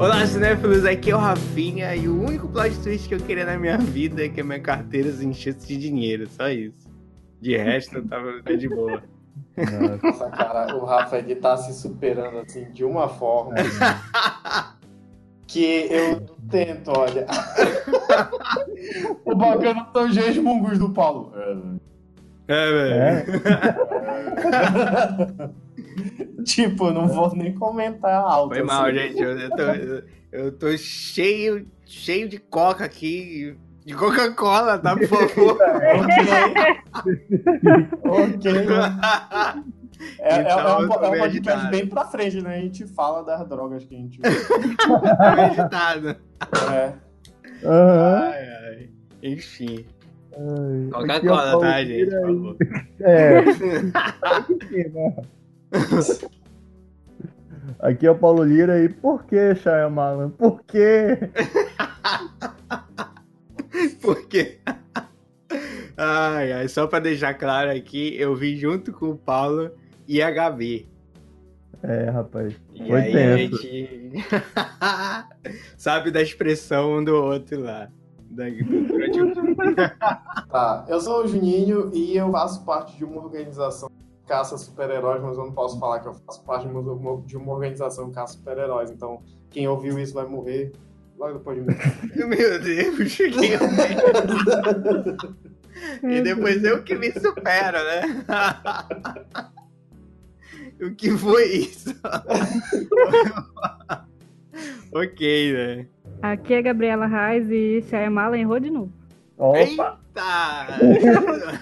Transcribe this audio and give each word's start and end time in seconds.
Olá, 0.00 0.24
cinéfilos, 0.24 0.84
aqui 0.84 1.10
é 1.10 1.16
o 1.16 1.18
Rafinha 1.18 1.92
e 1.96 2.06
o 2.08 2.22
único 2.22 2.46
plot 2.46 2.78
twist 2.84 3.08
que 3.08 3.16
eu 3.16 3.18
queria 3.18 3.44
na 3.44 3.58
minha 3.58 3.76
vida 3.76 4.24
é 4.24 4.28
que 4.28 4.40
a 4.40 4.44
minha 4.44 4.60
carteira 4.60 5.10
se 5.10 5.26
enchesse 5.26 5.66
de 5.66 5.76
dinheiro, 5.76 6.28
só 6.28 6.48
isso. 6.48 6.88
De 7.40 7.56
resto, 7.56 7.96
eu 7.96 8.06
tava 8.06 8.40
de 8.42 8.68
boa. 8.68 9.02
Nossa, 10.02 10.30
cara, 10.30 10.76
o 10.76 10.84
Rafa 10.84 11.18
ele 11.18 11.34
tá 11.34 11.56
se 11.56 11.74
superando 11.74 12.38
assim 12.38 12.70
de 12.70 12.84
uma 12.84 13.08
forma 13.08 13.56
que 15.48 15.88
eu 15.90 16.20
tento, 16.48 16.92
olha. 16.96 17.26
o 19.24 19.34
bacana 19.34 19.88
são 19.92 20.06
os 20.06 20.14
resmungos 20.14 20.78
do 20.78 20.90
Paulo. 20.90 21.32
É, 22.46 22.70
velho. 22.70 22.94
É. 22.94 23.26
tipo, 26.44 26.90
não 26.90 27.08
vou 27.08 27.34
nem 27.34 27.54
comentar 27.54 28.14
alto. 28.14 28.54
Foi 28.54 28.62
mal, 28.62 28.92
gente. 28.92 29.18
Eu, 29.20 29.38
eu, 29.38 29.50
tô, 29.50 29.62
eu, 29.62 30.02
eu 30.32 30.52
tô 30.52 30.76
cheio, 30.76 31.66
cheio 31.84 32.28
de 32.28 32.38
coca 32.38 32.84
aqui. 32.84 33.56
De 33.84 33.94
Coca-Cola, 33.94 34.78
tá, 34.78 34.94
por 34.94 35.08
favor? 35.08 35.56
ok. 38.04 38.52
É, 40.20 40.34
é, 40.34 40.40
então, 40.42 40.58
é, 40.58 40.78
um, 40.78 40.82
é 40.82 41.08
um 41.08 41.18
podcast 41.18 41.66
bem 41.70 41.86
pra 41.86 42.04
frente, 42.04 42.42
né? 42.42 42.56
A 42.56 42.60
gente 42.60 42.86
fala 42.86 43.24
das 43.24 43.48
drogas 43.48 43.82
que 43.84 43.94
a 43.94 43.98
gente 43.98 44.20
usa. 44.20 44.28
meditado. 45.36 46.16
É. 46.70 46.92
Uhum. 47.66 47.72
Ai, 47.72 48.48
ai. 48.66 48.90
Enfim. 49.22 49.86
Coca-Cola, 50.92 51.58
tá, 51.58 51.82
gente? 51.84 52.10
Por 52.10 52.20
favor. 52.20 52.56
É. 53.00 53.42
Aqui 57.80 58.06
é 58.06 58.10
o 58.10 58.18
Paulo 58.18 58.42
Lira 58.42 58.82
e 58.82 58.88
por 58.88 59.24
que, 59.24 59.54
Shyamalan? 59.54 60.30
Por 60.30 60.62
quê? 60.64 61.18
por 64.02 64.26
quê? 64.26 64.58
Ai, 65.96 66.52
ai, 66.52 66.68
só 66.68 66.86
pra 66.86 66.98
deixar 66.98 67.34
claro 67.34 67.70
aqui, 67.70 68.16
eu 68.18 68.34
vim 68.34 68.56
junto 68.56 68.92
com 68.92 69.10
o 69.10 69.16
Paulo 69.16 69.70
e 70.06 70.22
a 70.22 70.30
Gabi. 70.30 70.88
É, 71.82 72.10
rapaz. 72.10 72.54
E 72.74 72.88
Foi 72.88 73.00
aí 73.00 73.16
a 73.16 73.36
gente 73.36 74.10
sabe 75.78 76.10
da 76.10 76.20
expressão 76.20 76.98
um 76.98 77.04
do 77.04 77.14
outro 77.14 77.60
lá. 77.60 77.88
tá, 80.50 80.84
eu 80.88 81.00
sou 81.00 81.24
o 81.24 81.28
Juninho 81.28 81.90
e 81.94 82.16
eu 82.16 82.30
faço 82.32 82.64
parte 82.64 82.96
de 82.96 83.04
uma 83.04 83.22
organização 83.22 83.88
caça 84.28 84.58
super-heróis, 84.58 85.22
mas 85.22 85.38
eu 85.38 85.46
não 85.46 85.52
posso 85.52 85.80
falar 85.80 86.00
que 86.00 86.08
eu 86.08 86.14
faço 86.14 86.44
parte 86.44 86.68
de 87.26 87.36
uma 87.36 87.52
organização 87.52 88.08
que 88.08 88.14
caça 88.14 88.34
super-heróis. 88.34 88.90
Então, 88.90 89.22
quem 89.50 89.66
ouviu 89.66 89.98
isso 89.98 90.12
vai 90.14 90.26
morrer 90.26 90.72
logo 91.18 91.38
depois 91.38 91.56
de 91.56 91.62
mim. 91.62 91.74
Meu 92.14 92.60
Deus, 92.60 93.16
quem 93.16 93.32
E 96.18 96.20
depois 96.20 96.62
eu 96.64 96.82
que 96.82 96.94
me 96.96 97.10
supero, 97.12 97.78
né? 97.78 98.24
o 100.82 100.90
que 100.94 101.16
foi 101.16 101.44
isso? 101.44 101.94
ok, 104.92 105.52
né? 105.52 105.86
Aqui 106.20 106.54
é 106.54 106.62
Gabriela 106.62 107.06
Reis 107.06 107.48
e 107.48 107.80
Shyamala 107.88 108.36
errou 108.36 108.58
de 108.58 108.70
novo. 108.70 108.92
Opa! 109.38 109.60
Eita! 109.60 109.98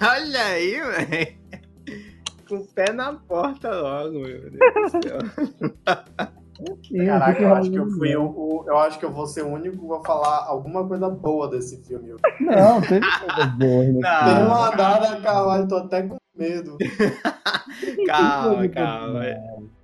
Olha 0.00 0.44
aí, 0.46 0.80
velho! 0.80 1.45
Com 2.46 2.56
o 2.56 2.66
pé 2.66 2.92
na 2.92 3.12
porta 3.14 3.70
logo, 3.70 4.20
meu 4.20 4.50
Deus 4.50 4.92
do 4.92 5.02
céu. 5.02 5.18
Caraca, 7.06 7.42
eu 7.42 7.54
acho 7.54 7.70
que 7.70 7.78
eu 7.78 7.90
fui 7.90 8.16
o, 8.16 8.24
o, 8.24 8.64
eu 8.66 8.78
acho 8.78 8.98
que 8.98 9.04
eu 9.04 9.12
vou 9.12 9.26
ser 9.26 9.42
o 9.42 9.48
único 9.48 9.86
vou 9.86 10.02
falar 10.02 10.46
alguma 10.46 10.86
coisa 10.86 11.08
boa 11.10 11.48
desse 11.50 11.82
filme. 11.84 12.14
Não, 12.40 12.80
tem 12.80 13.00
coisa 13.00 13.46
boa. 13.58 13.84
Né? 13.84 14.00
Tem 14.24 14.46
uma 14.46 14.70
dada, 14.70 15.20
caralho, 15.20 15.68
tô 15.68 15.76
até 15.76 16.02
com 16.02 16.16
medo. 16.34 16.78
calma, 18.06 18.68
calma. 18.68 19.22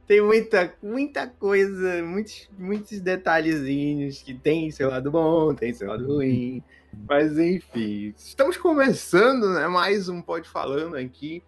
Tem 0.07 0.23
muita, 0.23 0.73
muita 0.83 1.27
coisa, 1.27 2.03
muitos, 2.03 2.49
muitos 2.59 3.01
detalhezinhos 3.01 4.23
que 4.23 4.35
tem 4.35 4.71
seu 4.71 4.91
lado 4.91 5.11
bom, 5.11 5.55
tem 5.55 5.73
seu 5.73 5.89
lado 5.89 6.07
ruim. 6.07 6.63
Mas 7.09 7.39
enfim, 7.39 8.15
estamos 8.17 8.57
começando, 8.57 9.55
né? 9.55 9.67
Mais 9.69 10.09
um 10.09 10.21
Pode 10.21 10.49
Falando 10.49 10.97
aqui 10.97 11.43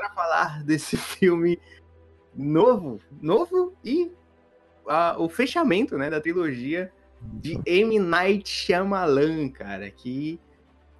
para 0.00 0.10
falar 0.10 0.62
desse 0.64 0.96
filme 0.96 1.60
novo, 2.34 3.00
novo 3.20 3.74
e 3.84 4.04
uh, 4.86 5.18
o 5.18 5.28
fechamento, 5.28 5.98
né, 5.98 6.08
da 6.08 6.20
trilogia 6.20 6.90
de 7.20 7.60
M. 7.66 7.98
Night 7.98 8.48
Shyamalan, 8.48 9.50
cara, 9.50 9.90
que 9.90 10.40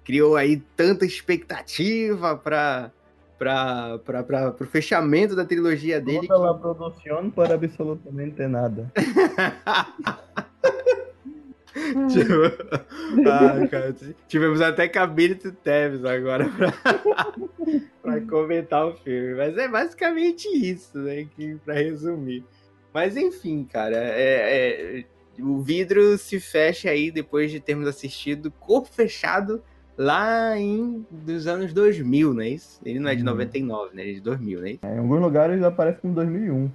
criou 0.03 0.35
aí 0.35 0.61
tanta 0.75 1.05
expectativa 1.05 2.37
para 2.37 2.91
para 3.39 4.55
o 4.59 4.65
fechamento 4.65 5.35
da 5.35 5.43
trilogia 5.43 5.99
dele. 5.99 6.27
Toda 6.27 6.47
que... 6.47 6.49
a 6.51 6.53
produção 6.59 7.31
para 7.31 7.55
absolutamente 7.55 8.45
nada. 8.45 8.91
tipo, 12.11 12.31
ah, 13.27 13.67
cara, 13.67 13.95
tivemos 14.27 14.61
até 14.61 14.87
Cabirito 14.87 15.51
Teves 15.51 16.05
agora 16.05 16.47
pra, 16.49 16.71
pra 18.01 18.21
comentar 18.21 18.85
o 18.85 18.95
filme. 18.95 19.35
Mas 19.35 19.57
é 19.57 19.67
basicamente 19.67 20.47
isso, 20.47 20.97
né? 20.97 21.27
Que, 21.35 21.55
pra 21.63 21.75
resumir. 21.75 22.43
Mas 22.93 23.15
enfim, 23.15 23.63
cara, 23.63 23.95
é, 23.95 24.99
é, 24.99 25.05
o 25.39 25.61
vidro 25.61 26.17
se 26.17 26.39
fecha 26.39 26.89
aí 26.89 27.11
depois 27.11 27.51
de 27.51 27.59
termos 27.59 27.87
assistido 27.87 28.51
Corpo 28.51 28.89
Fechado 28.89 29.63
lá 29.97 30.57
em 30.57 31.05
dos 31.09 31.47
anos 31.47 31.73
2000, 31.73 32.33
não 32.33 32.41
é 32.41 32.49
isso? 32.49 32.79
Ele 32.83 32.99
não 32.99 33.09
é 33.09 33.15
de 33.15 33.23
99, 33.23 33.95
né? 33.95 34.01
Ele 34.03 34.11
é 34.11 34.13
de 34.15 34.21
2000, 34.21 34.61
né? 34.61 34.79
É, 34.81 34.95
em 34.95 34.99
alguns 34.99 35.21
lugares 35.21 35.55
ele 35.55 35.65
aparece 35.65 35.99
como 35.99 36.13
2001. 36.15 36.71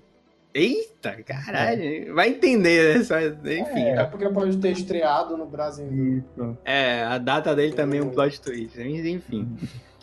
Eita, 0.55 1.23
caralho. 1.23 1.83
É. 1.83 2.13
Vai 2.13 2.31
entender, 2.31 2.97
né? 2.97 3.05
Só, 3.05 3.21
enfim. 3.21 3.83
É, 3.83 3.97
é, 3.97 4.05
porque 4.05 4.27
pode 4.31 4.57
ter 4.57 4.71
estreado 4.71 5.37
no 5.37 5.45
Brasil. 5.45 5.87
Isso. 5.93 6.57
É, 6.65 7.03
a 7.03 7.19
data 7.19 7.55
dele 7.55 7.75
também 7.75 8.01
é 8.01 8.03
um 8.03 8.09
plot 8.09 8.41
twist. 8.41 8.81
Enfim. 8.81 9.55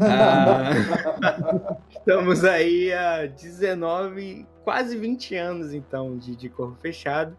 ah, 0.00 1.76
estamos 1.90 2.44
aí 2.44 2.92
há 2.92 3.26
19, 3.26 4.46
quase 4.62 4.96
20 4.96 5.34
anos, 5.34 5.72
então, 5.72 6.16
de, 6.16 6.36
de 6.36 6.48
Corpo 6.48 6.76
Fechado. 6.80 7.36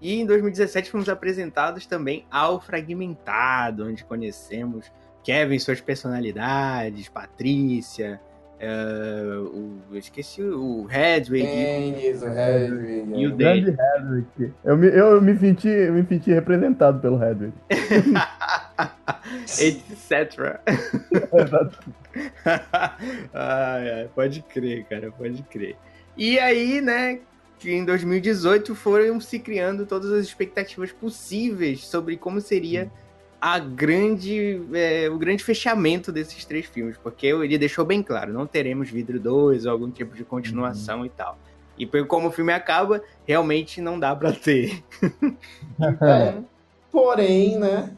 E 0.00 0.20
em 0.20 0.26
2017 0.26 0.90
fomos 0.90 1.08
apresentados 1.08 1.86
também 1.86 2.26
ao 2.30 2.60
Fragmentado, 2.60 3.86
onde 3.86 4.04
conhecemos 4.04 4.92
Kevin, 5.22 5.58
suas 5.58 5.80
personalidades, 5.80 7.08
Patrícia, 7.08 8.20
Uh, 8.60 9.42
o, 9.46 9.78
eu 9.92 9.98
esqueci 9.98 10.42
o 10.42 10.86
Hedwig. 10.90 11.44
Dennis, 11.44 12.22
o 12.22 12.28
Hedwig. 12.28 13.20
E 13.20 13.26
o 13.26 13.36
Grande 13.36 13.70
Hedwig. 13.70 14.52
Eu 14.64 14.76
me, 14.76 14.86
eu, 14.88 15.20
me 15.20 15.36
senti, 15.36 15.68
eu 15.68 15.92
me 15.92 16.06
senti 16.06 16.32
representado 16.32 17.00
pelo 17.00 17.22
Hedwig. 17.22 17.52
Etc. 19.60 20.60
ai, 23.34 23.90
ai, 23.90 24.10
pode 24.14 24.42
crer, 24.42 24.84
cara, 24.84 25.10
pode 25.10 25.42
crer. 25.44 25.76
E 26.16 26.38
aí, 26.38 26.80
né, 26.80 27.18
que 27.58 27.72
em 27.72 27.84
2018 27.84 28.74
foram 28.74 29.20
se 29.20 29.38
criando 29.38 29.84
todas 29.84 30.12
as 30.12 30.24
expectativas 30.26 30.92
possíveis 30.92 31.84
sobre 31.84 32.16
como 32.16 32.40
seria 32.40 32.90
a 33.44 33.58
grande, 33.58 34.58
é, 34.72 35.06
o 35.10 35.18
grande 35.18 35.44
fechamento 35.44 36.10
desses 36.10 36.46
três 36.46 36.64
filmes, 36.64 36.96
porque 36.96 37.26
ele 37.26 37.58
deixou 37.58 37.84
bem 37.84 38.02
claro, 38.02 38.32
não 38.32 38.46
teremos 38.46 38.88
Vidro 38.88 39.20
2 39.20 39.66
ou 39.66 39.72
algum 39.72 39.90
tipo 39.90 40.16
de 40.16 40.24
continuação 40.24 41.00
uhum. 41.00 41.04
e 41.04 41.10
tal. 41.10 41.38
E 41.76 41.86
como 42.04 42.28
o 42.28 42.30
filme 42.30 42.54
acaba, 42.54 43.02
realmente 43.26 43.82
não 43.82 44.00
dá 44.00 44.16
para 44.16 44.32
ter. 44.32 44.82
é, 46.00 46.36
porém, 46.90 47.58
né? 47.58 47.92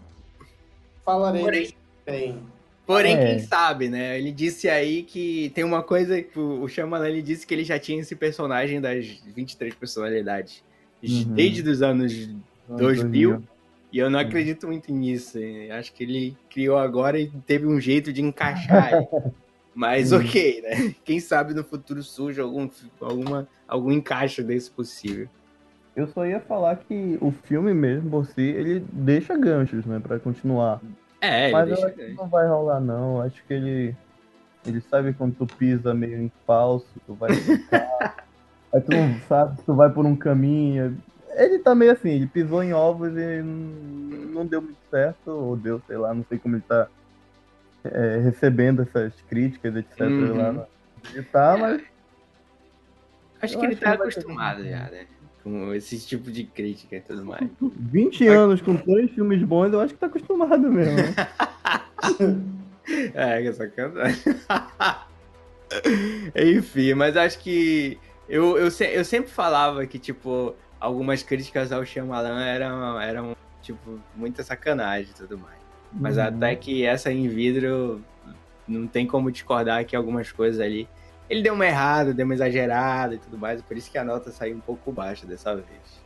Falarei 1.05 1.43
porém, 1.43 1.75
bem. 2.05 2.43
Porém, 2.85 3.15
é. 3.17 3.27
quem 3.27 3.39
sabe, 3.39 3.89
né? 3.89 4.19
Ele 4.19 4.33
disse 4.33 4.69
aí 4.69 5.05
que 5.05 5.53
tem 5.55 5.63
uma 5.63 5.81
coisa. 5.81 6.25
O 6.35 6.67
Shyamalan 6.67 7.09
ele 7.09 7.23
disse 7.23 7.47
que 7.47 7.55
ele 7.55 7.63
já 7.63 7.79
tinha 7.79 8.01
esse 8.01 8.17
personagem 8.17 8.81
das 8.81 9.07
23 9.25 9.73
personalidades 9.77 10.65
uhum. 11.01 11.35
desde 11.35 11.71
os 11.71 11.83
anos 11.83 12.13
2000. 12.69 13.31
2000 13.31 13.56
e 13.97 13.99
eu 13.99 14.11
não 14.11 14.19
acredito 14.19 14.67
muito 14.67 14.93
nisso. 14.93 15.39
Acho 15.73 15.91
que 15.91 16.05
ele 16.05 16.37
criou 16.51 16.77
agora 16.77 17.19
e 17.19 17.31
teve 17.47 17.67
um 17.67 17.81
jeito 17.81 18.13
de 18.13 18.21
encaixar. 18.21 18.91
Mas 19.75 20.13
ok, 20.13 20.61
né? 20.61 20.95
Quem 21.03 21.19
sabe 21.19 21.55
no 21.55 21.65
futuro 21.65 22.03
surge 22.03 22.39
algum, 22.39 22.69
alguma, 23.01 23.49
algum 23.67 23.91
encaixe 23.91 24.43
desse 24.43 24.71
possível. 24.71 25.27
Eu 25.97 26.07
só 26.09 26.27
ia 26.27 26.41
falar 26.41 26.77
que 26.77 27.17
o 27.23 27.31
filme 27.31 27.73
mesmo, 27.73 28.11
por 28.11 28.27
si, 28.27 28.43
ele 28.43 28.85
deixa 28.93 29.35
ganchos, 29.35 29.87
né? 29.87 29.99
Pra 29.99 30.19
continuar. 30.19 30.79
É, 31.19 31.51
Mas 31.51 31.71
eu 31.71 31.87
acho 31.87 31.97
que 31.97 32.09
não 32.09 32.29
vai 32.29 32.47
rolar, 32.47 32.81
não. 32.81 33.23
Acho 33.23 33.43
que 33.47 33.55
ele. 33.55 33.97
Ele 34.67 34.83
sabe 34.83 35.15
quando 35.15 35.37
tu 35.37 35.47
pisa 35.47 35.95
meio 35.95 36.21
em 36.21 36.33
falso, 36.47 36.87
tu 37.07 37.15
vai 37.15 37.33
ficar. 37.33 38.27
aí 38.75 38.81
tu 38.83 38.91
não 38.95 39.21
sabe, 39.27 39.59
tu 39.65 39.75
vai 39.75 39.89
por 39.89 40.05
um 40.05 40.15
caminho. 40.15 40.99
Ele 41.45 41.59
tá 41.59 41.75
meio 41.75 41.93
assim, 41.93 42.11
ele 42.11 42.27
pisou 42.27 42.63
em 42.63 42.73
ovos 42.73 43.13
e 43.17 43.43
não 43.43 44.47
deu 44.47 44.63
muito 44.63 44.79
certo, 44.91 45.31
ou 45.31 45.57
deu, 45.57 45.81
sei 45.87 45.97
lá, 45.97 46.15
não 46.15 46.25
sei 46.29 46.39
como 46.39 46.57
ele 46.57 46.65
tá 46.67 46.89
é, 47.85 48.19
recebendo 48.19 48.83
essas 48.83 49.13
críticas, 49.29 49.77
etc. 49.77 50.01
Uhum. 50.01 50.37
lá 50.37 50.67
ele 51.15 51.23
tá, 51.25 51.57
mas. 51.57 51.83
Acho 53.41 53.59
que 53.59 53.65
ele 53.65 53.75
acho 53.75 53.83
tá 53.83 53.93
que 53.93 53.97
vai 53.97 53.97
ter 53.97 54.03
acostumado 54.03 54.65
já, 54.65 54.91
né? 54.91 55.07
Com 55.43 55.73
esse 55.75 56.05
tipo 56.05 56.31
de 56.31 56.45
crítica 56.45 56.97
e 56.97 57.01
tudo 57.01 57.25
mais. 57.25 57.49
20 57.61 58.27
anos 58.27 58.61
com 58.61 58.77
três 58.77 59.11
filmes 59.13 59.43
bons, 59.43 59.73
eu 59.73 59.81
acho 59.81 59.95
que 59.95 60.01
tá 60.01 60.07
acostumado 60.07 60.71
mesmo. 60.71 60.97
né? 60.97 61.15
É, 63.15 63.43
que 63.43 63.53
sacanagem. 63.53 64.23
Enfim, 66.37 66.95
mas 66.95 67.17
acho 67.17 67.41
que 67.41 67.99
eu, 68.29 68.57
eu, 68.57 68.69
eu 68.69 69.05
sempre 69.05 69.29
falava 69.29 69.85
que, 69.89 69.99
tipo, 69.99 70.55
algumas 70.81 71.23
críticas 71.23 71.73
ao 71.73 71.85
Shyamalan 71.85 72.45
eram, 72.45 73.01
eram 73.01 73.37
tipo, 73.63 73.99
muita 74.15 74.43
sacanagem 74.43 75.11
e 75.11 75.15
tudo 75.15 75.39
mais. 75.39 75.59
Mas 75.93 76.17
Uhum. 76.19 76.25
até 76.25 76.55
que 76.57 76.85
essa 76.85 77.11
em 77.13 77.29
vidro, 77.29 78.03
não 78.67 78.87
tem 78.87 79.07
como 79.07 79.31
discordar 79.31 79.85
que 79.85 79.97
algumas 79.97 80.31
coisas 80.33 80.61
ali. 80.61 80.89
Ele 81.29 81.43
deu 81.43 81.55
uma 81.55 81.67
errada, 81.67 82.15
deu 82.15 82.25
uma 82.25 82.35
exagerada 82.35 83.15
e 83.15 83.19
tudo 83.19 83.37
mais, 83.39 83.61
por 83.63 83.77
isso 83.77 83.91
que 83.91 83.99
a 83.99 84.05
nota 84.05 84.31
saiu 84.31 84.57
um 84.57 84.61
pouco 84.61 84.93
baixa 84.93 85.27
dessa 85.27 85.55
vez. 85.55 86.05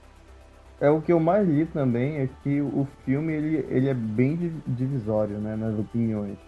É 0.80 0.88
o 0.88 1.02
que 1.02 1.12
eu 1.12 1.20
mais 1.20 1.46
li 1.46 1.66
também, 1.66 2.16
é 2.18 2.28
que 2.42 2.60
o 2.62 2.88
filme 3.04 3.32
ele, 3.34 3.66
ele 3.68 3.88
é 3.88 3.94
bem 3.94 4.34
di- 4.36 4.62
divisório, 4.66 5.36
né, 5.36 5.54
nas 5.54 5.78
opiniões. 5.78 6.38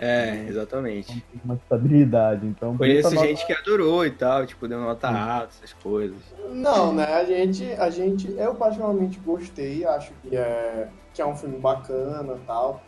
É, 0.00 0.46
exatamente. 0.48 1.12
Não 1.12 1.20
tem 1.20 1.40
uma 1.44 1.54
estabilidade, 1.56 2.46
então... 2.46 2.76
por 2.76 2.86
isso 2.86 3.02
Conheço 3.02 3.08
a 3.08 3.10
nota- 3.10 3.26
gente 3.26 3.46
que 3.46 3.52
adorou 3.52 4.06
e 4.06 4.10
tal, 4.12 4.46
tipo, 4.46 4.68
deu 4.68 4.80
nota 4.80 5.08
alta, 5.08 5.48
essas 5.58 5.72
coisas. 5.72 6.16
Não, 6.52 6.94
né? 6.94 7.04
A 7.14 7.24
gente, 7.24 7.64
a 7.72 7.90
gente, 7.90 8.32
eu 8.38 8.54
particularmente 8.54 9.18
gostei, 9.18 9.84
acho 9.84 10.12
que 10.22 10.36
é, 10.36 10.88
que 11.12 11.20
é 11.20 11.26
um 11.26 11.34
filme 11.34 11.58
bacana 11.58 12.34
e 12.34 12.46
tal. 12.46 12.80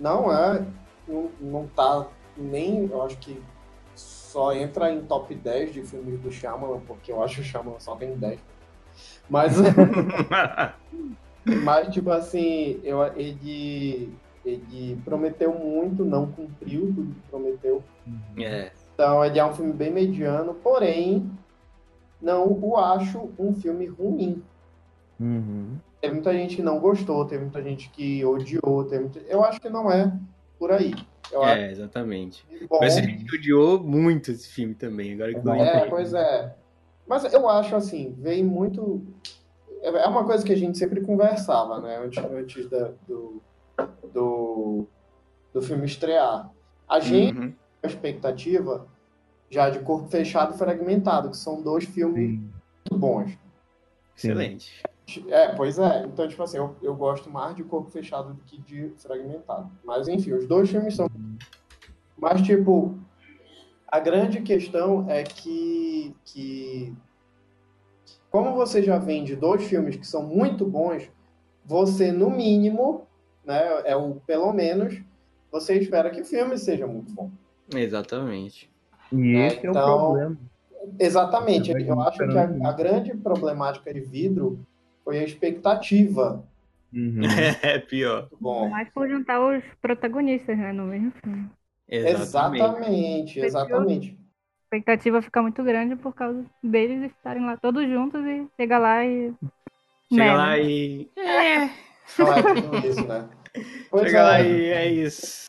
Não 0.00 0.32
é, 0.32 0.64
não, 1.06 1.30
não 1.38 1.66
tá 1.66 2.06
nem, 2.34 2.86
eu 2.86 3.02
acho 3.02 3.18
que 3.18 3.38
só 3.94 4.54
entra 4.54 4.90
em 4.90 5.02
top 5.02 5.34
10 5.34 5.74
de 5.74 5.82
filmes 5.82 6.18
do 6.20 6.32
Shyamalan, 6.32 6.80
porque 6.86 7.12
eu 7.12 7.22
acho 7.22 7.36
que 7.36 7.40
o 7.42 7.44
Shyamalan 7.44 7.78
só 7.78 7.94
tem 7.94 8.16
10. 8.16 8.38
Mas, 9.28 9.52
mas 11.44 11.88
tipo 11.92 12.10
assim, 12.10 12.80
eu, 12.82 13.02
ele, 13.16 14.12
ele 14.48 15.00
prometeu 15.04 15.52
muito, 15.54 16.04
não 16.04 16.26
cumpriu 16.32 16.92
tudo 16.94 17.14
que 17.14 17.28
prometeu. 17.30 17.82
é, 18.38 18.70
Então 18.94 19.24
ele 19.24 19.38
é 19.38 19.44
um 19.44 19.52
filme 19.54 19.72
bem 19.72 19.92
mediano, 19.92 20.54
porém 20.54 21.30
não 22.20 22.46
o 22.48 22.76
acho 22.76 23.30
um 23.38 23.54
filme 23.54 23.86
ruim. 23.86 24.42
Uhum. 25.20 25.76
Teve 26.00 26.14
muita 26.14 26.32
gente 26.32 26.56
que 26.56 26.62
não 26.62 26.78
gostou, 26.78 27.24
teve 27.24 27.42
muita 27.42 27.62
gente 27.62 27.90
que 27.90 28.24
odiou, 28.24 28.84
teve 28.84 29.02
muita- 29.04 29.18
eu 29.20 29.44
acho 29.44 29.60
que 29.60 29.68
não 29.68 29.90
é 29.90 30.12
por 30.58 30.70
aí. 30.72 30.94
Eu 31.30 31.44
é, 31.44 31.70
exatamente. 31.70 32.44
acho 32.50 32.66
bom. 32.68 32.78
Conheço 32.78 33.00
gente 33.02 33.24
que 33.24 33.36
odiou 33.36 33.80
muito 33.80 34.30
esse 34.30 34.48
filme 34.48 34.74
também, 34.74 35.12
agora 35.14 35.32
que 35.34 35.48
É, 35.48 35.76
entendi. 35.76 35.90
pois 35.90 36.14
é. 36.14 36.54
Mas 37.06 37.32
eu 37.32 37.48
acho 37.48 37.74
assim, 37.76 38.14
veio 38.18 38.44
muito. 38.44 39.02
É 39.82 40.06
uma 40.08 40.24
coisa 40.24 40.44
que 40.44 40.52
a 40.52 40.56
gente 40.56 40.76
sempre 40.78 41.00
conversava, 41.00 41.80
né? 41.80 41.98
Antes, 42.04 42.24
antes 42.24 42.68
da- 42.68 42.90
do, 43.06 43.40
do, 44.12 44.86
do 45.52 45.62
filme 45.62 45.86
estrear. 45.86 46.50
A 46.88 47.00
gente 47.00 47.38
Uhum. 47.38 47.54
a 47.82 47.86
expectativa 47.86 48.86
já 49.50 49.70
de 49.70 49.78
Corpo 49.80 50.08
Fechado 50.08 50.54
e 50.54 50.58
Fragmentado, 50.58 51.30
que 51.30 51.36
são 51.36 51.62
dois 51.62 51.84
filmes 51.84 52.30
Sim. 52.30 52.50
muito 52.90 52.98
bons. 52.98 53.38
Excelente. 54.16 54.82
É, 55.28 55.54
pois 55.54 55.78
é. 55.78 56.04
Então, 56.04 56.28
tipo 56.28 56.42
assim, 56.42 56.58
eu, 56.58 56.76
eu 56.82 56.94
gosto 56.94 57.30
mais 57.30 57.56
de 57.56 57.64
Corpo 57.64 57.90
Fechado 57.90 58.34
do 58.34 58.42
que 58.42 58.60
de 58.60 58.92
Fragmentado. 58.98 59.70
Mas, 59.84 60.06
enfim, 60.08 60.32
os 60.32 60.46
dois 60.46 60.68
filmes 60.68 60.96
são. 60.96 61.08
Mas, 62.16 62.42
tipo, 62.42 62.98
a 63.86 63.98
grande 64.00 64.42
questão 64.42 65.08
é 65.08 65.22
que, 65.22 66.14
que. 66.24 66.94
Como 68.30 68.54
você 68.54 68.82
já 68.82 68.98
vem 68.98 69.24
de 69.24 69.34
dois 69.34 69.64
filmes 69.64 69.96
que 69.96 70.06
são 70.06 70.22
muito 70.22 70.66
bons, 70.66 71.10
você, 71.64 72.12
no 72.12 72.28
mínimo, 72.28 73.06
né, 73.48 73.82
é 73.84 73.96
o 73.96 74.16
pelo 74.26 74.52
menos, 74.52 75.00
você 75.50 75.74
espera 75.78 76.10
que 76.10 76.20
o 76.20 76.24
filme 76.24 76.56
seja 76.58 76.86
muito 76.86 77.12
bom. 77.12 77.30
Exatamente. 77.74 78.70
E 79.12 79.34
É, 79.36 79.46
esse 79.48 79.66
é 79.66 79.68
o 79.68 79.72
então- 79.72 79.98
problema. 79.98 80.36
Exatamente. 80.98 81.72
Vai 81.72 81.82
Eu 81.82 82.00
acho 82.02 82.18
que 82.18 82.38
a, 82.38 82.68
a 82.68 82.72
grande 82.72 83.14
problemática 83.16 83.92
de 83.92 84.00
vidro 84.00 84.58
foi 85.04 85.18
a 85.18 85.24
expectativa. 85.24 86.44
Uhum. 86.92 87.20
É 87.62 87.78
pior. 87.78 88.28
Bom. 88.40 88.68
Mas 88.68 88.88
por 88.90 89.08
juntar 89.08 89.40
os 89.40 89.62
protagonistas, 89.82 90.56
né, 90.56 90.72
no 90.72 90.84
mesmo 90.84 91.10
filme. 91.22 91.50
Exatamente. 91.88 92.62
Exatamente, 92.62 93.40
exatamente. 93.40 94.18
A 94.18 94.76
expectativa 94.76 95.22
fica 95.22 95.42
muito 95.42 95.62
grande 95.64 95.96
por 95.96 96.14
causa 96.14 96.44
deles 96.62 97.10
estarem 97.10 97.44
lá 97.44 97.56
todos 97.56 97.86
juntos 97.88 98.24
e 98.24 98.46
chegar 98.56 98.78
lá 98.78 99.04
e. 99.04 99.32
Chega 100.10 100.24
merda. 100.24 100.36
lá 100.38 100.58
e. 100.58 101.08
É. 101.16 101.70
Não 102.18 102.32
é 102.32 102.42
tudo 102.42 102.86
isso, 102.86 103.06
né? 103.06 103.28
Pois 103.90 104.04
Chega 104.04 104.18
é. 104.18 104.22
lá 104.22 104.40
e 104.40 104.68
é 104.70 104.88
isso. 104.88 105.48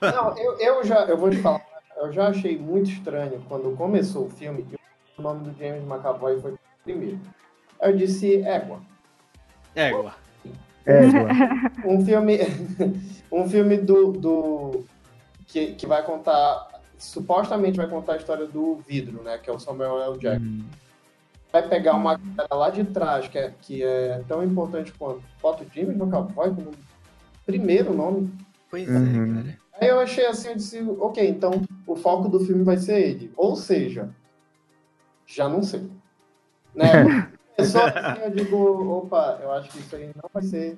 Não, 0.00 0.38
eu, 0.38 0.58
eu 0.58 0.84
já, 0.84 1.04
eu 1.04 1.16
vou 1.16 1.30
te 1.30 1.36
falar, 1.38 1.64
eu 1.96 2.12
já 2.12 2.28
achei 2.28 2.58
muito 2.58 2.90
estranho 2.90 3.42
quando 3.48 3.76
começou 3.76 4.26
o 4.26 4.30
filme 4.30 4.66
e 4.70 4.76
o 5.18 5.22
nome 5.22 5.48
do 5.48 5.58
James 5.58 5.82
McAvoy 5.82 6.40
foi 6.40 6.54
primeiro. 6.82 7.18
Eu 7.80 7.96
disse, 7.96 8.42
égua. 8.42 8.80
Égua. 9.74 10.14
Égua. 10.86 11.28
Um 11.84 12.04
filme, 12.04 12.38
um 13.30 13.48
filme 13.48 13.76
do, 13.78 14.12
do 14.12 14.84
que, 15.46 15.72
que 15.72 15.86
vai 15.86 16.02
contar, 16.02 16.68
supostamente 16.98 17.76
vai 17.76 17.88
contar 17.88 18.14
a 18.14 18.16
história 18.16 18.46
do 18.46 18.76
vidro, 18.86 19.22
né? 19.22 19.38
Que 19.38 19.50
é 19.50 19.52
o 19.52 19.58
Samuel 19.58 20.00
L. 20.00 20.18
Jackson. 20.18 20.44
Uhum. 20.44 20.64
Vai 21.54 21.68
pegar 21.68 21.94
uma 21.94 22.16
galera 22.16 22.54
lá 22.56 22.68
de 22.68 22.82
trás, 22.82 23.28
que 23.28 23.38
é, 23.38 23.52
que 23.62 23.80
é 23.84 24.20
tão 24.26 24.42
importante 24.42 24.92
quanto. 24.92 25.22
Bota 25.40 25.62
o 25.62 25.66
James 25.72 25.96
McAvoy 25.96 26.50
como 26.52 26.72
primeiro 27.46 27.94
nome. 27.94 28.28
Pois 28.68 28.88
Uhum. 28.88 29.38
é, 29.38 29.42
cara. 29.42 29.58
Aí 29.80 29.88
eu 29.88 30.00
achei 30.00 30.26
assim, 30.26 30.48
eu 30.48 30.56
disse, 30.56 30.82
ok, 30.98 31.28
então 31.28 31.62
o 31.86 31.94
foco 31.94 32.28
do 32.28 32.40
filme 32.40 32.64
vai 32.64 32.76
ser 32.76 33.00
ele. 33.00 33.32
Ou 33.36 33.54
seja, 33.54 34.08
já 35.26 35.48
não 35.48 35.62
sei. 35.62 35.88
Né? 36.74 37.30
Só 37.64 37.86
assim 37.86 38.20
eu 38.24 38.30
digo, 38.32 38.56
opa, 38.98 39.38
eu 39.40 39.52
acho 39.52 39.70
que 39.70 39.78
isso 39.78 39.94
aí 39.94 40.10
não 40.20 40.28
vai 40.32 40.42
ser. 40.42 40.76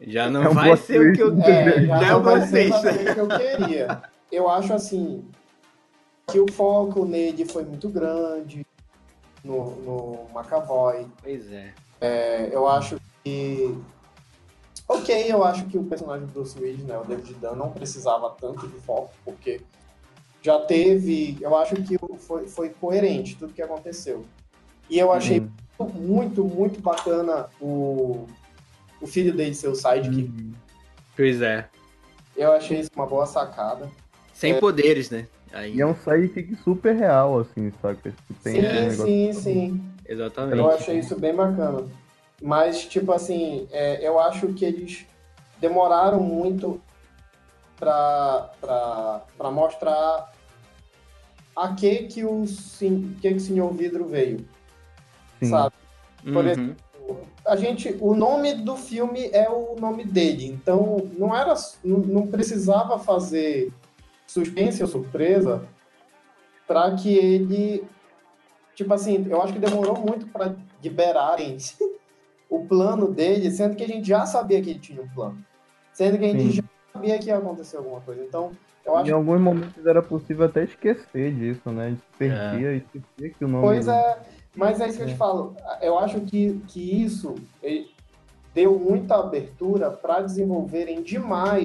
Já 0.00 0.28
não 0.28 0.42
É 0.42 0.48
um 0.48 0.54
vai 0.54 0.76
ser 0.76 1.00
o 1.00 1.12
que 1.12 1.22
eu. 1.22 1.30
twist. 1.30 1.48
É, 1.48 1.86
já, 1.86 1.98
Já 2.00 2.10
não 2.12 2.22
vai 2.22 2.40
ser 2.42 2.72
o 2.72 3.14
que 3.14 3.20
eu 3.20 3.28
queria. 3.28 4.02
Eu 4.32 4.50
acho 4.50 4.72
assim 4.74 5.24
que 6.26 6.40
o 6.40 6.50
foco 6.52 7.04
nele 7.04 7.44
foi 7.44 7.64
muito 7.64 7.88
grande 7.88 8.66
no, 9.48 9.70
no 9.82 10.26
McAvoy. 10.38 11.06
Pois 11.22 11.50
é. 11.50 11.72
É, 12.00 12.48
eu 12.52 12.68
acho 12.68 13.00
que. 13.24 13.76
Ok, 14.86 15.24
eu 15.28 15.44
acho 15.44 15.66
que 15.66 15.76
o 15.76 15.84
personagem 15.84 16.26
do 16.26 16.32
Bruce 16.32 16.58
Willis, 16.58 16.84
né, 16.84 16.96
o 16.98 17.04
David 17.04 17.34
Dunn, 17.34 17.54
não 17.56 17.70
precisava 17.70 18.30
tanto 18.40 18.66
de 18.68 18.78
foco, 18.80 19.10
porque 19.24 19.60
já 20.42 20.58
teve. 20.60 21.36
Eu 21.40 21.56
acho 21.56 21.74
que 21.76 21.98
foi, 22.18 22.46
foi 22.48 22.68
coerente 22.70 23.36
tudo 23.36 23.52
que 23.52 23.60
aconteceu. 23.62 24.24
E 24.88 24.98
eu 24.98 25.12
achei 25.12 25.40
Uhum. 25.78 25.86
muito, 25.94 26.44
muito 26.44 26.80
bacana 26.80 27.48
o, 27.60 28.26
o 29.00 29.06
filho 29.06 29.32
dele 29.36 29.54
ser 29.54 29.68
o 29.68 29.74
sidekick. 29.74 30.30
Uhum. 30.42 30.52
Pois 31.14 31.42
é. 31.42 31.68
Eu 32.36 32.52
achei 32.52 32.80
isso 32.80 32.90
uma 32.96 33.06
boa 33.06 33.26
sacada. 33.26 33.90
Sem 34.32 34.52
É. 34.54 34.60
poderes, 34.60 35.10
né? 35.10 35.26
Aí, 35.52 35.74
E 35.76 35.80
é 35.80 35.86
um 35.86 35.94
sidekick 35.94 36.56
super 36.56 36.94
real, 36.94 37.38
assim, 37.40 37.72
saca? 37.80 38.12
Que 38.26 38.34
tem 38.34 38.52
sim, 38.54 38.58
um 38.60 38.62
negócio- 38.88 39.04
sim, 39.06 39.32
sim. 39.32 39.82
Exatamente. 40.06 40.58
Eu 40.58 40.70
achei 40.70 40.98
isso 40.98 41.18
bem 41.18 41.34
bacana. 41.34 41.86
Mas, 42.40 42.84
tipo 42.86 43.12
assim, 43.12 43.66
é, 43.70 44.06
eu 44.06 44.18
acho 44.18 44.52
que 44.54 44.64
eles 44.64 45.06
demoraram 45.60 46.20
muito 46.20 46.80
pra, 47.78 48.50
pra, 48.60 49.22
pra 49.36 49.50
mostrar 49.50 50.32
a 51.56 51.74
que 51.74 52.04
que 52.04 52.24
o, 52.24 52.46
sim- 52.46 53.16
que 53.20 53.28
que 53.30 53.36
o 53.36 53.40
Senhor 53.40 53.72
Vidro 53.72 54.06
veio, 54.06 54.44
Sim. 55.40 55.50
sabe? 55.50 55.74
por 56.32 56.44
Uhum. 56.44 56.50
exemplo, 56.50 56.76
A 57.46 57.56
gente, 57.56 57.96
o 58.00 58.14
nome 58.14 58.52
do 58.54 58.76
filme 58.76 59.30
é 59.32 59.48
o 59.48 59.74
nome 59.80 60.04
dele, 60.04 60.46
então 60.46 61.08
não 61.16 61.34
era, 61.34 61.54
não, 61.82 61.98
não 62.00 62.26
precisava 62.26 62.98
fazer 62.98 63.72
suspense 64.28 64.82
ou 64.82 64.88
surpresa 64.88 65.66
para 66.66 66.94
que 66.94 67.16
ele, 67.16 67.82
tipo 68.74 68.92
assim, 68.92 69.26
eu 69.28 69.42
acho 69.42 69.54
que 69.54 69.58
demorou 69.58 69.98
muito 69.98 70.26
para 70.26 70.54
liberarem 70.82 71.56
o 72.48 72.64
plano 72.66 73.10
dele, 73.10 73.50
sendo 73.50 73.74
que 73.74 73.82
a 73.82 73.88
gente 73.88 74.06
já 74.06 74.26
sabia 74.26 74.60
que 74.62 74.70
ele 74.70 74.78
tinha 74.78 75.02
um 75.02 75.08
plano, 75.08 75.38
sendo 75.92 76.18
que 76.18 76.24
a 76.26 76.28
gente 76.28 76.42
Sim. 76.42 76.52
já 76.52 76.62
sabia 76.92 77.18
que 77.18 77.26
ia 77.26 77.38
acontecer 77.38 77.78
alguma 77.78 78.00
coisa. 78.02 78.22
Então, 78.22 78.52
eu 78.84 78.96
acho 78.96 79.10
Em 79.10 79.12
alguns 79.12 79.40
momentos 79.40 79.86
era 79.86 80.02
possível 80.02 80.46
até 80.46 80.64
esquecer 80.64 81.34
disso, 81.34 81.70
né? 81.70 81.86
A 81.86 81.90
gente 81.90 82.02
perdia 82.18 82.72
e 82.72 82.76
esquecia 82.78 83.30
que 83.30 83.44
o 83.44 83.48
nome. 83.48 83.64
Pois 83.64 83.88
é. 83.88 84.18
Mas 84.54 84.80
é 84.80 84.88
isso 84.88 84.96
que 84.98 85.04
eu 85.04 85.08
te 85.08 85.16
falo. 85.16 85.54
Eu 85.80 85.98
acho 85.98 86.20
que, 86.22 86.60
que 86.66 87.02
isso 87.02 87.34
deu 88.54 88.78
muita 88.78 89.16
abertura 89.16 89.90
para 89.90 90.20
desenvolverem 90.20 91.02
demais 91.02 91.64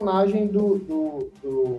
personagem 0.00 0.46
do, 0.46 0.78
do, 0.78 1.32
do 1.42 1.76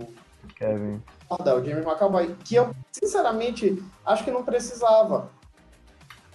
Kevin. 0.54 1.02
o 1.28 1.64
James 1.64 1.84
McAvoy, 1.84 2.34
que 2.44 2.54
eu, 2.54 2.74
sinceramente, 2.92 3.82
acho 4.06 4.24
que 4.24 4.30
não 4.30 4.44
precisava. 4.44 5.28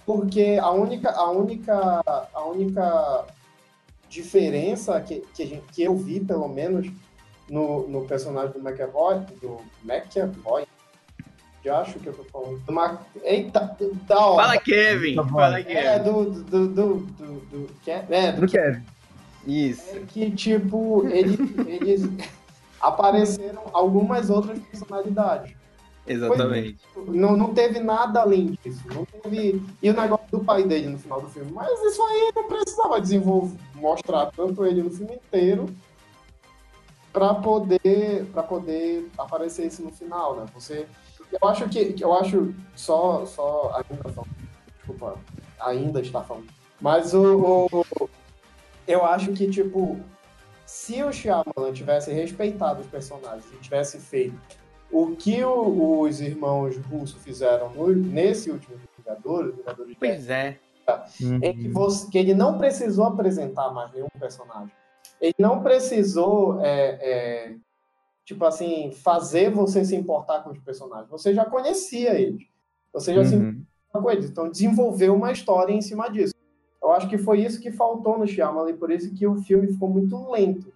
Porque 0.04 0.58
a 0.60 0.70
única, 0.70 1.10
a 1.10 1.30
única, 1.30 2.02
a 2.32 2.44
única 2.44 3.26
diferença 4.08 5.00
que, 5.00 5.20
que, 5.34 5.42
a 5.42 5.46
gente, 5.46 5.64
que 5.72 5.82
eu 5.82 5.96
vi, 5.96 6.20
pelo 6.20 6.48
menos, 6.48 6.90
no, 7.48 7.88
no 7.88 8.06
personagem 8.06 8.52
do 8.52 8.60
McAvoy, 8.60 9.20
do 9.40 9.58
McAvoy, 9.84 10.66
eu 11.64 11.76
acho 11.76 11.98
que 11.98 12.06
eu 12.06 12.14
tô 12.14 12.24
falando. 12.24 12.58
Do 12.60 12.72
Mac... 12.72 13.00
Eita, 13.22 13.76
da 14.06 14.26
hora. 14.26 14.46
Fala, 14.46 14.60
Kevin! 14.60 15.14
Fala, 15.14 15.62
Kevin! 15.62 15.78
É, 15.78 15.98
do. 15.98 16.24
do, 16.24 16.42
do, 16.42 16.68
do, 16.68 16.96
do, 16.96 17.66
do, 17.66 17.70
é, 17.86 18.32
do 18.32 18.40
Do 18.42 18.46
Kevin. 18.46 18.82
Isso. 19.46 19.96
é 19.96 20.00
que, 20.00 20.30
tipo, 20.30 21.06
ele, 21.08 21.36
eles 21.66 22.02
apareceram 22.80 23.62
algumas 23.72 24.30
outras 24.30 24.58
personalidades. 24.58 25.56
Exatamente. 26.06 26.78
Não, 26.96 27.36
não 27.36 27.52
teve 27.52 27.80
nada 27.80 28.22
além 28.22 28.58
disso. 28.64 28.82
Não 28.94 29.04
teve. 29.04 29.62
E 29.82 29.90
o 29.90 29.94
negócio 29.94 30.26
do 30.30 30.40
pai 30.40 30.64
dele 30.64 30.88
no 30.88 30.98
final 30.98 31.20
do 31.20 31.28
filme. 31.28 31.50
Mas 31.52 31.70
isso 31.82 32.02
aí 32.02 32.32
não 32.34 32.48
precisava 32.48 33.00
desenvolver, 33.00 33.58
mostrar 33.74 34.26
tanto 34.34 34.64
ele 34.64 34.82
no 34.82 34.90
filme 34.90 35.14
inteiro 35.14 35.66
para 37.12 37.34
poder 37.34 38.26
para 38.32 38.42
poder 38.42 39.10
aparecer 39.18 39.66
isso 39.66 39.82
no 39.82 39.90
final, 39.90 40.36
né? 40.36 40.46
Você 40.54 40.86
eu 41.30 41.48
acho 41.48 41.68
que 41.68 41.96
eu 42.00 42.14
acho 42.14 42.54
só 42.74 43.26
só 43.26 43.74
ainda 43.74 44.08
falando, 44.08 44.30
desculpa, 44.76 45.18
ainda 45.60 46.00
está 46.00 46.22
falando. 46.22 46.46
Mas 46.80 47.12
o, 47.12 47.66
o 47.70 48.08
eu 48.88 49.04
acho 49.04 49.32
que 49.32 49.48
tipo 49.48 49.98
se 50.66 51.02
o 51.02 51.12
Shyamalan 51.12 51.72
tivesse 51.72 52.12
respeitado 52.12 52.80
os 52.80 52.86
personagens 52.88 53.44
e 53.52 53.56
tivesse 53.58 53.98
feito 53.98 54.36
o 54.90 55.14
que 55.16 55.42
o- 55.44 56.00
os 56.00 56.20
irmãos 56.20 56.76
russos 56.78 57.22
fizeram 57.22 57.70
no- 57.74 57.88
nesse 57.94 58.50
último 58.50 58.76
Vingadores, 58.98 59.54
Vingadores 59.54 59.92
de 59.92 59.98
Pois 59.98 60.28
é. 60.28 60.58
em 61.42 61.52
que, 61.54 61.68
você- 61.68 62.10
que 62.10 62.18
ele 62.18 62.34
não 62.34 62.58
precisou 62.58 63.04
apresentar 63.06 63.70
mais 63.72 63.90
nenhum 63.92 64.08
personagem. 64.18 64.72
Ele 65.20 65.34
não 65.38 65.62
precisou, 65.62 66.60
é, 66.60 66.98
é, 67.00 67.54
tipo 68.24 68.44
assim, 68.44 68.92
fazer 68.92 69.50
você 69.50 69.84
se 69.84 69.96
importar 69.96 70.40
com 70.42 70.50
os 70.50 70.58
personagens. 70.58 71.08
Você 71.10 71.32
já 71.34 71.44
conhecia 71.46 72.18
eles. 72.20 72.42
Você 72.92 73.14
já 73.14 73.24
se 73.24 73.34
Uhum. 73.36 73.48
importava 73.50 74.04
com 74.04 74.10
eles. 74.10 74.30
Então, 74.30 74.50
desenvolveu 74.50 75.14
uma 75.14 75.32
história 75.32 75.72
em 75.72 75.80
cima 75.82 76.08
disso. 76.10 76.34
Eu 76.82 76.92
acho 76.92 77.08
que 77.08 77.18
foi 77.18 77.40
isso 77.40 77.60
que 77.60 77.70
faltou 77.72 78.18
no 78.18 78.26
Shyamalan 78.26 78.70
e 78.70 78.74
por 78.76 78.90
isso 78.90 79.12
que 79.14 79.26
o 79.26 79.36
filme 79.42 79.66
ficou 79.68 79.88
muito 79.88 80.30
lento. 80.30 80.72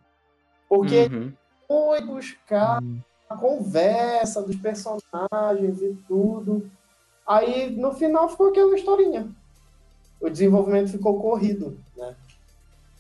Porque 0.69 1.09
Uhum. 1.13 1.33
foi 1.69 2.01
buscar 2.01 2.83
a 3.29 3.37
conversa 3.37 4.43
dos 4.43 4.57
personagens 4.57 5.81
e 5.81 5.97
tudo. 6.09 6.71
Aí, 7.27 7.71
no 7.71 7.93
final, 7.95 8.29
ficou 8.29 8.49
aquela 8.49 8.75
historinha. 8.75 9.29
O 10.21 10.29
desenvolvimento 10.29 10.91
ficou 10.91 11.21
corrido, 11.21 11.79
né? 11.97 12.15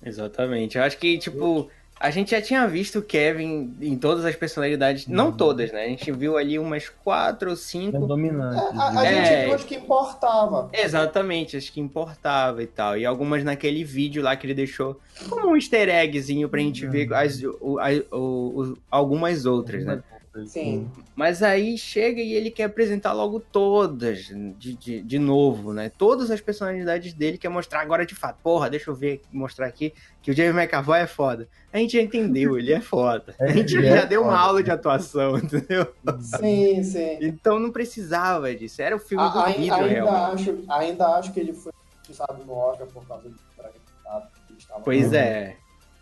Exatamente. 0.04 0.78
Eu 0.78 0.85
acho 0.85 0.99
que, 0.99 1.18
tipo, 1.18 1.68
a 2.02 2.11
gente 2.11 2.32
já 2.32 2.42
tinha 2.42 2.66
visto 2.66 2.99
o 2.99 3.02
Kevin 3.02 3.75
em 3.80 3.97
todas 3.97 4.25
as 4.25 4.35
personalidades. 4.35 5.06
Não 5.06 5.30
todas, 5.30 5.71
né? 5.73 5.85
A 5.85 5.88
gente 5.88 6.11
viu 6.11 6.37
ali 6.37 6.59
umas 6.59 6.88
quatro 6.88 7.49
ou 7.50 7.54
É 7.54 7.56
cinco. 7.56 8.06
dominante. 8.06 8.61
A, 8.76 9.00
a 9.00 9.06
É. 9.06 9.25
gente 9.25 9.44
viu 9.47 9.54
as 9.54 9.64
que 9.64 9.75
importava. 9.76 10.68
Exatamente, 10.73 11.56
acho 11.56 11.73
que 11.73 11.80
importava 11.80 12.62
e 12.62 12.66
tal. 12.66 12.97
E 12.99 13.06
algumas 13.06 13.44
naquele 13.44 13.85
vídeo 13.85 14.23
lá 14.23 14.35
que 14.37 14.47
ele 14.47 14.54
deixou 14.54 15.00
como 15.30 15.50
um 15.50 15.56
easter 15.56 15.88
eggzinho 15.88 16.49
pra 16.49 16.61
gente 16.61 16.87
ver 16.87 17.12
as, 17.14 17.40
o- 17.42 17.78
a- 17.78 18.16
o- 18.16 18.62
o- 18.62 18.78
algumas 18.90 19.47
outras, 19.47 19.85
né? 19.85 20.02
Sim. 20.47 20.91
Mas 21.15 21.43
aí 21.43 21.77
chega 21.77 22.21
e 22.21 22.33
ele 22.33 22.51
quer 22.51 22.65
apresentar 22.65 23.12
logo 23.12 23.39
todas 23.39 24.21
de, 24.59 24.75
de, 24.75 25.03
de 25.03 25.19
novo, 25.19 25.73
né? 25.75 25.91
Todas 25.99 26.31
as 26.31 26.41
personalidades 26.41 27.12
dele, 27.12 27.37
quer 27.37 27.51
mostrar 27.51 27.81
agora 27.81 28.07
de 28.07 28.15
fato. 28.15 28.39
Porra, 28.43 28.71
deixa 28.71 28.91
eu 28.91 28.95
ver, 28.95 29.21
mostrar 29.31 29.67
aqui 29.67 29.93
que 30.23 30.31
o 30.31 30.35
James 30.35 30.55
McAvoy 30.57 31.01
é 31.01 31.07
foda. 31.07 31.47
A 31.71 31.77
gente 31.79 31.93
já 31.99 32.03
entendeu, 32.03 32.57
ele 32.59 32.73
é 32.73 32.81
foda. 32.81 33.35
A 33.39 33.49
gente 33.49 33.77
Ele 33.77 33.87
já 33.89 33.97
é 34.03 34.07
deu 34.07 34.23
uma 34.23 34.39
aula 34.39 34.62
de 34.62 34.71
atuação, 34.71 35.37
entendeu? 35.39 35.87
Sim, 36.21 36.83
sim. 36.83 37.19
Então 37.21 37.59
não 37.59 37.71
precisava 37.71 38.55
disso. 38.55 38.81
Era 38.81 38.97
o 38.97 38.99
filme 38.99 39.29
do 39.31 39.39
A- 39.39 39.45
ai- 39.47 39.53
vídeo, 39.59 39.75
ainda, 39.75 39.87
realmente. 39.89 40.51
acho, 40.51 40.65
ainda 40.69 41.07
acho 41.17 41.33
que 41.33 41.41
ele 41.41 41.53
foi 41.53 41.73
usado 42.09 42.43
no 42.45 42.55
Oscar 42.55 42.87
por 42.87 43.07
causa 43.07 43.29
do 43.29 43.37
fragmentado 43.55 44.29
que 44.49 44.55
estava 44.59 44.81
Pois 44.81 45.12
é. 45.12 45.57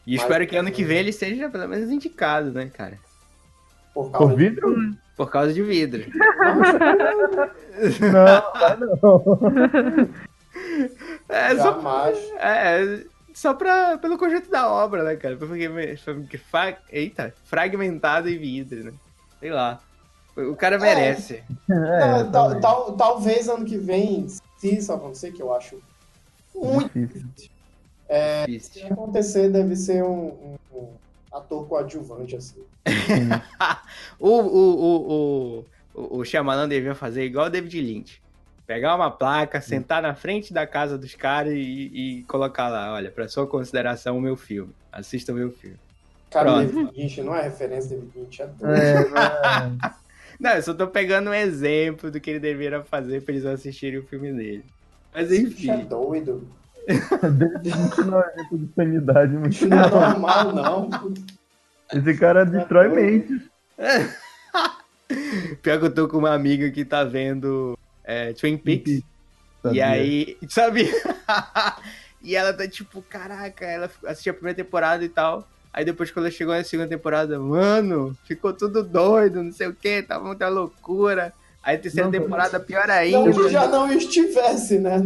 E 0.06 0.12
Mas- 0.14 0.22
espero 0.22 0.46
que 0.46 0.56
ano 0.56 0.70
que 0.70 0.84
vem 0.84 0.98
ele 0.98 1.12
seja 1.12 1.48
pelo 1.50 1.68
menos 1.68 1.90
indicado, 1.90 2.52
né, 2.52 2.70
cara? 2.72 2.98
Por 3.94 4.10
causa 4.10 4.28
Por 4.28 4.36
vidro? 4.36 4.94
Por 5.20 5.30
causa 5.30 5.52
de 5.52 5.62
vidro. 5.62 6.02
Não, 8.00 9.00
não. 9.02 10.08
É, 11.28 11.54
de 11.54 11.60
só, 11.60 11.72
jamais. 11.72 12.18
é, 12.38 13.04
só 13.34 13.54
pra, 13.54 13.98
pelo 13.98 14.16
conjunto 14.18 14.50
da 14.50 14.68
obra, 14.70 15.02
né, 15.04 15.16
cara? 15.16 15.36
Porque, 15.36 16.38
fra- 16.38 16.78
eita, 16.90 17.34
fragmentado 17.44 18.28
em 18.28 18.38
vidro, 18.38 18.84
né? 18.84 18.92
Sei 19.38 19.50
lá. 19.50 19.78
O 20.36 20.56
cara 20.56 20.78
merece. 20.78 21.42
É, 21.68 21.74
Não, 22.22 22.30
tal- 22.30 22.60
tal- 22.60 22.92
talvez 22.96 23.48
ano 23.48 23.64
que 23.64 23.76
vem, 23.76 24.26
se 24.56 24.74
isso 24.76 24.92
acontecer, 24.92 25.32
que 25.32 25.42
eu 25.42 25.52
acho 25.54 25.76
muito 26.54 26.98
Difícil. 26.98 27.50
Se 28.08 28.46
Difícil. 28.46 28.86
acontecer, 28.92 29.50
deve 29.50 29.76
ser 29.76 30.02
um, 30.02 30.56
um- 30.72 30.78
um 30.78 30.88
ator 31.32 31.66
coadjuvante, 31.68 32.36
assim. 32.36 32.62
O, 34.18 34.28
o, 34.28 34.84
o, 34.84 35.64
o, 35.94 36.18
o, 36.18 36.24
Shyamalan 36.24 36.68
devia 36.68 36.94
fazer 36.94 37.24
igual 37.24 37.46
o 37.46 37.50
David 37.50 37.80
Lynch. 37.80 38.22
Pegar 38.66 38.94
uma 38.94 39.10
placa, 39.10 39.60
sentar 39.60 40.02
na 40.02 40.14
frente 40.14 40.52
da 40.52 40.66
casa 40.66 40.96
dos 40.96 41.14
caras 41.14 41.52
e, 41.54 41.90
e 41.92 42.22
colocar 42.24 42.68
lá, 42.68 42.92
olha, 42.92 43.10
pra 43.10 43.28
sua 43.28 43.46
consideração 43.46 44.16
o 44.16 44.20
meu 44.20 44.36
filme. 44.36 44.72
Assista 44.92 45.32
o 45.32 45.34
meu 45.34 45.50
filme. 45.50 45.78
Cara, 46.30 46.52
Pronto. 46.52 46.72
David 46.72 46.92
Lynch 46.96 47.22
não 47.22 47.34
é 47.34 47.42
referência, 47.42 47.96
David 47.96 48.18
Lynch 48.18 48.42
é. 48.42 48.44
É. 48.44 50.00
Não, 50.40 50.52
eu 50.52 50.62
só 50.62 50.72
tô 50.72 50.86
pegando 50.86 51.28
um 51.28 51.34
exemplo 51.34 52.10
do 52.10 52.18
que 52.18 52.30
ele 52.30 52.40
deveria 52.40 52.82
fazer 52.82 53.22
pra 53.22 53.34
eles 53.34 53.44
assistirem 53.44 53.98
o 53.98 54.06
filme 54.06 54.32
dele. 54.32 54.64
Mas 55.12 55.30
Esse 55.30 55.48
bicho 55.48 55.70
é 55.70 55.74
enfim. 55.74 55.84
doido. 55.86 56.48
David 57.38 57.70
Lynch 57.76 58.00
não 58.04 58.20
é 58.20 58.32
de 58.52 58.68
sanidade 58.74 59.32
muito 59.36 59.68
não 59.68 59.78
é 59.78 59.90
não. 59.90 60.00
normal, 60.00 60.52
não. 60.52 60.90
Esse 61.92 62.14
cara 62.18 62.44
destrói 62.44 62.88
mentes. 62.88 63.42
Pior 65.62 65.78
que 65.80 65.86
eu 65.86 65.94
tô 65.94 66.08
com 66.08 66.18
uma 66.18 66.32
amiga 66.34 66.70
que 66.70 66.84
tá 66.84 67.02
vendo 67.04 67.76
é, 68.04 68.32
Twin 68.32 68.56
Peaks. 68.56 68.92
E 68.92 69.04
Sabia. 69.62 69.86
aí, 69.88 70.36
sabe? 70.48 70.88
e 72.22 72.34
ela 72.36 72.52
tá 72.52 72.66
tipo, 72.68 73.02
caraca, 73.02 73.64
ela 73.64 73.90
assistiu 74.06 74.30
a 74.32 74.34
primeira 74.34 74.56
temporada 74.56 75.04
e 75.04 75.08
tal. 75.08 75.46
Aí 75.72 75.84
depois 75.84 76.10
quando 76.10 76.26
ela 76.26 76.34
chegou 76.34 76.54
na 76.54 76.64
segunda 76.64 76.88
temporada, 76.88 77.38
mano, 77.38 78.16
ficou 78.24 78.52
tudo 78.52 78.82
doido, 78.82 79.42
não 79.42 79.52
sei 79.52 79.68
o 79.68 79.74
que, 79.74 80.02
tava 80.02 80.24
muita 80.24 80.48
loucura. 80.48 81.32
Aí 81.62 81.76
terceira 81.76 82.06
Não, 82.08 82.12
temporada 82.12 82.58
pior 82.58 82.86
Não 82.86 82.94
ainda. 82.94 83.32
que 83.32 83.48
já 83.50 83.66
não 83.68 83.92
estivesse, 83.92 84.78
né? 84.78 85.02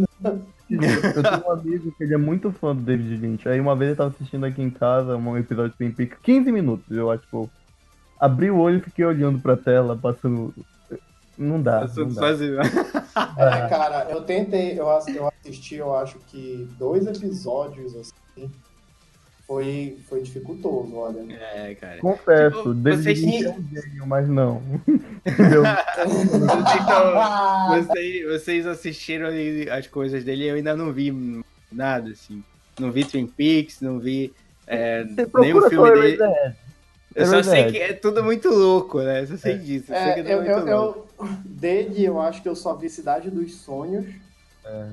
Eu 0.69 1.23
tenho 1.23 1.47
um 1.47 1.51
amigo 1.51 1.91
que 1.95 2.03
ele 2.03 2.13
é 2.13 2.17
muito 2.17 2.51
fã 2.51 2.75
do 2.75 2.81
David 2.81 3.17
Lynch. 3.17 3.47
Aí 3.47 3.59
uma 3.59 3.75
vez 3.75 3.89
ele 3.89 3.97
tava 3.97 4.09
assistindo 4.09 4.45
aqui 4.45 4.61
em 4.61 4.69
casa 4.69 5.15
um 5.15 5.37
episódio 5.37 5.71
de 5.71 5.77
Twin 5.77 5.91
Peaks, 5.91 6.17
15 6.23 6.51
minutos, 6.51 6.95
eu 6.95 7.11
acho, 7.11 7.21
tipo. 7.23 7.49
Abri 8.19 8.49
o 8.49 8.57
olho 8.57 8.77
e 8.77 8.81
fiquei 8.81 9.03
olhando 9.05 9.39
pra 9.39 9.57
tela, 9.57 9.95
passando. 9.95 10.53
Não 11.37 11.61
dá. 11.61 11.81
Passou 11.81 12.05
Não 12.05 12.13
dá. 12.13 12.21
sozinho. 12.21 12.57
É, 13.37 13.67
cara, 13.69 14.07
eu 14.09 14.21
tentei, 14.23 14.73
eu, 14.77 14.85
eu 14.85 15.27
assisti, 15.27 15.75
eu 15.75 15.95
acho 15.95 16.19
que 16.27 16.67
dois 16.77 17.05
episódios, 17.05 17.95
assim, 17.95 18.51
foi, 19.47 19.97
foi 20.09 20.21
dificultoso, 20.21 20.95
olha. 20.95 21.25
É, 21.33 21.75
cara. 21.75 21.99
Confesso, 21.99 22.57
Tipo, 22.57 22.73
vocês- 22.75 23.23
é 23.23 23.49
um 23.49 23.63
gênio, 23.69 24.07
mas 24.07 24.27
não. 24.27 24.61
Entendeu? 25.25 25.63
Vocês, 27.69 28.25
vocês 28.25 28.67
assistiram 28.67 29.27
ali 29.27 29.69
as 29.69 29.87
coisas 29.87 30.23
dele, 30.23 30.45
eu 30.47 30.55
ainda 30.55 30.75
não 30.75 30.91
vi 30.91 31.43
nada, 31.71 32.09
assim. 32.11 32.43
Não 32.79 32.91
vi 32.91 33.05
Twin 33.05 33.27
Peaks, 33.27 33.81
não 33.81 33.99
vi 33.99 34.33
é, 34.67 35.03
nenhum 35.39 35.61
filme 35.69 35.91
dele. 35.91 36.13
Eraserhead. 36.21 36.55
Eu 37.15 37.25
só 37.27 37.43
sei 37.43 37.71
que 37.71 37.77
é 37.77 37.93
tudo 37.93 38.21
muito 38.23 38.49
louco, 38.49 38.99
né? 39.01 39.21
Eu 39.21 39.27
só 39.27 39.37
sei 39.37 39.57
disso. 39.57 39.93
Eu 39.93 39.97
sei 39.97 40.09
É, 40.09 40.13
que 40.15 40.19
é 40.19 40.23
tudo 40.23 40.29
eu, 40.31 40.37
muito 40.55 40.69
eu, 40.69 40.77
louco. 40.81 41.07
eu, 41.19 41.27
dele, 41.45 42.03
eu 42.03 42.19
acho 42.19 42.41
que 42.41 42.49
eu 42.49 42.55
só 42.55 42.75
vi 42.75 42.89
Cidade 42.89 43.29
dos 43.29 43.55
Sonhos, 43.55 44.05
É. 44.65 44.87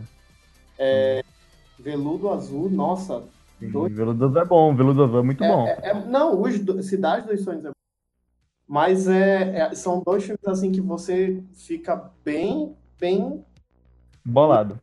é, 0.79 1.25
Veludo 1.81 2.31
Azul, 2.31 2.71
nossa. 2.71 3.25
Dois- 3.71 3.93
Veludo 3.95 4.25
Azul 4.27 4.41
é 4.41 4.45
bom, 4.45 4.75
Veludo 4.75 5.05
Azul 5.05 5.19
é 5.19 5.23
muito 5.23 5.45
É- 5.45 5.49
bom. 5.49 5.67
é- 5.67 5.79
é- 5.83 5.95
não, 6.07 6.41
os 6.41 6.59
do- 6.59 6.83
Cidade 6.83 7.27
dos 7.27 7.43
Sonhos 7.43 7.65
é 7.65 7.69
bom. 7.69 7.73
Mas 8.67 9.07
é, 9.07 9.59
é- 9.59 9.75
são 9.75 10.01
dois 10.05 10.25
filmes 10.25 10.47
assim 10.47 10.73
que 10.73 10.81
você 10.81 11.43
fica 11.55 12.11
bem, 12.25 12.75
bem 12.99 13.45
bolado. 14.25 14.79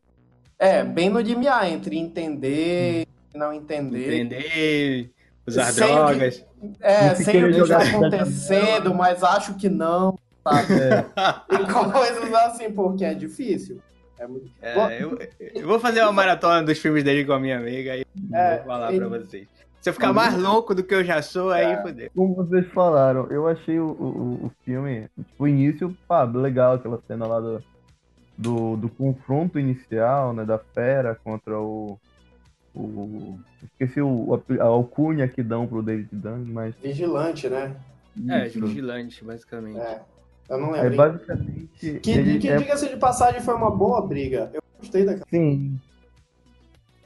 É, 0.58 0.84
bem 0.84 1.08
no 1.10 1.18
limiar 1.20 1.66
entre 1.70 1.98
entender 1.98 3.06
e 3.34 3.38
não 3.38 3.52
entender. 3.52 4.20
Entender, 4.20 5.10
usar 5.46 5.72
Sei 5.72 5.86
drogas. 5.86 6.38
que- 6.38 6.44
É, 6.80 7.08
Não 7.08 7.16
se 7.16 7.24
sei 7.24 7.32
querer 7.32 7.50
o 7.50 7.54
que 7.54 7.60
está 7.62 7.80
jogar 7.84 7.96
acontecendo, 7.96 8.94
mas 8.94 9.22
acho 9.24 9.54
que 9.54 9.68
não, 9.70 10.18
sabe? 10.46 10.74
É, 10.74 11.06
E 11.54 11.72
coisas 11.90 12.34
assim, 12.34 12.70
porque 12.70 13.02
é 13.04 13.14
difícil. 13.14 13.80
É 14.20 14.26
muito... 14.26 14.50
É, 14.60 15.02
eu, 15.02 15.18
eu 15.54 15.66
vou 15.66 15.80
fazer 15.80 16.02
uma 16.02 16.12
maratona 16.12 16.62
dos 16.62 16.78
filmes 16.78 17.02
dele 17.02 17.24
com 17.24 17.32
a 17.32 17.40
minha 17.40 17.58
amiga 17.58 17.96
e 17.96 18.04
É, 18.32 18.56
vou 18.58 18.66
falar 18.66 18.92
e- 18.92 18.98
pra 18.98 19.08
vocês. 19.08 19.48
Se 19.80 19.88
eu 19.88 19.94
ficar 19.94 20.12
mais 20.12 20.36
louco 20.36 20.74
do 20.74 20.84
que 20.84 20.94
eu 20.94 21.02
já 21.02 21.22
sou, 21.22 21.50
aí 21.50 21.80
fodeu. 21.80 22.10
como 22.14 22.34
vocês 22.34 22.66
falaram, 22.68 23.26
eu 23.30 23.48
achei 23.48 23.80
o, 23.80 23.86
o, 23.86 24.46
o 24.46 24.52
filme, 24.62 25.08
tipo, 25.16 25.44
o 25.44 25.48
início, 25.48 25.96
pá, 26.06 26.24
legal, 26.24 26.74
aquela 26.74 27.00
cena 27.08 27.26
lá 27.26 27.40
do, 27.40 27.64
do, 28.36 28.76
do 28.76 28.88
confronto 28.90 29.58
inicial, 29.58 30.34
né, 30.34 30.44
da 30.44 30.58
fera 30.58 31.14
contra 31.24 31.58
o. 31.58 31.98
o 32.74 33.38
esqueci 33.62 34.02
o, 34.02 34.38
a 34.60 34.64
alcunha 34.64 35.26
que 35.26 35.42
dão 35.42 35.66
pro 35.66 35.82
David 35.82 36.10
Dunn, 36.12 36.44
mas. 36.44 36.74
Vigilante, 36.82 37.48
né? 37.48 37.74
É, 38.28 38.48
vigilante, 38.48 39.24
basicamente. 39.24 39.78
É. 39.78 40.02
Eu 40.50 40.58
não 40.58 40.74
Aí 40.74 40.82
lembro. 40.82 40.96
basicamente. 40.96 42.00
Que, 42.02 42.10
ele 42.10 42.38
que 42.38 42.48
é- 42.48 42.56
diga-se 42.56 42.88
de 42.88 42.96
passagem, 42.96 43.40
foi 43.40 43.54
uma 43.54 43.70
boa 43.70 44.06
briga. 44.06 44.50
Eu 44.52 44.60
gostei 44.80 45.04
daquela. 45.04 45.24
Sim. 45.30 45.78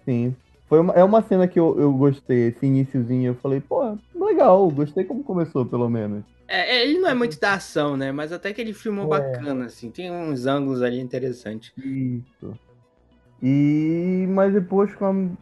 Sim. 0.05 0.35
Foi 0.69 0.81
uma, 0.81 0.93
é 0.95 1.05
uma 1.05 1.23
cena 1.23 1.47
que 1.47 1.61
eu, 1.61 1.79
eu 1.79 1.93
gostei, 1.93 2.49
esse 2.49 2.65
iniciozinho. 2.67 3.29
Eu 3.31 3.35
falei, 3.37 3.61
pô, 3.61 3.97
legal, 4.15 4.69
gostei 4.71 5.05
como 5.05 5.23
começou, 5.23 5.65
pelo 5.67 5.89
menos. 5.91 6.25
É, 6.49 6.77
é, 6.79 6.83
ele 6.87 6.99
não 6.99 7.09
é 7.09 7.15
muito 7.15 7.39
da 7.39 7.55
ação, 7.55 7.97
né? 7.97 8.11
Mas 8.13 8.33
até 8.33 8.53
que 8.53 8.61
ele 8.61 8.73
filmou 8.73 9.05
É. 9.07 9.09
bacana, 9.09 9.67
assim. 9.67 9.91
Tem 9.91 10.11
uns 10.11 10.47
ângulos 10.47 10.83
ali 10.83 10.99
interessantes. 11.01 11.73
Isso. 11.77 12.59
E 13.43 14.27
mas 14.31 14.55
depois 14.55 14.91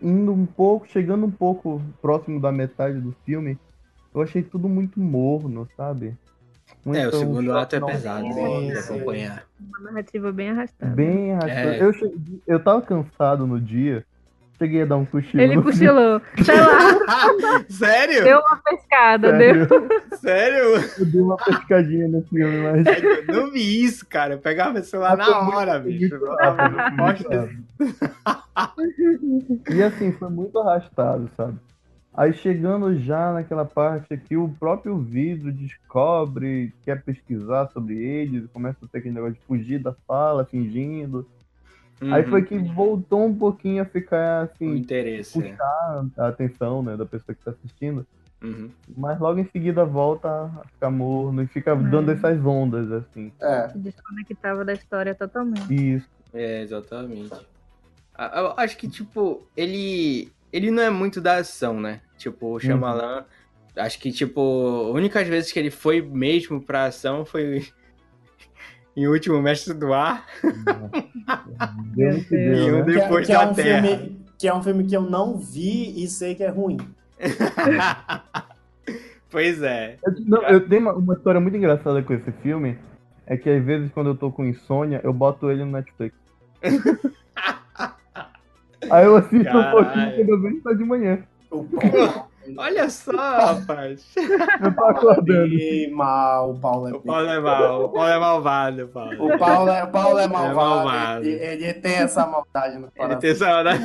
indo 0.02 0.32
um 0.32 0.44
pouco, 0.44 0.88
chegando 0.88 1.24
um 1.24 1.30
pouco 1.30 1.80
próximo 2.00 2.40
da 2.40 2.50
metade 2.50 2.98
do 3.00 3.14
filme, 3.24 3.56
eu 4.12 4.20
achei 4.22 4.42
tudo 4.42 4.68
muito 4.68 4.98
morno, 4.98 5.68
sabe? 5.76 6.16
Muito 6.84 6.98
é, 7.00 7.06
o 7.08 7.12
segundo 7.12 7.56
ato 7.56 7.76
é 7.76 7.80
pesado 7.80 8.24
né, 8.24 8.72
de 8.72 8.78
acompanhar. 8.78 9.44
Uma 9.60 9.80
narrativa 9.90 10.32
bem 10.32 10.50
arrastada. 10.50 10.92
Bem 10.94 11.32
arrastado. 11.32 11.68
É. 11.68 11.82
Eu, 11.82 11.92
cheguei- 11.92 12.42
eu 12.46 12.58
tava 12.60 12.82
cansado 12.82 13.46
no 13.46 13.60
dia, 13.60 14.04
cheguei 14.58 14.82
a 14.82 14.84
dar 14.84 14.96
um 14.96 15.04
cochilo. 15.04 15.40
Ele 15.42 15.62
cochilou. 15.62 16.20
Sei 16.44 16.56
lá, 16.60 17.62
Sério? 17.70 18.24
deu 18.24 18.38
uma 18.40 18.56
pescada, 18.64 19.32
deu. 19.32 19.68
sério. 19.68 19.88
Sério? 20.16 20.90
Eu 20.98 21.06
dei 21.06 21.20
uma 21.20 21.36
pescadinha 21.36 22.08
no 22.08 22.22
filme, 22.22 22.56
mas. 22.62 22.86
Eu 23.28 23.34
não 23.44 23.50
vi 23.52 23.84
isso, 23.84 24.04
cara. 24.06 24.34
Eu 24.34 24.38
pegava 24.38 24.80
o 24.80 24.82
celular 24.84 25.16
foi 25.16 25.32
na 25.34 25.48
hora, 25.56 25.78
bicho. 25.78 26.18
E 29.70 29.82
assim, 29.82 30.12
foi 30.12 30.28
muito 30.30 30.58
arrastado, 30.58 31.30
sabe? 31.36 31.56
Aí 32.14 32.32
chegando 32.34 32.94
já 32.98 33.32
naquela 33.32 33.64
parte 33.64 34.12
aqui, 34.12 34.36
o 34.36 34.48
próprio 34.48 34.98
vidro 34.98 35.50
descobre, 35.50 36.72
quer 36.84 37.02
pesquisar 37.02 37.68
sobre 37.72 37.96
eles, 37.96 38.46
começa 38.52 38.84
a 38.84 38.88
ter 38.88 38.98
aquele 38.98 39.14
negócio 39.14 39.34
de 39.34 39.40
fugir 39.46 39.78
da 39.78 39.94
fala, 40.06 40.44
fingindo. 40.44 41.26
Aí 42.00 42.22
Uhum. 42.24 42.28
foi 42.30 42.42
que 42.42 42.58
voltou 42.58 43.24
um 43.26 43.34
pouquinho 43.34 43.80
a 43.82 43.86
ficar 43.86 44.40
o 44.40 44.44
assim, 44.44 44.76
interesse. 44.76 45.38
é. 45.38 45.42
puxar 45.52 46.04
a 46.18 46.28
atenção 46.28 46.82
né, 46.82 46.96
da 46.96 47.06
pessoa 47.06 47.34
que 47.34 47.42
tá 47.44 47.52
assistindo. 47.52 48.04
Uhum. 48.42 48.68
Mas 48.96 49.20
logo 49.20 49.38
em 49.38 49.44
seguida 49.46 49.84
volta 49.84 50.28
a 50.28 50.64
ficar 50.74 50.90
morno 50.90 51.42
e 51.42 51.46
fica 51.46 51.74
Hum. 51.74 51.88
dando 51.90 52.10
essas 52.10 52.44
ondas, 52.44 52.90
assim. 52.90 53.32
É. 53.40 53.68
Se 53.68 53.78
desconectava 53.78 54.64
da 54.64 54.72
história 54.74 55.14
totalmente. 55.14 55.72
Isso. 55.72 56.08
É, 56.34 56.60
exatamente. 56.62 57.32
Eu 58.34 58.52
acho 58.56 58.76
que, 58.76 58.88
tipo, 58.88 59.42
ele. 59.56 60.30
Ele 60.52 60.70
não 60.70 60.82
é 60.82 60.90
muito 60.90 61.20
da 61.20 61.36
ação, 61.36 61.80
né? 61.80 62.00
Tipo, 62.18 62.54
o 62.54 62.60
Shyamalan. 62.60 63.24
Acho 63.74 63.98
que, 63.98 64.12
tipo, 64.12 64.88
as 64.90 64.94
únicas 64.96 65.26
vezes 65.26 65.50
que 65.50 65.58
ele 65.58 65.70
foi 65.70 66.02
mesmo 66.02 66.60
pra 66.60 66.84
ação 66.84 67.24
foi 67.24 67.66
em 68.94 69.06
Último 69.08 69.40
Mestre 69.40 69.72
do 69.72 69.94
Ar 69.94 70.26
Deu 71.94 72.12
no 72.12 72.24
que 72.24 72.36
Meu 72.36 72.54
deu, 72.54 72.66
e 72.66 72.72
um 72.72 72.78
né? 72.78 72.84
Que, 72.84 72.90
é- 72.98 73.02
depois 73.02 73.26
que 73.26 73.32
é 73.32 73.36
da 73.38 73.50
um 73.50 73.54
Terra. 73.54 73.82
filme, 73.82 74.20
que 74.38 74.48
é 74.48 74.54
um 74.54 74.62
filme 74.62 74.84
que 74.84 74.94
eu 74.94 75.00
não 75.02 75.38
vi 75.38 76.04
e 76.04 76.06
sei 76.06 76.34
que 76.34 76.44
é 76.44 76.50
ruim. 76.50 76.76
pois 79.30 79.62
é. 79.62 79.96
Eu, 80.04 80.12
não, 80.26 80.42
eu 80.42 80.68
tenho 80.68 80.82
uma, 80.82 80.92
uma 80.92 81.14
história 81.14 81.40
muito 81.40 81.56
engraçada 81.56 82.02
com 82.02 82.12
esse 82.12 82.30
filme. 82.42 82.78
É 83.26 83.36
que 83.36 83.48
às 83.48 83.64
vezes 83.64 83.90
quando 83.92 84.08
eu 84.10 84.16
tô 84.16 84.30
com 84.30 84.44
insônia, 84.44 85.00
eu 85.02 85.12
boto 85.12 85.50
ele 85.50 85.64
no 85.64 85.72
Netflix. 85.72 86.14
Aí 88.90 89.04
eu 89.04 89.16
assisto 89.16 89.36
um 89.36 89.44
Caralho. 89.44 89.70
pouquinho 89.76 90.16
quando 90.16 90.28
eu 90.28 90.40
venho 90.42 90.62
tá 90.62 90.72
de 90.72 90.84
manhã. 90.84 91.18
Olha 92.56 92.90
só, 92.90 93.12
rapaz. 93.12 94.12
Eu 94.16 94.74
tô 94.74 94.84
acordando. 94.84 95.54
é 95.60 95.88
mal, 95.90 96.50
o 96.50 96.58
Paulo 96.58 96.88
é 96.88 96.92
O 96.92 97.00
Paulo 97.00 97.28
é 97.28 97.38
mal. 97.40 97.84
O 97.84 97.88
Paulo 97.90 98.08
é 98.08 98.18
malvado, 98.18 98.88
Paulo. 98.88 99.12
O 99.34 99.38
Paulo 99.38 99.70
é, 99.70 99.84
o 99.84 99.86
Paulo 99.88 100.18
é 100.18 100.26
malvado. 100.26 100.56
malvado. 100.56 101.24
Ele, 101.24 101.64
ele 101.64 101.74
tem 101.74 101.94
essa 101.94 102.26
maldade 102.26 102.78
no 102.78 102.86
Ele 102.86 102.90
coração. 102.96 103.20
tem 103.20 103.30
essa, 103.30 103.62
né? 103.62 103.78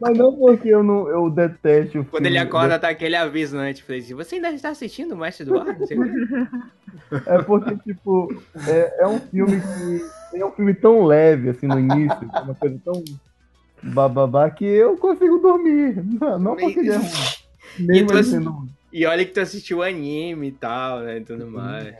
Mas 0.00 0.18
não 0.18 0.34
porque 0.34 0.68
eu 0.68 0.82
não 0.82 1.08
eu 1.08 1.30
detesto 1.30 2.00
o 2.00 2.04
Quando 2.04 2.26
ele 2.26 2.38
acorda, 2.38 2.76
tá 2.78 2.88
aquele 2.88 3.14
aviso 3.14 3.56
na 3.56 3.62
Netflix. 3.64 4.10
Você 4.10 4.34
ainda 4.36 4.50
está 4.50 4.70
assistindo 4.70 5.12
o 5.12 5.16
Mestre 5.16 5.46
do 5.46 5.56
Ar? 5.58 5.76
É 7.26 7.42
porque, 7.42 7.76
tipo, 7.76 8.34
é, 8.66 9.02
é 9.02 9.06
um 9.06 9.20
filme 9.20 9.60
que. 9.60 10.38
É 10.38 10.44
um 10.44 10.50
filme 10.52 10.74
tão 10.74 11.04
leve, 11.04 11.50
assim, 11.50 11.66
no 11.66 11.78
início, 11.78 12.18
é 12.34 12.40
uma 12.40 12.54
coisa 12.54 12.78
tão 12.84 13.02
bababá 13.82 14.50
que 14.50 14.64
eu 14.64 14.96
consigo 14.96 15.38
dormir. 15.38 16.02
Não, 16.20 16.38
não 16.38 16.56
porque 16.56 16.80
ele 16.80 16.92
é. 16.92 16.98
Mesmo 17.78 18.22
sendo 18.22 18.50
ruim. 18.50 18.70
E 18.92 19.06
olha 19.06 19.24
que 19.24 19.32
tu 19.32 19.40
assistiu 19.40 19.82
anime 19.82 20.48
e 20.48 20.52
tal, 20.52 21.00
né? 21.00 21.18
E 21.18 21.20
tudo 21.20 21.46
mais. 21.46 21.96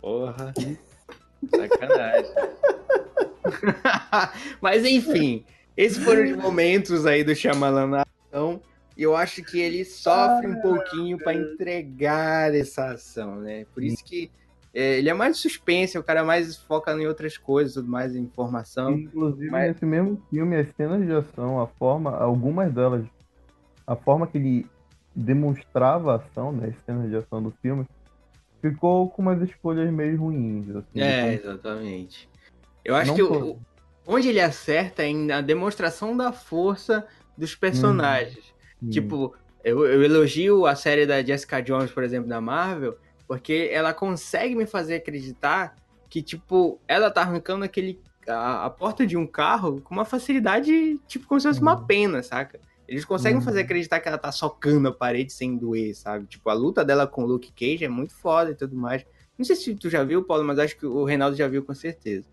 Porra. 0.00 0.52
Sacanagem. 1.48 2.30
Mas 4.60 4.84
enfim, 4.84 5.44
esses 5.76 6.02
foram 6.02 6.24
os 6.24 6.36
momentos 6.36 7.06
aí 7.06 7.22
do 7.22 7.34
Shyamalan 7.34 7.86
na 7.86 8.06
ação. 8.30 8.60
E 8.96 9.02
eu 9.02 9.16
acho 9.16 9.42
que 9.42 9.60
ele 9.60 9.84
sofre 9.84 10.46
um 10.48 10.60
pouquinho 10.60 11.16
pra 11.16 11.32
entregar 11.32 12.54
essa 12.54 12.90
ação, 12.90 13.36
né? 13.36 13.64
Por 13.72 13.82
isso 13.82 14.04
que 14.04 14.30
é, 14.72 14.98
ele 14.98 15.08
é 15.08 15.14
mais 15.14 15.36
suspense, 15.38 15.98
o 15.98 16.02
cara 16.02 16.22
mais 16.24 16.56
foca 16.56 16.92
em 16.92 17.06
outras 17.06 17.36
coisas, 17.36 17.74
tudo 17.74 17.88
mais, 17.88 18.14
em 18.14 18.20
informação. 18.20 18.92
Inclusive, 18.92 19.50
Mas- 19.50 19.68
nesse 19.72 19.84
mesmo 19.84 20.20
filme, 20.30 20.56
as 20.56 20.68
cenas 20.76 21.04
de 21.04 21.12
ação, 21.12 21.60
a 21.60 21.66
forma, 21.66 22.16
algumas 22.16 22.72
delas, 22.72 23.04
a 23.86 23.96
forma 23.96 24.26
que 24.26 24.38
ele 24.38 24.66
demonstrava 25.14 26.12
a 26.12 26.16
ação, 26.16 26.52
né, 26.52 26.68
as 26.76 26.84
cenas 26.84 27.08
de 27.10 27.16
ação 27.16 27.42
do 27.42 27.50
filme, 27.62 27.84
ficou 28.62 29.08
com 29.10 29.22
umas 29.22 29.40
escolhas 29.42 29.90
meio 29.92 30.18
ruins, 30.18 30.68
assim. 30.70 31.00
É, 31.00 31.34
Então, 31.34 31.50
exatamente. 31.52 32.28
Eu 32.84 32.94
acho 32.94 33.08
Não 33.08 33.14
que 33.16 33.22
o, 33.22 33.58
onde 34.06 34.28
ele 34.28 34.40
acerta 34.40 35.02
é 35.02 35.12
na 35.12 35.40
demonstração 35.40 36.16
da 36.16 36.32
força 36.32 37.06
dos 37.36 37.54
personagens. 37.54 38.54
sim. 38.80 38.88
Tipo, 38.90 39.34
eu, 39.64 39.84
eu 39.84 40.02
elogio 40.02 40.64
a 40.66 40.74
série 40.74 41.06
da 41.06 41.22
Jessica 41.22 41.60
Jones, 41.60 41.90
por 41.90 42.02
exemplo, 42.02 42.28
da 42.28 42.40
Marvel, 42.40 42.96
porque 43.30 43.68
ela 43.70 43.94
consegue 43.94 44.56
me 44.56 44.66
fazer 44.66 44.96
acreditar 44.96 45.76
que, 46.08 46.20
tipo, 46.20 46.80
ela 46.88 47.12
tá 47.12 47.20
arrancando 47.20 47.64
aquele. 47.64 48.00
A, 48.26 48.64
a 48.66 48.70
porta 48.70 49.06
de 49.06 49.16
um 49.16 49.24
carro 49.24 49.80
com 49.82 49.94
uma 49.94 50.04
facilidade, 50.04 50.98
tipo, 51.06 51.28
como 51.28 51.40
se 51.40 51.46
fosse 51.46 51.60
uma 51.60 51.78
Uhum. 51.78 51.86
pena, 51.86 52.24
saca? 52.24 52.58
Eles 52.88 53.04
conseguem 53.04 53.38
Uhum. 53.38 53.44
fazer 53.44 53.60
acreditar 53.60 54.00
que 54.00 54.08
ela 54.08 54.18
tá 54.18 54.32
socando 54.32 54.88
a 54.88 54.92
parede 54.92 55.32
sem 55.32 55.56
doer, 55.56 55.94
sabe? 55.96 56.26
Tipo, 56.26 56.50
a 56.50 56.54
luta 56.54 56.84
dela 56.84 57.06
com 57.06 57.22
o 57.22 57.26
Luke 57.26 57.52
Cage 57.52 57.84
é 57.84 57.88
muito 57.88 58.12
foda 58.16 58.50
e 58.50 58.54
tudo 58.56 58.74
mais. 58.74 59.04
Não 59.38 59.44
sei 59.44 59.54
se 59.54 59.76
tu 59.76 59.88
já 59.88 60.02
viu, 60.02 60.24
Paulo, 60.24 60.42
mas 60.42 60.58
acho 60.58 60.76
que 60.76 60.84
o 60.84 61.04
Reinaldo 61.04 61.36
já 61.36 61.46
viu 61.46 61.62
com 61.64 61.72
certeza. 61.72 62.26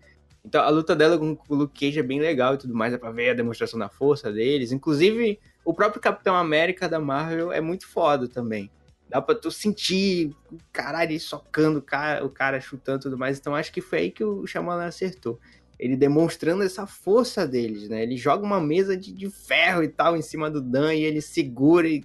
Então, 0.44 0.60
a 0.64 0.68
luta 0.68 0.96
dela 0.96 1.16
com 1.16 1.38
o 1.48 1.54
Luke 1.54 1.78
Cage 1.78 2.00
é 2.00 2.02
bem 2.02 2.18
legal 2.18 2.54
e 2.54 2.58
tudo 2.58 2.74
mais, 2.74 2.90
dá 2.92 2.98
pra 2.98 3.12
ver 3.12 3.30
a 3.30 3.34
demonstração 3.34 3.78
da 3.78 3.88
força 3.88 4.32
deles. 4.32 4.72
Inclusive, 4.72 5.38
o 5.64 5.72
próprio 5.72 6.02
Capitão 6.02 6.34
América 6.34 6.88
da 6.88 6.98
Marvel 6.98 7.52
é 7.52 7.60
muito 7.60 7.86
foda 7.86 8.26
também. 8.26 8.68
Dá 9.08 9.22
pra 9.22 9.34
tu 9.34 9.50
sentir 9.50 10.34
o 10.52 10.58
caralho 10.72 11.12
ele 11.12 11.18
socando 11.18 11.78
o 11.78 11.82
cara, 11.82 12.24
o 12.24 12.28
cara 12.28 12.60
chutando 12.60 12.98
e 12.98 13.02
tudo 13.02 13.18
mais. 13.18 13.38
Então, 13.38 13.54
acho 13.54 13.72
que 13.72 13.80
foi 13.80 13.98
aí 14.00 14.10
que 14.10 14.22
o 14.22 14.46
Shyamalan 14.46 14.84
acertou. 14.84 15.40
Ele 15.78 15.96
demonstrando 15.96 16.62
essa 16.62 16.86
força 16.86 17.46
deles, 17.46 17.88
né? 17.88 18.02
Ele 18.02 18.16
joga 18.16 18.44
uma 18.44 18.60
mesa 18.60 18.96
de, 18.96 19.12
de 19.12 19.30
ferro 19.30 19.82
e 19.82 19.88
tal 19.88 20.16
em 20.16 20.22
cima 20.22 20.50
do 20.50 20.60
Dan 20.60 20.92
e 20.94 21.02
ele 21.02 21.20
segura 21.20 21.88
e 21.88 22.04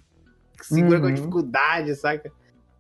segura 0.62 1.00
com 1.00 1.08
Uhum. 1.08 1.14
dificuldade, 1.14 1.94
saca? 1.96 2.32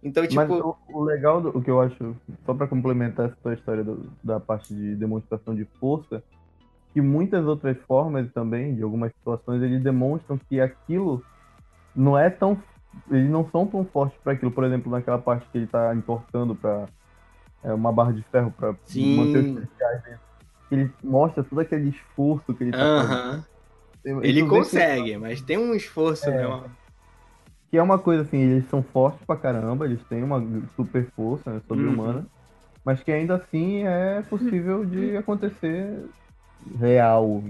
Então, 0.01 0.23
tipo... 0.25 0.35
Mas 0.35 0.49
o, 0.51 0.75
o 0.89 1.03
legal, 1.03 1.41
do, 1.41 1.49
o 1.49 1.61
que 1.61 1.69
eu 1.71 1.81
acho, 1.81 2.15
só 2.45 2.53
pra 2.53 2.67
complementar 2.67 3.27
essa 3.27 3.37
tua 3.41 3.53
história 3.53 3.83
do- 3.83 4.09
da 4.23 4.39
parte 4.39 4.73
de 4.73 4.95
demonstração 4.95 5.55
de 5.55 5.65
força, 5.79 6.23
que 6.93 7.01
muitas 7.01 7.45
outras 7.45 7.75
formas 7.87 8.31
também, 8.31 8.75
de 8.75 8.83
algumas 8.83 9.11
situações, 9.13 9.61
eles 9.63 9.81
demonstram 9.81 10.37
que 10.37 10.61
aquilo 10.61 11.23
não 11.95 12.17
é 12.17 12.29
tão. 12.29 12.61
Eles 13.09 13.29
não 13.29 13.49
são 13.49 13.65
tão 13.65 13.83
fortes 13.85 14.17
para 14.23 14.33
aquilo. 14.33 14.51
Por 14.51 14.63
exemplo, 14.63 14.91
naquela 14.91 15.17
parte 15.17 15.47
que 15.51 15.57
ele 15.57 15.67
tá 15.67 15.93
importando 15.95 16.55
para 16.55 16.87
uma 17.63 17.91
barra 17.91 18.11
de 18.13 18.21
ferro 18.23 18.51
para 18.51 18.69
manter 18.71 19.39
os 19.39 19.53
dentro. 19.55 19.69
ele 20.71 20.91
mostra 21.03 21.43
todo 21.43 21.59
aquele 21.59 21.89
esforço 21.89 22.53
que 22.53 22.63
ele 22.63 22.71
tá 22.71 22.77
Aham. 22.83 23.43
fazendo. 24.05 24.25
E 24.25 24.27
Ele 24.29 24.43
que- 24.43 24.49
consegue, 24.49 25.17
mas 25.17 25.41
tem 25.41 25.57
um 25.57 25.73
esforço, 25.73 26.29
né? 26.29 26.45
uma- 26.45 26.65
Que 27.71 27.77
é 27.77 27.81
uma 27.81 27.97
coisa 27.97 28.21
assim, 28.23 28.37
eles 28.37 28.69
são 28.69 28.83
fortes 28.83 29.25
pra 29.25 29.35
caramba, 29.35 29.85
eles 29.85 30.03
têm 30.05 30.21
uma 30.23 30.39
super 30.75 31.07
força 31.15 31.51
né, 31.51 31.61
sobre-humana, 31.67 32.25
mas 32.85 33.01
que 33.01 33.11
ainda 33.11 33.35
assim 33.35 33.83
é 33.87 34.21
possível 34.23 34.85
de 34.85 35.15
acontecer 35.17 36.05
real. 36.79 37.43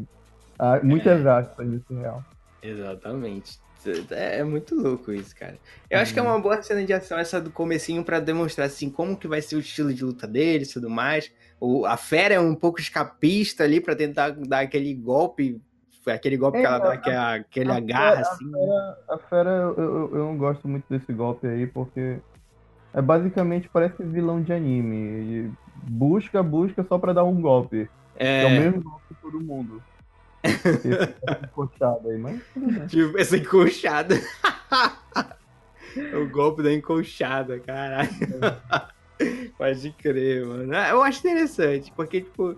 Há 0.60 0.80
muitas 0.84 1.26
aspas 1.26 1.68
nesse 1.68 1.94
real. 1.94 2.24
Exatamente. 2.62 3.60
É, 4.12 4.40
é 4.40 4.44
muito 4.44 4.76
louco 4.76 5.12
isso, 5.12 5.36
cara. 5.36 5.58
Eu 5.90 6.00
acho 6.00 6.14
que 6.14 6.20
é 6.20 6.22
uma 6.24 6.40
boa 6.40 6.62
cena 6.62 6.84
de 6.86 6.94
ação 6.94 7.18
essa 7.18 7.40
do 7.42 7.52
comecinho 7.52 8.04
pra 8.04 8.20
demonstrar 8.20 8.68
assim 8.68 8.90
como 8.90 9.18
que 9.18 9.28
vai 9.28 9.42
ser 9.42 9.56
o 9.56 9.60
estilo 9.60 9.94
de 9.94 10.04
luta 10.04 10.28
deles 10.28 10.70
e 10.70 10.74
tudo 10.74 10.90
mais. 10.90 11.32
O, 11.60 11.86
a 11.86 11.98
fera 11.98 12.34
é 12.36 12.40
um 12.40 12.56
pouco 12.56 12.80
escapista 12.80 13.64
ali 13.64 13.80
pra 13.82 13.96
tentar 13.96 14.32
dar 14.32 14.62
aquele 14.62 14.94
golpe, 14.94 15.62
aquele 16.06 16.36
golpe 16.38 16.58
que 16.60 16.64
É, 16.66 16.68
ela 16.68 16.80
dá, 16.80 16.94
a- 16.94 16.98
que 16.98 17.10
é 17.10 17.16
aquele 17.18 17.72
a 17.72 17.76
agarra 17.78 18.16
fera- 18.18 18.30
assim. 18.32 18.52
A 19.10 19.18
fera, 19.18 19.50
eu, 19.50 19.76
eu, 19.78 20.16
eu 20.16 20.26
não 20.26 20.38
gosto 20.38 20.68
muito 20.68 20.86
desse 20.90 21.12
golpe 21.14 21.48
aí, 21.48 21.66
porque 21.68 22.18
é 22.94 23.02
basicamente 23.02 23.70
parece 23.70 24.04
vilão 24.04 24.42
de 24.42 24.54
anime. 24.54 25.52
Busca, 25.76 26.42
busca 26.44 26.84
só 26.84 26.98
pra 26.98 27.14
dar 27.14 27.24
um 27.24 27.42
golpe. 27.42 27.90
Que 28.16 28.22
é 28.22 28.46
o 28.46 28.50
É, 28.50 28.60
mesmo 28.60 28.82
golpe 28.84 29.02
que 29.10 29.16
todo 29.22 29.40
mundo. 29.42 29.82
Esse 30.44 30.90
encoxado 31.46 32.10
aí, 32.10 32.18
mas 32.18 32.42
tipo, 32.90 33.18
essa 33.18 33.38
o 36.22 36.30
golpe 36.30 36.64
da 36.64 36.74
encolchada, 36.74 37.60
caralho. 37.60 38.10
Pode 39.58 39.92
crer, 39.94 40.46
mano. 40.46 40.76
Ah, 40.76 40.90
Eu 40.90 41.02
acho 41.02 41.20
interessante, 41.20 41.92
porque, 41.96 42.22
tipo, 42.22 42.56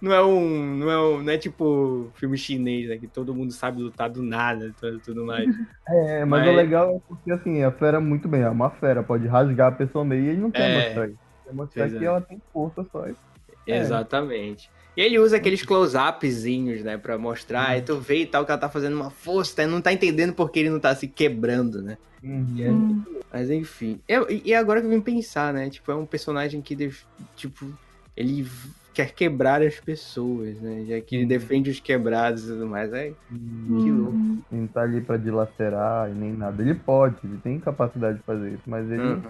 não 0.00 0.12
é 0.12 0.22
um. 0.22 0.76
Não 0.76 0.90
é, 0.90 0.98
um, 0.98 1.22
não 1.22 1.32
é 1.32 1.38
tipo 1.38 2.10
filme 2.16 2.36
chinês, 2.36 2.88
né? 2.88 2.98
Que 2.98 3.06
todo 3.06 3.34
mundo 3.34 3.52
sabe 3.52 3.80
lutar 3.80 4.10
do 4.10 4.22
nada 4.22 4.74
e 4.82 4.98
tudo, 4.98 5.24
mais. 5.24 5.46
É, 5.88 6.24
mas, 6.24 6.44
Mas- 6.44 6.52
o 6.52 6.56
legal 6.56 6.96
é 6.96 7.00
porque 7.08 7.30
assim, 7.32 7.62
a 7.62 7.70
fera 7.70 8.00
muito 8.00 8.28
bem, 8.28 8.42
é 8.42 8.50
uma 8.50 8.70
fera, 8.70 9.02
pode 9.02 9.26
rasgar 9.26 9.68
a 9.68 9.76
pessoa 9.76 10.04
meio 10.04 10.24
e 10.24 10.28
ele 10.30 10.40
não 10.40 10.50
quer 10.50 10.70
É. 10.70 10.84
mostrar 10.86 11.08
isso. 11.08 11.18
Quer 11.44 11.54
mostrar 11.54 11.90
que 11.90 11.96
é. 11.96 12.04
ela 12.04 12.20
tem 12.20 12.42
força 12.52 12.84
só. 12.90 13.06
É. 13.06 13.14
Exatamente. 13.66 14.70
E 14.96 15.00
ele 15.00 15.18
usa 15.18 15.36
aqueles 15.36 15.62
close-upzinhos, 15.62 16.82
né, 16.82 16.98
pra 16.98 17.16
mostrar, 17.16 17.78
e 17.78 17.82
tu 17.82 17.96
vê 17.98 18.22
e 18.22 18.26
tal 18.26 18.44
que 18.44 18.50
ela 18.50 18.60
tá 18.60 18.68
fazendo 18.68 18.94
uma 18.94 19.10
força, 19.10 19.56
tá? 19.56 19.66
não 19.66 19.80
tá 19.80 19.92
entendendo 19.92 20.34
porque 20.34 20.58
ele 20.60 20.70
não 20.70 20.78
tá 20.80 20.94
se 20.94 21.08
quebrando, 21.08 21.80
né? 21.82 21.96
Uhum. 22.22 23.02
Mas 23.32 23.50
enfim. 23.50 23.98
Eu- 24.06 24.30
e 24.30 24.42
e 24.46 24.54
agora 24.54 24.80
que 24.80 24.86
eu 24.86 24.90
vim 24.90 25.00
pensar, 25.00 25.52
né? 25.54 25.70
Tipo, 25.70 25.90
é 25.90 25.94
um 25.94 26.04
personagem 26.06 26.60
que, 26.60 26.76
def- 26.76 27.04
tipo, 27.34 27.66
ele 28.16 28.46
quer 28.92 29.12
quebrar 29.12 29.62
as 29.62 29.80
pessoas, 29.80 30.60
né? 30.60 30.84
Já 30.86 31.00
que 31.00 31.16
ele 31.16 31.22
Uhum. 31.22 31.28
defende 31.28 31.70
os 31.70 31.80
quebrados 31.80 32.44
e 32.44 32.48
tudo 32.48 32.66
mais. 32.66 32.92
É, 32.92 33.12
que 33.82 33.90
louco. 33.90 34.12
Uhum. 34.12 34.42
Ele 34.52 34.60
não 34.60 34.68
tá 34.68 34.82
ali 34.82 35.00
pra 35.00 35.16
dilacerar 35.16 36.10
e 36.10 36.12
nem 36.14 36.32
nada. 36.34 36.62
Ele 36.62 36.74
pode, 36.74 37.16
ele 37.24 37.38
tem 37.42 37.58
capacidade 37.58 38.18
de 38.18 38.24
fazer 38.24 38.50
isso, 38.52 38.62
mas 38.66 38.88
ele 38.90 39.00
Uhum. 39.02 39.22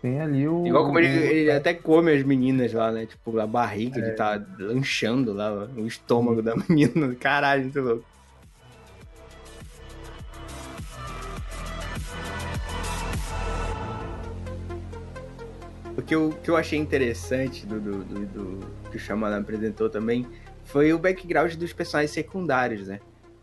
Tem 0.00 0.20
ali 0.20 0.48
o. 0.48 0.66
Igual 0.66 0.86
como 0.86 0.98
ele, 0.98 1.08
ele 1.08 1.50
até 1.50 1.74
come 1.74 2.12
as 2.12 2.22
meninas 2.22 2.72
lá, 2.72 2.90
né? 2.90 3.06
Tipo, 3.06 3.38
a 3.38 3.46
barriga, 3.46 3.98
É. 4.00 4.02
ele 4.02 4.12
tá 4.12 4.40
lanchando 4.58 5.32
lá, 5.32 5.68
o 5.76 5.86
estômago 5.86 6.42
da 6.42 6.54
menina. 6.68 7.14
Caralho, 7.16 7.62
muito 7.64 7.80
louco. 7.80 8.04
O 15.96 16.02
que 16.02 16.14
eu, 16.14 16.30
que 16.42 16.50
eu 16.50 16.56
achei 16.56 16.78
interessante 16.78 17.66
do, 17.66 17.80
do, 17.80 18.04
do- 18.04 18.26
do- 18.26 18.66
que 18.90 18.96
o 18.96 19.00
Xamana 19.00 19.38
apresentou 19.38 19.90
também 19.90 20.26
foi 20.64 20.92
o 20.92 20.98
background 20.98 21.54
dos 21.54 21.72
personagens 21.72 22.12
secundários, 22.12 22.86
né? 22.88 23.00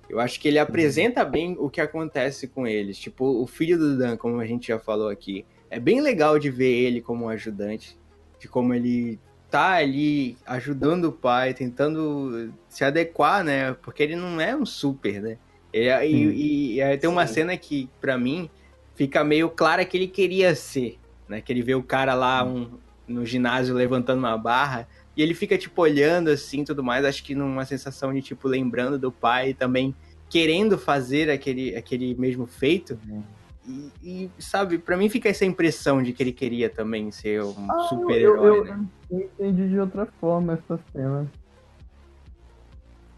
Eu 0.09 0.19
acho 0.19 0.39
que 0.39 0.47
ele 0.47 0.57
apresenta 0.57 1.25
bem 1.25 1.55
o 1.59 1.69
que 1.69 1.81
acontece 1.81 2.47
com 2.47 2.65
eles. 2.65 2.97
Tipo, 2.97 3.25
o 3.25 3.45
filho 3.45 3.77
do 3.77 3.97
Dan, 3.97 4.15
como 4.15 4.39
a 4.39 4.45
gente 4.45 4.67
já 4.69 4.79
falou 4.79 5.09
aqui, 5.09 5.45
é 5.69 5.79
bem 5.79 6.01
legal 6.01 6.37
de 6.39 6.49
ver 6.49 6.71
ele 6.71 7.01
como 7.01 7.25
um 7.25 7.29
ajudante, 7.29 7.97
de 8.39 8.47
como 8.47 8.73
ele 8.73 9.19
tá 9.49 9.73
ali 9.75 10.37
ajudando 10.45 11.05
o 11.05 11.11
pai, 11.11 11.53
tentando 11.53 12.53
se 12.67 12.83
adequar, 12.83 13.43
né? 13.43 13.73
Porque 13.81 14.03
ele 14.03 14.15
não 14.15 14.39
é 14.41 14.55
um 14.55 14.65
super, 14.65 15.21
né? 15.21 15.37
Ele 15.71 15.89
Sim. 16.07 16.29
e, 16.31 16.75
e- 16.75 16.81
aí 16.81 16.97
tem 16.97 17.09
uma 17.09 17.25
Sim. 17.27 17.33
cena 17.33 17.57
que, 17.57 17.89
pra 18.01 18.17
mim, 18.17 18.49
fica 18.95 19.23
meio 19.23 19.49
clara 19.49 19.85
que 19.85 19.95
ele 19.95 20.07
queria 20.07 20.53
ser, 20.55 20.99
né? 21.27 21.41
Que 21.41 21.51
ele 21.53 21.61
vê 21.61 21.75
o 21.75 21.83
cara 21.83 22.13
lá 22.13 22.43
um- 22.43 22.77
no 23.07 23.25
ginásio 23.25 23.73
levantando 23.73 24.19
uma 24.19 24.37
barra 24.37 24.87
e 25.15 25.21
ele 25.23 25.33
fica, 25.33 25.57
tipo, 25.57 25.81
olhando 25.81 26.29
assim 26.29 26.63
tudo 26.65 26.83
mais, 26.83 27.05
acho 27.05 27.23
que 27.23 27.33
numa 27.33 27.63
sensação 27.65 28.13
de, 28.13 28.21
tipo, 28.21 28.47
lembrando 28.47 28.99
do 28.99 29.11
pai 29.11 29.49
e 29.49 29.53
também 29.53 29.95
querendo 30.29 30.77
fazer 30.77 31.29
aquele, 31.29 31.73
aquele 31.75 32.13
mesmo 32.15 32.45
feito. 32.45 32.99
Uhum. 33.07 33.23
E, 33.67 33.91
e, 34.01 34.31
sabe, 34.41 34.77
pra 34.77 34.95
mim 34.95 35.09
fica 35.09 35.27
essa 35.27 35.43
impressão 35.43 36.01
de 36.01 36.13
que 36.13 36.23
ele 36.23 36.31
queria 36.31 36.69
também 36.69 37.11
ser 37.11 37.43
um 37.43 37.69
Ah, 37.69 37.75
eu- 37.77 37.87
super-herói, 37.89 38.57
eu- 38.59 38.65
né? 38.65 38.85
Eu 39.11 39.19
entendi 39.19 39.69
de 39.69 39.79
outra 39.79 40.05
forma 40.05 40.53
essa 40.53 40.79
cena. 40.93 41.27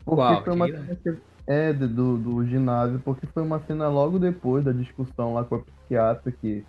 Porque 0.06 0.16
Qual? 0.22 0.44
foi 0.44 0.54
uma 0.54 0.66
Que- 0.68 0.72
cena 0.78 0.96
que, 1.04 1.18
é, 1.46 1.74
de- 1.74 1.88
do, 1.88 2.18
do 2.18 2.46
ginásio, 2.48 3.00
porque 3.06 3.28
foi 3.28 3.44
uma 3.44 3.60
cena 3.62 3.88
logo 3.90 4.18
depois 4.18 4.66
da 4.66 4.72
discussão 4.72 5.34
lá 5.36 5.44
com 5.44 5.56
a 5.56 5.60
psiquiatra 5.60 6.32
que 6.32 6.66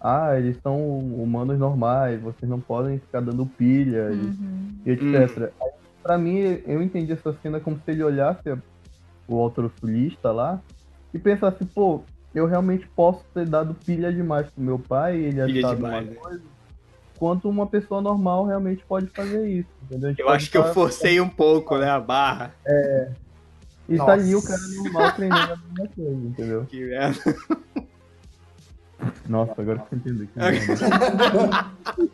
ah, 0.00 0.38
eles 0.38 0.56
são 0.62 0.78
humanos 1.00 1.58
normais, 1.58 2.20
vocês 2.20 2.48
não 2.48 2.60
podem 2.60 3.00
ficar 3.00 3.20
dando 3.20 3.44
pilha 3.44 4.10
e, 4.12 4.14
Uhum. 4.14 4.70
e 4.86 4.90
etc. 4.92 5.52
Aí, 5.60 5.70
pra 6.04 6.16
mim, 6.16 6.38
eu 6.64 6.80
entendi 6.80 7.10
essa 7.12 7.32
cena 7.42 7.58
como 7.58 7.76
se 7.78 7.90
ele 7.90 8.04
olhasse 8.04 8.42
o 9.26 9.34
autorosulista 9.40 10.30
lá 10.30 10.62
e 11.12 11.18
pensasse, 11.18 11.64
pô, 11.64 12.02
eu 12.34 12.46
realmente 12.46 12.86
posso 12.88 13.24
ter 13.34 13.46
dado 13.46 13.74
pilha 13.74 14.12
demais 14.12 14.46
pro 14.50 14.62
meu 14.62 14.78
pai 14.78 15.16
e 15.18 15.24
ele 15.26 15.44
Pilha 15.44 15.66
achado 15.66 15.76
demais, 15.76 16.04
uma 16.06 16.14
né? 16.14 16.16
coisa, 16.20 16.42
quanto 17.18 17.48
uma 17.48 17.66
pessoa 17.66 18.00
normal 18.00 18.46
realmente 18.46 18.84
pode 18.86 19.06
fazer 19.08 19.48
isso, 19.48 19.68
entendeu? 19.84 20.14
Eu 20.18 20.28
acho 20.28 20.50
que 20.50 20.56
eu 20.56 20.64
tá- 20.64 20.72
forcei 20.74 21.20
um 21.20 21.28
pouco, 21.28 21.76
né, 21.78 21.90
a 21.90 21.98
barra. 22.00 22.54
E 23.88 23.96
tá 23.96 24.12
ali 24.12 24.34
o 24.34 24.36
Nossa. 24.36 24.48
cara 24.48 24.60
normal 24.68 25.12
treinando 25.12 25.52
a 25.52 25.56
mesma 25.56 25.88
coisa, 25.94 26.26
entendeu? 26.26 26.66
Que 26.66 26.84
merda. 26.84 27.36
Nossa, 29.28 29.60
agora 29.60 29.78
que 29.80 29.94
eu 29.94 29.98
entendi. 29.98 30.26
Que. 30.26 30.38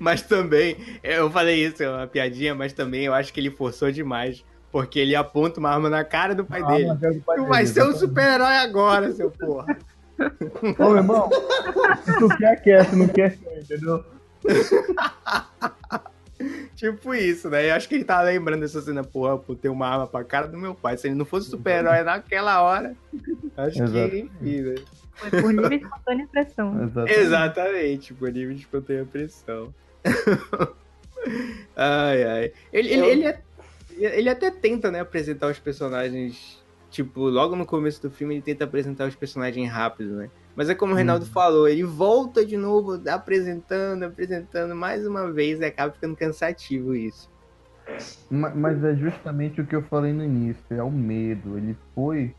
Mas 0.00 0.22
também, 0.22 0.76
eu 1.02 1.30
falei 1.30 1.64
isso, 1.64 1.82
é 1.82 1.88
uma 1.90 2.06
piadinha, 2.06 2.54
mas 2.54 2.72
também 2.72 3.04
eu 3.04 3.14
acho 3.14 3.32
que 3.32 3.38
ele 3.38 3.50
forçou 3.50 3.92
demais. 3.92 4.44
Porque 4.70 4.98
ele 4.98 5.14
aponta 5.16 5.58
uma 5.60 5.70
arma 5.70 5.88
na 5.88 6.04
cara 6.04 6.34
do 6.34 6.44
pai 6.44 6.60
Ah, 6.62 6.66
dele. 6.72 6.86
mas 6.88 7.02
é 7.02 7.08
o 7.10 7.20
pai 7.22 7.36
Tu 7.36 7.40
dele, 7.42 7.48
vai 7.48 7.66
ser 7.66 7.82
um 7.84 7.92
super-herói 7.96 8.56
agora, 8.58 9.12
seu 9.12 9.30
porra. 9.30 9.78
Ô, 10.78 10.88
meu 10.90 10.96
irmão, 10.96 11.30
se 12.04 12.18
tu 12.18 12.28
quer, 12.36 12.56
quer, 12.62 12.84
se 12.86 12.96
não 12.96 13.08
quer, 13.08 13.38
entendeu? 13.56 14.04
Tipo 16.76 17.12
isso, 17.14 17.50
né? 17.50 17.68
Eu 17.70 17.74
acho 17.74 17.88
que 17.88 17.96
ele 17.96 18.04
tava 18.04 18.22
lembrando 18.24 18.60
dessa 18.60 18.80
cena, 18.80 19.02
porra, 19.02 19.36
por 19.36 19.56
ter 19.56 19.68
uma 19.68 19.88
arma 19.88 20.06
pra 20.06 20.22
cara 20.22 20.46
do 20.46 20.56
meu 20.56 20.74
pai. 20.74 20.96
Se 20.96 21.08
ele 21.08 21.16
não 21.16 21.24
fosse 21.24 21.50
super-herói 21.50 22.02
naquela 22.04 22.62
hora, 22.62 22.94
acho 23.56 23.82
Exato. 23.82 24.10
que, 24.10 24.18
enfim, 24.40 24.60
né? 24.60 24.74
Foi 25.14 25.30
por 25.30 25.52
livre 25.52 25.74
e 25.74 25.78
espontânea 25.82 26.28
pressão. 26.30 26.82
Exatamente. 26.84 27.18
Exatamente, 27.18 28.14
por 28.14 28.30
nível 28.30 28.54
de 28.54 28.60
espontânea 28.60 29.04
pressão. 29.04 29.74
ai, 31.74 32.22
ai. 32.22 32.52
Ele, 32.72 32.88
ele, 32.92 33.06
ele, 33.06 33.24
é- 33.26 33.40
ele 34.04 34.28
até 34.28 34.50
tenta, 34.50 34.90
né, 34.90 35.00
apresentar 35.00 35.50
os 35.50 35.58
personagens. 35.58 36.62
Tipo, 36.90 37.28
logo 37.28 37.54
no 37.54 37.66
começo 37.66 38.00
do 38.00 38.10
filme, 38.10 38.36
ele 38.36 38.42
tenta 38.42 38.64
apresentar 38.64 39.06
os 39.06 39.14
personagens 39.14 39.70
rápido, 39.70 40.16
né? 40.16 40.30
Mas 40.56 40.70
é 40.70 40.74
como 40.74 40.92
o 40.94 40.96
Reinaldo 40.96 41.26
Uhum. 41.26 41.30
falou, 41.30 41.68
ele 41.68 41.84
volta 41.84 42.44
de 42.46 42.56
novo, 42.56 42.98
apresentando, 43.08 44.04
apresentando 44.04 44.74
mais 44.74 45.06
uma 45.06 45.30
vez, 45.30 45.60
e 45.60 45.64
acaba 45.66 45.92
ficando 45.92 46.16
cansativo 46.16 46.94
isso. 46.94 47.28
Ma- 48.30 48.54
Mas 48.54 48.82
é 48.82 48.94
justamente 48.96 49.60
o 49.60 49.66
que 49.66 49.76
eu 49.76 49.82
falei 49.82 50.12
no 50.12 50.24
início, 50.24 50.62
é 50.70 50.82
o 50.82 50.90
medo. 50.90 51.58
Ele 51.58 51.76
foi. 51.94 52.34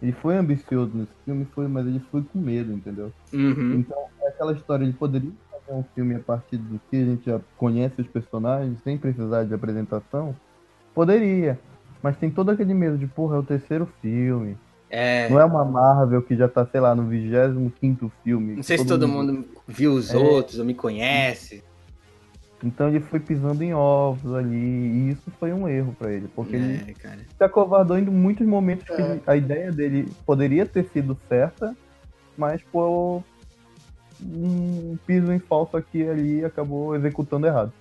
Ele 0.00 0.12
foi 0.12 0.36
ambicioso 0.36 0.92
nesse 0.94 1.12
filme, 1.24 1.46
foi, 1.54 1.66
mas 1.66 1.86
ele 1.86 2.00
foi 2.10 2.22
com 2.22 2.38
medo, 2.38 2.72
entendeu? 2.72 3.12
Uhum. 3.32 3.74
Então, 3.80 3.96
é 4.22 4.28
aquela 4.28 4.52
história, 4.52 4.84
ele 4.84 4.92
poderia 4.92 5.32
fazer 5.50 5.72
um 5.76 5.82
filme 5.94 6.14
a 6.14 6.20
partir 6.20 6.56
do 6.58 6.78
que 6.90 6.96
a 6.96 7.04
gente 7.04 7.24
já 7.24 7.40
conhece 7.56 8.00
os 8.00 8.06
personagens, 8.06 8.78
sem 8.84 8.96
precisar 8.96 9.44
de 9.44 9.54
apresentação? 9.54 10.36
Poderia. 10.98 11.56
Mas 12.02 12.16
tem 12.16 12.28
todo 12.28 12.50
aquele 12.50 12.74
medo 12.74 12.98
de, 12.98 13.06
porra, 13.06 13.36
é 13.36 13.38
o 13.38 13.42
terceiro 13.44 13.88
filme. 14.02 14.56
É. 14.90 15.28
Não 15.28 15.38
é 15.38 15.44
uma 15.44 15.64
Marvel 15.64 16.20
que 16.22 16.34
já 16.34 16.48
tá, 16.48 16.66
sei 16.66 16.80
lá, 16.80 16.92
no 16.92 17.04
25 17.04 18.10
filme. 18.24 18.56
Não 18.56 18.64
sei 18.64 18.78
se 18.78 18.84
todo 18.84 19.06
mundo 19.06 19.44
viu 19.68 19.92
os 19.92 20.12
É. 20.12 20.16
outros 20.16 20.58
ou 20.58 20.64
me 20.64 20.74
conhece. 20.74 21.62
Então 22.64 22.88
ele 22.88 22.98
foi 22.98 23.20
pisando 23.20 23.62
em 23.62 23.72
ovos 23.72 24.34
ali, 24.34 24.56
e 24.56 25.10
isso 25.10 25.30
foi 25.38 25.52
um 25.52 25.68
erro 25.68 25.94
pra 25.96 26.10
ele, 26.10 26.26
porque 26.34 26.56
ele 26.56 26.90
É, 26.90 26.94
cara. 26.94 27.18
se 27.36 27.44
acovardou 27.44 27.96
em 27.96 28.02
muitos 28.04 28.44
momentos 28.44 28.84
que 28.88 29.00
É. 29.00 29.10
ele- 29.12 29.22
a 29.24 29.36
ideia 29.36 29.70
dele 29.70 30.08
poderia 30.26 30.66
ter 30.66 30.84
sido 30.92 31.16
certa, 31.28 31.76
mas 32.36 32.60
por 32.72 33.22
um 34.20 34.98
piso 35.06 35.32
em 35.32 35.38
falso 35.38 35.76
aqui 35.76 35.98
e 35.98 36.08
ali 36.10 36.44
acabou 36.44 36.96
executando 36.96 37.46
errado. 37.46 37.72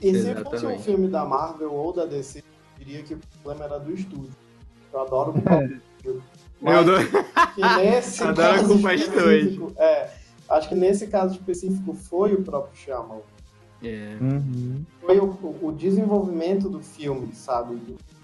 E 0.00 0.14
se 0.14 0.34
fosse 0.36 0.66
um 0.66 0.78
filme 0.78 1.08
da 1.08 1.24
Marvel 1.24 1.72
ou 1.72 1.92
da 1.92 2.04
DC, 2.04 2.38
eu 2.38 2.84
diria 2.84 3.02
que 3.02 3.14
o 3.14 3.18
problema 3.42 3.64
era 3.64 3.78
do 3.78 3.92
estúdio. 3.92 4.30
Eu 4.92 5.00
adoro 5.00 5.32
o 5.32 5.52
é. 5.52 5.80
Mas, 6.60 6.86
eu 6.86 7.76
nesse 7.76 8.22
adoro 8.24 8.36
caso 8.36 8.74
específico, 8.74 9.72
é, 9.76 10.10
acho 10.48 10.68
que 10.68 10.74
nesse 10.74 11.06
caso 11.06 11.34
específico 11.34 11.94
foi 11.94 12.34
o 12.34 12.42
próprio 12.42 12.76
Shyamalan. 12.76 13.20
É. 13.82 14.16
Uhum. 14.20 14.84
Foi 15.00 15.18
o, 15.18 15.56
o, 15.62 15.72
desenvolvimento 15.72 16.68
do 16.68 16.80
filme, 16.80 17.32
sabe? 17.32 17.76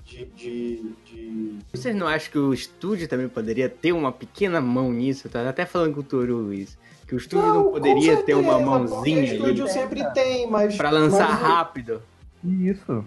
De, 0.04 0.24
de, 0.26 0.92
de, 1.04 1.58
Vocês 1.72 1.94
não 1.94 2.06
acham 2.08 2.30
que 2.30 2.38
o 2.38 2.52
estúdio 2.52 3.08
também 3.08 3.28
poderia 3.28 3.68
ter 3.68 3.92
uma 3.92 4.10
pequena 4.10 4.60
mão 4.60 4.92
nisso? 4.92 5.28
Tá 5.28 5.48
até 5.48 5.64
falando 5.64 5.94
com 5.94 6.00
o 6.00 6.04
Toru 6.04 6.52
isso. 6.52 6.76
Que 7.06 7.14
o 7.14 7.18
estúdio 7.18 7.46
não, 7.46 7.64
não 7.64 7.72
poderia 7.72 8.22
ter 8.22 8.34
uma 8.34 8.58
mãozinha 8.58 9.18
ali. 9.18 9.30
O 9.32 9.34
estúdio 9.34 9.68
sempre 9.68 10.04
tem, 10.12 10.46
mas. 10.48 10.76
Pra 10.76 10.90
lançar 10.90 11.28
mas... 11.28 11.40
rápido. 11.40 12.02
Isso. 12.42 13.04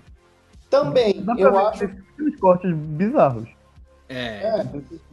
Também, 0.70 1.24
eu 1.38 1.58
acho. 1.58 1.90
cortes 2.40 2.74
bizarros. 2.74 3.48
É. 4.10 4.62
é. 4.62 4.66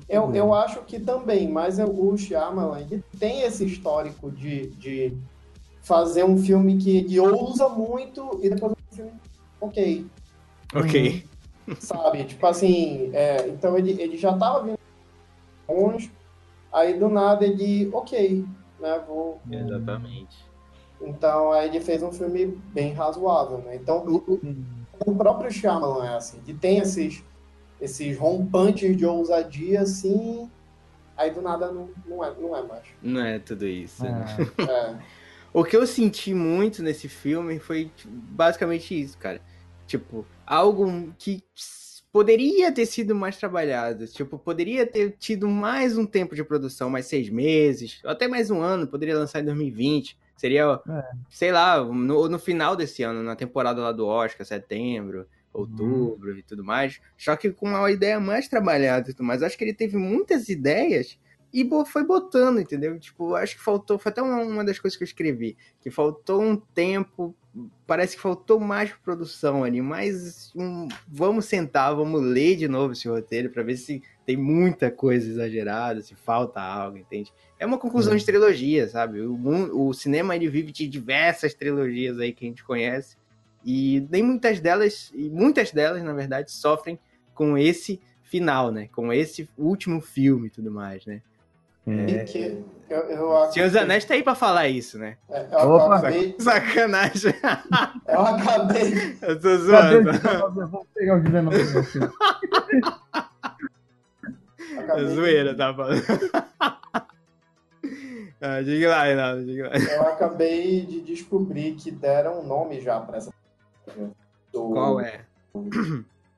eu, 0.08 0.34
eu 0.34 0.54
acho 0.54 0.80
que 0.82 1.00
também, 1.00 1.50
mas 1.50 1.78
o 1.78 2.16
Shyamalan 2.16 2.80
ele 2.80 3.04
tem 3.18 3.42
esse 3.42 3.64
histórico 3.64 4.30
de, 4.30 4.68
de 4.70 5.16
fazer 5.82 6.24
um 6.24 6.38
filme 6.38 6.78
que 6.78 6.98
ele 6.98 7.18
ousa 7.18 7.68
muito 7.68 8.38
e 8.42 8.48
depois 8.48 8.72
um 8.72 8.94
filme 8.94 9.12
ok. 9.60 10.06
Ok. 10.74 11.24
Sabe? 11.78 12.24
tipo 12.24 12.46
assim, 12.46 13.10
é, 13.12 13.48
então 13.48 13.76
ele, 13.76 14.00
ele 14.00 14.16
já 14.16 14.36
tava 14.36 14.62
vindo 14.64 14.78
longe, 15.68 16.10
aí 16.72 16.98
do 16.98 17.08
nada 17.08 17.44
ele, 17.44 17.88
ok, 17.92 18.44
né? 18.80 19.02
Vou. 19.06 19.40
Exatamente. 19.50 20.36
Então 21.00 21.52
aí 21.52 21.68
ele 21.68 21.80
fez 21.80 22.02
um 22.02 22.12
filme 22.12 22.46
bem 22.72 22.92
razoável, 22.92 23.58
né? 23.58 23.76
Então 23.76 24.04
o, 24.06 24.40
o 25.06 25.14
próprio 25.14 25.50
Shyamalan 25.50 26.06
é 26.06 26.16
assim, 26.16 26.40
ele 26.46 26.56
tem 26.56 26.78
esses, 26.78 27.22
esses 27.80 28.16
rompantes 28.16 28.96
de 28.96 29.04
ousadia 29.04 29.82
assim, 29.82 30.50
aí 31.16 31.30
do 31.30 31.42
nada 31.42 31.70
não, 31.70 31.90
não, 32.06 32.24
é, 32.24 32.34
não 32.38 32.56
é 32.56 32.62
mais. 32.62 32.84
Não 33.02 33.24
é 33.24 33.38
tudo 33.38 33.66
isso. 33.66 34.04
É. 34.06 34.14
É. 34.70 35.24
O 35.52 35.62
que 35.62 35.76
eu 35.76 35.86
senti 35.86 36.34
muito 36.34 36.82
nesse 36.82 37.08
filme 37.08 37.60
foi 37.60 37.88
tipo, 37.94 38.12
basicamente 38.12 39.00
isso, 39.00 39.16
cara. 39.16 39.40
Tipo, 39.86 40.26
algo 40.44 41.14
que 41.16 41.44
poderia 42.14 42.70
ter 42.70 42.86
sido 42.86 43.12
mais 43.12 43.36
trabalhado. 43.36 44.06
Tipo, 44.06 44.38
poderia 44.38 44.86
ter 44.86 45.16
tido 45.18 45.48
mais 45.48 45.98
um 45.98 46.06
tempo 46.06 46.36
de 46.36 46.44
produção, 46.44 46.88
mais 46.88 47.06
seis 47.06 47.28
meses, 47.28 48.00
ou 48.04 48.10
até 48.10 48.28
mais 48.28 48.52
um 48.52 48.60
ano, 48.60 48.86
poderia 48.86 49.18
lançar 49.18 49.40
em 49.40 49.44
2020. 49.44 50.16
Seria, 50.36 50.80
é. 50.88 51.04
sei 51.28 51.50
lá, 51.50 51.82
no, 51.82 52.28
no 52.28 52.38
final 52.38 52.76
desse 52.76 53.02
ano, 53.02 53.20
na 53.20 53.34
temporada 53.34 53.80
lá 53.80 53.90
do 53.90 54.06
Oscar, 54.06 54.46
setembro, 54.46 55.26
outubro 55.52 56.30
uhum. 56.30 56.38
e 56.38 56.42
tudo 56.44 56.62
mais. 56.62 57.00
Só 57.18 57.34
que 57.34 57.50
com 57.50 57.66
uma 57.66 57.90
ideia 57.90 58.20
mais 58.20 58.46
trabalhada 58.46 59.10
e 59.10 59.12
tudo 59.12 59.26
mais. 59.26 59.42
Acho 59.42 59.58
que 59.58 59.64
ele 59.64 59.74
teve 59.74 59.96
muitas 59.96 60.48
ideias 60.48 61.18
e 61.54 61.68
foi 61.86 62.04
botando, 62.04 62.60
entendeu? 62.60 62.98
Tipo, 62.98 63.36
acho 63.36 63.54
que 63.54 63.62
faltou, 63.62 63.96
foi 63.96 64.10
até 64.10 64.20
uma, 64.20 64.42
uma 64.42 64.64
das 64.64 64.76
coisas 64.80 64.96
que 64.96 65.04
eu 65.04 65.06
escrevi, 65.06 65.56
que 65.80 65.88
faltou 65.88 66.42
um 66.42 66.56
tempo, 66.56 67.32
parece 67.86 68.16
que 68.16 68.22
faltou 68.22 68.58
mais 68.58 68.92
produção 68.92 69.62
ali, 69.62 69.80
mais 69.80 70.52
um, 70.56 70.88
vamos 71.06 71.44
sentar, 71.44 71.94
vamos 71.94 72.20
ler 72.20 72.56
de 72.56 72.66
novo 72.66 72.92
esse 72.92 73.06
roteiro 73.06 73.50
para 73.50 73.62
ver 73.62 73.76
se 73.76 74.02
tem 74.26 74.36
muita 74.36 74.90
coisa 74.90 75.30
exagerada, 75.30 76.02
se 76.02 76.16
falta 76.16 76.60
algo, 76.60 76.98
entende? 76.98 77.32
É 77.56 77.64
uma 77.64 77.78
conclusão 77.78 78.14
é. 78.14 78.16
de 78.16 78.26
trilogia, 78.26 78.88
sabe? 78.88 79.20
O, 79.20 79.88
o 79.88 79.94
cinema 79.94 80.34
ele 80.34 80.48
vive 80.48 80.72
de 80.72 80.88
diversas 80.88 81.54
trilogias 81.54 82.18
aí 82.18 82.32
que 82.32 82.44
a 82.44 82.48
gente 82.48 82.64
conhece 82.64 83.16
e 83.64 84.04
nem 84.10 84.24
muitas 84.24 84.58
delas, 84.58 85.12
e 85.14 85.30
muitas 85.30 85.70
delas, 85.70 86.02
na 86.02 86.12
verdade, 86.12 86.50
sofrem 86.50 86.98
com 87.32 87.56
esse 87.56 88.00
final, 88.24 88.72
né? 88.72 88.88
Com 88.88 89.12
esse 89.12 89.48
último 89.56 90.00
filme 90.00 90.48
e 90.48 90.50
tudo 90.50 90.70
mais, 90.70 91.06
né? 91.06 91.22
É. 91.86 92.24
Que 92.24 92.64
eu, 92.88 92.98
eu 93.10 93.50
Senhor 93.50 93.76
Anéis 93.78 94.04
tá 94.04 94.14
aí 94.14 94.22
pra 94.22 94.34
falar 94.34 94.68
isso, 94.68 94.98
né? 94.98 95.16
É, 95.28 95.46
eu 95.52 95.70
Opa, 95.70 95.96
acabei... 95.96 96.36
Sacanagem. 96.38 97.34
Eu 98.06 98.20
acabei. 98.20 99.16
Eu 99.22 99.40
tô 99.40 99.56
zoando. 99.56 100.12
Vou 100.68 100.86
pegar 100.94 101.16
o 101.16 101.22
19 101.22 101.56
É 104.88 105.04
zoeira, 105.06 105.56
tá 105.56 105.74
falando. 105.74 106.02
ah, 108.40 108.62
diga 108.62 108.90
lá, 108.90 109.04
Reinaldo, 109.04 109.44
diga 109.44 109.68
lá. 109.68 109.76
Eu 109.76 110.02
acabei 110.02 110.84
de 110.84 111.00
descobrir 111.00 111.74
que 111.74 111.90
deram 111.90 112.40
um 112.40 112.46
nome 112.46 112.80
já 112.80 113.00
pra 113.00 113.16
essa. 113.16 113.32
Do... 114.52 114.70
Qual 114.70 115.00
é? 115.00 115.24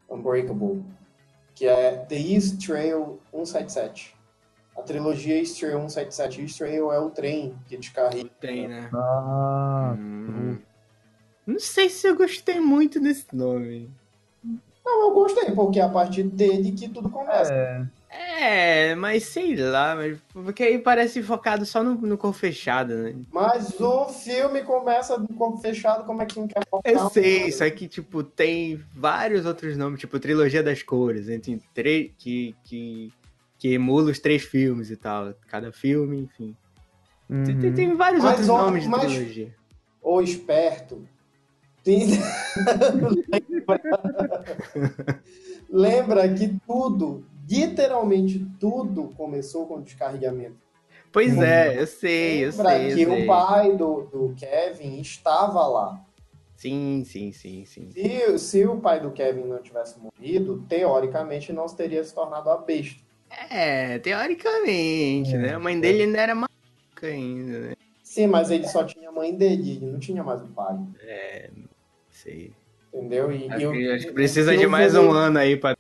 Unbreakable. 0.08 0.84
Que 1.54 1.66
é 1.66 1.96
The 1.96 2.16
East 2.16 2.64
Trail 2.64 3.18
177. 3.32 4.15
A 4.76 4.82
trilogia 4.82 5.38
Easter 5.38 5.72
177. 5.72 6.42
Easter 6.42 6.68
é 6.68 6.98
o 6.98 7.10
trem 7.10 7.54
que 7.66 7.76
descarrega. 7.76 8.28
Tem, 8.40 8.68
né? 8.68 8.90
Ah, 8.92 9.94
hum. 9.98 10.58
Não 11.46 11.58
sei 11.58 11.88
se 11.88 12.06
eu 12.06 12.16
gostei 12.16 12.60
muito 12.60 13.00
desse 13.00 13.26
nome. 13.32 13.90
Não, 14.84 15.08
eu 15.08 15.14
gostei, 15.14 15.50
porque 15.52 15.80
é 15.80 15.82
a 15.82 15.88
partir 15.88 16.24
dele 16.24 16.72
que 16.72 16.88
tudo 16.88 17.08
começa. 17.08 17.52
É. 17.52 17.86
É, 18.38 18.94
mas 18.94 19.24
sei 19.24 19.56
lá, 19.56 19.94
mas 19.94 20.18
porque 20.32 20.62
aí 20.62 20.78
parece 20.78 21.22
focado 21.22 21.66
só 21.66 21.82
no, 21.82 21.94
no 21.94 22.16
corpo 22.16 22.38
fechado, 22.38 22.94
né? 22.94 23.14
Mas 23.30 23.78
o 23.78 24.06
filme 24.06 24.62
começa 24.62 25.18
no 25.18 25.28
corpo 25.28 25.58
fechado, 25.58 26.04
como 26.04 26.22
é 26.22 26.26
que 26.26 26.38
não 26.38 26.48
quer 26.48 26.62
focar? 26.68 26.92
Eu 26.92 27.10
sei, 27.10 27.52
só 27.52 27.68
que, 27.68 27.86
tipo, 27.86 28.22
tem 28.22 28.82
vários 28.94 29.44
outros 29.44 29.76
nomes, 29.76 30.00
tipo, 30.00 30.18
Trilogia 30.18 30.62
das 30.62 30.82
Cores, 30.82 31.28
entre 31.28 31.60
três 31.74 32.10
que, 32.16 32.54
que 32.64 33.12
que 33.58 33.74
emula 33.74 34.10
os 34.10 34.18
três 34.18 34.42
filmes 34.42 34.90
e 34.90 34.96
tal. 34.96 35.34
Cada 35.48 35.72
filme, 35.72 36.20
enfim. 36.20 36.56
Uhum. 37.28 37.44
Tem, 37.44 37.72
tem, 37.72 37.94
vários 37.94 38.22
mas, 38.22 38.32
outros 38.32 38.48
ó, 38.48 38.62
nomes 38.64 38.84
de 38.84 38.88
mas, 38.88 39.12
trilogia. 39.12 39.54
O 40.02 40.20
esperto. 40.20 41.06
Tem... 41.82 42.06
Lembra 45.68 46.32
que 46.32 46.60
tudo, 46.66 47.24
literalmente 47.48 48.46
tudo, 48.58 49.12
começou 49.16 49.66
com 49.66 49.76
o 49.76 49.82
descarregamento. 49.82 50.66
Pois 51.12 51.36
é, 51.38 51.80
eu 51.80 51.86
sei, 51.86 52.44
eu 52.44 52.50
Lembra 52.50 52.70
sei. 52.70 52.94
que 52.94 53.02
eu 53.02 53.12
o 53.12 53.16
sei. 53.16 53.26
pai 53.26 53.76
do, 53.76 54.02
do 54.02 54.34
Kevin 54.36 55.00
estava 55.00 55.66
lá. 55.66 56.04
Sim, 56.56 57.04
sim, 57.04 57.32
sim, 57.32 57.64
sim. 57.64 57.90
Se, 57.90 58.38
se 58.38 58.66
o 58.66 58.78
pai 58.78 59.00
do 59.00 59.10
Kevin 59.10 59.44
não 59.44 59.62
tivesse 59.62 59.98
morrido, 59.98 60.64
teoricamente 60.68 61.52
não 61.52 61.66
teria 61.66 62.02
se 62.02 62.14
tornado 62.14 62.50
a 62.50 62.56
besta. 62.56 63.05
É, 63.50 63.98
teoricamente, 63.98 65.34
é, 65.34 65.38
né? 65.38 65.54
A 65.54 65.58
mãe 65.58 65.78
dele 65.78 66.04
ainda 66.04 66.20
era 66.20 66.34
maluca 66.34 67.06
ainda, 67.06 67.60
né? 67.60 67.74
Sim, 68.02 68.28
mas 68.28 68.50
ele 68.50 68.66
só 68.66 68.84
tinha 68.84 69.08
a 69.08 69.12
mãe 69.12 69.34
dele, 69.34 69.72
ele 69.72 69.86
não 69.86 69.98
tinha 69.98 70.22
mais 70.24 70.40
o 70.40 70.46
pai. 70.46 70.76
É, 71.00 71.50
não 71.54 71.68
sei. 72.10 72.52
Entendeu? 72.92 73.30
E, 73.30 73.50
acho, 73.50 73.74
e 73.74 73.78
que, 73.78 73.90
acho 73.90 74.06
que 74.06 74.12
precisa 74.12 74.56
de 74.56 74.66
mais 74.66 74.94
um 74.94 75.10
ano 75.10 75.38
aí 75.38 75.56
pra. 75.56 75.76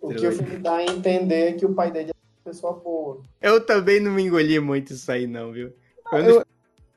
O 0.00 0.08
que 0.08 0.26
o 0.26 0.32
filme 0.32 0.56
dá 0.56 0.76
a 0.76 0.84
entender 0.84 1.50
é 1.50 1.52
que 1.52 1.64
o 1.64 1.74
pai 1.74 1.90
dele 1.90 2.10
é 2.10 2.14
uma 2.14 2.52
pessoa 2.52 2.72
boa. 2.72 3.20
Eu 3.40 3.64
também 3.64 4.00
não 4.00 4.10
me 4.10 4.22
engoli 4.22 4.58
muito 4.58 4.94
isso 4.94 5.12
aí, 5.12 5.26
não, 5.26 5.52
viu? 5.52 5.72
Quando 6.04 6.28
eu, 6.28 6.44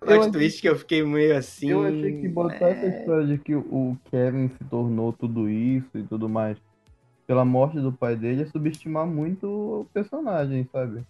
eu, 0.01 0.31
twist 0.31 0.61
que 0.61 0.69
eu 0.69 0.77
fiquei 0.77 1.03
meio 1.03 1.37
assim. 1.37 1.69
Eu 1.69 1.83
achei 1.85 2.21
que 2.21 2.27
botar 2.27 2.69
é... 2.69 2.71
essa 2.71 2.97
história 2.97 3.27
de 3.27 3.37
que 3.37 3.53
o 3.53 3.97
Kevin 4.09 4.47
se 4.47 4.63
tornou 4.69 5.13
tudo 5.13 5.49
isso 5.49 5.89
e 5.95 6.03
tudo 6.03 6.27
mais 6.27 6.57
pela 7.25 7.45
morte 7.45 7.79
do 7.79 7.91
pai 7.91 8.15
dele 8.15 8.43
é 8.43 8.45
subestimar 8.45 9.05
muito 9.05 9.47
o 9.47 9.87
personagem, 9.93 10.67
sabe? 10.71 11.03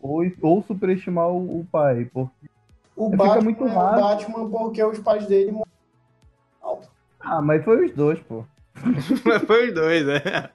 Ou, 0.00 0.22
ou 0.40 0.62
superestimar 0.62 1.28
o, 1.28 1.60
o 1.60 1.64
pai, 1.70 2.08
porque 2.12 2.48
o 2.96 3.08
Batman 3.10 3.28
fica 3.28 3.44
muito 3.44 3.66
raro. 3.66 3.96
É 3.96 3.98
o 3.98 4.08
Batman 4.08 4.50
porque 4.50 4.84
os 4.84 4.98
pais 4.98 5.26
dele 5.26 5.52
morreram 5.52 6.88
Ah, 7.20 7.40
mas 7.40 7.64
foi 7.64 7.86
os 7.86 7.92
dois, 7.92 8.20
pô. 8.20 8.44
mas 9.24 9.42
foi 9.46 9.68
os 9.68 9.74
dois, 9.74 10.06
né? 10.06 10.50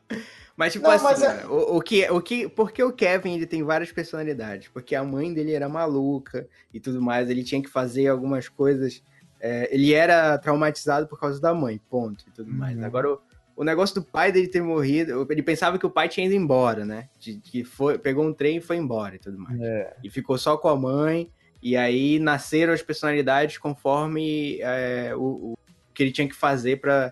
Mas, 0.55 0.73
tipo 0.73 0.87
Não, 0.87 0.91
assim, 0.91 1.03
mas 1.03 1.21
é... 1.21 1.45
o, 1.45 1.77
o, 1.77 1.81
que, 1.81 2.09
o 2.09 2.21
que, 2.21 2.49
porque 2.49 2.83
o 2.83 2.91
Kevin 2.91 3.35
ele 3.35 3.45
tem 3.45 3.63
várias 3.63 3.91
personalidades? 3.91 4.67
Porque 4.69 4.95
a 4.95 5.03
mãe 5.03 5.33
dele 5.33 5.53
era 5.53 5.69
maluca 5.69 6.47
e 6.73 6.79
tudo 6.79 7.01
mais, 7.01 7.29
ele 7.29 7.43
tinha 7.43 7.61
que 7.61 7.69
fazer 7.69 8.07
algumas 8.07 8.49
coisas. 8.49 9.03
É, 9.39 9.73
ele 9.73 9.93
era 9.93 10.35
traumatizado 10.39 11.07
por 11.07 11.19
causa 11.19 11.39
da 11.39 11.53
mãe, 11.53 11.79
ponto, 11.91 12.25
e 12.27 12.31
tudo 12.31 12.51
uhum. 12.51 12.57
mais. 12.57 12.81
Agora, 12.81 13.13
o, 13.13 13.19
o 13.57 13.63
negócio 13.63 13.95
do 13.95 14.03
pai 14.03 14.31
dele 14.31 14.47
ter 14.47 14.61
morrido, 14.61 15.25
ele 15.31 15.41
pensava 15.41 15.79
que 15.79 15.85
o 15.85 15.89
pai 15.89 16.07
tinha 16.07 16.27
ido 16.27 16.35
embora, 16.35 16.85
né? 16.85 17.09
De, 17.19 17.37
que 17.37 17.63
foi, 17.63 17.97
pegou 17.97 18.23
um 18.23 18.31
trem 18.31 18.57
e 18.57 18.61
foi 18.61 18.77
embora 18.77 19.15
e 19.15 19.19
tudo 19.19 19.39
mais. 19.39 19.59
É. 19.59 19.95
E 20.03 20.11
ficou 20.11 20.37
só 20.37 20.55
com 20.55 20.69
a 20.69 20.75
mãe, 20.75 21.27
e 21.59 21.75
aí 21.75 22.19
nasceram 22.19 22.71
as 22.71 22.83
personalidades 22.83 23.57
conforme 23.57 24.59
é, 24.61 25.11
o, 25.15 25.53
o, 25.53 25.57
que 25.91 26.03
ele 26.03 26.11
tinha 26.11 26.29
que 26.29 26.35
fazer 26.35 26.79
para 26.79 27.11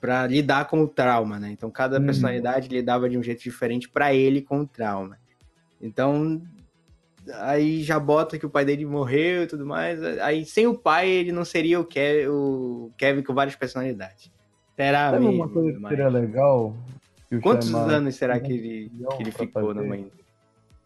para 0.00 0.26
lidar 0.26 0.66
com 0.66 0.82
o 0.82 0.86
trauma, 0.86 1.40
né? 1.40 1.50
Então 1.50 1.68
cada 1.68 1.98
uhum. 1.98 2.04
personalidade 2.04 2.68
lidava 2.68 3.08
de 3.08 3.18
um 3.18 3.22
jeito 3.22 3.42
diferente 3.42 3.88
para 3.88 4.14
ele 4.14 4.42
com 4.42 4.60
o 4.60 4.66
trauma. 4.66 5.18
Então 5.80 6.40
aí 7.40 7.82
já 7.82 7.98
bota 7.98 8.38
que 8.38 8.46
o 8.46 8.50
pai 8.50 8.64
dele 8.64 8.84
morreu 8.84 9.42
e 9.42 9.46
tudo 9.48 9.66
mais. 9.66 10.00
Aí 10.20 10.44
sem 10.44 10.68
o 10.68 10.78
pai 10.78 11.08
ele 11.08 11.32
não 11.32 11.44
seria 11.44 11.80
o, 11.80 11.84
Ke 11.84 12.28
o 12.28 12.92
Kevin 12.96 13.22
com 13.22 13.34
várias 13.34 13.56
personalidades. 13.56 14.30
Será 14.76 15.10
Sabe 15.10 15.24
mesmo? 15.24 15.42
uma 15.42 15.48
coisa 15.48 15.72
que 15.72 15.78
mas- 15.78 15.90
seria 15.90 16.08
legal? 16.08 16.76
que 17.28 17.40
Quantos 17.40 17.68
Shyamalan- 17.68 17.94
anos 17.96 18.14
será 18.14 18.38
que 18.38 18.52
ele, 18.52 18.92
que 19.16 19.22
ele 19.22 19.30
ficou 19.32 19.74
na 19.74 19.82
mãe? 19.82 20.10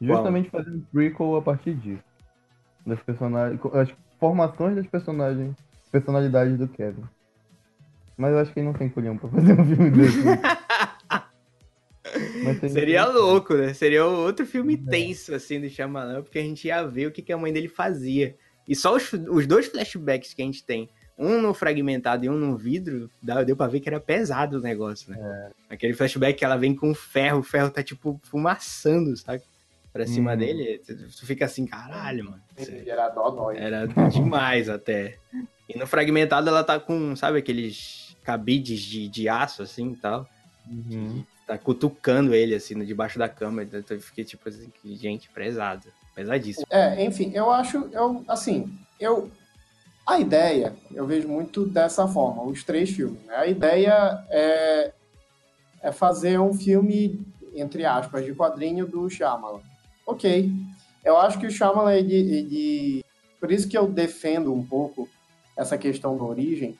Justamente 0.00 0.48
fazendo 0.48 0.76
um 0.78 0.80
prequel 0.92 1.36
a 1.36 1.42
partir 1.42 1.74
disso. 1.74 2.02
Das 2.86 2.98
personagens. 3.02 3.60
As 3.74 3.90
formações 4.18 4.76
das 4.76 4.86
personagens. 4.86 5.54
Personalidades 5.92 6.56
do 6.56 6.66
Kevin. 6.68 7.02
Mas 8.16 8.32
eu 8.32 8.38
acho 8.38 8.52
que 8.52 8.60
ele 8.60 8.66
não 8.68 8.72
tem 8.74 8.88
colhão 8.88 9.16
pra 9.18 9.28
fazer 9.30 9.52
um 9.60 9.64
filme 9.64 9.90
desse. 9.90 10.18
Seria- 12.60 12.68
Seria 12.70 13.04
louco, 13.06 13.54
né? 13.54 13.72
Seria 13.74 14.04
outro 14.04 14.46
filme 14.46 14.76
tenso, 14.76 15.34
assim, 15.34 15.60
do 15.60 15.68
Shyamalan, 15.68 16.22
porque 16.22 16.38
a 16.38 16.42
gente 16.42 16.66
ia 16.66 16.82
ver 16.84 17.06
o 17.06 17.12
que, 17.12 17.22
que 17.22 17.32
a 17.32 17.38
mãe 17.38 17.52
dele 17.52 17.68
fazia. 17.68 18.34
E 18.66 18.74
só 18.74 18.94
os, 18.96 19.12
os 19.12 19.46
dois 19.46 19.66
flashbacks 19.66 20.32
que 20.34 20.42
a 20.42 20.44
gente 20.44 20.64
tem, 20.64 20.88
um 21.20 21.40
no 21.42 21.52
fragmentado 21.52 22.24
e 22.24 22.30
um 22.30 22.34
no 22.34 22.56
vidro, 22.56 23.10
deu 23.44 23.54
pra 23.54 23.66
ver 23.66 23.80
que 23.80 23.88
era 23.88 24.00
pesado 24.00 24.56
o 24.58 24.60
negócio, 24.62 25.10
né? 25.10 25.50
Aquele 25.68 25.92
flashback 25.92 26.38
que 26.38 26.44
ela 26.44 26.56
vem 26.56 26.74
com 26.74 26.94
ferro, 26.94 27.40
o 27.40 27.42
ferro 27.42 27.70
tá, 27.70 27.82
tipo, 27.82 28.18
fumaçando, 28.24 29.14
sabe? 29.18 29.42
Pra 29.92 30.06
cima 30.06 30.32
Hum. 30.32 30.36
dele, 30.38 30.80
tu 31.18 31.26
fica 31.26 31.44
assim, 31.44 31.66
caralho, 31.66 32.24
mano. 32.24 32.42
Isso 32.56 32.72
Era 32.86 33.08
dodói. 33.10 33.58
Era 33.58 33.86
demais 33.86 34.68
até. 34.68 35.18
E 35.68 35.78
no 35.78 35.86
fragmentado 35.86 36.48
ela 36.48 36.64
tá 36.64 36.80
com, 36.80 37.14
sabe, 37.14 37.38
aqueles 37.38 38.16
cabides 38.24 38.80
de, 38.80 39.08
de 39.08 39.28
aço, 39.28 39.62
assim, 39.62 39.92
e 39.92 39.96
tal 39.96 40.26
Uhum. 40.68 41.24
tá 41.46 41.58
cutucando 41.58 42.32
ele, 42.32 42.54
assim, 42.54 42.78
debaixo 42.84 43.18
da 43.18 43.28
cama. 43.28 43.62
Então 43.64 43.82
eu 43.90 44.00
fiquei 44.00 44.24
tipo 44.24 44.48
assim, 44.48 44.70
gente, 44.84 45.28
pesado. 45.30 45.86
Pesadíssimo. 46.14 46.66
É, 46.70 47.04
enfim, 47.04 47.32
eu 47.34 47.50
acho, 47.50 47.88
eu, 47.92 48.24
assim, 48.28 48.72
eu, 48.98 49.30
a 50.10 50.18
ideia, 50.18 50.74
eu 50.92 51.06
vejo 51.06 51.28
muito 51.28 51.64
dessa 51.64 52.08
forma, 52.08 52.42
os 52.42 52.64
três 52.64 52.90
filmes, 52.90 53.22
né? 53.26 53.36
A 53.36 53.46
ideia 53.46 54.24
é, 54.28 54.92
é 55.80 55.92
fazer 55.92 56.40
um 56.40 56.52
filme, 56.52 57.24
entre 57.54 57.84
aspas, 57.84 58.24
de 58.24 58.34
quadrinho 58.34 58.88
do 58.88 59.08
Shyamalan. 59.08 59.60
Ok, 60.04 60.50
eu 61.04 61.16
acho 61.16 61.38
que 61.38 61.46
o 61.46 61.50
Shyamalan, 61.50 61.94
ele, 61.94 62.14
ele, 62.16 63.04
por 63.38 63.52
isso 63.52 63.68
que 63.68 63.78
eu 63.78 63.86
defendo 63.86 64.52
um 64.52 64.66
pouco 64.66 65.08
essa 65.56 65.78
questão 65.78 66.16
da 66.16 66.24
origem, 66.24 66.76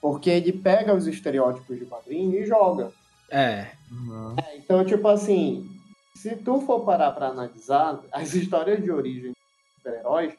porque 0.00 0.30
ele 0.30 0.50
pega 0.50 0.94
os 0.94 1.06
estereótipos 1.06 1.78
de 1.78 1.84
quadrinho 1.84 2.34
e 2.34 2.46
joga. 2.46 2.92
É. 3.30 3.72
Uhum. 3.92 4.36
Então, 4.54 4.86
tipo 4.86 5.06
assim, 5.06 5.68
se 6.14 6.34
tu 6.34 6.62
for 6.62 6.80
parar 6.80 7.12
pra 7.12 7.26
analisar, 7.26 8.00
as 8.10 8.32
histórias 8.32 8.82
de 8.82 8.90
origem 8.90 9.32
dos 9.32 9.74
super-heróis 9.76 10.32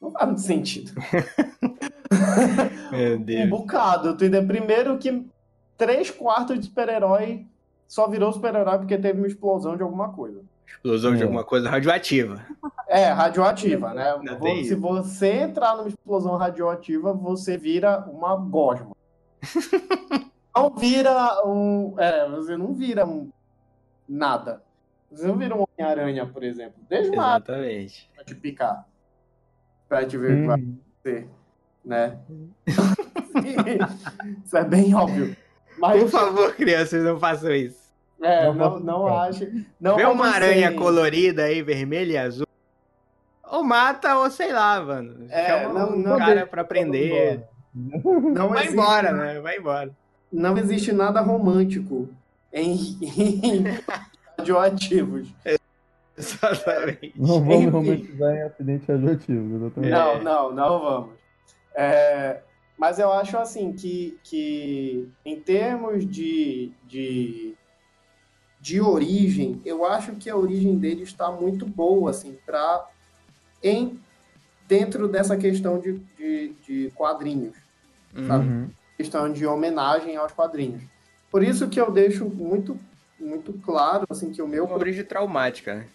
não 0.00 0.10
faz 0.10 0.26
muito 0.26 0.40
sentido. 0.40 0.92
Meu 2.90 3.16
Um 3.16 3.22
Deus. 3.22 3.48
bocado. 3.48 4.16
Tu 4.16 4.24
primeiro 4.46 4.98
que 4.98 5.26
três 5.76 6.10
quartos 6.10 6.58
de 6.58 6.66
super-herói 6.66 7.46
só 7.86 8.08
virou 8.08 8.32
super-herói 8.32 8.78
porque 8.78 8.98
teve 8.98 9.18
uma 9.20 9.26
explosão 9.26 9.76
de 9.76 9.82
alguma 9.82 10.12
coisa. 10.12 10.42
Explosão 10.66 11.14
de 11.14 11.20
É. 11.20 11.24
alguma 11.24 11.44
coisa 11.44 11.68
radioativa. 11.68 12.44
É, 12.88 13.06
radioativa, 13.06 13.92
né? 13.92 14.16
Não 14.22 14.64
Se 14.64 14.74
você 14.74 15.32
entrar 15.42 15.76
numa 15.76 15.88
explosão 15.88 16.36
radioativa, 16.36 17.12
você 17.12 17.56
vira 17.56 17.98
uma 18.10 18.36
gosma. 18.36 18.94
não 20.56 20.70
vira 20.76 21.42
um. 21.46 21.94
É, 21.98 22.28
você 22.28 22.56
não 22.56 22.72
vira 22.74 23.06
um. 23.06 23.30
Nada. 24.08 24.62
Você 25.10 25.26
não 25.26 25.36
vira 25.36 25.56
um 25.56 25.64
Homem-Aranha, 25.78 26.26
por 26.26 26.42
exemplo. 26.44 26.80
Árvore 26.90 27.08
Exatamente. 27.14 28.10
pra 28.14 28.24
te 28.24 28.34
picar. 28.34 28.86
Pra 29.90 30.06
te 30.06 30.16
ver 30.16 30.32
o 30.32 30.36
que 30.40 30.46
vai 30.46 30.58
Uhum. 30.60 30.76
acontecer. 31.02 31.28
Né? 31.84 32.16
Isso 34.44 34.56
é 34.56 34.64
bem 34.64 34.94
óbvio. 34.94 35.36
Mas, 35.78 36.00
Por 36.02 36.10
favor, 36.10 36.54
crianças, 36.54 37.02
não 37.02 37.18
façam 37.18 37.52
isso. 37.54 37.78
é, 38.22 38.44
Não 38.46 38.54
não, 38.54 38.80
não 38.80 39.06
ache. 39.18 39.66
Não 39.80 39.96
Vê 39.96 40.04
uma 40.04 40.28
aranha 40.28 40.72
colorida 40.74 41.44
aí, 41.44 41.62
vermelha 41.62 42.12
e 42.12 42.16
azul. 42.18 42.46
Ou 43.44 43.64
mata, 43.64 44.16
ou 44.18 44.30
sei 44.30 44.52
lá, 44.52 44.80
mano. 44.80 45.26
É, 45.30 45.62
Chama 45.64 45.80
não- 45.86 45.92
um 45.92 45.96
não 45.98 46.18
cara 46.18 46.34
deixa, 46.34 46.46
pra 46.46 46.64
prender. 46.64 47.42
Não 47.74 48.48
Vai 48.50 48.58
existe- 48.64 48.72
embora, 48.74 49.12
né? 49.12 49.40
Vai 49.40 49.56
embora. 49.58 49.90
não 50.32 50.56
existe 50.58 50.92
nada 50.92 51.20
romântico 51.20 52.08
em, 52.52 52.74
em 53.02 53.64
radioativos. 54.38 55.28
Exatamente. 56.20 57.12
Não 57.16 57.40
vamos 57.40 57.54
Enfim. 57.54 57.68
romantizar 57.68 58.36
em 58.36 58.42
acidente 58.42 58.92
radioativo, 58.92 59.56
exatamente. 59.56 59.90
Não, 59.90 60.22
não, 60.22 60.52
não 60.52 60.80
vamos. 60.80 61.10
É, 61.74 62.40
mas 62.76 62.98
eu 62.98 63.12
acho 63.12 63.36
assim 63.36 63.72
que, 63.72 64.18
que 64.22 65.08
em 65.24 65.38
termos 65.40 66.06
de, 66.06 66.72
de, 66.86 67.54
de 68.60 68.80
origem, 68.80 69.60
eu 69.64 69.84
acho 69.84 70.12
que 70.12 70.28
a 70.28 70.36
origem 70.36 70.76
dele 70.78 71.02
está 71.02 71.30
muito 71.30 71.66
boa, 71.66 72.10
assim, 72.10 72.36
para 72.44 72.88
em 73.62 74.00
dentro 74.66 75.08
dessa 75.08 75.36
questão 75.36 75.80
de, 75.80 75.98
de, 76.16 76.52
de 76.64 76.90
quadrinhos, 76.94 77.56
sabe? 78.26 78.48
Uhum. 78.48 78.70
questão 78.96 79.32
de 79.32 79.44
homenagem 79.44 80.16
aos 80.16 80.32
quadrinhos. 80.32 80.82
Por 81.30 81.42
isso 81.42 81.68
que 81.68 81.80
eu 81.80 81.90
deixo 81.90 82.24
muito 82.26 82.78
muito 83.18 83.52
claro 83.52 84.06
assim 84.08 84.32
que 84.32 84.40
o 84.40 84.48
meu 84.48 84.64
Uma 84.64 84.76
origem 84.76 85.04
traumática, 85.04 85.74
né? 85.74 85.86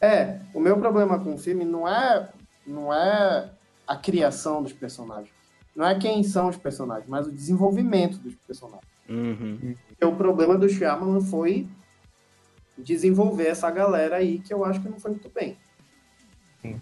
É, 0.00 0.38
o 0.54 0.60
meu 0.60 0.78
problema 0.78 1.18
com 1.18 1.34
o 1.34 1.38
filme 1.38 1.64
não 1.64 1.86
é 1.88 2.28
não 2.66 2.92
é 2.92 3.50
a 3.86 3.96
criação 3.96 4.62
dos 4.62 4.72
personagens. 4.72 5.30
Não 5.74 5.86
é 5.86 5.98
quem 5.98 6.22
são 6.22 6.48
os 6.48 6.56
personagens, 6.56 7.08
mas 7.08 7.26
o 7.26 7.32
desenvolvimento 7.32 8.18
dos 8.18 8.34
personagens. 8.46 8.86
Uhum. 9.08 9.74
Porque 9.88 10.04
o 10.04 10.14
problema 10.16 10.58
do 10.58 10.68
Shyamalan 10.68 11.20
foi 11.22 11.66
desenvolver 12.76 13.46
essa 13.46 13.70
galera 13.70 14.16
aí 14.16 14.38
que 14.40 14.52
eu 14.52 14.64
acho 14.64 14.80
que 14.82 14.88
não 14.88 15.00
foi 15.00 15.12
muito 15.12 15.30
bem. 15.30 15.56
E- 16.64 16.78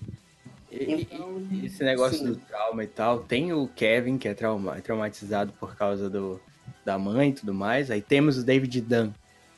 Então, 0.71 1.41
e- 1.51 1.67
esse 1.67 1.83
negócio 1.85 2.19
sim. 2.19 2.27
do 2.27 2.37
trauma 2.37 2.83
e 2.85 2.87
tal, 2.87 3.21
tem 3.21 3.53
o 3.53 3.69
Kevin, 3.69 4.19
que 4.19 4.29
é 4.29 4.35
trauma- 4.35 4.81
traumatizado 4.81 5.53
por 5.55 5.77
causa 5.77 6.11
do, 6.11 6.41
da 6.85 6.99
mãe 6.99 7.31
e 7.31 7.35
tudo 7.35 7.55
mais. 7.55 7.91
Aí 7.91 8.03
temos 8.03 8.37
o 8.39 8.45
David 8.45 8.81
Dunn, 8.81 9.11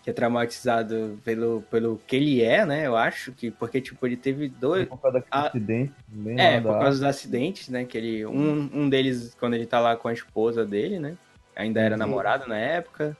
que 0.08 0.10
é 0.10 0.14
traumatizado 0.14 1.20
pelo, 1.22 1.62
pelo 1.70 2.00
que 2.06 2.16
ele 2.16 2.42
é, 2.42 2.64
né? 2.64 2.86
Eu 2.86 2.96
acho 2.96 3.30
que, 3.30 3.50
porque, 3.50 3.78
tipo, 3.78 4.06
ele 4.06 4.16
teve 4.16 4.48
dois. 4.48 4.88
Por 4.88 4.96
causa 4.98 5.18
daquele 5.18 5.30
Ah, 5.30 5.46
acidente. 5.48 5.92
É, 6.38 6.60
por 6.62 6.78
causa 6.78 6.90
dos 6.92 7.02
acidentes, 7.02 7.68
né? 7.68 7.84
Que 7.84 7.98
ele, 7.98 8.24
um, 8.24 8.70
um 8.72 8.88
deles, 8.88 9.36
quando 9.38 9.52
ele 9.52 9.66
tá 9.66 9.78
lá 9.78 9.96
com 9.96 10.08
a 10.08 10.12
esposa 10.14 10.64
dele, 10.64 10.98
né? 10.98 11.14
Ainda 11.54 11.82
era 11.82 11.94
Sim. 11.94 11.98
namorado 11.98 12.48
na 12.48 12.56
época. 12.56 13.14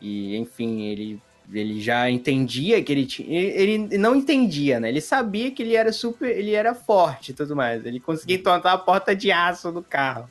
E, 0.00 0.36
enfim, 0.36 0.82
ele, 0.82 1.22
ele 1.52 1.80
já 1.80 2.10
entendia 2.10 2.82
que 2.82 2.90
ele 2.90 3.06
tinha. 3.06 3.28
Ele, 3.30 3.72
ele 3.84 3.98
não 3.98 4.16
entendia, 4.16 4.80
né? 4.80 4.88
Ele 4.88 5.00
sabia 5.00 5.48
que 5.52 5.62
ele 5.62 5.76
era 5.76 5.92
super. 5.92 6.28
Ele 6.28 6.54
era 6.54 6.74
forte 6.74 7.30
e 7.30 7.34
tudo 7.34 7.54
mais. 7.54 7.86
Ele 7.86 8.00
conseguia 8.00 8.34
entortar 8.34 8.72
a 8.72 8.78
porta 8.78 9.14
de 9.14 9.30
aço 9.30 9.70
do 9.70 9.80
carro. 9.80 10.28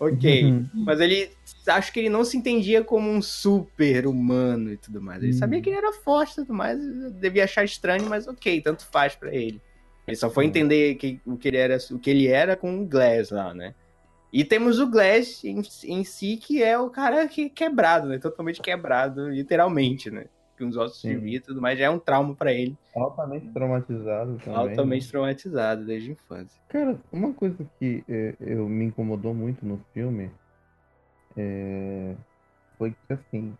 Ok. 0.00 0.44
Uhum. 0.44 0.66
Mas 0.74 1.00
ele. 1.00 1.30
Acho 1.66 1.92
que 1.92 2.00
ele 2.00 2.08
não 2.08 2.24
se 2.24 2.36
entendia 2.36 2.82
como 2.84 3.10
um 3.10 3.20
super 3.20 4.06
humano 4.06 4.72
e 4.72 4.76
tudo 4.76 5.02
mais. 5.02 5.22
Ele 5.22 5.32
Hum. 5.32 5.38
sabia 5.38 5.60
que 5.60 5.68
ele 5.68 5.76
era 5.78 5.92
forte 5.92 6.32
e 6.32 6.34
tudo 6.36 6.54
mais. 6.54 6.78
Devia 7.14 7.44
achar 7.44 7.64
estranho, 7.64 8.08
mas 8.08 8.26
ok, 8.28 8.60
tanto 8.60 8.86
faz 8.86 9.14
pra 9.16 9.34
ele. 9.34 9.60
Ele 10.06 10.16
só 10.16 10.30
foi 10.30 10.44
Hum. 10.44 10.48
entender 10.48 10.94
que, 10.94 11.20
o, 11.26 11.36
que 11.36 11.48
ele 11.48 11.56
era, 11.58 11.76
o 11.90 11.98
que 11.98 12.08
ele 12.10 12.26
era 12.28 12.56
com 12.56 12.80
o 12.80 12.86
Glass 12.86 13.30
lá, 13.30 13.52
né? 13.52 13.74
E 14.32 14.44
temos 14.44 14.78
o 14.78 14.86
Glass 14.86 15.42
em, 15.44 15.62
em 15.84 16.04
si, 16.04 16.36
que 16.36 16.62
é 16.62 16.78
o 16.78 16.88
cara 16.90 17.26
que 17.26 17.48
quebrado, 17.50 18.08
né? 18.08 18.18
Totalmente 18.18 18.60
quebrado, 18.60 19.28
literalmente, 19.28 20.10
né? 20.10 20.26
Com 20.58 20.68
os 20.68 20.76
ossos 20.76 21.00
de 21.00 21.14
Sim. 21.14 21.20
vida 21.20 21.36
e 21.36 21.46
tudo 21.46 21.60
mais, 21.60 21.78
já 21.78 21.84
é 21.86 21.90
um 21.90 21.98
trauma 21.98 22.34
pra 22.34 22.52
ele. 22.52 22.76
Altamente 22.94 23.48
traumatizado 23.52 24.38
também. 24.38 24.58
altamente 24.58 25.08
traumatizado 25.08 25.84
desde 25.84 26.10
a 26.10 26.12
infância. 26.14 26.60
Cara, 26.68 26.98
uma 27.12 27.32
coisa 27.32 27.56
que 27.78 28.02
é, 28.08 28.34
eu 28.40 28.68
me 28.68 28.86
incomodou 28.86 29.32
muito 29.32 29.64
no 29.64 29.78
filme 29.94 30.30
é, 31.36 32.14
foi 32.76 32.90
que 32.90 33.12
assim. 33.12 33.54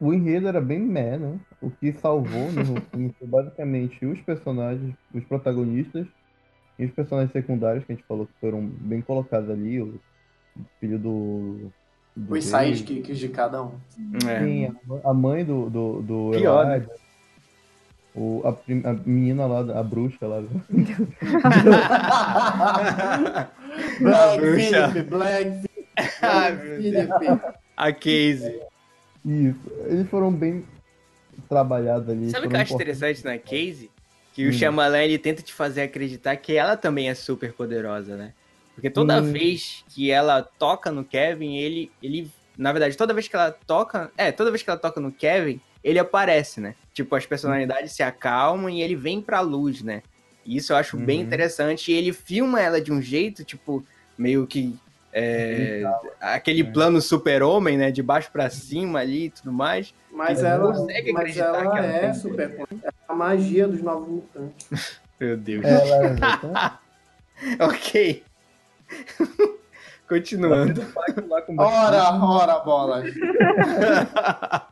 O 0.00 0.14
enredo 0.14 0.48
era 0.48 0.60
bem 0.62 0.80
meh, 0.80 1.18
né? 1.18 1.38
O 1.60 1.70
que 1.70 1.92
salvou 1.92 2.50
no 2.52 2.80
filme 2.90 3.14
foi 3.18 3.28
basicamente 3.28 4.06
os 4.06 4.18
personagens, 4.22 4.94
os 5.14 5.24
protagonistas 5.24 6.06
e 6.78 6.86
os 6.86 6.92
personagens 6.92 7.32
secundários 7.32 7.84
que 7.84 7.92
a 7.92 7.94
gente 7.94 8.06
falou 8.06 8.26
que 8.26 8.32
foram 8.40 8.66
bem 8.66 9.02
colocados 9.02 9.50
ali. 9.50 9.80
O 9.82 10.00
filho 10.80 10.98
do. 10.98 11.70
Do 12.28 12.34
Os 12.34 12.44
sidekicks 12.44 13.18
de 13.18 13.28
cada 13.28 13.62
um. 13.62 13.72
É. 14.28 14.40
Sim, 14.44 14.76
a 15.04 15.14
mãe- 15.14 15.44
do, 15.44 15.70
do, 15.70 16.02
do 16.02 16.30
Pior, 16.36 16.66
né? 16.66 16.86
O, 18.14 18.42
a, 18.44 18.48
a 18.90 18.92
menina 19.06 19.46
lá, 19.46 19.78
a 19.78 19.82
bruxa 19.82 20.26
lá. 20.26 20.42
Black 24.00 24.40
bruxa. 24.40 25.04
Black. 25.08 25.70
A 27.76 27.92
Casey. 27.92 28.60
Isso, 29.24 29.58
eles 29.86 30.08
foram 30.08 30.30
bem 30.32 30.64
trabalhadas 31.48 32.08
ali. 32.10 32.30
Sabe 32.30 32.46
o 32.46 32.50
que 32.50 32.56
eu 32.56 32.60
acho 32.60 32.74
interessante 32.74 33.24
na 33.24 33.38
Casey? 33.38 33.90
Que 34.34 34.46
Hum. 34.46 34.50
o 34.50 34.52
Shyamalan, 34.52 35.02
ele 35.02 35.18
tenta 35.18 35.40
te 35.42 35.52
fazer 35.52 35.82
acreditar 35.82 36.36
que 36.36 36.56
ela 36.56 36.76
também 36.76 37.08
é 37.08 37.14
super 37.14 37.52
poderosa, 37.52 38.16
né? 38.16 38.32
Porque 38.74 38.90
toda 38.90 39.20
Hum. 39.20 39.32
vez 39.32 39.84
que 39.88 40.10
ela 40.10 40.42
toca 40.42 40.90
no 40.90 41.04
Kevin, 41.04 41.56
ele, 41.56 41.90
ele... 42.02 42.30
Na 42.56 42.72
verdade, 42.72 42.96
toda 42.96 43.12
vez 43.14 43.26
que 43.28 43.36
ela 43.36 43.50
toca... 43.50 44.10
É, 44.16 44.30
toda 44.32 44.50
vez 44.50 44.62
que 44.62 44.70
ela 44.70 44.78
toca 44.78 45.00
no 45.00 45.12
Kevin, 45.12 45.60
ele 45.82 45.98
aparece, 45.98 46.60
né? 46.60 46.74
Tipo, 46.92 47.14
as 47.16 47.24
personalidades 47.26 47.92
se 47.92 48.02
acalmam 48.02 48.68
e 48.70 48.82
ele 48.82 48.96
vem 48.96 49.20
pra 49.20 49.40
luz, 49.40 49.82
né? 49.82 50.02
E 50.44 50.56
Isso 50.56 50.72
eu 50.72 50.76
acho 50.76 50.96
bem 50.96 51.18
Uhum. 51.20 51.24
interessante. 51.26 51.90
E 51.92 51.94
ele 51.94 52.12
filma 52.12 52.60
ela 52.60 52.80
de 52.80 52.92
um 52.92 53.00
jeito, 53.02 53.44
tipo, 53.44 53.84
meio 54.16 54.46
que... 54.46 54.74
é, 55.12 55.82
aquele 56.20 56.62
É. 56.62 56.64
plano 56.70 57.00
super-homem, 57.00 57.76
né? 57.76 57.90
De 57.90 58.02
baixo 58.02 58.30
pra 58.30 58.48
cima 58.50 59.00
ali 59.00 59.26
e 59.26 59.30
tudo 59.30 59.52
mais. 59.52 59.92
Mas 60.12 60.42
ela, 60.42 60.72
consegue 60.74 61.12
mas 61.12 61.20
acreditar 61.22 61.46
ela 61.64 61.72
que 61.72 61.78
ela 61.78 61.86
é 61.92 62.12
super. 62.12 62.50
É 62.84 62.90
a 63.08 63.14
magia 63.14 63.66
dos 63.68 63.80
novos 63.82 64.08
mutantes. 64.08 64.66
Meu 65.20 65.36
Deus. 65.36 65.64
Ela 65.64 65.96
é 67.58 67.64
ok. 67.64 68.22
Continuando. 70.08 70.82
Ora, 71.56 72.12
ora, 72.24 72.58
bola. 72.60 73.04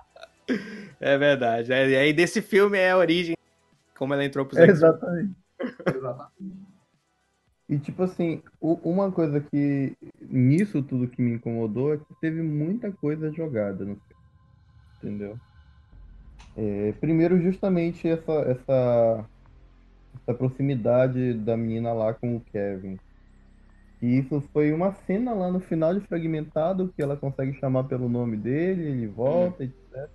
é 0.99 1.17
verdade. 1.17 1.71
E 1.71 1.97
aí 1.97 2.13
desse 2.13 2.43
filme 2.43 2.77
é 2.77 2.91
a 2.91 2.97
origem, 2.97 3.37
como 3.97 4.15
ela 4.15 4.25
entrou 4.25 4.45
pros 4.45 4.59
X-Men. 4.59 4.75
Exatamente. 4.77 5.35
Exatamente. 5.87 6.69
E 7.69 7.79
tipo 7.79 8.03
assim, 8.03 8.43
uma 8.61 9.13
coisa 9.13 9.41
que 9.41 9.95
nisso 10.21 10.83
tudo 10.83 11.07
que 11.07 11.21
me 11.21 11.35
incomodou 11.35 11.93
é 11.93 11.99
que 11.99 12.15
teve 12.21 12.41
muita 12.43 12.91
coisa 12.91 13.31
jogada 13.31 13.85
no 13.85 13.95
filme. 13.95 14.23
Entendeu? 14.97 15.39
É, 16.57 16.93
primeiro, 16.99 17.41
justamente 17.41 18.09
essa, 18.09 18.33
essa, 18.33 19.25
essa 20.17 20.35
proximidade 20.35 21.35
da 21.35 21.57
menina 21.57 21.93
lá 21.93 22.15
com 22.15 22.37
o 22.37 22.41
Kevin. 22.41 22.99
E 24.01 24.19
isso 24.19 24.41
foi 24.53 24.73
uma 24.73 24.93
cena 24.93 25.33
lá 25.35 25.51
no 25.51 25.61
final 25.61 25.93
de 25.93 26.07
Fragmentado 26.07 26.93
que 26.95 27.03
ela 27.03 27.17
consegue 27.17 27.59
chamar 27.59 27.85
pelo 27.85 28.09
nome 28.09 28.37
dele, 28.37 28.85
ele 28.85 29.07
volta, 29.09 29.65
etc. 29.65 30.09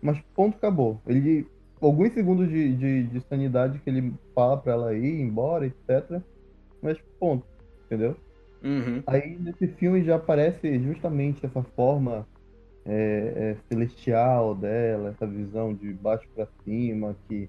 Mas 0.00 0.18
ponto, 0.34 0.56
acabou. 0.56 1.00
Ele, 1.06 1.46
alguns 1.80 2.12
segundos 2.12 2.48
de, 2.48 2.74
de, 2.74 3.02
de 3.04 3.20
sanidade 3.28 3.78
que 3.80 3.90
ele 3.90 4.14
fala 4.34 4.56
pra 4.56 4.72
ela 4.72 4.94
ir 4.94 5.20
embora, 5.20 5.66
etc. 5.66 6.22
Mas 6.80 6.98
ponto, 7.18 7.44
entendeu? 7.84 8.16
Uhum. 8.62 9.02
Aí 9.06 9.38
nesse 9.38 9.68
filme 9.68 10.02
já 10.02 10.16
aparece 10.16 10.78
justamente 10.80 11.44
essa 11.44 11.62
forma 11.62 12.26
é, 12.84 13.32
é, 13.36 13.56
celestial 13.68 14.54
dela, 14.54 15.10
essa 15.10 15.26
visão 15.26 15.74
de 15.74 15.92
baixo 15.92 16.26
pra 16.34 16.48
cima, 16.64 17.14
que 17.28 17.48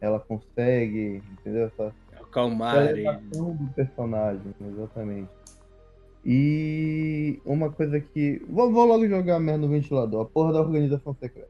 ela 0.00 0.20
consegue, 0.20 1.22
entendeu? 1.32 1.66
Essa 1.66 1.92
Acalmar 2.20 2.88
elevação 2.88 3.54
do 3.54 3.72
personagem, 3.72 4.54
exatamente. 4.60 5.30
E 6.24 7.40
uma 7.44 7.70
coisa 7.70 8.00
que. 8.00 8.42
Vou, 8.48 8.72
vou 8.72 8.86
logo 8.86 9.06
jogar 9.06 9.36
a 9.36 9.40
merda 9.40 9.66
no 9.66 9.68
ventilador, 9.68 10.22
a 10.22 10.24
porra 10.24 10.52
da 10.54 10.60
organização 10.60 11.14
secreta. 11.14 11.48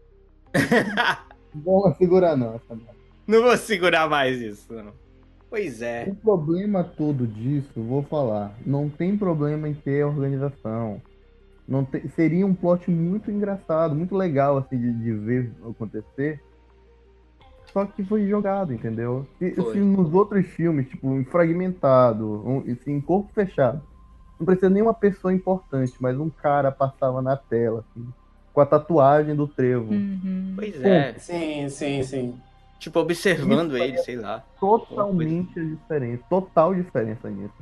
Não 1.55 1.62
vou 1.62 1.95
segurar 1.95 2.37
não, 2.37 2.55
essa 2.55 2.75
merda. 2.75 2.95
Não 3.27 3.43
vou 3.43 3.57
segurar 3.57 4.09
mais 4.09 4.41
isso, 4.41 4.73
não. 4.73 4.93
Pois 5.49 5.81
é. 5.81 6.05
O 6.09 6.17
problema 6.17 6.83
todo 6.83 7.29
disso, 7.29 7.81
vou 7.81 8.03
falar, 8.03 8.59
não 8.67 8.91
tem 8.91 9.17
problema 9.17 9.69
em 9.69 9.75
ter 9.75 10.05
organização. 10.05 11.01
Não 11.67 11.85
tem- 11.85 12.09
seria 12.09 12.45
um 12.45 12.55
plot 12.55 12.91
muito 12.91 13.31
engraçado, 13.31 13.95
muito 13.95 14.17
legal 14.17 14.59
assim 14.59 14.77
de, 14.77 14.93
de 14.93 15.12
ver 15.12 15.53
acontecer. 15.65 16.43
Só 17.75 17.85
que 17.85 18.05
foi 18.05 18.29
jogado, 18.29 18.72
entendeu? 18.72 19.27
Se, 19.37 19.53
Foi. 19.57 19.72
se 19.72 19.81
nos 19.81 20.14
outros 20.14 20.47
filmes, 20.47 20.89
tipo, 20.89 21.12
em 21.12 21.25
fragmentado, 21.25 22.41
um, 22.47 22.59
assim, 22.70 22.93
em 22.93 23.01
corpo 23.01 23.29
fechado, 23.35 23.83
não 24.39 24.47
precisa 24.47 24.70
nem 24.70 24.81
uma 24.81 24.95
pessoa 24.95 25.35
importante, 25.35 25.93
mas 25.99 26.16
um 26.16 26.31
cara 26.31 26.70
passava 26.70 27.20
na 27.20 27.37
tela, 27.37 27.81
assim, 27.91 28.07
com 28.53 28.61
a 28.61 28.66
tatuagem 28.66 29.35
do 29.35 29.49
trevo. 29.49 29.93
Uhum. 29.93 30.53
Pois 30.55 30.81
é. 30.85 31.14
Sim, 31.18 31.68
sim, 31.68 32.03
sim. 32.05 32.41
Tipo, 32.79 33.01
observando 33.01 33.77
ele, 33.77 33.99
sei 33.99 34.16
lá. 34.16 34.45
Totalmente 34.61 35.59
diferente, 35.59 36.22
total 36.31 36.77
diferença 36.77 37.29
nisso. 37.29 37.55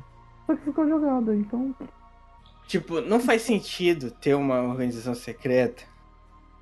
Só 0.45 0.55
que 0.55 0.61
ficou 0.61 0.87
jogado, 0.87 1.33
então. 1.33 1.73
Tipo, 2.67 3.01
não 3.01 3.19
faz 3.19 3.41
sentido 3.41 4.11
ter 4.11 4.35
uma 4.35 4.61
organização 4.61 5.15
secreta 5.15 5.81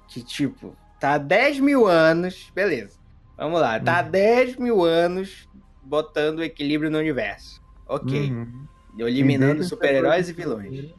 que, 0.08 0.24
tipo, 0.24 0.74
tá 1.02 1.16
há 1.16 1.18
10 1.18 1.60
mil 1.60 1.86
anos. 1.86 2.50
Beleza. 2.56 3.01
Vamos 3.42 3.60
lá. 3.60 3.80
Tá 3.80 3.98
há 3.98 4.02
10 4.04 4.58
mil 4.58 4.84
anos 4.84 5.50
botando 5.84 6.44
equilíbrio 6.44 6.92
no 6.92 7.00
universo. 7.00 7.60
Ok. 7.88 8.30
Uhum. 8.30 8.68
Eliminando 9.00 9.64
super-heróis 9.64 10.30
e 10.30 10.34
vilões. 10.34 10.90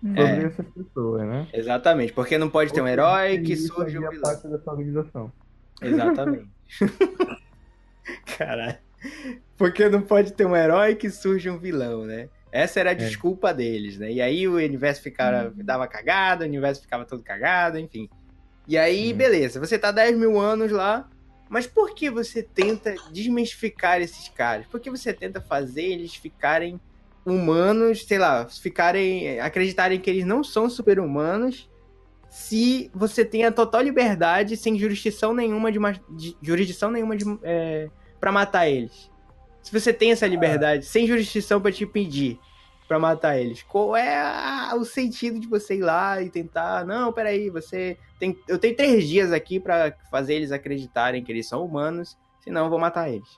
Sobre 0.00 0.20
É. 0.22 0.42
essas 0.44 0.66
pessoas, 0.66 1.26
né? 1.26 1.48
Exatamente. 1.52 2.12
Porque 2.12 2.36
não 2.38 2.50
pode 2.50 2.72
ter 2.72 2.82
um 2.82 2.86
herói 2.86 3.38
que 3.38 3.56
surge 3.56 3.98
um 3.98 4.02
fazia 4.02 4.10
vilão. 4.10 4.22
parte 4.22 4.46
dessa 4.48 4.70
organização. 4.70 5.32
Exatamente. 5.80 6.48
Caralho. 8.36 8.78
Porque 9.56 9.88
não 9.88 10.02
pode 10.02 10.32
ter 10.32 10.44
um 10.46 10.54
herói 10.56 10.94
que 10.94 11.10
surge 11.10 11.48
um 11.50 11.58
vilão, 11.58 12.04
né? 12.04 12.28
Essa 12.50 12.80
era 12.80 12.90
a 12.90 12.94
desculpa 12.94 13.52
deles, 13.52 13.98
né? 13.98 14.10
E 14.10 14.20
aí 14.20 14.48
o 14.48 14.54
universo 14.56 15.02
ficava, 15.02 15.52
dava 15.56 15.86
cagada, 15.86 16.44
o 16.44 16.48
universo 16.48 16.80
ficava 16.82 17.04
todo 17.04 17.22
cagado, 17.22 17.78
enfim. 17.78 18.08
E 18.66 18.76
aí, 18.78 19.12
Hum. 19.12 19.16
beleza, 19.16 19.60
você 19.60 19.78
tá 19.78 19.90
10 19.92 20.16
mil 20.18 20.38
anos 20.40 20.70
lá, 20.70 21.08
mas 21.48 21.66
por 21.66 21.94
que 21.94 22.10
você 22.10 22.42
tenta 22.42 22.94
desmistificar 23.10 24.00
esses 24.00 24.28
caras? 24.28 24.66
Por 24.66 24.80
que 24.80 24.90
você 24.90 25.12
tenta 25.12 25.40
fazer 25.40 25.82
eles 25.82 26.14
ficarem 26.14 26.80
humanos, 27.24 28.04
sei 28.04 28.18
lá, 28.18 28.46
ficarem. 28.46 29.40
acreditarem 29.40 30.00
que 30.00 30.10
eles 30.10 30.24
não 30.24 30.42
são 30.42 30.68
super-humanos 30.68 31.68
se 32.28 32.90
você 32.94 33.24
tem 33.24 33.44
a 33.44 33.52
total 33.52 33.80
liberdade, 33.80 34.56
sem 34.56 34.78
jurisdição 34.78 35.32
nenhuma 35.32 35.72
de, 35.72 35.78
de 36.10 36.36
jurisdição 36.42 36.90
nenhuma 36.90 37.16
de, 37.16 37.24
é, 37.42 37.88
para 38.20 38.30
matar 38.30 38.68
eles. 38.68 39.10
Se 39.62 39.72
você 39.72 39.92
tem 39.92 40.12
essa 40.12 40.26
liberdade, 40.26 40.84
sem 40.84 41.06
jurisdição 41.06 41.60
pra 41.60 41.72
te 41.72 41.84
impedir 41.84 42.38
pra 42.88 42.98
matar 42.98 43.38
eles, 43.38 43.62
qual 43.62 43.94
é 43.94 44.16
a- 44.16 44.74
o 44.74 44.84
sentido 44.84 45.38
de 45.38 45.46
você 45.46 45.76
ir 45.76 45.82
lá 45.82 46.20
e 46.22 46.30
tentar? 46.30 46.84
Não, 46.86 47.12
peraí, 47.12 47.50
você 47.50 47.98
tem, 48.18 48.36
eu 48.48 48.58
tenho 48.58 48.74
três 48.74 49.06
dias 49.06 49.30
aqui 49.30 49.60
pra 49.60 49.92
fazer 50.10 50.34
eles 50.34 50.50
acreditarem 50.50 51.22
que 51.22 51.30
eles 51.30 51.46
são 51.46 51.62
humanos, 51.64 52.16
senão 52.40 52.64
eu 52.64 52.70
vou 52.70 52.78
matar 52.78 53.10
eles. 53.10 53.28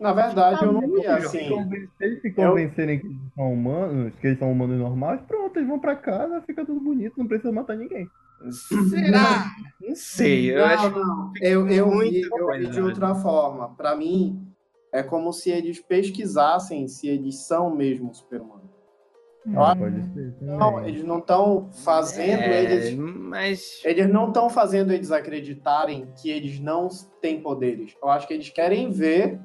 Na 0.00 0.12
verdade, 0.12 0.64
eu 0.64 0.72
não 0.72 0.80
vi 0.80 1.00
Se 1.02 1.06
assim. 1.08 1.38
se 1.68 1.90
eles 2.00 2.22
se 2.22 2.30
convencerem 2.32 3.00
que 3.00 3.06
eles 3.06 3.18
são 3.34 3.52
humanos, 3.52 4.12
que 4.20 4.26
eles 4.28 4.38
são 4.38 4.50
humanos 4.50 4.78
normais, 4.78 5.20
pronto, 5.26 5.56
eles 5.58 5.68
vão 5.68 5.78
pra 5.78 5.96
casa, 5.96 6.40
fica 6.46 6.64
tudo 6.64 6.80
bonito, 6.80 7.18
não 7.18 7.26
precisa 7.26 7.52
matar 7.52 7.76
ninguém. 7.76 8.08
Será? 8.88 9.50
Não 9.80 9.94
sei, 9.96 10.52
eu 10.54 10.58
não, 10.60 10.64
acho 10.66 10.90
não. 10.90 11.32
Eu, 11.40 11.68
eu, 11.68 11.86
muito 11.90 12.12
vi, 12.12 12.20
eu 12.22 12.52
vi 12.58 12.68
de 12.68 12.80
né? 12.80 12.86
outra 12.86 13.14
forma. 13.16 13.74
Pra 13.74 13.96
mim, 13.96 14.46
é 14.92 15.02
como 15.02 15.32
se 15.32 15.50
eles 15.50 15.80
pesquisassem 15.80 16.88
se 16.88 17.08
eles 17.08 17.46
são 17.46 17.74
mesmo 17.74 18.14
super-humanos. 18.14 18.78
Ah, 19.56 19.74
pode 19.74 20.02
ser. 20.12 20.34
Não, 20.40 20.86
eles 20.86 21.04
não 21.04 21.18
estão 21.18 21.70
fazendo 21.72 22.42
é, 22.42 22.62
eles. 22.62 22.94
mas 22.94 23.80
Eles 23.84 24.08
não 24.08 24.28
estão 24.28 24.50
fazendo 24.50 24.92
eles 24.92 25.10
acreditarem 25.10 26.06
que 26.20 26.30
eles 26.30 26.60
não 26.60 26.88
têm 27.20 27.40
poderes. 27.40 27.96
Eu 28.02 28.10
acho 28.10 28.26
que 28.26 28.34
eles 28.34 28.50
querem 28.50 28.90
ver 28.90 29.40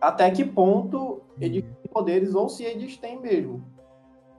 até 0.00 0.30
que 0.30 0.44
ponto 0.44 1.22
eles 1.40 1.62
têm 1.62 1.92
poderes 1.92 2.34
ou 2.34 2.48
se 2.48 2.64
eles 2.64 2.96
têm 2.96 3.20
mesmo. 3.20 3.64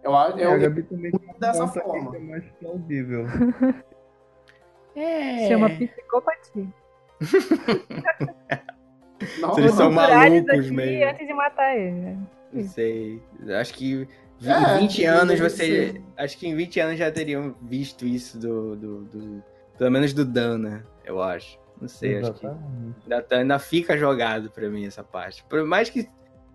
Eu 0.03 0.13
acho 0.15 0.37
É, 0.37 0.65
eu, 0.65 0.87
também 0.87 1.11
tem 1.11 1.29
um 1.29 1.39
dessa 1.39 1.65
forma. 1.67 2.11
que 2.11 2.17
é 2.17 2.19
mais 2.19 2.43
plausível. 2.59 3.25
é, 4.95 5.47
Chama 5.47 5.69
psicopatia. 5.69 6.67
não, 9.39 9.53
Se 9.53 9.61
eles 9.61 9.73
são 9.73 9.91
malucos 9.91 10.69
mesmo. 10.69 11.09
antes 11.09 11.27
de 11.27 11.33
matar 11.33 11.75
ele. 11.77 11.91
né? 11.91 12.17
Não 12.51 12.63
sei. 12.63 13.21
Acho 13.59 13.73
que 13.73 14.07
É, 14.45 14.75
em 14.75 14.79
20 14.81 14.95
que 14.95 15.05
anos 15.05 15.39
você. 15.39 16.01
Acho 16.17 16.37
que 16.37 16.47
em 16.47 16.55
20 16.55 16.79
anos 16.79 16.97
já 16.99 17.11
teriam 17.11 17.55
visto 17.61 18.05
isso 18.05 18.37
do. 18.39 18.75
do, 18.75 19.01
do- 19.05 19.43
pelo 19.77 19.89
menos 19.91 20.13
do 20.13 20.23
Dana, 20.23 20.85
eu 21.03 21.21
acho. 21.21 21.57
Não 21.81 21.87
sei, 21.87 22.19
acho 22.19 22.33
que 22.33 22.47
tá- 23.27 23.37
ainda 23.37 23.57
fica 23.59 23.97
jogado 23.97 24.49
pra 24.51 24.69
mim 24.69 24.85
essa 24.85 25.03
parte. 25.03 25.43
Por 25.45 25.63
mais 25.65 25.89
que. 25.89 26.07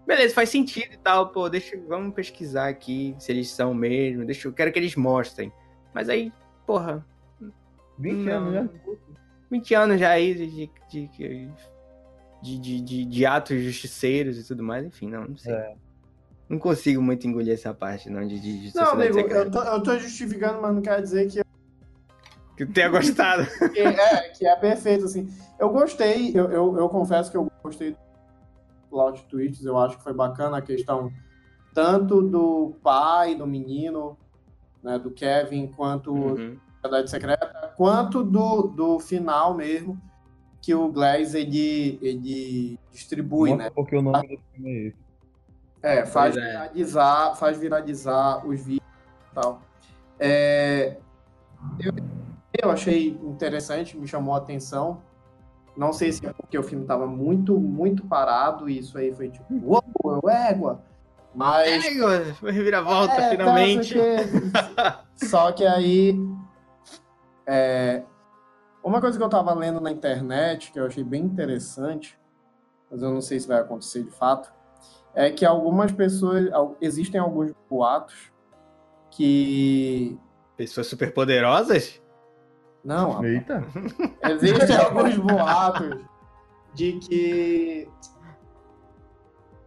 Beleza, 0.07 0.35
faz 0.35 0.49
sentido 0.49 0.95
e 0.95 0.97
tal, 0.97 1.29
pô, 1.31 1.51
deixa, 1.51 1.77
vamos 1.87 2.15
pesquisar 2.15 2.69
aqui 2.69 3.15
se 3.19 3.31
eles 3.31 3.51
são 3.51 3.75
mesmo, 3.75 4.25
deixa, 4.25 4.49
eu 4.49 4.53
quero 4.55 4.73
que 4.73 4.79
eles 4.79 4.97
mostrem. 4.97 5.53
Mas 5.93 6.09
aí, 6.09 6.33
porra, 6.67 7.05
20 7.99 8.15
Não. 8.25 8.33
anos 8.33 8.55
já. 8.55 8.69
20 9.51 9.75
anos 9.75 10.01
já 10.01 10.11
aí 10.11 10.33
de, 10.35 10.47
de, 10.91 11.09
de, 11.09 11.51
de, 12.43 12.59
de- 12.59 12.81
de- 12.81 13.05
de 13.05 13.27
atos 13.27 13.61
justiceiros 13.63 14.39
e 14.39 14.45
tudo 14.47 14.63
mais, 14.63 14.85
enfim, 14.87 15.09
não, 15.09 15.25
não 15.27 15.37
sei. 15.37 15.53
É. 15.53 15.75
Não 16.49 16.59
consigo 16.59 17.03
muito 17.03 17.27
engolir 17.27 17.53
essa 17.53 17.75
parte, 17.75 18.09
não, 18.09 18.27
de, 18.27 18.41
de, 18.41 18.71
de 18.71 18.75
Não, 18.77 18.93
amigo, 18.93 19.19
eu 19.19 19.51
tô, 19.51 19.63
eu 19.63 19.83
tô 19.83 19.99
justificando, 19.99 20.63
mas 20.63 20.75
não 20.75 20.81
quer 20.81 21.03
dizer 21.03 21.29
que 21.31 21.43
Que 22.57 22.65
tenha 22.67 22.89
gostado. 22.89 23.47
que 23.73 23.81
é, 23.81 24.29
que 24.31 24.47
é 24.47 24.57
perfeito, 24.57 25.05
assim. 25.05 25.29
Eu 25.59 25.69
gostei, 25.71 26.31
eu, 26.35 26.51
eu, 26.51 26.77
eu 26.79 26.89
confesso 26.89 27.31
que 27.31 27.37
eu 27.37 27.51
gostei 27.63 27.91
do 27.91 27.99
plot 28.89 29.27
twists, 29.29 29.65
eu 29.67 29.77
acho 29.77 29.99
que 29.99 30.03
foi 30.03 30.15
bacana 30.15 30.57
a 30.59 30.63
questão 30.63 31.13
tanto 31.75 32.23
do 32.23 32.75
pai 32.83 33.35
do 33.35 33.47
menino, 33.47 34.17
né, 34.83 34.99
do 34.99 35.11
Kevin, 35.11 35.67
quanto 35.67 36.13
Uhum. 36.13 36.57
da 36.83 36.89
Verdade 36.89 37.11
Secreta, 37.11 37.75
quanto 37.77 38.25
do, 38.25 38.63
do 38.69 38.99
final 38.99 39.55
mesmo, 39.55 40.01
que 40.61 40.75
o 40.75 40.89
Glaze 40.91 41.39
ele, 41.39 41.99
ele 42.03 42.79
distribui, 42.93 43.51
Mostra 43.51 43.67
né? 43.67 43.73
porque 43.75 43.97
o 43.97 44.03
nome 44.03 44.29
do 44.29 44.43
filme 44.53 44.71
é 44.71 44.87
esse. 44.89 44.97
É, 45.81 46.07
faz 46.07 46.37
é. 46.37 46.41
viralizar, 46.41 47.35
faz 47.37 47.59
viralizar 47.59 48.47
os 48.47 48.61
vídeos 48.61 48.89
e 49.31 49.35
tal. 49.35 49.63
É, 50.19 50.97
eu, 51.79 51.93
eu 52.63 52.71
achei 52.71 53.09
interessante, 53.23 53.97
me 53.97 54.07
chamou 54.07 54.35
a 54.35 54.39
atenção. 54.39 55.01
Não 55.77 55.93
sei 55.93 56.11
se 56.11 56.27
é 56.27 56.33
porque 56.33 56.59
o 56.59 56.63
filme 56.65 56.83
estava 56.83 57.07
muito, 57.07 57.57
muito 57.57 58.05
parado 58.05 58.69
e 58.69 58.79
isso 58.79 58.99
aí 58.99 59.15
foi 59.15 59.31
tipo, 59.31 59.47
uou, 59.63 60.29
égua. 60.29 60.83
Mas. 61.33 61.85
É, 61.85 62.35
foi 62.35 62.51
reviravolta, 62.51 63.15
É, 63.15 63.31
finalmente. 63.31 63.95
tá, 63.95 65.05
porque- 65.15 65.27
Só 65.27 65.53
que 65.53 65.65
aí. 65.65 66.19
é, 67.47 68.03
Uma 68.89 69.01
coisa 69.01 69.19
que 69.19 69.23
eu 69.23 69.29
tava 69.29 69.53
lendo 69.53 69.81
na 69.81 69.91
internet, 69.91 70.73
que 70.73 70.81
eu 70.81 70.87
achei 70.87 71.05
bem 71.05 71.23
interessante, 71.23 72.19
mas 72.91 73.03
eu 73.03 73.13
não 73.13 73.21
sei 73.21 73.39
se 73.39 73.47
vai 73.47 73.61
acontecer 73.61 74.03
de 74.03 74.11
fato, 74.11 74.51
é 75.15 75.31
que 75.31 75.45
algumas 75.45 75.93
pessoas. 75.93 76.49
Existem 76.81 77.21
alguns 77.21 77.53
boatos 77.69 78.33
que. 79.11 80.19
Pessoas 80.57 80.87
super 80.87 81.13
poderosas? 81.13 82.03
Não, 82.83 83.25
Eita. 83.25 83.63
existem 84.31 84.77
alguns 84.77 85.17
boatos 85.19 85.99
de 86.75 86.95
que. 86.95 87.89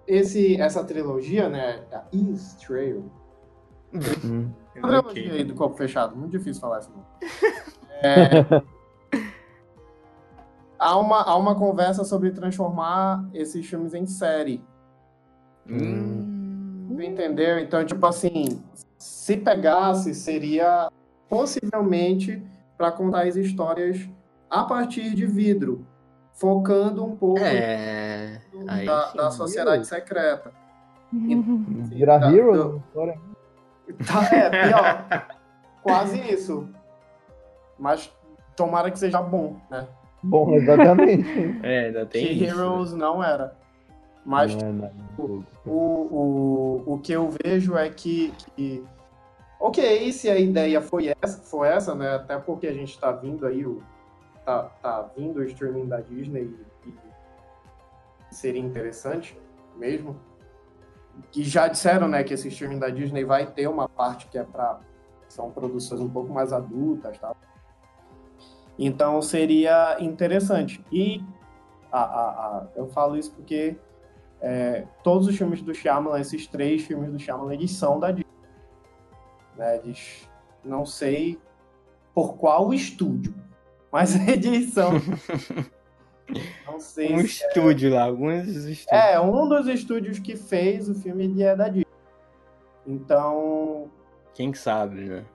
Esse, 0.08 0.60
essa 0.60 0.84
trilogia, 0.84 1.48
né? 1.48 1.84
A 1.92 2.04
East 2.12 2.66
Trail, 2.66 3.10
Hum. 3.94 4.52
A 4.78 4.88
trilogia 4.88 5.34
aí 5.34 5.44
do 5.44 5.54
Corpo 5.54 5.76
Fechado, 5.76 6.16
muito 6.16 6.32
difícil 6.32 6.62
falar 6.62 6.80
isso 6.80 6.92
não. 6.92 7.06
É, 8.04 8.64
há, 10.82 10.98
uma, 10.98 11.22
há 11.22 11.36
uma 11.36 11.54
conversa 11.54 12.04
sobre 12.04 12.32
transformar 12.32 13.24
esses 13.34 13.66
filmes 13.66 13.94
em 13.94 14.08
série. 14.08 14.64
Hum. 15.70 16.88
Tu 16.96 17.02
entendeu? 17.04 17.60
Então, 17.60 17.86
tipo 17.86 18.04
assim, 18.06 18.62
se 18.98 19.38
pegasse, 19.38 20.16
seria 20.16 20.92
possivelmente 21.30 22.44
para 22.76 22.92
contar 22.92 23.28
as 23.28 23.36
histórias 23.36 24.10
a 24.50 24.64
partir 24.64 25.14
de 25.14 25.26
vidro, 25.28 25.86
focando 26.34 27.06
um 27.06 27.16
pouco 27.16 27.40
É. 27.40 28.42
aí 28.68 28.86
da, 28.86 29.08
sim. 29.08 29.18
da 29.18 29.32
sociedade 29.32 29.86
secreta. 29.88 30.52
Virar 31.14 32.20
Tá, 32.20 32.34
Hero 32.34 32.78
história. 32.88 33.20
Tá, 34.08 34.36
é, 34.36 34.68
pior. 34.68 35.28
Quase 35.84 36.20
isso. 36.20 36.68
Mas 37.78 38.12
tomara 38.56 38.90
que 38.90 38.98
seja 39.00 39.22
bom, 39.22 39.58
né? 39.70 39.88
Bom, 40.24 40.54
exatamente. 40.54 41.28
É, 41.64 41.86
ainda 41.86 42.06
tem 42.06 42.28
que 42.28 42.46
isso. 42.46 42.60
Heroes 42.60 42.94
não 42.94 43.24
era. 43.24 43.56
Mas 44.24 44.56
Não 44.56 44.68
é 44.68 44.72
nada. 44.72 44.94
o, 45.18 45.44
o, 45.66 46.84
o 46.86 47.00
que 47.00 47.12
eu 47.12 47.30
vejo 47.44 47.76
é 47.76 47.90
que, 47.90 48.32
que. 48.56 48.84
Ok, 49.60 50.12
se 50.12 50.30
a 50.30 50.38
ideia 50.40 50.80
foi 50.80 51.14
essa, 51.22 51.42
foi 51.42 51.68
essa, 51.70 51.96
né? 51.96 52.16
Até 52.16 52.38
porque 52.38 52.68
a 52.68 52.74
gente 52.74 53.00
tá 53.00 53.12
vindo 53.12 53.46
aí, 53.48 53.66
o, 53.66 53.82
tá, 54.46 54.64
tá 54.82 55.10
vindo 55.18 55.38
o 55.38 55.44
streaming 55.44 55.88
da 55.88 56.02
Disney 56.02 56.54
e, 56.86 56.90
e 56.90 58.36
seria 58.36 58.62
interessante 58.62 59.38
mesmo. 59.76 60.16
Que 61.32 61.44
já 61.44 61.68
disseram, 61.68 62.08
né, 62.08 62.24
que 62.24 62.34
esse 62.34 62.48
streaming 62.48 62.80
da 62.80 62.90
Disney 62.90 63.24
vai 63.26 63.46
ter 63.46 63.68
uma 63.68 63.90
parte 63.90 64.28
que 64.28 64.38
é 64.38 64.44
para 64.44 64.80
são 65.28 65.50
produções 65.50 66.02
um 66.02 66.10
pouco 66.10 66.32
mais 66.32 66.52
adultas, 66.52 67.18
tal. 67.18 67.36
Então 68.84 69.22
seria 69.22 69.98
interessante. 70.00 70.84
E 70.92 71.24
a, 71.92 72.02
a, 72.02 72.30
a- 72.58 72.68
eu 72.76 72.88
falo 72.88 73.16
isso 73.16 73.32
porque 73.34 73.76
é, 74.42 74.86
todos 75.04 75.28
os 75.28 75.38
filmes 75.38 75.62
do 75.62 75.74
Shyamalan, 75.74 76.20
esses 76.20 76.48
três 76.48 76.82
filmes 76.84 77.12
do 77.12 77.20
Shyamalan, 77.20 77.54
eles 77.54 77.72
são 77.72 78.00
da 78.00 78.10
Disney. 78.12 78.26
Né? 79.56 79.78
Eles, 79.84 80.28
não 80.66 80.86
sei 80.86 81.40
por 82.14 82.36
qual 82.38 82.74
estúdio, 82.74 83.36
mas 83.92 84.16
eles 84.28 84.74
são. 84.74 84.94
não 86.66 86.80
sei 86.80 87.14
Um 87.14 87.20
se 87.20 87.26
estúdio 87.46 87.94
lá, 87.94 88.04
alguns 88.06 88.48
estúdios. 88.48 88.88
é, 88.90 89.20
um 89.20 89.48
dos 89.48 89.68
estúdios 89.68 90.18
que 90.18 90.36
fez 90.36 90.90
o 90.90 90.96
filme 90.96 91.26
ele 91.26 91.44
é 91.44 91.56
da 91.56 91.68
Disney. 91.68 91.86
Então, 92.88 93.92
Quem 94.34 94.54
sabe, 94.54 95.02
né? 95.08 95.26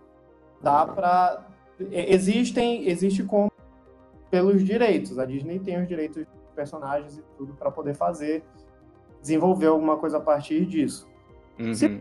dá 0.61 0.84
pra. 0.86 1.47
E- 1.81 2.14
Existem, 2.14 2.89
existe 2.89 3.22
como 3.22 3.51
pelos 4.31 4.62
direitos. 4.64 5.18
A 5.18 5.24
Disney 5.24 5.59
tem 5.59 5.81
os 5.81 5.89
direitos 5.89 6.24
dos 6.27 6.53
personagens 6.55 7.18
e 7.18 7.22
tudo 7.37 7.55
pra 7.55 7.70
poder 7.70 7.95
fazer, 7.95 8.43
desenvolver 9.20 9.66
alguma 9.66 9.97
coisa 9.97 10.18
a 10.18 10.20
partir 10.20 10.64
disso. 10.66 11.09
Uhum. 11.59 11.74
Se- 11.74 12.01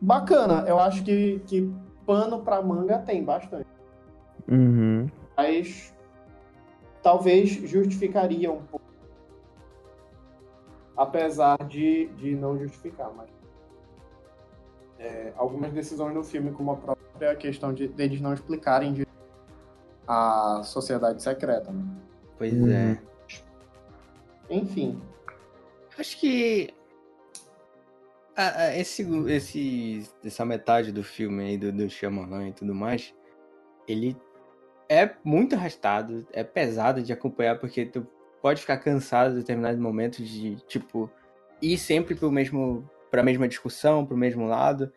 bacana. 0.00 0.64
Eu 0.68 0.78
acho 0.78 1.02
que, 1.04 1.40
que 1.46 1.72
pano 2.06 2.42
pra 2.42 2.60
manga 2.62 2.98
tem 2.98 3.22
bastante. 3.24 3.66
Uhum. 4.50 5.08
Mas 5.36 5.94
talvez 7.02 7.48
justificaria 7.50 8.50
um 8.50 8.62
pouco. 8.62 8.86
Apesar 10.96 11.56
de, 11.68 12.06
de 12.16 12.34
não 12.34 12.58
justificar, 12.58 13.10
mas. 13.16 13.28
É, 14.98 15.32
algumas 15.36 15.72
decisões 15.72 16.14
no 16.14 16.22
filme, 16.24 16.50
como 16.52 16.72
a 16.72 16.76
própria 16.76 17.34
questão 17.36 17.72
de 17.72 17.88
deles 17.88 18.20
não 18.20 18.32
explicarem 18.34 18.92
de 18.92 19.06
a 20.06 20.62
sociedade 20.64 21.22
secreta. 21.22 21.70
Né? 21.70 21.84
Pois 22.36 22.52
Uhum. 22.52 22.70
é. 22.72 22.98
Enfim. 24.50 25.00
Acho 25.98 26.18
que 26.18 26.72
a- 28.36 28.62
a- 28.62 28.76
esse, 28.78 29.02
esse, 29.28 30.08
essa 30.24 30.44
metade 30.44 30.92
do 30.92 31.02
filme 31.02 31.42
aí 31.44 31.58
do, 31.58 31.72
do 31.72 31.90
Shyamalan 31.90 32.48
e 32.48 32.52
tudo 32.52 32.74
mais, 32.74 33.14
ele 33.86 34.16
é 34.88 35.10
muito 35.24 35.54
arrastado, 35.54 36.26
é 36.32 36.42
pesado 36.42 37.02
de 37.02 37.12
acompanhar, 37.12 37.58
porque 37.58 37.84
tu 37.84 38.06
pode 38.40 38.60
ficar 38.60 38.78
cansado 38.78 39.32
em 39.32 39.38
determinados 39.38 39.78
momentos 39.80 40.26
de, 40.26 40.56
tipo, 40.66 41.10
ir 41.60 41.76
sempre 41.76 42.14
pro 42.14 42.30
mesmo, 42.30 42.88
pra 43.10 43.22
mesma 43.22 43.48
discussão, 43.48 44.04
pro 44.06 44.16
mesmo 44.16 44.46
lado. 44.46 44.92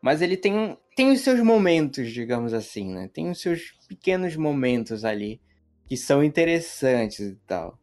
Mas 0.00 0.22
ele 0.22 0.36
tem, 0.36 0.76
tem 0.96 1.10
os 1.10 1.20
seus 1.20 1.40
momentos, 1.40 2.10
digamos 2.12 2.52
assim, 2.54 2.92
né? 2.92 3.08
Tem 3.12 3.30
os 3.30 3.40
seus 3.40 3.72
pequenos 3.88 4.36
momentos 4.36 5.04
ali 5.04 5.40
que 5.86 5.96
são 5.96 6.22
interessantes 6.22 7.20
e 7.20 7.38
tal. 7.46 7.78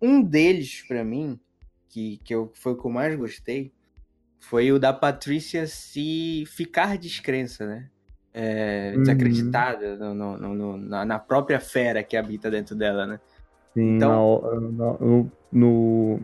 Um 0.00 0.22
deles, 0.22 0.82
pra 0.88 1.04
mim, 1.04 1.38
que, 1.88 2.18
que 2.24 2.34
eu, 2.34 2.50
foi 2.54 2.72
o 2.72 2.76
que 2.76 2.86
eu 2.86 2.90
mais 2.90 3.14
gostei, 3.16 3.72
foi 4.40 4.72
o 4.72 4.78
da 4.78 4.92
Patrícia 4.92 5.66
se 5.66 6.44
ficar 6.46 6.96
descrença, 6.96 7.66
né? 7.66 7.88
É, 8.32 8.92
Uhum. 8.94 9.00
desacreditada 9.02 9.96
no- 9.96 10.14
no- 10.14 10.38
no- 10.38 10.54
no- 10.54 10.76
na, 10.78 11.04
na 11.04 11.18
própria 11.18 11.58
fera 11.60 12.02
que 12.02 12.16
habita 12.16 12.50
dentro 12.50 12.74
dela, 12.76 13.06
né? 13.06 13.20
Sim, 13.74 13.96
Então- 13.96 14.40
na- 14.70 14.92
na- 14.92 14.98
no, 15.52 16.20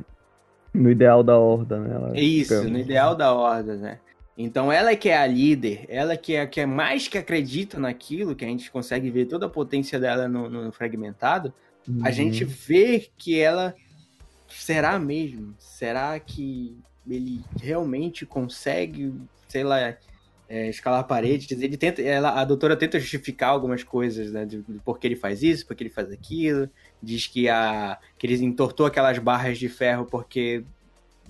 no, 0.77 0.91
ideal 0.91 1.23
da 1.23 1.39
horda, 1.39 1.79
né? 1.81 1.95
Ela 1.95 2.19
Isso, 2.19 2.55
fica- 2.55 2.69
no 2.71 2.79
ideal 2.79 3.15
da 3.15 3.33
horda, 3.33 3.77
né? 3.77 3.99
Então 4.39 4.71
ela 4.71 4.95
que 4.95 5.09
é 5.09 5.17
a 5.17 5.27
líder, 5.27 5.87
ela 5.89 6.17
que 6.17 6.35
é, 6.35 6.47
que 6.47 6.61
é 6.61 6.67
mais 6.67 7.09
que 7.09 7.17
acredita 7.17 7.79
naquilo, 7.81 8.35
que 8.37 8.45
a 8.45 8.49
gente 8.49 8.71
consegue 8.71 9.11
ver 9.11 9.27
toda 9.27 9.47
a 9.47 9.51
potência 9.51 9.99
dela 9.99 10.29
no, 10.29 10.49
no 10.51 10.73
fragmentado, 10.73 11.53
a 11.87 11.89
Uhum. 11.89 12.13
gente 12.13 12.45
vê 12.45 13.09
que 13.17 13.39
ela 13.41 13.75
será 14.49 14.99
mesmo? 14.99 15.55
Será 15.59 16.19
que 16.21 16.77
ele 17.09 17.41
realmente 17.61 18.27
consegue, 18.27 19.15
sei 19.49 19.65
lá, 19.65 19.97
é, 20.49 20.69
escalar 20.69 21.05
paredes? 21.05 21.51
Ele 21.51 21.77
tenta, 21.77 22.01
ela, 22.03 22.41
a 22.41 22.45
doutora 22.45 22.77
tenta 22.77 22.99
justificar 22.99 23.51
algumas 23.51 23.83
coisas, 23.83 24.33
né? 24.33 24.45
De, 24.45 24.63
de 24.63 24.79
por 24.81 24.99
que 24.99 25.07
ele 25.07 25.17
faz 25.17 25.43
isso, 25.43 25.67
por 25.67 25.75
que 25.75 25.83
ele 25.85 25.91
faz 25.91 26.11
aquilo. 26.11 26.69
Diz 27.03 27.27
que 27.27 27.49
a 27.49 27.99
que 28.19 28.27
ele 28.27 28.45
entortou 28.45 28.87
aquelas 28.87 29.19
barras 29.19 29.59
de 29.59 29.69
ferro 29.69 30.07
porque 30.07 30.65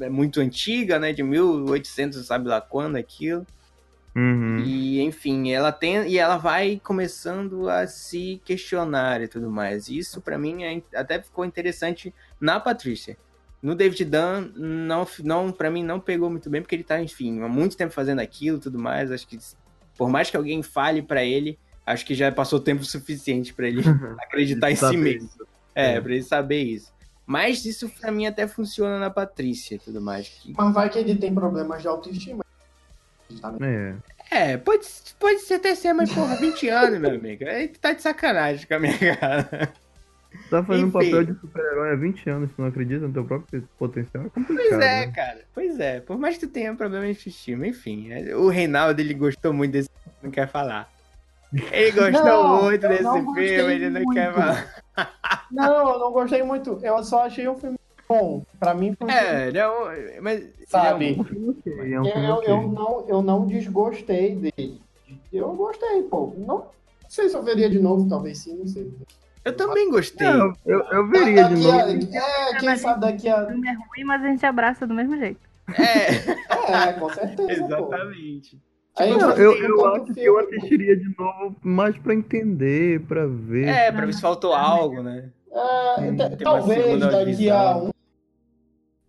é 0.01 0.09
muito 0.09 0.41
antiga, 0.41 0.99
né? 0.99 1.13
De 1.13 1.23
1800, 1.23 2.25
sabe 2.27 2.49
lá 2.49 2.61
quando 2.61 2.97
aquilo. 2.97 3.47
Uhum. 4.15 4.61
E, 4.65 5.03
enfim, 5.03 5.51
ela 5.53 5.71
tem 5.71 6.09
e 6.09 6.19
ela 6.19 6.39
vai 6.39 6.81
começando 6.83 7.69
a 7.69 7.87
se 7.87 8.41
questionar 8.47 9.21
e 9.21 9.29
tudo 9.29 9.51
mais. 9.51 9.89
Isso 9.91 10.23
pra 10.23 10.39
mim 10.39 10.65
é- 10.65 10.83
até 10.95 11.23
ficou 11.23 11.45
interessante 11.45 12.15
na 12.41 12.59
Patrícia. 12.59 13.19
No 13.63 13.75
David 13.75 14.05
Dunn, 14.05 14.51
não, 14.55 15.07
não 15.25 15.51
para 15.53 15.71
mim 15.71 15.83
não 15.83 15.99
pegou 15.99 16.31
muito 16.31 16.49
bem 16.51 16.61
porque 16.63 16.75
ele 16.75 16.85
tá, 16.85 17.01
enfim, 17.01 17.41
há 17.43 17.49
muito 17.49 17.77
tempo 17.77 17.93
fazendo 17.93 18.21
aquilo 18.21 18.59
e 18.59 18.61
tudo 18.61 18.79
mais. 18.79 19.11
Acho 19.11 19.27
que 19.27 19.39
por 19.97 20.09
mais 20.09 20.31
que 20.31 20.37
alguém 20.37 20.63
fale 20.63 21.03
pra 21.03 21.25
ele, 21.25 21.59
Acho 21.85 22.05
que 22.05 22.17
já 22.17 22.33
passou 22.33 22.59
tempo 22.59 22.83
suficiente 22.85 23.55
pra 23.55 23.69
ele 23.69 23.81
acreditar 24.21 24.73
em 24.73 24.75
si 24.77 24.97
mesmo. 24.97 25.29
isso. 25.29 25.47
É, 25.75 25.93
É. 25.95 26.01
pra 26.01 26.13
ele 26.15 26.23
saber 26.25 26.61
isso. 26.63 26.93
Mas 27.25 27.65
isso 27.65 27.89
pra 27.89 28.11
mim 28.11 28.27
até 28.27 28.47
funciona 28.49 28.99
na 28.99 29.09
Patrícia 29.09 29.77
e 29.77 29.79
tudo 29.79 30.01
mais. 30.01 30.27
que- 30.29 30.53
Mas 30.57 30.75
vai 30.75 30.91
que 30.91 30.99
ele 30.99 31.15
tem 31.15 31.33
problemas 31.33 31.83
de 31.83 31.87
autoestima. 31.89 32.45
É. 33.61 33.95
É, 34.31 34.57
pode, 34.57 34.85
pode 35.19 35.39
ser 35.41 35.55
até 35.55 35.75
ser, 35.77 35.93
mas 35.93 36.13
porra, 36.13 36.35
20 36.37 36.69
anos, 36.69 36.99
meu 36.99 37.11
amigo. 37.11 37.45
Aí 37.45 37.69
tu 37.69 37.79
tá 37.79 37.93
de 37.93 38.03
sacanagem 38.03 38.67
com 38.67 38.75
a 38.75 38.79
minha 38.81 38.97
cara. 39.17 39.73
Tá 40.51 40.63
fazendo 40.65 40.87
Enfim. 40.87 40.93
papel 40.93 41.25
de 41.25 41.41
super-herói 41.41 41.91
há 41.93 41.97
20 41.97 42.29
anos, 42.31 42.51
tu 42.55 42.61
não 42.63 42.69
acredita 42.69 43.07
no 43.07 43.13
teu 43.13 43.25
próprio 43.25 43.69
potencial? 43.79 44.25
É 44.27 44.29
complicado. 44.29 44.69
Pois 44.69 44.73
é, 44.81 45.07
né? 45.07 45.13
cara. 45.13 45.41
Pois 45.55 45.81
é. 45.81 46.01
Por 46.01 46.19
mais 46.19 46.37
que 46.39 46.47
tu 46.47 46.53
tenha 46.53 46.75
problema 46.75 47.05
de 47.05 47.11
autoestima, 47.13 47.67
enfim. 47.67 48.13
é, 48.13 48.37
O 48.37 48.49
Reinaldo, 48.49 49.01
ele 49.01 49.15
gostou 49.15 49.53
muito 49.53 49.73
desse 49.73 49.89
não 50.23 50.31
quer 50.31 50.49
falar. 50.49 50.89
Ele 51.53 51.93
gostou 51.93 52.25
Não, 52.25 52.63
muito 52.65 52.89
desse 52.89 53.55
filme, 53.55 53.73
ele 53.75 53.91
não 53.91 54.05
quer 54.13 54.33
falar. 54.33 54.75
Não, 55.51 55.93
eu 55.93 55.99
não 55.99 56.13
gostei 56.13 56.43
muito. 56.43 56.79
Eu 56.83 57.03
só 57.05 57.25
achei 57.25 57.47
o 57.47 57.55
filme 57.55 57.77
bom. 58.09 58.45
Pra 58.59 58.75
mim 58.75 58.95
foi 58.99 59.09
um 59.09 59.11
filme, 59.13 59.27
É, 59.27 59.59
é 59.59 59.69
um. 59.69 60.23
Mas. 60.23 60.41
ele 60.41 60.53
sabe? 60.67 61.05
é 61.05 61.11
um- 61.11 61.17
É 61.17 61.21
um 61.21 61.25
filme 61.25 61.93
é 61.93 62.01
um 62.01 62.05
filme 62.05 62.47
eu 62.47 62.69
não, 62.73 63.09
eu 63.09 63.23
não 63.23 63.47
desgostei 63.47 64.35
dele. 64.37 64.81
Eu 65.33 65.55
gostei, 65.55 66.03
pô. 66.05 66.35
Não, 66.37 66.47
não 66.59 66.71
sei 67.09 67.29
se 67.29 67.37
eu 67.37 67.43
veria 67.43 67.69
de 67.71 67.79
novo, 67.79 68.09
talvez 68.09 68.39
sim, 68.39 68.57
não 68.57 68.67
sei. 68.67 68.93
Eu 69.47 69.57
também 69.57 69.89
gostei. 69.91 70.27
Não, 70.29 70.53
eu, 70.67 70.81
eu 70.91 71.07
veria 71.09 71.45
de 71.45 71.55
a- 71.55 71.73
novo. 71.87 72.17
é, 72.17 72.59
quem 72.59 72.69
mas- 72.69 72.81
sabe 72.81 73.01
daqui 73.01 73.29
a. 73.29 73.45
O 73.45 73.47
filme 73.47 73.69
é 73.69 73.73
ruim, 73.73 74.05
mas 74.05 74.23
a 74.25 74.27
gente 74.29 74.45
abraça 74.45 74.87
do 74.87 74.93
mesmo 74.93 75.17
jeito. 75.17 75.41
É, 75.79 76.89
É, 76.89 76.93
com 76.95 77.09
certeza. 77.11 77.53
exatamente. 77.65 78.57
Pô. 78.97 79.05
Não, 79.05 79.19
não 79.19 79.31
eu, 79.33 79.53
eu 79.63 79.87
acho 79.95 80.05
que 80.15 80.21
eu 80.25 80.39
assistiria 80.39 80.97
de 80.97 81.15
novo 81.19 81.55
mais 81.63 81.97
pra 81.99 82.15
entender, 82.15 83.01
pra 83.07 83.27
ver. 83.27 83.69
É, 83.69 83.93
pra 83.93 84.05
ver 84.07 84.15
se 84.15 84.21
faltou 84.21 84.53
algo, 84.55 85.03
né? 85.03 85.31
É, 85.53 86.37
talvez 86.43 87.01
daqui 87.01 87.51
a 87.51 87.77
um 87.77 87.91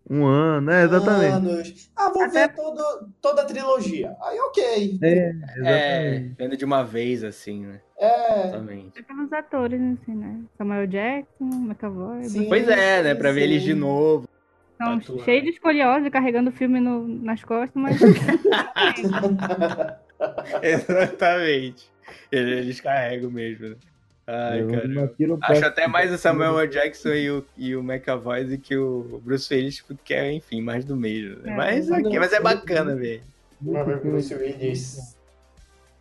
Um 0.10 0.26
ano, 0.26 0.72
é, 0.72 0.84
exatamente. 0.86 1.34
anos. 1.34 1.91
Ah, 1.95 2.10
vou 2.14 2.24
Até- 2.24 2.47
ver 2.47 2.55
todo, 2.55 3.10
toda 3.22 3.41
a 3.41 3.45
trilogia. 3.45 4.16
Aí, 4.24 4.39
ok. 4.39 4.99
É, 5.01 5.08
É, 5.08 5.32
exatamente. 5.58 6.36
vendo 6.38 6.55
de 6.58 6.64
uma 6.66 6.82
vez, 6.84 7.24
assim, 7.26 7.66
né? 7.66 7.82
É, 7.99 8.43
Exatamente. 8.47 8.99
É 8.99 9.01
pelos 9.01 9.34
atores, 9.34 9.82
assim, 9.82 10.16
né? 10.16 10.39
Samuel 10.58 10.88
Jackson, 10.88 11.45
McAvoy. 11.45 12.24
Sim. 12.24 12.47
Pois 12.47 12.68
é, 12.70 13.03
né? 13.03 13.16
Pra 13.16 13.32
ver 13.34 13.41
eles 13.43 13.64
de 13.64 13.74
sim. 13.74 13.80
novo. 13.80 14.28
São 14.78 14.97
Tatuado. 14.99 15.24
cheios 15.26 15.43
de 15.43 15.49
escoliose, 15.49 16.10
carregando 16.12 16.51
o 16.51 16.53
filme 16.53 16.80
no- 16.80 17.05
nas 17.08 17.43
costas, 17.43 17.72
mas 17.76 17.99
Exatamente. 20.62 21.91
Eles, 22.32 22.58
eles 22.60 22.82
carregam 22.82 23.32
mesmo, 23.32 23.70
né? 23.70 23.76
Ai, 24.28 24.61
Eu 24.61 24.67
cara. 25.38 25.53
Acho 25.53 25.65
até 25.65 25.88
mais 25.88 26.11
o 26.11 26.17
Samuel 26.17 26.59
L. 26.59 26.67
Jackson 26.67 27.13
e 27.13 27.32
o, 27.32 27.45
e 27.55 27.75
o 27.78 27.80
McAvoy 27.80 28.43
do 28.43 28.57
que 28.57 28.75
o 28.75 29.21
Bruce 29.23 29.53
Willis, 29.53 29.80
porque 29.80 30.13
é, 30.13 30.34
enfim, 30.34 30.61
mais 30.61 30.84
do 30.84 30.97
mesmo. 30.97 31.41
Né? 31.41 31.53
É. 31.53 31.55
Mas, 31.55 31.89
ok, 31.89 32.19
mas 32.19 32.34
é 32.34 32.41
bacana 32.41 32.93
ver. 32.93 33.23
Vez 33.61 34.01
Bruce 34.01 34.36
Willis. 34.36 35.15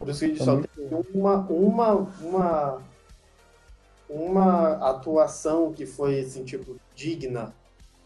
Bruce 0.00 0.24
Willis 0.24 0.38
Tá 0.40 0.44
só 0.44 0.60
teve 0.60 1.08
uma, 1.14 1.36
uma, 1.48 1.92
uma, 2.20 2.82
uma 4.10 4.90
atuação 4.90 5.72
que 5.72 5.86
foi, 5.86 6.18
assim, 6.18 6.44
tipo, 6.44 6.76
digna. 6.96 7.54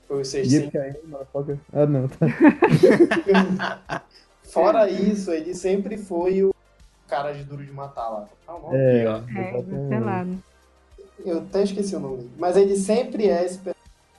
Foi 0.07 0.19
o 0.19 0.23
Dia 0.23 0.43
600. 0.43 0.71
que 0.71 0.79
aí, 0.79 0.95
motherfucker. 1.05 1.59
Ah, 1.73 1.87
não. 1.87 2.09
Tá. 2.09 4.03
Fora 4.45 4.91
isso, 4.91 5.31
ele 5.31 5.55
sempre 5.55 5.97
foi 5.97 6.43
o 6.43 6.55
cara 7.11 7.33
de 7.33 7.45
Duro 7.45 7.65
de 7.65 7.73
Matar 7.73 8.09
lá. 8.09 8.29
Ah? 8.49 8.55
É, 8.73 9.03
é, 9.37 9.89
selado. 9.89 10.43
Eu 11.25 11.39
até 11.39 11.65
esqueci 11.65 11.95
o 11.97 12.01
nome. 12.01 12.31
Mas 12.39 12.57
ele 12.57 12.77
sempre 12.77 13.29
é 13.29 13.45
esse 13.45 13.61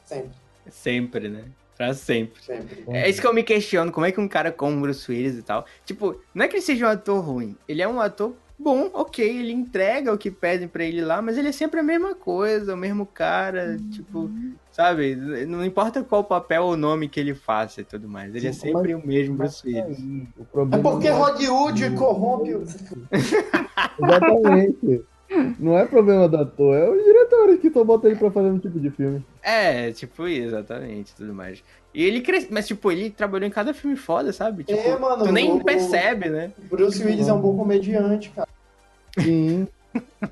Sempre, 0.05 0.31
Sempre, 0.69 1.29
né? 1.29 1.45
Pra 1.77 1.93
sempre. 1.93 2.43
sempre. 2.43 2.83
É 2.89 3.09
isso 3.09 3.21
que 3.21 3.25
eu 3.25 3.33
me 3.33 3.43
questiono, 3.43 3.91
como 3.91 4.05
é 4.05 4.11
que 4.11 4.19
um 4.19 4.27
cara 4.27 4.51
como 4.51 4.77
o 4.77 4.81
Bruce 4.81 5.09
Willis 5.09 5.37
e 5.37 5.41
tal. 5.41 5.65
Tipo, 5.85 6.21
não 6.35 6.45
é 6.45 6.47
que 6.47 6.57
ele 6.57 6.61
seja 6.61 6.85
um 6.85 6.89
ator 6.89 7.23
ruim, 7.23 7.55
ele 7.67 7.81
é 7.81 7.87
um 7.87 7.99
ator 7.99 8.35
bom, 8.61 8.89
ok, 8.93 9.27
ele 9.27 9.51
entrega 9.51 10.13
o 10.13 10.17
que 10.17 10.29
pedem 10.29 10.67
pra 10.67 10.83
ele 10.83 11.01
lá, 11.01 11.21
mas 11.21 11.37
ele 11.37 11.49
é 11.49 11.51
sempre 11.51 11.79
a 11.79 11.83
mesma 11.83 12.13
coisa, 12.13 12.73
o 12.73 12.77
mesmo 12.77 13.05
cara, 13.05 13.77
tipo, 13.91 14.29
sabe? 14.71 15.15
Não 15.45 15.65
importa 15.65 16.03
qual 16.03 16.23
papel 16.23 16.63
ou 16.63 16.77
nome 16.77 17.09
que 17.09 17.19
ele 17.19 17.33
faça 17.33 17.81
e 17.81 17.83
tudo 17.83 18.07
mais, 18.07 18.35
ele 18.35 18.47
é 18.47 18.53
Sim, 18.53 18.71
sempre 18.71 18.93
o 18.93 19.05
mesmo 19.05 19.35
Mas 19.37 19.61
Bruce 19.61 19.67
Willis. 19.67 19.99
É 20.39 20.43
problema 20.51 20.83
porque 20.83 21.09
não 21.09 21.17
Hollywood 21.17 21.89
corrompe 21.91 22.55
o... 22.55 22.63
Exatamente. 23.99 25.03
Não 25.59 25.77
é 25.77 25.85
problema 25.85 26.27
do 26.27 26.37
ator, 26.37 26.75
é 26.75 26.89
os 26.89 27.03
diretores 27.03 27.59
que 27.61 27.67
estão 27.67 27.85
botando 27.85 28.11
ele 28.11 28.19
pra 28.19 28.31
fazer 28.31 28.49
um 28.49 28.59
tipo 28.59 28.79
de 28.79 28.89
filme. 28.89 29.23
É, 29.41 29.91
tipo, 29.91 30.27
exatamente, 30.27 31.15
tudo 31.15 31.33
mais. 31.33 31.63
E 31.93 32.03
ele 32.03 32.21
cresce, 32.21 32.47
mas 32.51 32.67
tipo, 32.67 32.91
ele 32.91 33.09
trabalhou 33.09 33.47
em 33.47 33.51
cada 33.51 33.73
filme 33.73 33.95
foda, 33.95 34.33
sabe? 34.33 34.63
Tipo, 34.63 34.79
É, 34.79 34.97
mano, 34.97 35.23
tu 35.25 35.31
nem 35.31 35.51
o- 35.53 35.63
percebe, 35.63 36.29
né? 36.29 36.51
Bruce 36.69 37.01
Willis 37.03 37.27
é 37.27 37.33
um 37.33 37.39
bom 37.41 37.55
comediante, 37.57 38.29
cara. 38.31 38.47
Sim. 39.19 39.67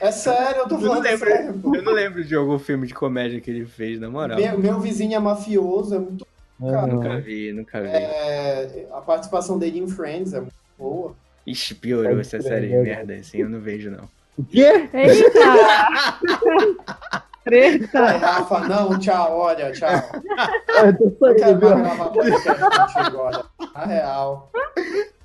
É 0.00 0.10
sério, 0.10 0.60
eu 0.62 0.68
tô 0.68 0.74
Eu 0.74 0.80
não 0.80 0.88
falando 0.88 1.04
lembro, 1.04 1.28
sério. 1.30 1.54
pô. 1.60 1.74
eu 1.74 1.82
não 1.82 1.92
lembro 1.92 2.22
de 2.24 2.34
algum 2.34 2.58
filme 2.58 2.86
de 2.86 2.92
comédia 2.94 3.40
que 3.40 3.50
ele 3.50 3.64
fez, 3.64 3.98
na 3.98 4.10
moral. 4.10 4.38
Meu, 4.38 4.58
meu 4.58 4.80
vizinho 4.80 5.14
é 5.14 5.18
mafioso, 5.18 5.94
é 5.94 5.98
muito. 5.98 6.26
Cara, 6.60 6.86
Nunca 6.88 7.20
vi, 7.20 7.52
nunca 7.52 7.80
vi. 7.80 7.88
é, 7.88 8.86
a 8.92 9.00
participação 9.00 9.58
dele 9.58 9.78
em 9.78 9.88
Friends 9.88 10.34
é 10.34 10.40
muito 10.40 10.52
boa. 10.76 11.14
Ixi, 11.46 11.74
piorou 11.76 12.20
essa 12.20 12.40
série 12.40 12.66
de 12.68 12.74
né? 12.76 12.82
merda 12.82 13.14
assim, 13.14 13.38
eu 13.38 13.48
não 13.48 13.60
vejo 13.60 13.90
não. 13.90 14.08
O 14.38 14.44
quê? 14.44 14.88
Eita! 14.92 15.40
Ai, 17.12 17.22
Treta! 17.44 18.06
Rafa, 18.18 18.60
não, 18.68 18.98
tchau, 18.98 19.38
olha, 19.38 19.72
tchau. 19.72 19.90
Eu 20.84 20.96
tô 20.96 21.04
Eu 21.04 21.16
saindo, 21.18 21.36
quero 21.36 21.58
viu? 21.58 21.70
mais 21.70 21.82
gravar 21.82 22.10
podcast 22.10 22.94
contigo, 22.94 23.16
olha. 23.18 23.44
Na 23.74 23.84
real. 23.84 24.52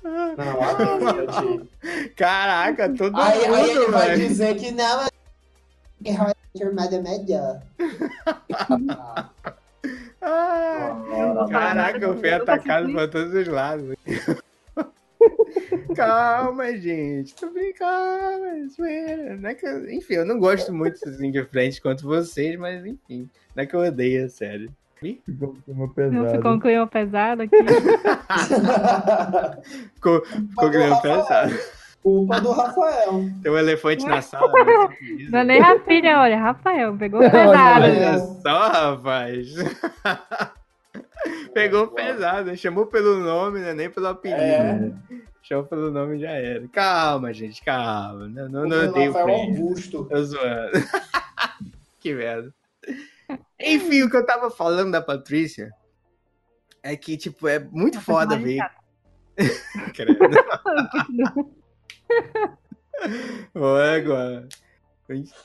Não, 0.02 0.62
adeus, 0.62 1.26
Tati. 1.26 1.70
Caraca, 2.16 2.88
todo 2.96 3.20
Aí, 3.20 3.44
aí 3.44 3.70
ele 3.70 3.80
mundo, 3.80 3.92
vai 3.92 4.16
dizer 4.16 4.56
que 4.56 4.72
não, 4.72 5.04
Your 6.56 6.74
Mother 6.74 7.00
é 7.00 7.02
melhor. 7.02 7.60
Ah, 10.26 11.46
caraca, 11.50 11.98
eu 11.98 12.18
fui 12.18 12.32
atacado 12.32 12.90
por 12.92 13.08
todos 13.10 13.34
os 13.34 13.46
lados. 13.46 13.94
Calma, 15.94 16.76
gente. 16.76 17.34
Tô 17.34 17.50
bem 17.50 17.72
calma. 17.74 18.68
zoeira. 18.68 19.36
Não 19.36 19.50
é 19.50 19.54
que 19.54 19.66
eu- 19.66 19.90
enfim, 19.90 20.14
eu 20.14 20.24
não 20.26 20.38
gosto 20.38 20.72
muito 20.72 20.96
assim 21.08 21.30
de 21.30 21.42
frente 21.44 21.80
quanto 21.80 22.04
vocês, 22.06 22.58
mas 22.58 22.84
enfim. 22.84 23.28
Não 23.54 23.62
é 23.62 23.66
que 23.66 23.74
eu 23.74 23.80
odeio 23.80 24.26
a 24.26 24.28
série. 24.28 24.70
Ficou 25.26 25.50
um 25.50 25.54
clima 25.60 25.86
Não 25.86 25.88
pesado. 25.88 26.30
ficou 26.36 26.52
um 26.52 26.58
clima 26.60 26.86
pesado 26.86 27.42
aqui. 27.42 27.56
Ficou, 29.94 30.24
ficou 30.24 30.70
grande 30.70 31.02
pensado. 31.02 31.54
Culpa 32.02 32.40
do 32.40 32.50
Rafael. 32.52 33.28
Tem 33.42 33.52
um 33.52 33.58
elefante 33.58 34.06
na 34.06 34.22
sala. 34.22 34.50
Não 35.30 35.38
é 35.40 35.44
nem 35.44 35.60
Rafinha, 35.60 36.20
olha, 36.20 36.38
Rafael, 36.38 36.96
pegou 36.96 37.20
Olha, 37.20 37.30
pesado. 37.30 37.84
Olha 37.84 38.18
só, 38.42 38.68
rapaz. 38.68 39.48
Pegou 41.52 41.88
pesado, 41.88 42.56
chamou 42.56 42.86
pelo 42.86 43.18
nome, 43.18 43.60
né? 43.60 43.72
Nem 43.72 43.90
pelo 43.90 44.08
apelido. 44.08 44.40
É. 44.40 44.92
Chamou 45.42 45.64
pelo 45.64 45.90
nome 45.90 46.16
e 46.16 46.20
já 46.20 46.30
era. 46.30 46.66
Calma, 46.68 47.32
gente, 47.32 47.62
calma. 47.62 48.28
Não, 48.28 48.48
não, 48.48 48.66
não 48.66 48.88
odeio 48.88 49.12
Friends. 49.12 49.58
Augusto. 49.58 50.04
Tô 50.06 50.24
zoando. 50.24 50.72
que 52.00 52.14
merda. 52.14 52.52
Enfim, 53.60 54.02
o 54.02 54.10
que 54.10 54.16
eu 54.16 54.26
tava 54.26 54.50
falando 54.50 54.92
da 54.92 55.00
Patrícia 55.00 55.70
é 56.82 56.96
que, 56.96 57.16
tipo, 57.16 57.48
é 57.48 57.58
muito 57.58 58.00
foda 58.00 58.36
ver. 58.36 58.58
Credo. 59.94 60.18
Ô, 63.54 63.76
agora. 63.76 64.48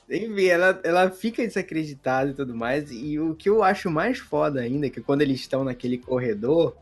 Enfim, 0.09 0.45
ela, 0.45 0.79
ela 0.83 1.09
fica 1.09 1.45
desacreditada 1.45 2.31
e 2.31 2.33
tudo 2.33 2.55
mais. 2.55 2.89
E 2.91 3.19
o 3.19 3.35
que 3.35 3.49
eu 3.49 3.61
acho 3.63 3.89
mais 3.91 4.17
foda 4.19 4.61
ainda 4.61 4.87
é 4.87 4.89
que 4.89 5.01
quando 5.01 5.21
eles 5.21 5.39
estão 5.39 5.63
naquele 5.63 5.97
corredor 5.97 6.75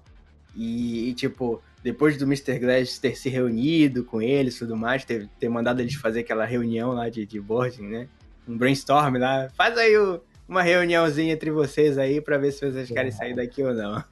e, 0.55 1.09
e, 1.09 1.13
tipo, 1.13 1.61
depois 1.83 2.17
do 2.17 2.25
Mr. 2.25 2.59
Glass 2.59 2.97
ter 2.99 3.15
se 3.17 3.29
reunido 3.29 4.03
com 4.03 4.21
eles 4.21 4.55
e 4.55 4.59
tudo 4.59 4.75
mais, 4.75 5.03
ter, 5.05 5.27
ter 5.39 5.49
mandado 5.49 5.79
eles 5.81 5.95
fazer 5.95 6.19
aquela 6.21 6.45
reunião 6.45 6.91
lá 6.93 7.09
de, 7.09 7.25
de 7.25 7.39
boarding, 7.39 7.87
né? 7.87 8.07
Um 8.47 8.57
brainstorm 8.57 9.17
lá. 9.17 9.49
Faz 9.55 9.77
aí 9.77 9.97
o- 9.97 10.21
uma 10.47 10.61
reuniãozinha 10.61 11.33
entre 11.33 11.51
vocês 11.51 11.97
aí 11.97 12.21
pra 12.21 12.37
ver 12.37 12.51
se 12.53 12.65
vocês 12.71 12.87
querem 12.89 13.11
sair 13.11 13.35
daqui 13.35 13.61
ou 13.63 13.73
não. 13.73 14.03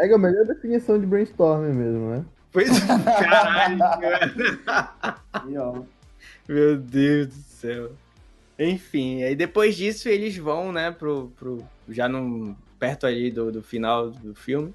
É 0.00 0.12
a 0.12 0.18
melhor 0.18 0.44
definição 0.46 0.98
de 0.98 1.06
brainstorming 1.06 1.72
mesmo, 1.72 2.10
né? 2.10 2.24
Pois 2.52 2.68
caralho, 2.80 3.78
velho. 4.00 4.58
E, 5.48 5.58
ó, 5.58 5.82
Meu 6.48 6.76
Deus 6.76 7.26
do 7.28 7.34
céu. 7.34 7.90
Enfim, 8.58 9.22
aí 9.22 9.34
depois 9.36 9.76
disso 9.76 10.08
eles 10.08 10.36
vão, 10.36 10.72
né, 10.72 10.90
pro. 10.90 11.32
pro 11.36 11.62
já 11.88 12.08
no, 12.08 12.56
perto 12.78 13.06
ali 13.06 13.30
do, 13.30 13.50
do 13.52 13.62
final 13.62 14.10
do 14.10 14.34
filme. 14.34 14.74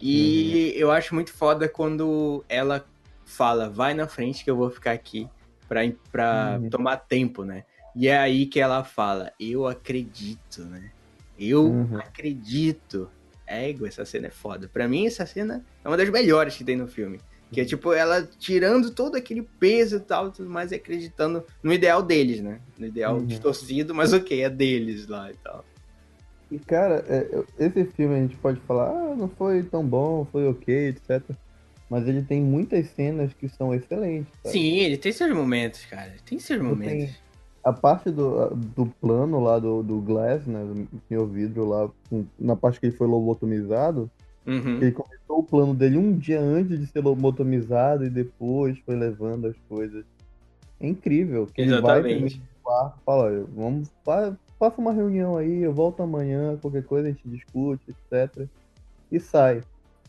E 0.00 0.72
eu 0.76 0.90
acho 0.90 1.14
muito 1.14 1.32
foda 1.32 1.68
quando 1.68 2.44
ela 2.48 2.86
fala, 3.24 3.68
vai 3.68 3.94
na 3.94 4.06
frente 4.06 4.44
que 4.44 4.50
eu 4.50 4.56
vou 4.56 4.70
ficar 4.70 4.92
aqui. 4.92 5.28
pra, 5.68 5.80
pra 6.12 6.58
Uhum. 6.62 6.70
tomar 6.70 6.96
tempo, 6.96 7.42
né? 7.44 7.64
E 7.94 8.06
é 8.06 8.16
aí 8.16 8.46
que 8.46 8.60
ela 8.60 8.84
fala, 8.84 9.32
eu 9.40 9.66
acredito, 9.66 10.62
né? 10.64 10.92
Eu 11.38 11.64
Uhum. 11.64 11.98
acredito. 11.98 13.10
Égua, 13.46 13.88
essa 13.88 14.04
cena 14.04 14.28
é 14.28 14.30
foda. 14.30 14.68
Pra 14.68 14.86
mim, 14.86 15.06
essa 15.06 15.26
cena 15.26 15.64
é 15.84 15.88
uma 15.88 15.96
das 15.96 16.08
melhores 16.08 16.54
que 16.56 16.62
tem 16.62 16.76
no 16.76 16.86
filme. 16.86 17.20
Que 17.52 17.60
é 17.60 17.64
tipo, 17.64 17.92
ela 17.92 18.28
tirando 18.38 18.90
todo 18.90 19.14
aquele 19.16 19.42
peso 19.60 19.96
e 19.96 20.00
tal, 20.00 20.32
tudo 20.32 20.50
mais, 20.50 20.72
e 20.72 20.74
acreditando 20.74 21.44
no 21.62 21.72
ideal 21.72 22.02
deles, 22.02 22.40
né? 22.42 22.60
No 22.76 22.86
ideal 22.86 23.16
Uhum. 23.18 23.24
distorcido, 23.26 23.94
mas 23.94 24.12
ok, 24.12 24.42
é 24.42 24.50
deles 24.50 25.06
lá 25.06 25.30
e 25.30 25.34
tal. 25.36 25.64
E, 26.50 26.58
cara, 26.58 27.04
é, 27.08 27.28
esse 27.58 27.84
filme 27.92 28.14
a 28.14 28.20
gente 28.20 28.36
pode 28.36 28.60
falar, 28.60 28.90
ah, 28.90 29.14
não 29.16 29.28
foi 29.28 29.62
tão 29.62 29.84
bom, 29.84 30.26
foi 30.30 30.46
ok, 30.48 30.88
etc. 30.88 31.22
Mas 31.88 32.06
ele 32.08 32.22
tem 32.22 32.40
muitas 32.40 32.88
cenas 32.90 33.32
que 33.32 33.48
são 33.48 33.72
excelentes. 33.74 34.32
Sim, 34.44 34.78
ele 34.78 34.96
tem 34.96 35.12
seus 35.12 35.32
momentos, 35.34 35.84
cara. 35.86 36.14
Tem 36.24 36.38
seus 36.38 36.58
Eu 36.60 36.64
momentos. 36.66 36.92
tenho- 36.92 37.26
A 37.64 37.72
parte 37.72 38.10
do, 38.10 38.48
do 38.54 38.86
plano 39.00 39.40
lá 39.40 39.58
do, 39.58 39.82
do 39.82 40.00
Glass, 40.00 40.46
né? 40.46 40.64
Do 40.64 40.88
meu 41.10 41.26
vidro 41.26 41.64
lá, 41.64 41.90
na 42.38 42.54
parte 42.54 42.78
que 42.78 42.86
ele 42.86 42.96
foi 42.96 43.06
lobotomizado, 43.08 44.08
Uhum. 44.46 44.76
ele 44.80 44.92
começou 44.92 45.25
o 45.38 45.42
plano 45.42 45.74
dele 45.74 45.98
um 45.98 46.16
dia 46.16 46.40
antes 46.40 46.78
de 46.78 46.86
ser 46.86 47.00
lobotomizado 47.00 48.04
e 48.04 48.10
depois 48.10 48.78
foi 48.80 48.96
levando 48.96 49.46
as 49.46 49.56
coisas. 49.68 50.04
É 50.80 50.86
incrível. 50.86 51.46
Que 51.46 51.62
ele 51.62 51.70
vai 51.80 51.98
Exatamente. 52.00 52.14
primeiro 52.14 52.36
no 52.36 52.62
quarto, 52.62 52.98
fala, 53.04 53.24
olha, 53.24 53.44
vamos, 53.54 53.88
fa- 54.04 54.36
faça 54.58 54.80
uma 54.80 54.92
reunião 54.92 55.36
aí, 55.36 55.62
eu 55.62 55.72
volto 55.72 56.02
amanhã, 56.02 56.56
qualquer 56.56 56.82
coisa 56.84 57.08
a 57.08 57.10
gente 57.10 57.28
discute, 57.28 57.82
etc. 57.90 58.46
E 59.12 59.20
sai. 59.20 59.62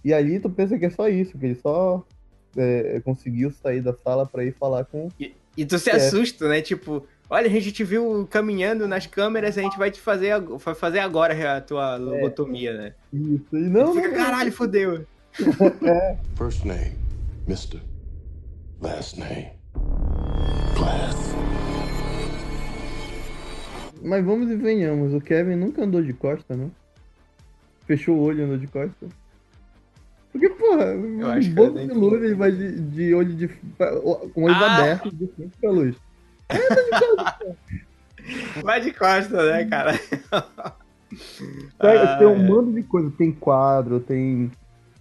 E 0.03 0.13
ali 0.13 0.39
tu 0.39 0.49
pensa 0.49 0.77
que 0.77 0.85
é 0.85 0.89
só 0.89 1.07
isso, 1.09 1.37
que 1.37 1.45
ele 1.45 1.55
só 1.55 2.03
é, 2.55 2.99
conseguiu 3.03 3.51
sair 3.51 3.81
da 3.81 3.93
sala 3.93 4.25
pra 4.25 4.43
ir 4.43 4.53
falar 4.53 4.85
com. 4.85 5.09
E 5.57 5.65
tu 5.65 5.77
se 5.79 5.89
É. 5.89 5.95
assusta, 5.95 6.47
né? 6.47 6.61
Tipo, 6.61 7.05
olha, 7.29 7.47
a 7.47 7.49
gente 7.49 7.71
te 7.71 7.83
viu 7.83 8.27
caminhando 8.29 8.87
nas 8.87 9.05
câmeras, 9.07 9.57
a 9.57 9.61
gente 9.61 9.77
vai 9.77 9.89
te 9.91 9.99
fazer, 9.99 10.39
vai 10.39 10.75
fazer 10.75 10.99
agora 10.99 11.57
a 11.57 11.61
tua 11.61 11.95
lobotomia, 11.97 12.73
né? 12.77 12.93
Isso. 13.11 13.57
E 13.57 13.59
não, 13.69 13.93
Fica, 13.93 14.07
não, 14.07 14.15
caralho, 14.15 14.51
fodeu. 14.51 15.05
First 16.35 16.65
name, 16.65 16.93
Mr. 17.47 17.79
Last 18.81 19.19
name, 19.19 19.51
Glass. 20.75 21.15
Mas 24.01 24.23
vamos 24.25 24.49
e 24.49 24.55
venhamos, 24.55 25.13
o 25.13 25.21
Kevin 25.21 25.55
nunca 25.55 25.83
andou 25.83 26.01
de 26.01 26.13
costa, 26.13 26.55
não? 26.55 26.71
Fechou 27.85 28.17
o 28.17 28.21
olho 28.21 28.39
e 28.39 28.43
andou 28.43 28.57
de 28.57 28.67
costa? 28.67 29.07
Porque, 30.31 30.49
porra, 30.49 30.85
um 30.95 31.25
acho 31.27 31.49
que 31.49 31.55
bom 31.55 31.63
eu 31.65 31.73
nem 31.73 31.87
de 31.87 31.93
luz 31.93 32.21
ele 32.23 32.35
vai 32.35 32.51
de, 32.51 32.79
de 32.81 33.13
olho 33.15 33.33
de. 33.33 33.47
com 34.33 34.43
olhos 34.43 34.57
Ah! 34.57 34.75
abertos 34.81 35.17
de 35.17 35.27
frente 35.27 35.57
pra 35.59 35.71
luz. 35.71 35.95
Vai 38.61 38.81
de 38.81 38.91
costa, 38.91 39.51
né, 39.51 39.63
cara? 39.65 39.93
Pega, 41.79 42.03
Ah, 42.03 42.17
tem 42.17 42.27
um 42.27 42.35
é. 42.35 42.43
monte 42.49 42.73
de 42.73 42.83
coisa. 42.83 43.09
Tem 43.17 43.31
quadro, 43.31 43.99
tem 44.01 44.51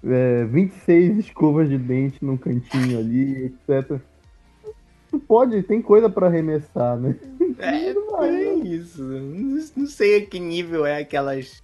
é, 0.06 0.44
26 0.44 1.18
escovas 1.18 1.68
de 1.68 1.76
dente 1.78 2.24
num 2.24 2.36
cantinho 2.36 2.98
ali, 2.98 3.44
etc. 3.68 4.00
Tu 5.10 5.18
pode, 5.20 5.62
tem 5.62 5.80
coisa 5.80 6.08
pra 6.10 6.26
arremessar, 6.26 6.96
né? 6.98 7.16
É, 7.58 7.90
é 8.26 8.54
isso. 8.54 9.02
Não, 9.02 9.64
não 9.76 9.86
sei 9.86 10.18
a 10.22 10.26
que 10.26 10.38
nível 10.40 10.84
é 10.86 10.98
aquelas. 11.00 11.62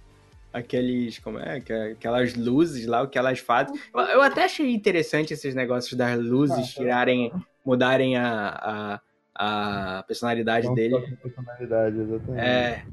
Aqueles. 0.51 1.17
Como 1.19 1.39
é? 1.39 1.57
Aqu- 1.57 1.91
Aquelas 1.93 2.35
luzes 2.35 2.85
lá, 2.85 3.01
o 3.01 3.07
que 3.07 3.17
elas 3.17 3.39
fazem. 3.39 3.75
Eu, 3.93 4.21
até 4.21 4.43
achei 4.45 4.71
interessante 4.73 5.33
esses 5.33 5.55
negócios 5.55 5.93
das 5.97 6.19
luzes 6.19 6.57
Ah, 6.57 6.61
tá. 6.61 6.67
tirarem. 6.81 7.31
mudarem 7.65 8.17
a, 8.17 8.99
a, 9.35 9.97
a 9.99 10.03
personalidade 10.03 10.73
dele. 10.75 10.95
personalidade, 11.21 11.97
exatamente. 11.99 12.39
É, 12.45 12.83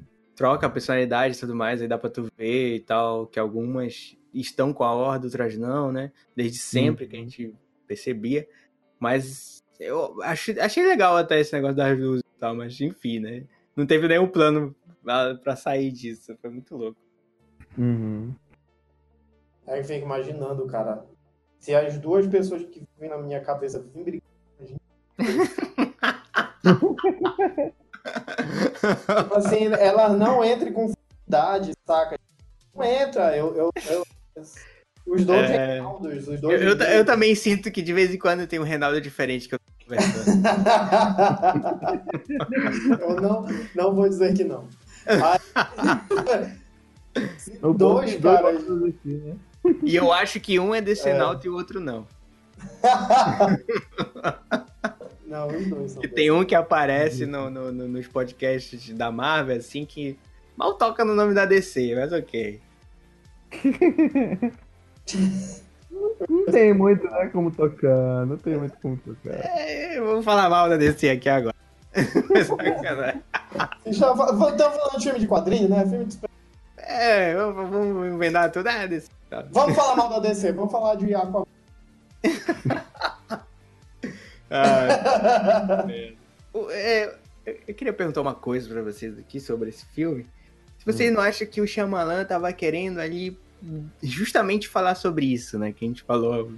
troca 0.41 0.67
a 0.67 0.71
personalidade 0.71 1.37
e 1.37 1.39
tudo 1.39 1.55
mais, 1.55 1.83
aí 1.83 1.87
dá 1.87 1.99
pra 1.99 2.09
tu 2.09 2.27
ver 2.35 2.77
e 2.77 2.81
tal, 2.81 3.27
que 3.27 3.39
algumas 3.39 4.17
estão 4.33 4.73
com 4.73 4.85
a 4.85 4.95
horda, 4.95 5.27
outras 5.27 5.55
não, 5.59 5.93
né? 5.93 6.11
Desde 6.35 6.57
sempre 6.57 7.07
que 7.07 7.15
a 7.15 7.19
gente 7.19 7.55
percebia. 7.87 8.49
Mas 8.99 9.63
eu 9.79 10.23
achei, 10.23 10.59
achei 10.59 10.87
legal 10.87 11.19
até 11.19 11.39
esse 11.39 11.53
negócio 11.53 11.77
das 11.77 11.99
luzes 11.99 12.23
e 12.23 12.41
tal, 12.41 12.57
mas 12.57 12.81
enfim, 12.81 13.19
né? 13.19 13.45
Não 13.77 13.85
teve 13.85 14.09
nenhum 14.09 14.27
plano 14.27 14.75
pra, 15.05 15.35
pra 15.35 15.57
sair 15.57 15.93
disso, 15.93 16.35
foi 16.41 16.49
muito 16.49 16.75
louco. 16.75 16.99
Uhum. 17.77 18.35
Aí 19.67 19.81
eu 19.81 19.85
fico 19.85 20.07
imaginando, 20.07 20.67
cara, 20.67 21.05
se 21.59 21.75
as 21.75 21.99
duas 21.99 22.27
pessoas 22.27 22.65
que 22.65 22.83
vêm 22.99 23.11
na 23.11 23.19
minha 23.19 23.43
cabeça 23.43 23.87
vêm 23.93 24.05
brigando, 24.05 24.25
tipo 28.03 29.35
assim, 29.35 29.67
elas 29.67 30.17
não 30.19 30.45
entram 30.45 30.73
com 30.73 30.89
facilidade, 30.93 31.73
saca? 31.87 32.19
Não 32.75 32.85
entra, 32.85 33.37
eu, 33.37 33.55
eu, 33.57 33.71
eu- 33.91 34.05
os 35.07 35.25
dois 35.25 35.51
É. 35.51 35.67
Reinaldos, 35.75 36.23
os 36.23 36.29
Eu, 36.35 36.41
dois 36.41 36.63
eu, 36.63 36.79
ta- 36.79 36.91
eu 36.91 37.05
também 37.05 37.35
sinto 37.35 37.71
que 37.71 37.83
de 37.83 37.93
vez 37.93 38.15
em 38.15 38.19
quando 38.19 38.47
tem 38.47 38.59
um 38.61 38.65
Reinaldo 38.65 39.01
diferente 39.01 39.49
que 39.49 39.55
eu 39.55 39.59
tô 39.59 39.65
conversando. 39.85 40.43
eu 43.01 43.17
não, 43.21 43.45
não 43.75 43.95
vou 43.95 44.09
dizer 44.09 44.35
que 44.35 44.45
não. 44.45 44.69
Aí- 45.07 45.41
Eu 47.61 47.75
dois 47.75 48.15
caras. 48.21 48.63
aqui, 48.63 48.99
né? 49.05 49.35
e 49.83 49.97
eu 49.97 50.13
acho 50.13 50.39
que 50.39 50.61
um 50.61 50.73
é 50.73 50.81
desse 50.81 51.07
Reinaldo 51.09 51.45
e 51.45 51.49
o 51.49 51.55
outro 51.55 51.81
não. 51.81 52.07
Não, 55.31 55.47
os 55.47 55.67
dois 55.69 55.93
são 55.93 56.03
E 56.05 56.09
tem 56.09 56.29
um 56.31 56.45
que 56.45 56.55
aparece 56.57 57.25
no, 57.25 57.49
no- 57.49 57.71
no- 57.73 57.87
nos 57.89 58.07
podcasts 58.09 58.91
da 58.93 59.11
Marvel, 59.13 59.57
assim, 59.59 59.87
que 59.87 60.19
mal 60.57 60.75
toca 60.75 61.05
no 61.05 61.15
nome 61.15 61.33
da 61.35 61.47
DC, 61.47 61.95
mas 61.95 62.13
ok. 62.13 62.61
Não 66.29 66.47
tem 66.47 66.75
muito, 66.75 67.05
né, 67.05 67.31
como 67.33 67.51
tocar. 67.53 68.27
Não 68.27 68.37
tem 68.37 68.57
muito 68.57 68.77
como 68.83 68.97
tocar. 68.97 69.31
É, 69.35 70.01
vamos 70.01 70.25
falar 70.25 70.51
mal 70.51 70.69
da 70.69 70.77
DC 70.77 71.09
aqui 71.09 71.29
agora. 71.29 71.55
Já 71.95 73.15
Estamos 73.87 74.17
falando 74.17 74.99
de 74.99 75.05
filme 75.05 75.21
de 75.21 75.27
quadrinho, 75.29 75.69
né? 75.69 75.87
Filme 75.87 76.05
de 76.07 76.19
é, 76.77 77.35
vamos, 77.37 77.71
vamos 77.71 78.15
inventar 78.15 78.51
tudo. 78.51 78.67
Ah, 78.69 78.87
DC. 78.87 79.09
tá. 79.29 79.47
Vamos 79.53 79.77
falar 79.77 79.95
mal 79.97 80.09
da 80.09 80.19
DC, 80.19 80.51
vamos 80.53 80.73
falar 80.73 80.97
de 80.97 81.15
Aquaman. 81.15 81.47
Ah, 84.51 85.87
é, 86.71 87.15
eu- 87.47 87.75
queria 87.75 87.93
perguntar 87.93 88.21
uma 88.21 88.35
coisa 88.35 88.69
pra 88.69 88.83
vocês 88.83 89.19
aqui 89.19 89.39
sobre 89.41 89.69
esse 89.71 89.87
filme. 89.87 90.27
Se 90.79 90.85
vocês 90.87 91.13
não 91.13 91.21
acham 91.21 91.47
que 91.47 91.61
o 91.61 91.67
Shyamalan 91.67 92.25
tava 92.25 92.53
querendo 92.53 92.99
ali 93.01 93.39
justamente 94.03 94.67
falar 94.69 94.95
sobre 94.95 95.27
isso, 95.27 95.59
né? 95.59 95.73
Que 95.73 95.85
a 95.85 95.89
gente 95.89 96.03
falou, 96.03 96.51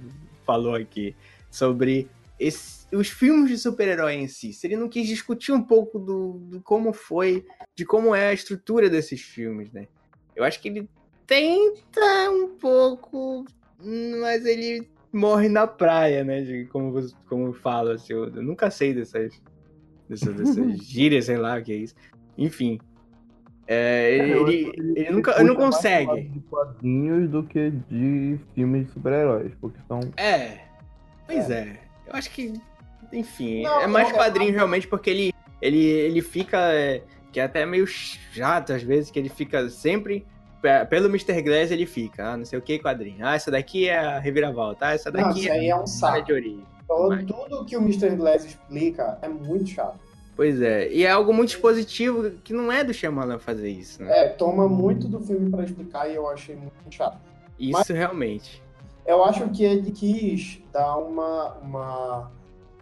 falou 0.45 0.75
aqui. 0.75 1.15
Sobre 1.51 2.09
esse- 2.39 2.87
os 2.95 3.09
filmes 3.09 3.49
de 3.49 3.57
super-herói 3.57 4.13
em 4.15 4.27
si. 4.27 4.53
Se 4.53 4.65
ele 4.65 4.77
não 4.77 4.87
quis 4.89 5.07
discutir 5.07 5.51
um 5.51 5.61
pouco 5.61 5.99
do, 5.99 6.33
do 6.49 6.61
como 6.61 6.93
foi, 6.93 7.45
de 7.75 7.85
como 7.85 8.15
é 8.15 8.27
a 8.29 8.33
estrutura 8.33 8.89
desses 8.89 9.21
filmes, 9.21 9.71
né? 9.71 9.87
Eu 10.35 10.43
acho 10.43 10.59
que 10.61 10.69
ele 10.69 10.89
tenta 11.27 12.29
um 12.31 12.49
pouco, 12.57 13.45
mas 14.21 14.45
ele 14.45 14.87
morre 15.13 15.47
na 15.47 15.67
praia, 15.67 16.23
né? 16.23 16.41
De, 16.41 16.65
como, 16.65 16.99
como 17.29 17.53
fala, 17.53 17.93
assim, 17.95 18.13
eu, 18.13 18.25
eu 18.35 18.41
nunca 18.43 18.69
sei 18.71 18.93
dessas, 18.93 19.41
dessas, 20.09 20.35
dessas 20.35 20.77
gírias, 20.85 21.25
sei 21.25 21.37
lá 21.37 21.57
o 21.57 21.63
que 21.63 21.71
é 21.71 21.75
isso. 21.75 21.95
Enfim. 22.37 22.79
É, 23.65 24.17
ele, 24.17 24.31
eu 24.33 24.47
ele, 24.47 24.71
ele- 24.75 24.99
ele 24.99 25.11
nunca, 25.11 25.35
ele 25.35 25.43
não 25.45 25.55
consegue. 25.55 26.21
De 26.23 26.39
quadrinhos 26.41 27.29
do 27.29 27.43
que 27.43 27.71
de 27.89 28.37
filmes 28.53 28.87
de 28.87 28.91
super-heróis, 28.93 29.53
porque 29.61 29.79
são. 29.87 30.01
É. 30.17 30.59
Pois 31.25 31.49
é. 31.49 31.79
Eu 32.05 32.13
acho 32.13 32.29
que, 32.31 32.53
enfim, 33.13 33.63
Não, 33.63 33.79
é 33.81 33.87
mais 33.87 34.09
eu- 34.09 34.15
quadrinho 34.15 34.51
realmente 34.51 34.85
porque 34.87 35.09
ele, 35.09 35.33
ele, 35.61 35.79
ele 35.81 36.21
fica, 36.21 36.57
é, 36.73 37.01
que 37.31 37.39
é 37.39 37.43
até 37.43 37.65
meio 37.65 37.87
chato 37.87 38.73
às 38.73 38.83
vezes, 38.83 39.09
que 39.09 39.17
ele 39.17 39.29
fica 39.29 39.69
sempre, 39.69 40.25
pelo 40.89 41.07
Mr. 41.07 41.41
Glass 41.41 41.71
ele 41.71 41.85
fica, 41.85 42.29
ah, 42.31 42.37
não 42.37 42.45
sei 42.45 42.57
o 42.57 42.61
que 42.61 42.79
quadrinho. 42.79 43.25
Ah, 43.25 43.35
essa 43.35 43.51
daqui 43.51 43.87
é 43.89 43.97
a 43.97 44.19
reviravolta, 44.19 44.87
ah, 44.87 44.93
essa 44.93 45.11
Não, 45.11 45.21
daqui 45.27 45.41
isso 45.41 45.49
é 45.49 45.51
aí 45.51 45.69
é 45.69 45.75
um 45.75 45.85
saco. 45.85 46.25
de 46.25 46.33
origem. 46.33 46.63
Mas- 47.09 47.25
Tudo 47.25 47.65
que 47.65 47.75
o 47.75 47.81
Mr. 47.81 48.15
Glass 48.15 48.45
explica 48.45 49.17
é 49.21 49.27
muito 49.27 49.67
chato. 49.69 49.99
Pois 50.35 50.61
é, 50.61 50.91
e 50.91 51.03
é 51.03 51.11
algo 51.11 51.31
muito 51.33 51.49
expositivo 51.49 52.31
que 52.43 52.53
não 52.53 52.71
é 52.71 52.83
do 52.83 52.91
Shyamalan 52.93 53.37
fazer 53.37 53.69
isso, 53.69 54.01
né? 54.01 54.11
É, 54.19 54.29
toma 54.29 54.67
muito 54.67 55.07
do 55.07 55.19
filme 55.19 55.49
pra 55.51 55.63
explicar 55.63 56.09
e 56.09 56.15
eu 56.15 56.27
achei 56.27 56.55
muito 56.55 56.73
chato. 56.89 57.19
Isso 57.59 57.93
realmente. 57.93 58.63
Eu 59.05 59.23
acho 59.23 59.47
que 59.49 59.63
ele 59.63 59.91
quis 59.91 60.59
dar 60.71 60.97
uma, 60.97 61.53
uma, 61.61 62.31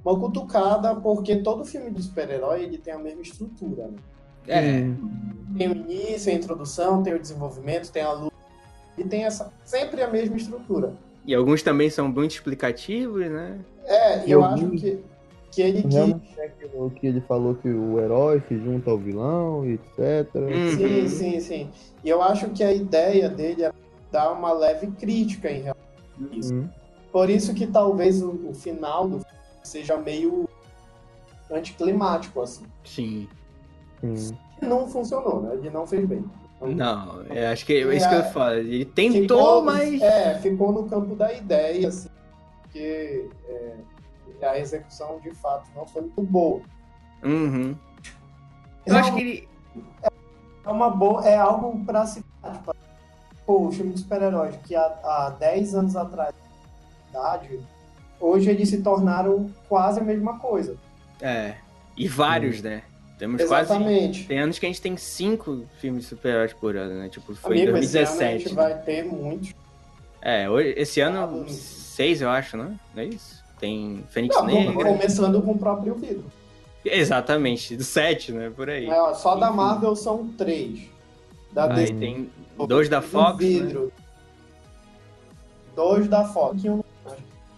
uma 0.06 0.20
cutucada, 0.20 0.96
porque 0.96 1.38
todo 1.38 1.66
filme 1.66 1.92
de 1.92 2.02
super-herói 2.04 2.64
ele 2.64 2.78
tem 2.78 2.94
a 2.94 2.98
mesma 3.00 3.22
estrutura. 3.22 3.88
Né? 3.88 3.98
É, 4.48 4.82
Hum, 4.82 4.98
Tem 5.58 5.68
o 5.70 5.76
início, 5.76 6.32
a 6.32 6.36
introdução, 6.36 7.04
tem 7.04 7.14
o 7.14 7.20
desenvolvimento, 7.20 7.92
tem 7.92 8.02
a 8.04 8.12
luta. 8.14 8.32
E 8.98 9.04
tem 9.04 9.24
essa, 9.26 9.52
sempre 9.66 10.02
a 10.02 10.08
mesma 10.10 10.36
estrutura. 10.38 10.94
e 11.26 11.34
alguns 11.36 11.62
também 11.64 11.90
são 11.90 12.08
muito 12.08 12.32
explicativos, 12.32 13.30
né? 13.30 13.60
É, 13.86 14.26
e 14.26 14.32
Eu 14.32 14.40
eu 14.40 14.46
acho 14.46 14.68
vi- 14.70 14.80
que. 14.80 15.00
que 15.52 15.62
ele 15.62 15.82
quis. 15.84 15.94
Realmente 15.94 16.40
é 16.40 16.46
aquilo 16.46 16.90
que 16.92 17.08
ele 17.08 17.22
falou 17.22 17.56
que 17.56 17.68
o 17.70 18.00
herói 18.00 18.42
se 18.48 18.58
junta 18.58 18.90
ao 18.92 18.98
vilão, 18.98 19.66
etc. 19.66 20.34
Uhum. 20.36 20.78
Sim, 20.78 21.08
sim, 21.08 21.40
sim. 21.40 21.70
E 22.04 22.10
eu 22.10 22.22
acho 22.22 22.50
que 22.50 22.64
a 22.64 22.74
ideia 22.74 23.30
dele 23.30 23.64
é 23.64 23.72
dar 24.12 24.32
uma 24.32 24.52
leve 24.54 24.88
crítica 24.88 25.50
em 25.52 25.62
relação 25.62 25.84
a 26.32 26.36
isso. 26.36 26.54
Uhum. 26.54 26.70
Por 27.12 27.30
isso 27.30 27.54
que 27.54 27.68
talvez 27.68 28.22
o, 28.22 28.32
o 28.50 28.54
final 28.54 29.04
do 29.08 29.20
filme 29.20 29.26
seja 29.64 29.98
meio 29.98 30.48
anticlimático, 31.52 32.42
assim. 32.42 32.66
Sim. 32.84 33.28
E 34.04 34.66
não 34.66 34.88
funcionou, 34.88 35.42
né? 35.42 35.54
Ele 35.56 35.70
não 35.70 35.86
fez 35.88 36.06
bem. 36.08 36.24
Não, 36.62 37.24
eu 37.24 37.48
acho 37.50 37.66
que 37.66 37.74
é 37.74 37.96
isso 37.96 38.08
que 38.08 38.16
eu 38.16 38.24
falo. 38.26 38.54
Ele 38.56 38.86
tentou, 38.86 39.22
Ficou- 39.38 39.64
mas. 39.64 40.02
É, 40.02 40.36
ficou 40.40 40.72
no 40.72 40.88
campo 40.88 41.16
da 41.16 41.34
ideia, 41.34 41.88
assim, 41.88 42.10
porque 42.62 43.28
é, 43.48 43.76
a 44.48 44.60
execução 44.60 45.20
de 45.20 45.32
fato 45.32 45.68
não 45.76 45.88
foi 45.88 46.02
muito 46.04 46.22
boa. 46.22 46.62
Uhum. 47.24 47.76
Eu 48.86 48.96
acho 48.96 49.14
que 49.14 49.20
ele. 49.22 49.50
É 50.64 50.70
uma 50.70 50.90
boa, 50.92 51.26
é 51.28 51.36
algo 51.36 51.84
pra 51.84 52.06
se. 52.06 52.22
Tipo, 52.22 52.76
pô, 53.46 53.68
o 53.68 53.72
filme 53.72 53.94
de 53.94 54.00
super-heróis 54.02 54.56
que 54.64 54.76
há, 54.76 54.84
há 55.04 55.30
10 55.40 55.74
anos 55.74 55.96
atrás, 55.96 56.36
idade, 57.10 57.60
hoje 58.20 58.52
eles 58.52 58.70
se 58.70 58.84
tornaram 58.84 59.50
quase 59.68 60.00
a 60.00 60.04
mesma 60.04 60.38
coisa. 60.38 60.78
É. 61.20 61.56
E 61.98 62.08
vários, 62.08 62.62
né? 62.62 62.84
Temos 63.22 63.44
quase. 63.44 63.72
Exatamente. 63.72 64.26
Tem 64.26 64.40
anos 64.40 64.58
que 64.58 64.66
a 64.66 64.70
gente 64.70 64.82
tem 64.82 64.98
cinco 64.98 65.64
filmes 65.80 66.06
de 66.06 66.10
super-heróis 66.10 66.54
por 66.54 66.76
ano, 66.76 66.96
né? 67.02 67.08
Tipo, 67.08 67.36
foi 67.36 67.60
em 67.60 67.62
Amigo, 67.68 67.78
esse 67.78 67.96
ano 68.00 68.08
a 68.08 68.10
2017. 68.10 68.44
gente 68.46 68.56
vai 68.56 68.82
ter 68.82 69.06
muitos. 69.06 69.54
É, 70.20 70.50
hoje, 70.50 70.74
esse 70.76 71.00
ano, 71.02 71.46
Ah, 71.48 71.50
seis, 71.52 72.20
eu 72.20 72.30
acho, 72.32 72.58
né? 72.58 72.76
Não 72.96 73.04
é 73.04 73.06
isso? 73.06 73.44
Tem 73.60 74.04
Fênix 74.10 74.36
Não, 74.36 74.46
Negra. 74.48 74.74
começando 74.86 75.40
com 75.44 75.52
o 75.52 75.58
próprio 75.60 75.94
vidro. 75.94 76.24
Exatamente, 76.84 77.78
do 77.78 77.84
sete, 77.84 78.32
né? 78.32 78.52
Por 78.56 78.68
aí. 78.68 78.88
É, 78.88 79.00
ó, 79.00 79.14
só 79.14 79.36
da 79.36 79.50
Enfim. 79.50 79.58
Marvel 79.58 79.96
são 79.96 80.28
três. 80.30 80.80
Da 81.52 81.66
Aí 81.66 81.76
DC, 81.76 81.94
tem 81.94 82.28
dois 82.68 82.90
da 82.90 83.04
Fox, 83.04 83.34
né? 83.40 83.48
vidro. 83.48 83.94
Dois 85.76 86.08
da 86.08 86.26
Fox. 86.26 86.60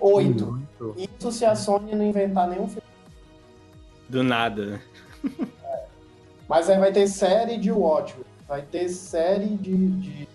Oito. 0.01 0.45
Muito. 0.81 0.95
Isso 1.17 1.31
se 1.31 1.45
a 1.45 1.55
Sony 1.55 1.95
não 1.95 2.03
inventar 2.05 2.49
nenhum 2.49 2.67
filme. 2.67 2.83
Do 4.09 4.23
nada. 4.23 4.65
né? 4.65 4.81
Mas 6.53 6.69
aí 6.69 6.77
vai 6.77 6.91
ter 6.91 7.07
série 7.07 7.57
de 7.57 7.71
Watchmen. 7.71 8.23
Vai 8.47 8.61
ter 8.61 8.87
série 8.87 9.57
de, 9.57 9.75
de 9.75 10.27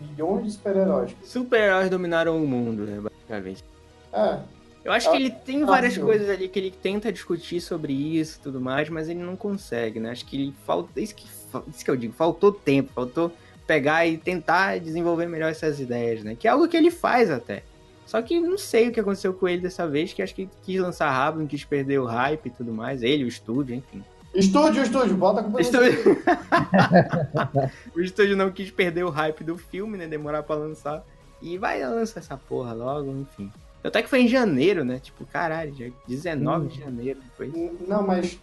milhões 0.00 0.46
de 0.46 0.52
super-heróis. 0.52 1.14
Super-heróis 1.22 1.90
dominaram 1.90 2.42
o 2.42 2.46
mundo, 2.46 2.84
né? 2.84 2.98
Basicamente. 2.98 3.62
É, 4.10 4.38
Eu 4.82 4.92
acho 4.92 5.10
que 5.10 5.16
ele 5.18 5.28
tem 5.28 5.66
várias 5.66 5.98
coisas 5.98 6.30
ali 6.30 6.48
que 6.48 6.58
ele 6.58 6.70
tenta 6.70 7.12
discutir 7.12 7.60
sobre 7.60 7.92
isso 7.92 8.38
e 8.38 8.42
tudo 8.44 8.62
mais, 8.62 8.88
mas 8.88 9.10
ele 9.10 9.18
não 9.18 9.36
consegue, 9.36 10.00
né? 10.00 10.10
Acho 10.10 10.24
que 10.24 10.36
ele 10.36 10.54
falta. 10.64 10.98
Isso 10.98 11.14
que, 11.14 11.26
isso 11.26 11.84
que 11.84 11.90
eu 11.90 11.96
digo, 11.96 12.14
faltou 12.14 12.50
tempo, 12.50 12.90
faltou 12.94 13.30
pegar 13.66 14.06
e 14.06 14.16
tentar 14.16 14.80
desenvolver 14.80 15.26
melhor 15.26 15.50
essas 15.50 15.78
ideias, 15.78 16.24
né? 16.24 16.34
Que 16.34 16.48
é 16.48 16.50
algo 16.50 16.66
que 16.66 16.78
ele 16.78 16.90
faz 16.90 17.30
até. 17.30 17.62
Só 18.06 18.22
que 18.22 18.40
não 18.40 18.56
sei 18.56 18.88
o 18.88 18.90
que 18.90 19.00
aconteceu 19.00 19.34
com 19.34 19.46
ele 19.46 19.60
dessa 19.60 19.86
vez, 19.86 20.14
que 20.14 20.22
acho 20.22 20.34
que 20.34 20.48
quis 20.62 20.80
lançar 20.80 21.10
rápido, 21.10 21.46
quis 21.46 21.62
perder 21.62 21.98
o 21.98 22.06
hype 22.06 22.46
e 22.46 22.50
tudo 22.50 22.72
mais. 22.72 23.02
Ele, 23.02 23.24
o 23.24 23.28
estúdio, 23.28 23.74
enfim. 23.74 24.02
Estúdio, 24.34 24.82
estúdio, 24.82 25.16
bota 25.16 25.42
com 25.42 25.56
O 25.56 25.60
estúdio... 25.60 26.22
o 27.96 28.00
estúdio 28.00 28.36
não 28.36 28.50
quis 28.52 28.70
perder 28.70 29.04
o 29.04 29.10
hype 29.10 29.42
do 29.42 29.56
filme, 29.56 29.96
né? 29.96 30.06
Demorar 30.06 30.42
pra 30.42 30.54
lançar. 30.56 31.04
E 31.40 31.56
vai 31.56 31.82
lançar 31.84 32.20
essa 32.20 32.36
porra 32.36 32.72
logo, 32.72 33.10
enfim. 33.10 33.50
Até 33.82 34.02
que 34.02 34.08
foi 34.08 34.22
em 34.22 34.28
janeiro, 34.28 34.84
né? 34.84 34.98
Tipo, 34.98 35.24
caralho, 35.26 35.74
já 35.74 35.86
19 36.06 36.68
de 36.68 36.80
janeiro 36.80 37.20
depois. 37.20 37.52
Não, 37.88 38.02
mas, 38.06 38.38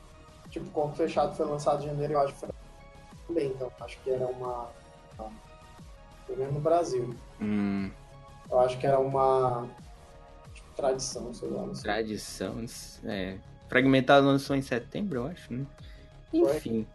tipo, 0.50 0.66
Corpo 0.72 0.96
Fechado 0.96 1.36
foi 1.36 1.46
lançado 1.46 1.84
em 1.84 1.88
janeiro, 1.88 2.14
eu 2.14 2.20
acho 2.20 2.34
que 2.34 2.40
foi 2.40 2.50
também, 3.28 3.48
então 3.48 3.72
acho 3.82 3.98
que 4.02 4.10
era 4.10 4.26
uma. 4.26 4.68
uma- 5.20 5.32
Pelo 6.26 6.40
menos 6.40 6.54
no 6.56 6.60
Brasil. 6.62 7.14
Hum, 7.42 7.92
Eu 8.50 8.60
acho 8.62 8.78
que 8.80 8.88
era 8.88 9.00
uma 9.00 9.68
tipo, 10.54 10.68
tradição, 10.76 11.34
sei 11.34 11.50
lá. 11.50 11.66
Não 11.66 11.76
sei. 11.76 11.84
tradição. 11.84 12.66
É. 13.04 13.38
Fragmentado 13.70 14.26
lançou 14.28 14.56
em 14.56 14.62
setembro, 14.62 15.20
eu 15.20 15.28
acho, 15.28 15.54
né? 15.54 15.66
Enfim. 16.34 16.86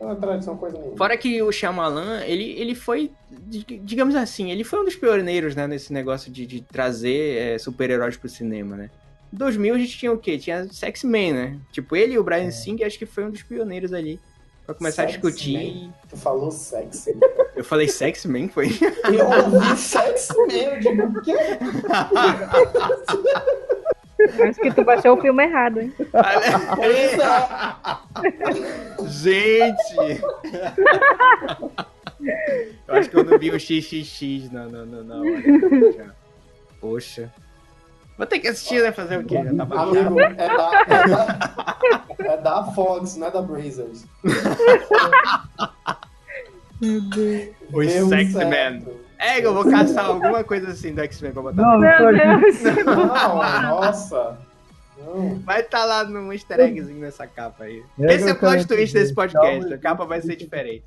Não 0.00 0.12
é 0.12 0.14
tradição 0.14 0.56
coisa 0.56 0.78
nenhuma. 0.78 0.96
Fora 0.96 1.16
que 1.16 1.42
o 1.42 1.52
Shyamalan, 1.52 2.22
ele, 2.24 2.52
ele 2.58 2.74
foi, 2.74 3.10
di- 3.30 3.64
digamos 3.82 4.14
assim, 4.14 4.50
ele 4.50 4.64
foi 4.64 4.80
um 4.80 4.84
dos 4.84 4.96
pioneiros, 4.96 5.54
né, 5.54 5.66
nesse 5.66 5.92
negócio 5.92 6.32
de, 6.32 6.46
de 6.46 6.62
trazer 6.62 7.36
é, 7.36 7.58
super-heróis 7.58 8.16
pro 8.16 8.28
cinema, 8.28 8.76
né? 8.76 8.90
Em 9.32 9.36
2000 9.36 9.74
a 9.74 9.78
gente 9.78 9.98
tinha 9.98 10.10
o 10.12 10.18
quê? 10.18 10.38
Tinha 10.38 10.66
Sex-Men, 10.72 11.32
né? 11.34 11.58
Tipo, 11.70 11.94
ele 11.96 12.14
e 12.14 12.18
o 12.18 12.24
Brian 12.24 12.50
Singer 12.50 12.86
acho 12.86 12.98
que 12.98 13.04
foi 13.06 13.24
um 13.26 13.30
dos 13.30 13.42
pioneiros 13.42 13.92
ali 13.92 14.18
pra 14.64 14.74
começar 14.74 15.04
a 15.04 15.08
Sex-Men? 15.08 15.30
discutir. 15.32 15.90
Tu 16.08 16.16
falou 16.16 16.50
sexy. 16.50 17.14
Eu 17.54 17.62
falei 17.64 17.86
Sex-Men, 17.86 18.48
foi? 18.48 18.68
Eu 19.04 19.52
ouvi 19.54 19.76
sexy 19.76 20.32
mesmo, 20.46 20.72
eu 20.72 20.80
digo, 20.80 21.18
o 21.18 21.22
quê? 21.22 21.34
Acho 24.48 24.60
que 24.60 24.70
tu 24.72 24.84
baixou 24.84 25.16
o 25.16 25.20
filme 25.20 25.44
errado, 25.44 25.80
hein? 25.80 25.92
Gente! 29.06 30.20
Eu 32.86 32.94
acho 32.94 33.08
que 33.10 33.16
eu 33.16 33.24
não 33.24 33.38
vi 33.38 33.50
o 33.50 33.58
XXX 33.58 34.50
na, 34.52 34.66
na, 34.68 34.84
na, 34.84 35.02
na 35.02 35.14
hora. 35.20 35.92
já. 35.96 36.10
Poxa. 36.80 37.32
Vou 38.18 38.26
ter 38.26 38.38
que 38.38 38.48
assistir, 38.48 38.82
né? 38.82 38.92
Fazer 38.92 39.18
o 39.18 39.24
quê? 39.24 39.42
Já 39.42 39.54
tá 39.54 39.64
baixado. 39.64 40.20
É 40.20 40.34
da, 40.34 40.84
é, 40.86 41.08
da, 41.08 42.32
é 42.32 42.36
da 42.36 42.64
Fox, 42.64 43.16
não 43.16 43.28
é 43.28 43.30
da 43.30 43.40
Brazers. 43.40 44.04
Meu 46.80 47.00
Deus. 47.00 47.48
Os 47.72 47.86
Deu 47.86 48.08
Sex-Men. 48.08 48.86
É, 49.20 49.44
eu 49.44 49.52
vou 49.52 49.70
caçar 49.70 50.06
alguma 50.06 50.42
coisa 50.42 50.70
assim 50.70 50.94
do 50.94 51.00
X-Men 51.02 51.32
pra 51.32 51.42
botar. 51.42 51.60
Não, 51.62 51.78
Meu 51.78 51.98
Deus. 52.12 52.62
Não, 52.86 53.06
nossa. 53.62 54.38
Não. 54.98 55.38
Vai 55.40 55.60
estar 55.60 55.84
lá 55.84 56.04
no 56.04 56.32
easter 56.32 56.58
eggzinho 56.60 57.00
nessa 57.00 57.26
capa 57.26 57.64
aí. 57.64 57.82
É, 57.98 58.14
Esse 58.14 58.28
é 58.28 58.32
o 58.32 58.36
plot 58.38 58.66
twist 58.66 58.94
desse 58.94 59.14
podcast. 59.14 59.60
calma, 59.60 59.74
A 59.74 59.78
capa 59.78 60.04
vai 60.06 60.20
ser 60.20 60.36
diferente. 60.36 60.82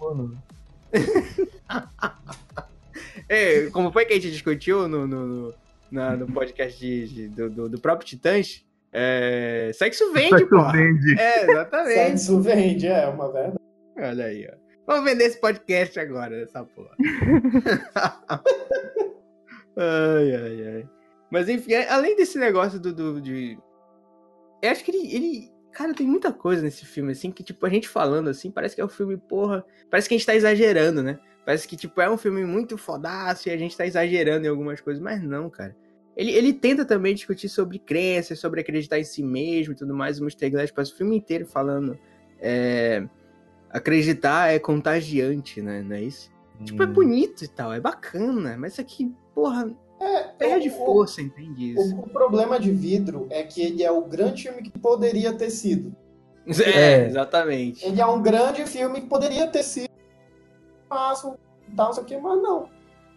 É, 3.30 3.68
como 3.74 3.92
foi 3.92 4.06
que 4.06 4.14
a 4.14 4.16
gente 4.16 4.32
discutiu 4.32 4.88
no, 4.88 5.08
no, 5.08 5.26
no, 5.28 5.54
na- 5.92 6.16
no 6.16 6.28
podcast 6.32 6.80
de- 6.80 7.08
de- 7.08 7.28
do, 7.28 7.50
do, 7.50 7.70
do 7.70 7.80
próprio 7.80 8.08
Titãs? 8.08 8.64
É, 8.92 9.72
sexo 9.74 10.12
vende, 10.14 10.30
Sexo 10.38 10.50
porra. 10.50 10.72
vende. 10.72 11.20
É, 11.20 11.50
exatamente. 11.52 11.94
Sexo 11.96 12.42
vende, 12.42 12.88
é 12.88 13.08
uma 13.08 13.32
verdade. 13.32 13.58
Olha 13.98 14.26
aí, 14.26 14.48
ó. 14.52 14.63
Vamos 14.86 15.10
vender 15.10 15.26
esse 15.26 15.40
podcast 15.40 15.98
agora, 16.00 16.42
essa 16.44 16.64
porra. 16.64 16.96
ai, 19.78 20.36
ai, 20.36 20.68
ai. 20.76 20.90
Mas 21.32 21.50
enfim, 21.50 21.74
além 21.74 22.16
desse 22.16 22.38
negócio 22.38 22.80
do, 22.80 22.94
do- 22.94 23.22
de. 23.22 23.58
Eu 24.62 24.70
acho 24.72 24.84
que 24.84 24.92
ele, 24.92 25.16
ele. 25.16 25.54
Cara, 25.72 25.94
tem 25.94 26.06
muita 26.06 26.32
coisa 26.32 26.62
nesse 26.62 26.86
filme, 26.86 27.12
assim, 27.14 27.32
que, 27.32 27.44
tipo, 27.44 27.66
a 27.66 27.70
gente 27.70 27.90
falando 27.90 28.30
assim, 28.30 28.52
parece 28.52 28.76
que 28.76 28.82
é 28.82 28.86
um 28.86 28.90
filme, 28.90 29.18
porra. 29.18 29.66
Parece 29.90 30.08
que 30.08 30.14
a 30.14 30.18
gente 30.18 30.28
tá 30.28 30.36
exagerando, 30.36 31.02
né? 31.02 31.18
Parece 31.44 31.68
que, 31.68 31.76
tipo, 31.76 32.00
é 32.00 32.10
um 32.10 32.18
filme 32.18 32.46
muito 32.46 32.78
fodaço 32.78 33.50
e 33.50 33.52
a 33.52 33.58
gente 33.58 33.76
tá 33.76 33.86
exagerando 33.86 34.46
em 34.46 34.50
algumas 34.50 34.80
coisas, 34.80 35.02
mas 35.02 35.22
não, 35.24 35.50
cara. 35.50 35.76
Ele, 36.16 36.32
ele 36.32 36.54
tenta 36.54 36.86
também 36.86 37.16
discutir 37.16 37.50
sobre 37.50 37.80
crenças, 37.80 38.40
sobre 38.40 38.62
acreditar 38.62 39.00
em 39.00 39.04
si 39.04 39.24
mesmo 39.24 39.74
e 39.74 39.76
tudo 39.76 39.96
mais. 39.96 40.20
O 40.20 40.24
Mr. 40.24 40.52
Glass 40.52 40.70
passa 40.72 40.94
o 40.94 40.96
filme 40.96 41.18
inteiro 41.18 41.48
falando. 41.48 41.98
É, 42.40 43.04
acreditar 43.74 44.54
é 44.54 44.60
contagiante, 44.60 45.62
né? 45.62 45.82
Não 45.82 45.96
é 45.96 46.02
isso? 46.04 46.32
Tipo, 46.64 46.84
é 46.84 46.86
bonito 46.86 47.44
e 47.44 47.48
tal, 47.48 47.74
é 47.74 47.80
bacana, 47.80 48.56
mas 48.58 48.74
isso 48.74 48.82
aqui, 48.82 49.14
porra, 49.36 49.70
É, 50.00 50.24
perde 50.38 50.70
o- 50.70 50.72
força, 50.72 51.22
entende 51.22 51.74
isso? 51.74 51.96
O, 51.96 52.02
o 52.02 52.10
problema 52.10 52.60
de 52.60 52.72
vidro 52.72 53.28
é 53.30 53.44
que 53.44 53.62
ele 53.62 53.84
é 53.84 53.92
o 53.92 54.02
grande 54.06 54.44
filme 54.44 54.62
que 54.62 54.70
poderia 54.80 55.34
ter 55.34 55.50
sido. 55.50 55.94
É, 56.46 57.02
É. 57.02 57.06
exatamente. 57.08 57.86
Ele 57.86 58.00
é 58.00 58.06
um 58.06 58.22
grande 58.22 58.66
filme 58.66 59.02
que 59.02 59.08
poderia 59.08 59.48
ter 59.48 59.64
sido. 59.64 59.90
Mas, 60.90 61.26
tal, 61.76 61.92
isso 61.92 62.02
aqui, 62.02 62.16
mas 62.18 62.42
não. 62.42 62.70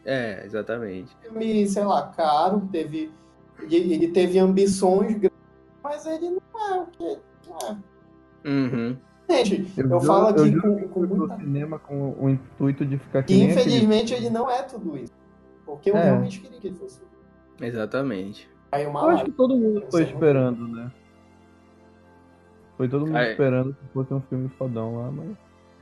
É, 0.04 0.44
exatamente. 0.44 1.14
Filme, 1.20 1.68
sei 1.68 1.84
lá, 1.84 2.08
caro, 2.16 2.68
teve. 2.72 3.12
Ele, 3.60 3.94
ele 3.94 4.08
teve 4.08 4.38
ambições 4.38 5.12
grandes, 5.14 5.38
mas 5.82 6.06
ele 6.06 6.30
não 6.30 6.74
é 6.76 6.80
o 6.80 6.86
que. 6.86 7.04
É. 7.04 8.48
Uhum. 8.48 8.96
Gente, 9.28 9.72
eu, 9.76 9.88
juro- 9.88 10.00
falo 10.02 10.26
aqui 10.28 10.56
com, 10.60 10.78
eu 10.78 10.88
com 10.88 11.06
pro 11.06 11.16
muita. 11.16 11.36
cinema 11.36 11.78
com 11.80 12.16
o 12.18 12.28
intuito 12.30 12.84
de 12.86 12.96
ficar 12.98 13.22
que 13.24 13.32
Que 13.34 13.40
nem 13.40 13.50
aquele- 13.50 13.60
infelizmente 13.68 14.14
ele 14.14 14.30
não 14.30 14.48
é 14.50 14.62
tudo 14.62 14.96
isso. 14.96 15.12
Porque 15.64 15.90
eu 15.90 15.96
É. 15.96 16.04
realmente 16.04 16.40
queria 16.40 16.60
que 16.60 16.68
ele 16.68 16.76
fosse. 16.76 17.00
Exatamente. 17.60 18.48
Aí 18.70 18.86
uma 18.86 19.00
Eu 19.02 19.08
acho 19.10 19.24
que 19.24 19.32
todo 19.32 19.56
mundo 19.56 19.84
foi 19.90 20.02
esperando, 20.04 20.68
né? 20.68 20.92
Foi 22.76 22.88
todo 22.88 23.06
mundo 23.06 23.16
É. 23.18 23.30
esperando 23.32 23.72
que 23.74 23.88
fosse 23.92 24.12
um 24.12 24.20
filme 24.20 24.48
fodão 24.50 24.96
lá, 24.98 25.10
mas. 25.10 25.30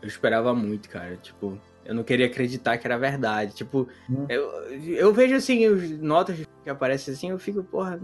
Eu 0.01 0.09
esperava 0.09 0.55
muito, 0.55 0.89
cara. 0.89 1.17
Tipo, 1.17 1.59
eu 1.85 1.95
não 1.95 2.05
queria 2.05 2.27
acreditar 2.27 2.77
que 2.79 2.87
era 2.87 2.97
verdade. 2.99 3.55
Tipo, 3.55 3.89
Hum. 4.09 4.27
eu, 4.29 4.51
eu 4.87 5.13
vejo 5.13 5.35
assim, 5.35 5.67
os 5.67 5.91
notas 5.99 6.37
que 6.63 6.71
aparecem 6.71 7.13
assim, 7.15 7.31
eu 7.31 7.39
fico, 7.39 7.63
porra, 7.65 7.99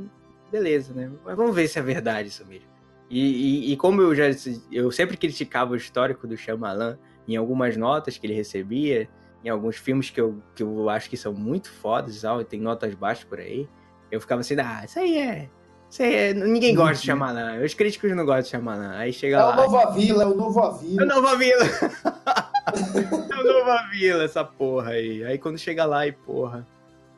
beleza, 0.51 0.93
né? 0.93 1.11
Mas 1.24 1.36
vamos 1.36 1.55
ver 1.55 1.68
se 1.68 1.78
é 1.78 1.82
verdade 1.82 2.28
isso 2.28 2.45
mesmo. 2.47 2.68
E, 3.11 3.71
e, 3.71 3.73
e 3.73 3.77
como 3.77 4.01
eu 4.01 4.15
já 4.15 4.25
eu 4.71 4.91
sempre 4.93 5.17
criticava 5.17 5.73
o 5.73 5.77
histórico 5.77 6.29
do 6.29 6.37
Shyamalan 6.37 6.97
em 7.27 7.37
algumas 7.37 7.77
notas 7.77 8.17
que 8.17 8.25
ele 8.25 8.35
recebia, 8.35 9.09
em 9.45 9.49
alguns 9.49 9.77
filmes 9.77 10.11
que 10.11 10.21
eu, 10.21 10.41
que 10.55 10.63
eu 10.63 10.89
acho 10.89 11.11
que 11.11 11.17
são 11.17 11.33
muito 11.33 11.71
fodas 11.71 12.23
e 12.23 12.45
tem 12.45 12.61
notas 12.61 12.95
baixas 12.95 13.25
por 13.25 13.41
aí, 13.41 13.69
eu 14.11 14.21
ficava 14.21 14.41
assim, 14.41 14.55
ah, 14.61 14.83
isso 14.85 14.99
aí 14.99 15.19
é. 15.19 15.49
Isso 15.91 16.03
aí 16.03 16.15
é. 16.15 16.35
Ninguém 16.35 16.75
gosta 16.75 16.95
de 16.95 17.03
Shyamalan. 17.03 17.65
Os 17.65 17.75
críticos 17.75 18.15
não 18.15 18.25
gostam 18.25 18.43
de 18.43 18.49
Shyamalan. 18.49 18.97
Aí 18.97 19.13
chega 19.13 19.37
é 19.37 19.43
lá. 19.43 19.51
É 19.51 19.55
o 19.55 19.57
Novo 19.57 19.77
Avila, 19.77 20.23
é 20.23 20.27
o 20.27 20.37
Novo 20.37 20.61
Avila. 20.61 21.03
É 21.03 21.05
o 21.05 21.09
Novo 21.09 21.27
Avila. 21.27 21.65
é 23.29 23.41
o 23.41 23.45
Novo 23.45 23.71
Avila, 23.71 24.25
essa 24.25 24.45
porra 24.45 24.93
aí. 24.93 25.25
Aí 25.25 25.37
quando 25.37 25.59
chega 25.59 25.85
lá 25.85 26.07
e, 26.07 26.13
porra, 26.13 26.67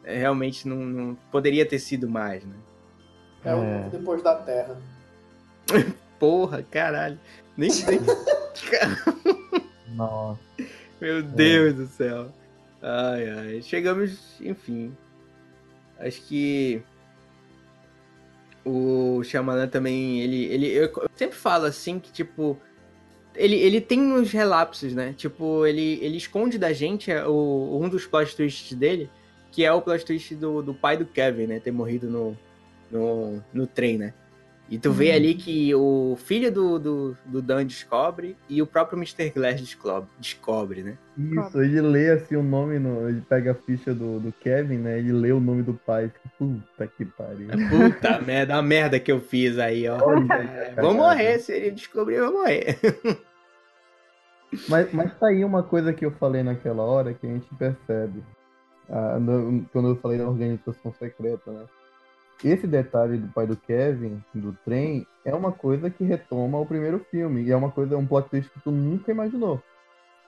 é, 0.05 0.17
realmente 0.19 0.67
não, 0.67 0.77
não, 0.77 1.15
poderia 1.31 1.67
ter 1.67 1.79
sido 1.79 2.09
mais, 2.09 2.45
né? 2.45 2.57
É 3.45 3.55
o 3.55 3.59
é. 3.59 3.89
depois 3.91 4.23
da 4.23 4.37
Terra. 4.37 4.77
porra, 6.19 6.63
caralho. 6.63 7.19
Nem 7.57 7.71
sei. 7.71 8.01
Nossa. 9.95 10.41
Meu 11.01 11.23
Deus 11.23 11.71
é. 11.71 11.77
do 11.77 11.87
céu. 11.87 12.33
Ai, 12.81 13.31
ai. 13.31 13.63
Chegamos, 13.63 14.41
enfim. 14.41 14.97
Acho 15.99 16.21
que 16.23 16.83
o 18.65 19.23
Shyamalan 19.25 19.69
também, 19.69 20.21
ele, 20.21 20.45
ele 20.47 20.67
eu 20.69 20.91
sempre 21.15 21.37
falo 21.37 21.65
assim 21.65 21.99
que 21.99 22.13
tipo 22.13 22.59
ele, 23.35 23.57
ele 23.57 23.81
tem 23.81 24.01
uns 24.13 24.31
relapsos, 24.31 24.93
né? 24.95 25.15
Tipo, 25.17 25.67
ele, 25.67 25.99
ele 26.03 26.17
esconde 26.17 26.59
da 26.59 26.73
gente 26.73 27.11
é, 27.11 27.27
o, 27.27 27.79
um 27.81 27.89
dos 27.89 28.07
plot 28.07 28.37
twists 28.37 28.77
dele, 28.77 29.09
que 29.51 29.65
é 29.65 29.73
o 29.73 29.81
plot 29.81 30.05
twist 30.05 30.35
do, 30.35 30.63
do 30.63 30.75
pai 30.75 30.97
do 30.97 31.07
Kevin, 31.07 31.47
né? 31.47 31.61
Ter 31.61 31.71
morrido 31.71 32.09
no, 32.09 32.37
no, 32.91 33.43
no 33.53 33.67
trem, 33.67 33.99
né? 33.99 34.13
E 34.69 34.79
tu 34.79 34.91
vê 34.91 35.11
uhum. 35.11 35.17
ali 35.17 35.35
que 35.35 35.75
o 35.75 36.17
filho 36.17 36.51
do, 36.51 36.79
do, 36.79 37.17
do 37.27 37.43
Dan 37.43 37.67
descobre 37.67 38.37
e 38.49 38.63
o 38.63 38.67
próprio 38.67 38.97
Mr. 38.97 39.31
Glass 39.31 39.61
descobre, 39.61 40.09
descobre 40.19 40.83
né? 40.83 40.97
Isso, 41.19 41.61
ele 41.61 41.81
lê 41.83 42.11
assim 42.11 42.37
o 42.37 42.43
nome, 42.43 42.79
no, 42.79 43.07
ele 43.07 43.21
pega 43.29 43.53
a 43.53 43.55
ficha 43.55 43.93
do, 43.93 44.19
do 44.19 44.33
Kevin, 44.33 44.79
né? 44.79 44.99
Ele 44.99 45.13
lê 45.13 45.31
o 45.31 45.41
nome 45.41 45.63
do 45.63 45.75
pai. 45.75 46.11
Puta 46.39 46.87
que 46.87 47.05
pariu. 47.05 47.49
Puta 47.69 48.19
merda, 48.25 48.57
a 48.57 48.63
merda 48.63 48.99
que 48.99 49.13
eu 49.13 49.21
fiz 49.21 49.59
aí, 49.59 49.87
ó. 49.87 49.99
Olha, 50.01 50.75
vou 50.81 50.95
morrer, 50.95 51.39
se 51.39 51.53
ele 51.53 51.71
descobrir, 51.73 52.17
eu 52.17 52.33
vou 52.33 52.41
morrer. 52.41 52.79
Mas, 54.69 54.93
mas 54.93 55.19
tá 55.19 55.29
aí 55.29 55.43
uma 55.47 55.63
coisa 55.63 55.95
que 55.95 56.05
eu 56.05 56.11
falei 56.11 56.43
naquela 56.43 56.83
hora 56.83 57.15
que 57.15 57.27
a 57.27 57.31
gente 57.31 57.49
percebe. 57.55 58.23
Ah, 58.87 59.19
no, 59.19 59.65
quando 59.73 59.89
eu 59.89 59.97
falei 59.97 60.19
da 60.19 60.29
organização 60.29 60.93
secreta, 60.93 61.51
né? 61.51 61.65
Esse 62.45 62.67
detalhe 62.67 63.19
do 63.19 63.29
pai 63.29 63.47
do 63.47 63.57
Kevin, 63.57 64.23
do 64.35 64.53
trem, 64.65 65.07
é 65.25 65.35
uma 65.35 65.53
coisa 65.53 65.89
que 65.89 66.05
retoma 66.05 66.59
o 66.59 66.67
primeiro 66.67 67.05
filme. 67.11 67.43
E 67.43 67.53
é 67.53 67.57
uma 67.57 67.71
coisa, 67.71 67.97
um 67.97 68.07
plot 68.07 68.29
twist 68.29 68.51
que 68.51 68.61
tu 68.61 68.71
nunca 68.71 69.11
imaginou. 69.11 69.63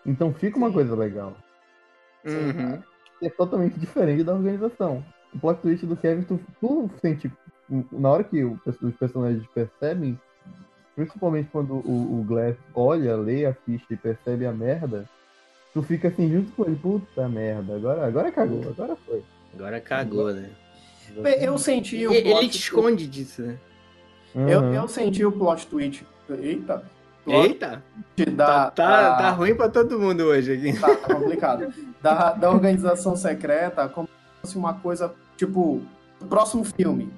Então 0.07 0.33
fica 0.33 0.57
uma 0.57 0.73
coisa 0.73 0.95
legal. 0.95 1.37
Uhum. 2.25 2.81
É 3.23 3.31
totalmente 3.31 3.79
diferente 3.79 4.23
da 4.23 4.35
organização. 4.35 5.05
O 5.35 5.39
plot 5.39 5.61
twist 5.61 5.87
do 5.87 5.97
Kevin, 5.97 6.23
tu, 6.23 6.41
tu 6.61 6.91
sente. 7.01 7.31
Na 7.91 8.11
hora 8.11 8.25
que 8.25 8.45
o, 8.45 8.61
os 8.67 8.95
personagens 8.97 9.47
percebem, 9.55 10.19
principalmente 10.95 11.49
quando 11.51 11.75
o, 11.75 12.21
o 12.21 12.25
Glass 12.25 12.57
olha, 12.75 13.17
lê 13.17 13.47
a 13.47 13.55
ficha 13.55 13.87
e 13.91 13.97
percebe 13.97 14.47
a 14.47 14.53
merda, 14.53 15.09
tu 15.73 15.83
fica 15.83 16.09
assim 16.09 16.31
junto 16.31 16.53
com 16.53 16.65
ele, 16.65 16.77
puta 16.77 17.29
merda, 17.29 17.75
agora, 17.75 18.07
agora 18.07 18.31
cagou, 18.31 18.63
agora 18.69 18.95
foi. 18.97 19.25
Agora 19.55 19.81
cagou, 19.81 20.33
né? 20.33 20.51
Eu 21.41 21.59
senti 21.59 22.07
o 22.07 22.11
plot 22.11 22.27
Ele 22.27 22.49
te 22.49 22.59
esconde 22.59 23.07
disso, 23.07 23.43
né? 23.43 23.59
Uhum. 24.35 24.49
Eu, 24.49 24.75
eu 24.75 24.89
senti 24.89 25.25
o 25.25 25.33
plot 25.33 25.67
twist. 25.67 26.07
Eita! 26.29 26.85
Plot 27.25 27.49
Eita! 27.49 27.83
Da, 28.33 28.47
tá, 28.47 28.71
tá, 28.71 29.11
da... 29.11 29.17
tá 29.17 29.31
ruim 29.31 29.55
pra 29.55 29.69
todo 29.69 29.99
mundo 29.99 30.25
hoje 30.25 30.53
aqui. 30.53 30.79
Tá, 30.79 30.95
tá 30.95 31.15
complicado. 31.15 31.73
da, 32.03 32.33
da 32.33 32.51
organização 32.51 33.17
secreta, 33.17 33.89
como 33.89 34.09
se 34.09 34.41
fosse 34.41 34.59
uma 34.59 34.75
coisa, 34.75 35.15
tipo, 35.37 35.81
próximo 36.29 36.65
filme. 36.65 37.13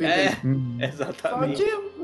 é, 0.00 0.36
uhum. 0.44 0.78
exatamente. 0.80 1.62
Só 1.62 1.64
que... 1.64 1.96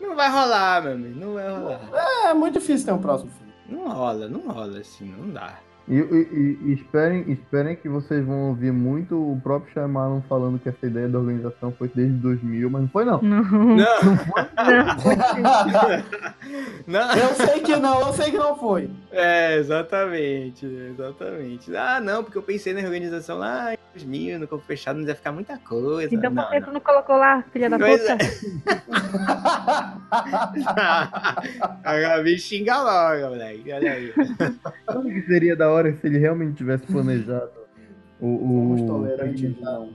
Não 0.00 0.16
vai 0.16 0.30
rolar, 0.30 0.82
meu 0.82 0.92
amigo. 0.92 1.20
Não 1.20 1.34
vai 1.34 1.48
rolar. 1.48 1.80
É, 1.92 2.30
é 2.30 2.34
muito 2.34 2.58
difícil 2.58 2.86
ter 2.86 2.92
um 2.92 2.98
próximo 2.98 3.30
filme. 3.30 3.52
Não 3.68 3.88
rola, 3.90 4.28
não 4.28 4.40
rola 4.40 4.78
assim, 4.78 5.06
não 5.06 5.30
dá. 5.30 5.58
E, 5.88 5.96
e, 5.96 6.58
e, 6.62 6.72
esperem, 6.74 7.30
esperem 7.30 7.74
que 7.74 7.88
vocês 7.88 8.24
vão 8.24 8.48
ouvir 8.48 8.72
muito 8.72 9.16
o 9.16 9.40
próprio 9.40 9.72
Shyamalan 9.72 10.22
falando 10.28 10.58
que 10.58 10.68
essa 10.68 10.86
ideia 10.86 11.08
da 11.08 11.18
organização 11.18 11.72
foi 11.72 11.90
desde 11.92 12.14
2000, 12.18 12.70
mas 12.70 12.82
não 12.82 12.88
foi 12.88 13.04
não. 13.04 13.20
Não. 13.20 13.42
Não. 13.42 13.76
não 13.76 14.16
foi. 14.98 15.16
Não. 15.26 16.04
não. 16.86 17.16
Eu 17.16 17.28
sei 17.34 17.60
que 17.60 17.76
não, 17.76 18.00
eu 18.00 18.12
sei 18.12 18.30
que 18.30 18.38
não 18.38 18.56
foi. 18.56 18.90
É, 19.10 19.56
exatamente, 19.56 20.66
exatamente. 20.66 21.76
Ah, 21.76 22.00
não, 22.00 22.22
porque 22.22 22.38
eu 22.38 22.42
pensei 22.42 22.72
na 22.72 22.80
organização 22.80 23.38
lá 23.38 23.74
em 23.74 23.78
2000, 23.94 24.38
no 24.38 24.46
corpo 24.48 24.64
fechado, 24.64 25.00
não 25.00 25.06
ia 25.06 25.14
ficar 25.14 25.32
muita 25.32 25.58
coisa. 25.58 26.14
Então 26.14 26.32
por 26.32 26.48
que 26.48 26.60
tu 26.60 26.72
não 26.72 26.80
colocou 26.80 27.16
lá, 27.16 27.42
filha 27.52 27.68
da 27.68 27.78
pois 27.78 28.00
puta? 28.00 28.12
É. 28.12 28.18
a 31.84 31.98
Gabi 32.00 32.38
xinga 32.38 32.80
logo, 32.82 33.30
moleque, 33.30 33.72
olha 33.72 33.92
aí. 33.92 34.14
Como 34.86 35.10
que 35.10 35.22
seria 35.22 35.56
da 35.56 35.71
hora 35.72 35.94
se 35.94 36.06
ele 36.06 36.18
realmente 36.18 36.56
tivesse 36.56 36.86
planejado 36.86 37.50
o. 38.20 38.74
o 38.74 38.86
tolerantes, 38.86 39.58
não. 39.60 39.90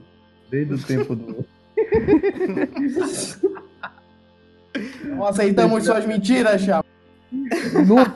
Desde 0.50 0.74
o 0.74 0.82
tempo 0.82 1.14
do. 1.14 1.44
Não 5.04 5.26
aceitamos 5.26 5.84
suas 5.84 6.06
mentiras, 6.06 6.60
Chapa. 6.60 6.88
Nunca, 7.86 8.10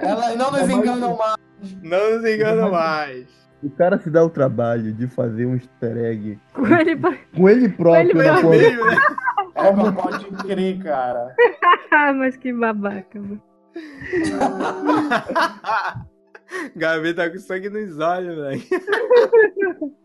Elas 0.00 0.36
não 0.36 0.52
nos 0.52 0.68
enganam 0.68 1.16
mais. 1.16 1.36
Não 1.82 2.12
nos 2.12 2.24
enganam 2.24 2.70
mais. 2.70 3.26
O 3.62 3.70
cara 3.70 3.98
se 3.98 4.10
dá 4.10 4.22
o 4.24 4.30
trabalho 4.30 4.92
de 4.92 5.08
fazer 5.08 5.46
um 5.46 5.54
easter 5.54 5.96
egg 5.96 6.38
com 6.52 6.66
ele, 6.66 6.96
com 7.34 7.48
ele 7.48 7.68
próprio 7.70 8.12
com 8.12 8.22
ele 8.22 8.30
na 8.30 8.42
mesmo, 8.42 8.84
né? 8.90 8.96
É, 9.54 9.72
pode 9.92 10.26
crer, 10.44 10.78
cara. 10.82 11.34
Mas 12.16 12.36
que 12.36 12.52
babaca, 12.52 13.18
mano. 13.18 13.42
Gabi 16.74 17.14
tá 17.14 17.30
com 17.30 17.38
sangue 17.38 17.68
nos 17.68 17.98
olhos, 17.98 18.36
velho. 18.36 18.62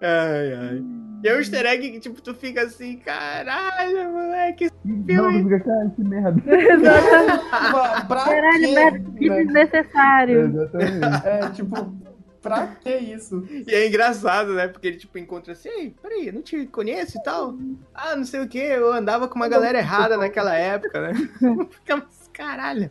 ai, 0.00 0.54
ai. 0.54 0.84
E 1.22 1.28
é 1.28 1.34
um 1.34 1.38
easter 1.38 1.66
egg 1.66 1.90
que, 1.90 2.00
tipo, 2.00 2.22
tu 2.22 2.34
fica 2.34 2.62
assim, 2.62 2.96
caralho, 2.96 4.10
moleque, 4.10 4.70
Não, 4.84 5.30
tu 5.32 5.44
fica, 5.44 5.60
cara, 5.60 5.92
que 5.94 6.02
merda. 6.02 6.42
Exatamente. 6.56 8.08
caralho, 8.08 8.74
merda, 8.74 9.10
que 9.18 9.28
desnecessário. 9.28 10.40
Exatamente. 10.46 11.26
É, 11.26 11.50
tipo, 11.50 11.94
pra 12.40 12.68
que 12.68 12.96
isso? 12.96 13.46
E 13.50 13.74
é 13.74 13.86
engraçado, 13.86 14.54
né? 14.54 14.66
Porque 14.68 14.88
ele, 14.88 14.96
tipo, 14.96 15.18
encontra 15.18 15.52
assim, 15.52 15.68
ei, 15.68 15.94
peraí, 16.00 16.28
eu 16.28 16.32
não 16.32 16.42
te 16.42 16.66
conheço 16.66 17.18
e 17.18 17.22
tal. 17.22 17.54
Ah, 17.94 18.16
não 18.16 18.24
sei 18.24 18.40
o 18.40 18.48
que, 18.48 18.58
eu 18.58 18.90
andava 18.90 19.28
com 19.28 19.36
uma 19.36 19.48
galera 19.48 19.78
errada 19.78 20.16
naquela 20.16 20.54
época, 20.54 21.02
né? 21.02 21.12
Fica, 21.70 22.06
caralho. 22.32 22.90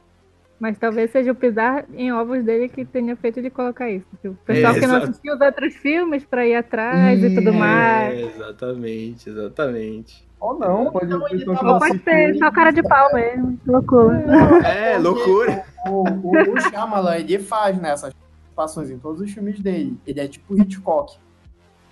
Mas 0.59 0.77
talvez 0.77 1.09
seja 1.11 1.31
o 1.31 1.35
pisar 1.35 1.85
em 1.93 2.11
ovos 2.11 2.43
dele 2.43 2.67
que 2.67 2.83
tenha 2.83 3.15
feito 3.15 3.37
ele 3.37 3.49
colocar 3.49 3.89
isso. 3.89 4.05
O 4.25 4.33
pessoal 4.45 4.75
é, 4.75 4.79
que 4.79 4.87
não 4.87 4.97
assistiu 4.97 5.33
os 5.33 5.41
outros 5.41 5.73
filmes 5.75 6.25
pra 6.25 6.45
ir 6.45 6.55
atrás 6.55 7.23
e 7.23 7.33
tudo 7.33 7.53
mais. 7.53 8.13
É, 8.13 8.21
exatamente, 8.23 9.29
exatamente. 9.29 10.27
Ou 10.39 10.57
não, 10.57 10.91
pode, 10.91 11.07
não, 11.07 11.19
pode, 11.19 11.45
pode 11.45 12.03
ser 12.03 12.37
só 12.37 12.51
cara 12.51 12.71
de 12.71 12.83
pau 12.83 13.13
mesmo. 13.13 13.59
Loucura. 13.65 14.23
É, 14.65 14.97
loucura. 14.97 15.63
O, 15.87 16.03
o, 16.03 16.31
o 16.31 16.61
Shyamalan, 16.61 17.17
ele 17.17 17.39
faz 17.39 17.77
nessas 17.77 18.13
participações 18.13 18.89
em 18.89 18.97
todos 18.97 19.21
os 19.21 19.31
filmes 19.31 19.59
dele. 19.59 19.97
Ele 20.05 20.19
é 20.19 20.27
tipo 20.27 20.59
Hitchcock. 20.59 21.17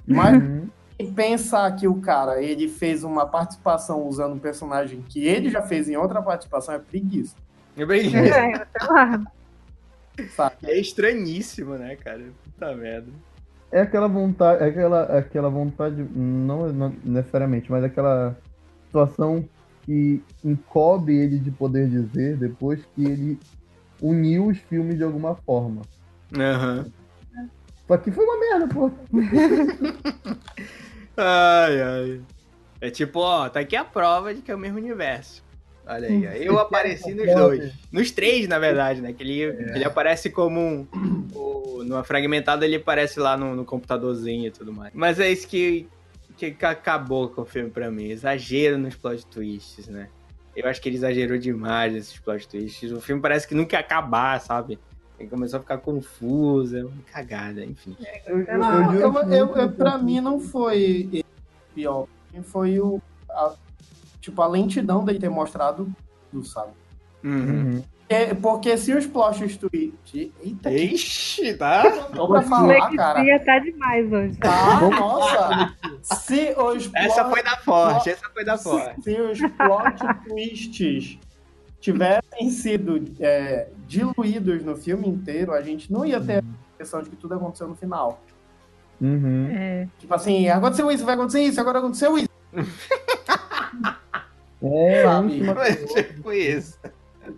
Mas 0.05 0.41
uhum. 0.41 0.69
pensar 1.13 1.69
que 1.75 1.87
o 1.87 1.95
cara, 1.95 2.41
ele 2.41 2.67
fez 2.67 3.03
uma 3.03 3.25
participação 3.25 4.07
usando 4.07 4.33
um 4.33 4.39
personagem 4.39 5.01
que 5.01 5.25
ele 5.25 5.49
já 5.49 5.61
fez 5.61 5.89
em 5.89 5.97
outra 5.97 6.21
participação 6.21 6.75
é 6.75 6.79
preguiça. 6.79 7.35
É 7.77 7.85
bem 7.85 8.11
é, 8.15 8.65
É 10.63 10.79
estranhíssimo, 10.79 11.75
né, 11.75 11.95
cara? 11.95 12.25
Puta 12.43 12.75
merda. 12.75 13.11
É 13.71 13.81
aquela 13.81 14.07
vontade, 14.07 14.63
é 14.63 14.67
aquela, 14.67 15.03
aquela 15.03 15.49
vontade, 15.49 16.03
não, 16.15 16.73
não 16.73 16.95
necessariamente, 17.03 17.69
mas 17.69 17.83
aquela 17.83 18.35
situação 18.85 19.47
que 19.83 20.23
encobre 20.43 21.17
ele 21.17 21.37
de 21.37 21.51
poder 21.51 21.87
dizer 21.87 22.37
depois 22.37 22.83
que 22.95 23.05
ele 23.05 23.39
uniu 24.01 24.47
os 24.47 24.57
filmes 24.57 24.97
de 24.97 25.03
alguma 25.03 25.35
forma. 25.35 25.83
Aham. 26.35 26.87
Uhum. 27.35 27.49
Só 27.87 27.97
que 27.97 28.11
foi 28.11 28.25
uma 28.25 28.39
merda, 28.39 28.67
pô. 28.67 28.91
ai, 31.15 31.81
ai. 31.81 32.21
É 32.81 32.89
tipo, 32.89 33.19
ó, 33.19 33.47
tá 33.49 33.61
aqui 33.61 33.75
a 33.75 33.85
prova 33.85 34.33
de 34.33 34.41
que 34.41 34.51
é 34.51 34.55
o 34.55 34.59
mesmo 34.59 34.77
universo. 34.77 35.43
Olha 35.87 36.07
aí, 36.07 36.45
eu 36.45 36.57
apareci 36.59 37.13
nos 37.13 37.33
dois. 37.33 37.73
Nos 37.91 38.11
três, 38.11 38.47
na 38.47 38.59
verdade, 38.59 39.01
né? 39.01 39.13
Que 39.13 39.23
ele, 39.23 39.43
é. 39.43 39.75
ele 39.75 39.85
aparece 39.85 40.29
como 40.29 40.59
um. 40.59 40.87
O, 41.33 41.83
numa 41.83 42.03
fragmentada 42.03 42.65
ele 42.65 42.75
aparece 42.75 43.19
lá 43.19 43.37
no, 43.37 43.55
no 43.55 43.63
computadorzinho 43.63 44.47
e 44.47 44.51
tudo 44.51 44.73
mais. 44.73 44.91
Mas 44.93 45.19
é 45.19 45.31
isso 45.31 45.47
que. 45.47 45.87
que 46.35 46.55
acabou 46.65 47.29
com 47.29 47.41
o 47.41 47.45
filme 47.45 47.69
pra 47.69 47.89
mim. 47.89 48.09
Exagero 48.09 48.77
nos 48.77 48.95
plot 48.95 49.25
twists, 49.27 49.87
né? 49.87 50.09
Eu 50.55 50.67
acho 50.67 50.81
que 50.81 50.89
ele 50.89 50.97
exagerou 50.97 51.37
demais 51.37 51.93
nesses 51.93 52.17
plot 52.19 52.47
twists. 52.47 52.91
O 52.91 52.99
filme 52.99 53.21
parece 53.21 53.47
que 53.47 53.55
nunca 53.55 53.77
ia 53.77 53.79
acabar, 53.79 54.41
sabe? 54.41 54.77
Ele 55.19 55.29
começou 55.29 55.57
a 55.57 55.61
ficar 55.61 55.77
confuso, 55.79 56.77
é 56.77 56.83
uma 56.83 57.03
cagada, 57.11 57.63
enfim. 57.63 57.95
Eu, 58.25 58.41
eu, 58.41 58.57
não, 58.57 58.93
eu, 58.93 59.13
eu, 59.31 59.55
eu, 59.55 59.71
pra 59.71 59.97
mim 59.97 60.19
não 60.19 60.39
foi 60.39 61.23
pior. 61.73 62.07
Foi 62.43 62.79
o. 62.79 63.01
A, 63.29 63.55
tipo, 64.27 64.41
a 64.41 64.47
lentidão 64.47 65.05
dele 65.05 65.19
ter 65.19 65.29
mostrado 65.29 65.89
tudo, 66.29 66.45
sabe? 66.45 66.71
Uhum. 67.23 67.81
É, 68.09 68.33
porque 68.33 68.77
se 68.77 68.93
os 68.93 69.05
plot 69.05 69.57
twists. 69.57 70.31
Eita, 70.41 70.71
Ixi, 70.71 71.53
tá? 71.55 71.89
Tô 72.13 72.27
pra 72.27 72.41
falar, 72.41 72.89
cara. 72.95 73.39
tá 73.39 73.59
demais 73.59 74.11
hoje. 74.11 74.37
Tá, 74.37 74.79
nossa. 74.81 75.73
se 76.01 76.53
os 76.57 76.87
plot... 76.87 77.05
Essa 77.05 77.25
foi 77.25 77.43
da 77.43 77.57
forte, 77.57 78.09
essa 78.09 78.29
foi 78.29 78.45
da 78.45 78.57
forte. 78.57 79.01
Se, 79.01 79.13
se 79.13 79.21
os 79.21 79.39
plot 79.39 80.25
twists 80.25 81.19
tivessem 81.79 82.49
sido 82.49 83.03
é, 83.19 83.67
diluídos 83.87 84.63
no 84.63 84.75
filme 84.75 85.07
inteiro, 85.07 85.53
a 85.53 85.61
gente 85.61 85.91
não 85.91 86.05
ia 86.05 86.19
ter 86.19 86.39
a 86.39 86.43
impressão 86.73 87.01
de 87.01 87.09
que 87.09 87.15
tudo 87.15 87.33
aconteceu 87.33 87.67
no 87.67 87.75
final. 87.75 88.21
Uhum. 89.01 89.49
É. 89.51 89.87
Tipo 89.99 90.13
assim, 90.13 90.49
aconteceu 90.49 90.89
isso, 90.91 91.05
vai 91.05 91.15
acontecer 91.15 91.41
isso, 91.41 91.59
agora 91.59 91.79
aconteceu 91.79 92.17
isso. 92.17 92.29
é, 94.61 95.03
Sabe? 95.03 95.39
Tipo 96.03 96.31
isso. 96.31 96.79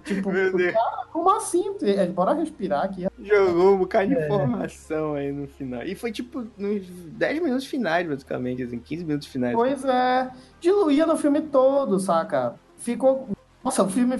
Tipo, 0.04 0.32
cara, 0.32 1.08
como 1.12 1.30
assim? 1.32 1.76
É, 1.82 2.06
bora 2.06 2.34
respirar 2.34 2.86
aqui. 2.86 3.08
Jogou 3.22 3.74
um 3.74 3.78
bocado 3.80 4.10
de 4.10 4.16
é. 4.16 4.26
informação 4.26 5.16
aí 5.16 5.32
no 5.32 5.48
final. 5.48 5.84
E 5.84 5.96
foi 5.96 6.12
tipo 6.12 6.46
nos 6.58 6.86
10 6.88 7.42
minutos 7.42 7.66
finais, 7.66 8.08
basicamente, 8.08 8.64
assim, 8.64 8.80
15 8.80 9.06
minutos 9.06 9.28
finais. 9.28 9.56
Pois 9.56 9.84
é. 9.84 10.30
Diluía 10.60 11.06
no 11.06 11.18
filme 11.18 11.42
todo, 11.42 12.00
saca? 12.00 12.56
Ficou. 12.78 13.30
Nossa, 13.64 13.84
o 13.84 13.90
filme. 13.90 14.16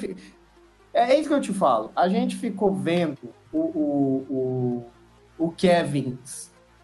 É 0.94 1.16
isso 1.18 1.30
que 1.30 1.36
eu 1.36 1.42
te 1.42 1.54
falo. 1.54 1.92
A 1.96 2.10
gente 2.10 2.36
ficou 2.36 2.74
vendo 2.74 3.20
o, 3.54 3.60
o, 3.60 4.26
o, 5.38 5.46
o 5.46 5.52
Kevin 5.52 6.18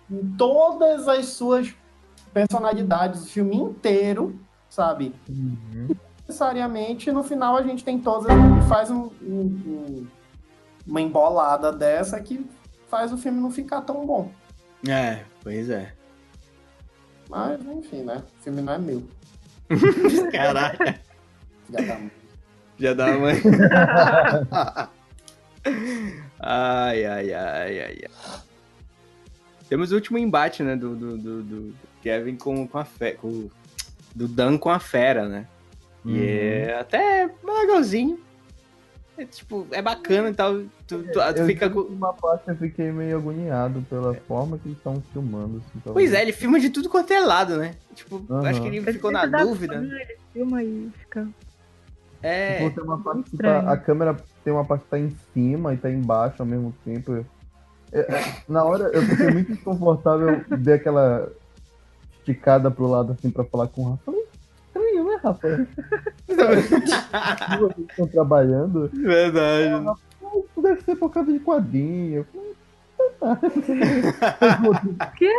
em 0.09 0.36
todas 0.38 1.07
as 1.07 1.26
suas 1.28 1.74
personalidades, 2.32 3.24
o 3.24 3.28
filme 3.28 3.55
inteiro, 3.55 4.39
sabe? 4.70 5.13
Uhum 5.28 5.88
necessariamente 6.28 7.11
no 7.11 7.23
final 7.23 7.55
a 7.55 7.61
gente 7.61 7.84
tem 7.84 7.99
todas 7.99 8.28
e 8.28 8.67
faz 8.67 8.89
um, 8.89 9.09
um, 9.21 10.07
uma 10.86 10.99
embolada 10.99 11.71
dessa 11.71 12.19
que 12.19 12.45
faz 12.89 13.13
o 13.13 13.17
filme 13.17 13.39
não 13.39 13.51
ficar 13.51 13.82
tão 13.82 14.05
bom. 14.05 14.32
É, 14.88 15.23
pois 15.41 15.69
é. 15.69 15.93
Mas, 17.30 17.59
enfim, 17.65 18.03
né? 18.03 18.23
O 18.39 18.43
filme 18.43 18.61
não 18.61 18.73
é 18.73 18.78
meu. 18.78 19.03
Caraca. 20.32 20.99
Já 21.69 21.82
dá 21.82 21.95
mãe. 21.95 22.11
Já 22.78 22.93
dá 22.93 23.17
mãe. 23.17 23.41
ai, 26.39 27.05
ai, 27.05 27.34
ai, 27.34 27.80
ai, 27.80 28.01
ai. 28.03 28.39
Temos 29.67 29.91
o 29.91 29.95
último 29.95 30.19
embate, 30.19 30.61
né? 30.61 30.76
Do, 30.76 30.95
do, 30.95 31.17
do, 31.17 31.43
do 31.43 31.76
Kevin 32.01 32.36
com, 32.36 32.67
com 32.67 32.78
a 32.78 32.86
fé. 32.86 33.13
Com, 33.13 33.49
do 34.13 34.28
Dan 34.28 34.57
com 34.57 34.69
a 34.69 34.80
fera, 34.80 35.28
né? 35.28 35.47
E 36.06 36.12
uhum. 36.12 36.24
é 36.24 36.80
até 36.80 37.30
legalzinho. 37.43 38.20
É, 39.18 39.26
tipo, 39.26 39.66
é 39.72 39.82
bacana 39.82 40.30
e 40.30 40.34
tal. 40.34 40.62
Tu, 40.86 41.03
tu, 41.03 41.20
tu 41.36 41.45
fica 41.45 41.70
com. 41.70 41.82
Uma 41.82 42.14
parte 42.14 42.49
eu 42.49 42.56
fiquei 42.56 42.91
meio 42.91 43.18
agoniado 43.18 43.82
pela 43.89 44.14
forma 44.14 44.58
que 44.58 44.68
eles 44.68 44.78
estão 44.78 45.01
filmando. 45.14 45.58
Assim, 45.58 45.82
pois 45.86 46.14
é, 46.14 46.22
ele 46.22 46.34
filma 46.34 46.60
de 46.60 46.70
tudo 46.70 46.89
quanto 46.89 47.12
é 47.14 47.20
lado, 47.22 47.58
né? 47.58 47.76
Tipo, 47.93 48.22
uhum. 48.30 48.45
acho 48.45 48.62
que 48.62 48.68
ele 48.68 48.82
ficou 48.82 49.12
na 49.12 49.26
dúvida. 49.26 49.76
ele 49.76 50.18
filma 50.34 50.62
e 50.64 50.91
fica. 50.99 51.28
É. 52.22 52.58
Tipo, 52.58 52.76
tem 52.76 52.84
uma 52.84 52.99
parte 53.01 53.30
que 53.30 53.38
tá, 53.38 53.60
a 53.72 53.78
câmera 53.78 54.18
tem 54.43 54.51
uma 54.51 54.66
parte 54.66 54.84
que 54.84 54.89
tá 54.89 54.99
em 54.99 55.16
cima 55.34 55.74
e 55.74 55.78
tá 55.78 55.89
embaixo 55.89 56.41
ao 56.41 56.45
mesmo 56.45 56.74
tempo. 56.84 57.26
É, 57.91 57.99
é, 57.99 58.36
na 58.49 58.64
hora 58.64 58.86
eu 58.93 59.01
fiquei 59.03 59.32
muito 59.32 59.53
desconfortável 59.53 60.43
ver 60.58 60.74
aquela 60.74 61.32
esticada 62.18 62.70
pro 62.70 62.88
lado 62.88 63.14
assim 63.14 63.30
pra 63.30 63.45
falar 63.45 63.68
com 63.68 63.82
o 63.82 63.89
Rafa. 63.91 64.03
Falei, 64.06 64.24
Rafa? 65.26 65.67
Vocês 66.28 66.84
estão 67.89 68.07
trabalhando. 68.07 68.89
Verdade. 68.93 69.97
Isso 70.21 70.61
deve 70.61 70.82
ser 70.82 70.95
por 70.95 71.09
causa 71.09 71.32
de 71.32 71.39
quadrinho. 71.39 72.28
que? 75.17 75.30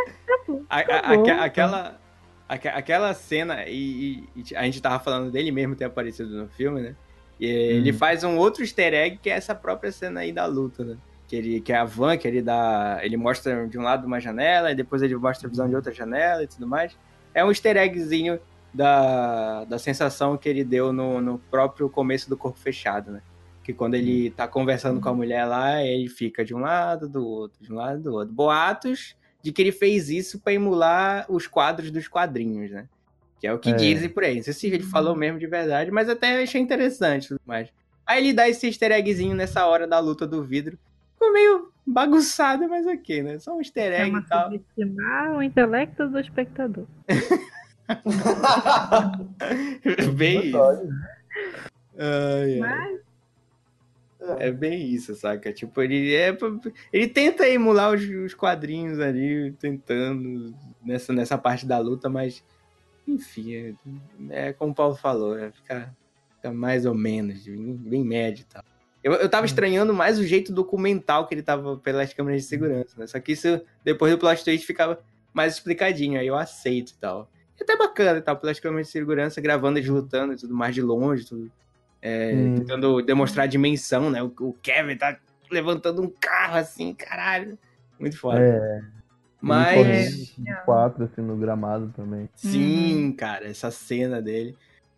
A, 0.69 0.79
a, 0.79 1.13
a, 1.13 1.45
aquela, 1.45 1.99
aquela 2.47 3.13
cena, 3.13 3.63
e, 3.67 4.23
e, 4.35 4.55
a 4.55 4.63
gente 4.63 4.81
tava 4.81 4.99
falando 4.99 5.31
dele 5.31 5.51
mesmo 5.51 5.75
ter 5.75 5.85
aparecido 5.85 6.29
no 6.29 6.47
filme, 6.49 6.81
né? 6.81 6.95
E 7.39 7.45
ele 7.45 7.91
hum. 7.91 7.97
faz 7.97 8.23
um 8.23 8.35
outro 8.37 8.63
easter 8.63 8.93
egg 8.93 9.19
que 9.21 9.29
é 9.29 9.33
essa 9.33 9.53
própria 9.53 9.91
cena 9.91 10.21
aí 10.21 10.31
da 10.33 10.45
luta, 10.45 10.83
né? 10.83 10.97
Que, 11.27 11.35
ele, 11.35 11.61
que 11.61 11.71
é 11.73 11.77
a 11.77 11.85
van, 11.85 12.17
que 12.17 12.27
ele 12.27 12.41
dá. 12.41 12.99
Ele 13.01 13.17
mostra 13.17 13.67
de 13.67 13.77
um 13.77 13.83
lado 13.83 14.07
uma 14.07 14.19
janela, 14.19 14.71
e 14.71 14.75
depois 14.75 15.01
ele 15.01 15.15
mostra 15.15 15.47
a 15.47 15.49
visão 15.49 15.67
de 15.67 15.75
outra 15.75 15.93
janela 15.93 16.43
e 16.43 16.47
tudo 16.47 16.65
mais. 16.65 16.97
É 17.33 17.43
um 17.43 17.49
easter 17.49 17.77
eggzinho 17.77 18.39
da, 18.77 19.65
da 19.65 19.79
sensação 19.79 20.37
que 20.37 20.47
ele 20.47 20.63
deu 20.63 20.93
no, 20.93 21.19
no 21.19 21.39
próprio 21.39 21.89
começo 21.89 22.29
do 22.29 22.37
Corpo 22.37 22.59
Fechado, 22.59 23.11
né? 23.11 23.21
Que 23.63 23.73
quando 23.73 23.95
ele 23.95 24.29
tá 24.29 24.47
conversando 24.47 25.01
com 25.01 25.09
a 25.09 25.13
mulher 25.13 25.45
lá, 25.45 25.83
ele 25.83 26.07
fica 26.07 26.45
de 26.45 26.53
um 26.53 26.59
lado, 26.59 27.09
do 27.09 27.25
outro, 27.27 27.61
de 27.61 27.73
um 27.73 27.75
lado, 27.75 28.01
do 28.01 28.13
outro. 28.13 28.33
Boatos 28.33 29.15
de 29.41 29.51
que 29.51 29.61
ele 29.61 29.71
fez 29.71 30.09
isso 30.09 30.39
para 30.39 30.53
emular 30.53 31.25
os 31.27 31.47
quadros 31.47 31.89
dos 31.89 32.07
quadrinhos, 32.07 32.69
né? 32.69 32.87
Que 33.39 33.47
é 33.47 33.53
o 33.53 33.59
que 33.59 33.69
é. 33.69 33.73
dizem 33.73 34.09
por 34.09 34.23
aí. 34.23 34.35
Não 34.35 34.43
sei 34.43 34.53
se 34.53 34.67
ele 34.67 34.83
falou 34.83 35.15
mesmo 35.15 35.39
de 35.39 35.47
verdade, 35.47 35.89
mas 35.89 36.07
até 36.07 36.41
achei 36.41 36.61
interessante 36.61 37.29
tudo 37.29 37.41
mais. 37.45 37.69
Aí 38.05 38.23
ele 38.23 38.33
dá 38.33 38.47
esse 38.47 38.67
easter 38.67 38.91
eggzinho 38.91 39.35
nessa 39.35 39.65
hora 39.65 39.87
da 39.87 39.99
luta 39.99 40.27
do 40.27 40.43
vidro. 40.43 40.77
Ficou 41.13 41.33
meio 41.33 41.71
bagunçado, 41.85 42.69
mas 42.69 42.85
ok, 42.85 43.23
né? 43.23 43.39
Só 43.39 43.55
um 43.55 43.59
easter 43.59 43.91
egg 43.91 44.15
é 44.15 44.19
e 44.19 44.23
tal. 44.23 45.35
o 45.35 45.43
intelecto 45.43 46.07
do 46.07 46.19
espectador. 46.19 46.85
bem 50.15 50.47
isso. 50.47 50.57
Ai, 51.97 52.61
ai. 52.61 52.99
É 54.39 54.51
bem 54.51 54.87
isso, 54.89 55.15
saca? 55.15 55.53
Tipo, 55.53 55.81
ele 55.81 56.13
é. 56.13 56.35
Ele 56.91 57.07
tenta 57.07 57.47
emular 57.47 57.93
os, 57.93 58.03
os 58.03 58.33
quadrinhos 58.33 58.99
ali, 58.99 59.53
tentando 59.53 60.53
nessa, 60.83 61.13
nessa 61.13 61.37
parte 61.37 61.65
da 61.65 61.77
luta, 61.79 62.09
mas. 62.09 62.43
Enfim, 63.07 63.55
é, 63.55 63.73
é 64.49 64.53
como 64.53 64.73
o 64.73 64.75
Paulo 64.75 64.95
falou, 64.95 65.37
é, 65.37 65.49
fica, 65.49 65.95
fica 66.35 66.51
mais 66.51 66.85
ou 66.85 66.93
menos, 66.93 67.47
bem, 67.47 67.73
bem 67.73 68.03
médio 68.03 68.41
e 68.41 68.45
tal. 68.53 68.63
Eu, 69.01 69.13
eu 69.13 69.29
tava 69.29 69.43
hum. 69.43 69.45
estranhando 69.45 69.93
mais 69.93 70.19
o 70.19 70.25
jeito 70.25 70.51
documental 70.51 71.25
que 71.25 71.33
ele 71.33 71.41
tava 71.41 71.77
pelas 71.77 72.13
câmeras 72.13 72.41
de 72.41 72.47
segurança, 72.49 72.99
né? 72.99 73.07
Só 73.07 73.17
que 73.21 73.31
isso, 73.31 73.61
depois 73.81 74.11
do 74.11 74.17
plot 74.17 74.43
twist, 74.43 74.67
ficava 74.67 74.99
mais 75.33 75.53
explicadinho, 75.53 76.19
aí 76.19 76.27
eu 76.27 76.35
aceito 76.35 76.91
e 76.91 76.95
tal. 76.95 77.29
É 77.59 77.63
até 77.63 77.75
bacana, 77.75 78.21
tá? 78.21 78.35
Pelas 78.35 78.59
câmeras 78.59 78.87
de 78.87 78.93
segurança, 78.93 79.41
gravando 79.41 79.79
eles 79.79 79.89
lutando 79.89 80.33
e 80.33 80.37
tudo 80.37 80.53
mais 80.53 80.75
de 80.75 80.81
longe, 80.81 81.25
tudo. 81.25 81.51
É, 82.01 82.33
hum. 82.33 82.55
Tentando 82.55 83.01
demonstrar 83.01 83.45
a 83.45 83.47
dimensão, 83.47 84.09
né? 84.09 84.21
O, 84.21 84.31
o, 84.39 84.53
Kevin 84.61 84.95
tá 84.95 85.17
levantando 85.49 86.01
um 86.01 86.09
carro 86.09 86.57
assim, 86.57 86.93
caralho. 86.93 87.57
Muito 87.99 88.17
foda. 88.17 88.39
É. 88.39 88.81
Mas. 89.41 90.35
Quatro, 90.65 91.05
assim, 91.05 91.21
no 91.21 91.35
gramado 91.35 91.91
também. 91.95 92.29
Sim, 92.35 93.11
cara, 93.17 93.47
essa 93.47 93.71
cena 93.71 94.21
dele. 94.21 94.55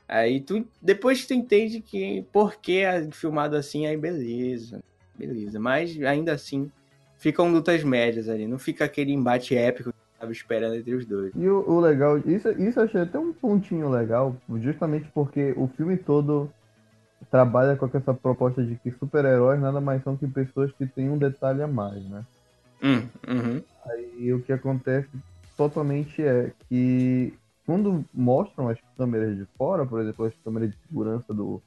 Aí 0.07 0.41
tu. 0.41 0.65
Depois 0.81 1.25
tu 1.25 1.33
entende 1.33 1.81
que 1.81 2.25
por 2.33 2.55
que 2.55 2.79
é 2.79 3.09
filmado 3.11 3.55
assim, 3.55 3.85
aí 3.85 3.95
beleza. 3.95 4.81
Beleza. 5.15 5.59
Mas 5.59 6.01
ainda 6.01 6.33
assim, 6.33 6.71
ficam 7.17 7.51
lutas 7.51 7.83
médias 7.83 8.27
ali. 8.27 8.47
Não 8.47 8.57
fica 8.57 8.85
aquele 8.85 9.13
embate 9.13 9.55
épico 9.55 9.93
tava 10.19 10.31
esperando 10.31 10.75
entre 10.75 10.93
os 10.93 11.05
dois. 11.05 11.31
E 11.35 11.47
o, 11.47 11.63
o, 11.67 11.79
legal, 11.79 12.17
isso, 12.19 12.49
isso 12.61 12.79
eu 12.79 12.83
achei 12.83 13.01
até 13.01 13.17
um 13.17 13.31
pontinho 13.31 13.89
legal, 13.89 14.35
justamente 14.57 15.09
porque 15.13 15.53
o 15.55 15.67
filme 15.67 15.97
todo 15.97 16.49
trabalha 17.31 17.75
com 17.75 17.89
essa 17.93 18.13
proposta 18.13 18.63
de 18.63 18.75
que 18.75 18.91
super-heróis 18.91 19.59
nada 19.59 19.79
mais 19.79 20.03
são 20.03 20.17
que 20.17 20.27
pessoas 20.27 20.71
que 20.73 20.85
têm 20.85 21.09
um 21.09 21.17
detalhe 21.17 21.61
a 21.61 21.67
mais, 21.67 22.03
né? 22.05 22.25
Hum, 22.81 23.07
uhum. 23.27 23.61
Aí 23.85 24.33
o 24.33 24.41
que 24.41 24.53
acontece 24.53 25.09
totalmente 25.55 26.21
é 26.21 26.51
que 26.67 27.33
quando 27.65 28.03
mostram 28.13 28.69
as 28.69 28.79
câmeras 28.97 29.37
de 29.37 29.45
fora, 29.57 29.85
por 29.85 30.01
exemplo, 30.01 30.25
as 30.25 30.33
câmeras 30.43 30.71
de 30.71 30.77
segurança 30.87 31.33
do, 31.33 31.61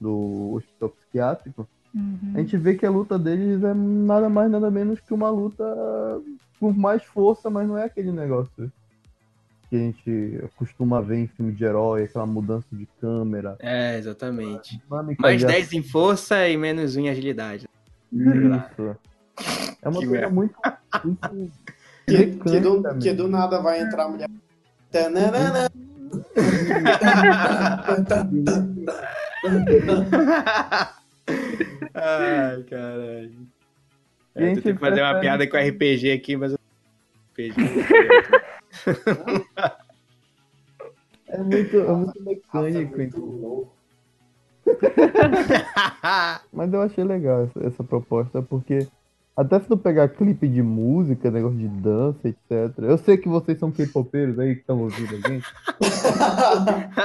do 0.00 0.52
hospital 0.54 0.90
psiquiátrico, 0.90 1.68
uhum. 1.94 2.32
a 2.34 2.38
gente 2.38 2.56
vê 2.56 2.74
que 2.74 2.86
a 2.86 2.90
luta 2.90 3.18
deles 3.18 3.62
é 3.64 3.74
nada 3.74 4.28
mais 4.28 4.50
nada 4.50 4.70
menos 4.70 5.00
que 5.00 5.14
uma 5.14 5.30
luta 5.30 5.64
com 6.62 6.72
mais 6.72 7.02
força, 7.02 7.50
mas 7.50 7.66
não 7.66 7.76
é 7.76 7.82
aquele 7.86 8.12
negócio 8.12 8.70
que 9.68 9.74
a 9.74 9.78
gente 9.78 10.44
costuma 10.54 11.00
ver 11.00 11.16
em 11.16 11.26
filme 11.26 11.50
de 11.50 11.64
herói, 11.64 12.04
aquela 12.04 12.24
mudança 12.24 12.68
de 12.70 12.86
câmera. 13.00 13.56
É, 13.58 13.98
exatamente. 13.98 14.80
Mais 15.18 15.42
10 15.42 15.72
em 15.72 15.82
força 15.82 16.48
e 16.48 16.56
menos 16.56 16.94
1 16.94 17.00
em 17.00 17.08
agilidade. 17.08 17.68
Isso. 18.12 18.96
É 19.82 19.88
uma 19.88 20.06
coisa 20.06 20.28
muito. 20.28 20.54
muito 21.02 21.18
que, 22.06 22.26
que, 22.26 22.60
do, 22.60 22.98
que, 23.00 23.12
do, 23.12 23.26
nada 23.26 23.60
vai 23.60 23.80
entrar 23.80 24.04
a 24.04 24.08
mulher 24.08 24.30
Tananana. 24.88 25.68
Ai, 31.94 32.62
caralho. 32.70 33.51
É, 34.34 34.46
Gente, 34.46 34.60
tu 34.60 34.62
tem 34.62 34.74
que 34.74 34.80
fazer 34.80 35.02
uma 35.02 35.20
piada 35.20 35.46
com 35.46 35.56
RPG 35.56 36.12
aqui, 36.12 36.36
mas 36.36 36.52
eu. 36.52 36.58
RPG. 37.32 37.54
É 41.32 41.38
muito, 41.38 41.78
é 41.78 41.92
muito 41.92 42.12
Rafa 42.12 42.18
é 42.18 42.70
mecânico, 42.70 42.96
muito 42.96 43.16
então. 43.16 43.70
Mas 46.52 46.72
eu 46.72 46.82
achei 46.82 47.04
legal 47.04 47.44
essa, 47.44 47.66
essa 47.66 47.82
proposta, 47.82 48.42
porque 48.42 48.86
até 49.36 49.58
se 49.60 49.66
tu 49.66 49.76
pegar 49.76 50.08
clipe 50.08 50.46
de 50.46 50.62
música, 50.62 51.30
negócio 51.30 51.58
de 51.58 51.68
dança, 51.68 52.28
etc. 52.28 52.78
Eu 52.78 52.98
sei 52.98 53.16
que 53.16 53.28
vocês 53.28 53.58
são 53.58 53.70
K-popeiros 53.72 54.38
aí 54.38 54.54
que 54.54 54.60
estão 54.60 54.80
ouvindo 54.80 55.14
a 55.14 55.28
gente. 55.28 55.46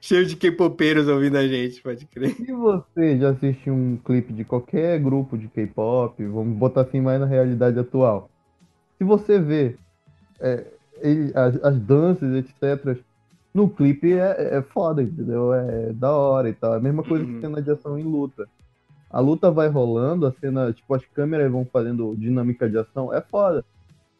Cheio 0.00 0.26
de 0.26 0.36
K-popeiros 0.36 1.08
ouvindo 1.08 1.36
a 1.36 1.46
gente, 1.46 1.80
pode 1.82 2.06
crer. 2.06 2.34
Se 2.34 2.52
você 2.52 3.18
já 3.18 3.30
assistiu 3.30 3.72
um 3.72 3.96
clipe 4.04 4.32
de 4.32 4.44
qualquer 4.44 4.98
grupo 4.98 5.38
de 5.38 5.48
K-pop, 5.48 6.24
vamos 6.26 6.56
botar 6.56 6.82
assim 6.82 7.00
mais 7.00 7.20
na 7.20 7.26
realidade 7.26 7.78
atual. 7.78 8.28
Se 8.98 9.04
você 9.04 9.38
vê 9.38 9.76
é, 10.40 10.64
ele- 11.00 11.32
as, 11.34 11.62
as 11.62 11.78
danças, 11.78 12.34
etc., 12.34 12.98
no 13.54 13.68
clipe 13.68 14.12
é, 14.14 14.56
é 14.56 14.62
foda, 14.62 15.02
entendeu? 15.02 15.52
É 15.52 15.92
da 15.92 16.10
hora 16.10 16.48
e 16.48 16.54
tal. 16.54 16.74
É 16.74 16.78
a 16.78 16.80
mesma 16.80 17.02
coisa 17.02 17.24
Uhum. 17.24 17.34
que 17.34 17.40
cena 17.40 17.60
de 17.62 17.70
ação 17.70 17.98
em 17.98 18.02
luta. 18.02 18.46
A 19.12 19.20
luta 19.20 19.50
vai 19.50 19.68
rolando, 19.68 20.26
a 20.26 20.32
cena, 20.32 20.72
tipo, 20.72 20.94
as 20.94 21.04
câmeras 21.06 21.50
vão 21.52 21.66
fazendo 21.70 22.16
dinâmica 22.16 22.68
de 22.68 22.78
ação, 22.78 23.12
é 23.12 23.20
foda. 23.20 23.64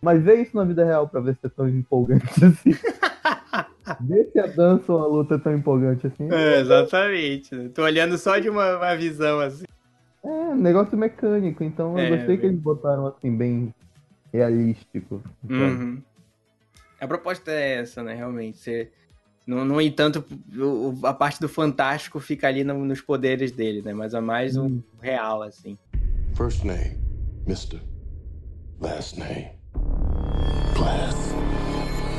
Mas 0.02 0.23
vê 0.23 0.43
isso 0.43 0.55
na 0.56 0.64
vida 0.64 0.85
real 0.85 1.09
pra 1.09 1.20
ver 1.20 1.35
se 1.40 1.47
é 1.47 1.48
tão 1.48 1.69
empolgante 1.69 2.27
assim. 2.44 2.73
vê 4.01 4.24
se 4.32 4.39
a 4.39 4.47
dança 4.48 4.93
ou 4.93 4.98
a 5.02 5.06
luta 5.06 5.36
é 5.36 5.39
tão 5.39 5.55
empolgante 5.55 6.06
assim. 6.06 6.28
É, 6.31 6.60
exatamente. 6.60 7.69
Tô 7.70 7.82
olhando 7.85 8.19
só 8.19 8.39
de 8.39 8.51
uma, 8.51 8.77
uma 8.77 8.94
visão 8.97 9.40
assim. 9.40 9.64
É, 10.24 10.55
negócio 10.55 10.97
mecânico, 10.97 11.64
então 11.64 11.97
eu 11.98 12.05
É, 12.05 12.09
gostei 12.10 12.36
que 12.36 12.43
bem- 12.43 12.51
eles 12.51 12.60
botaram 12.60 13.06
assim, 13.06 13.35
bem 13.36 13.74
realístico. 14.32 15.23
sabe? 15.43 15.55
Uhum. 15.55 16.02
A 17.01 17.06
proposta 17.09 17.51
é 17.51 17.81
essa, 17.81 18.02
né? 18.02 18.14
Realmente. 18.14 18.59
Você... 18.59 18.90
No, 19.47 19.64
no 19.64 19.81
entanto, 19.81 20.24
o- 20.56 20.94
a 21.05 21.12
parte 21.12 21.40
do 21.40 21.48
fantástico 21.48 22.20
fica 22.20 22.47
ali 22.47 22.62
no- 22.62 22.85
nos 22.85 23.01
poderes 23.01 23.51
dele, 23.52 23.82
né? 23.82 23.93
Mas 23.93 24.14
é 24.14 24.20
mais 24.20 24.56
um 24.56 24.66
Hum. 24.66 24.82
real, 25.01 25.43
assim. 25.43 25.77
First 26.36 26.64
name, 26.64 26.97
Mr. 27.47 27.81
Last 28.81 29.19
name, 29.19 29.51
Class. 30.77 31.14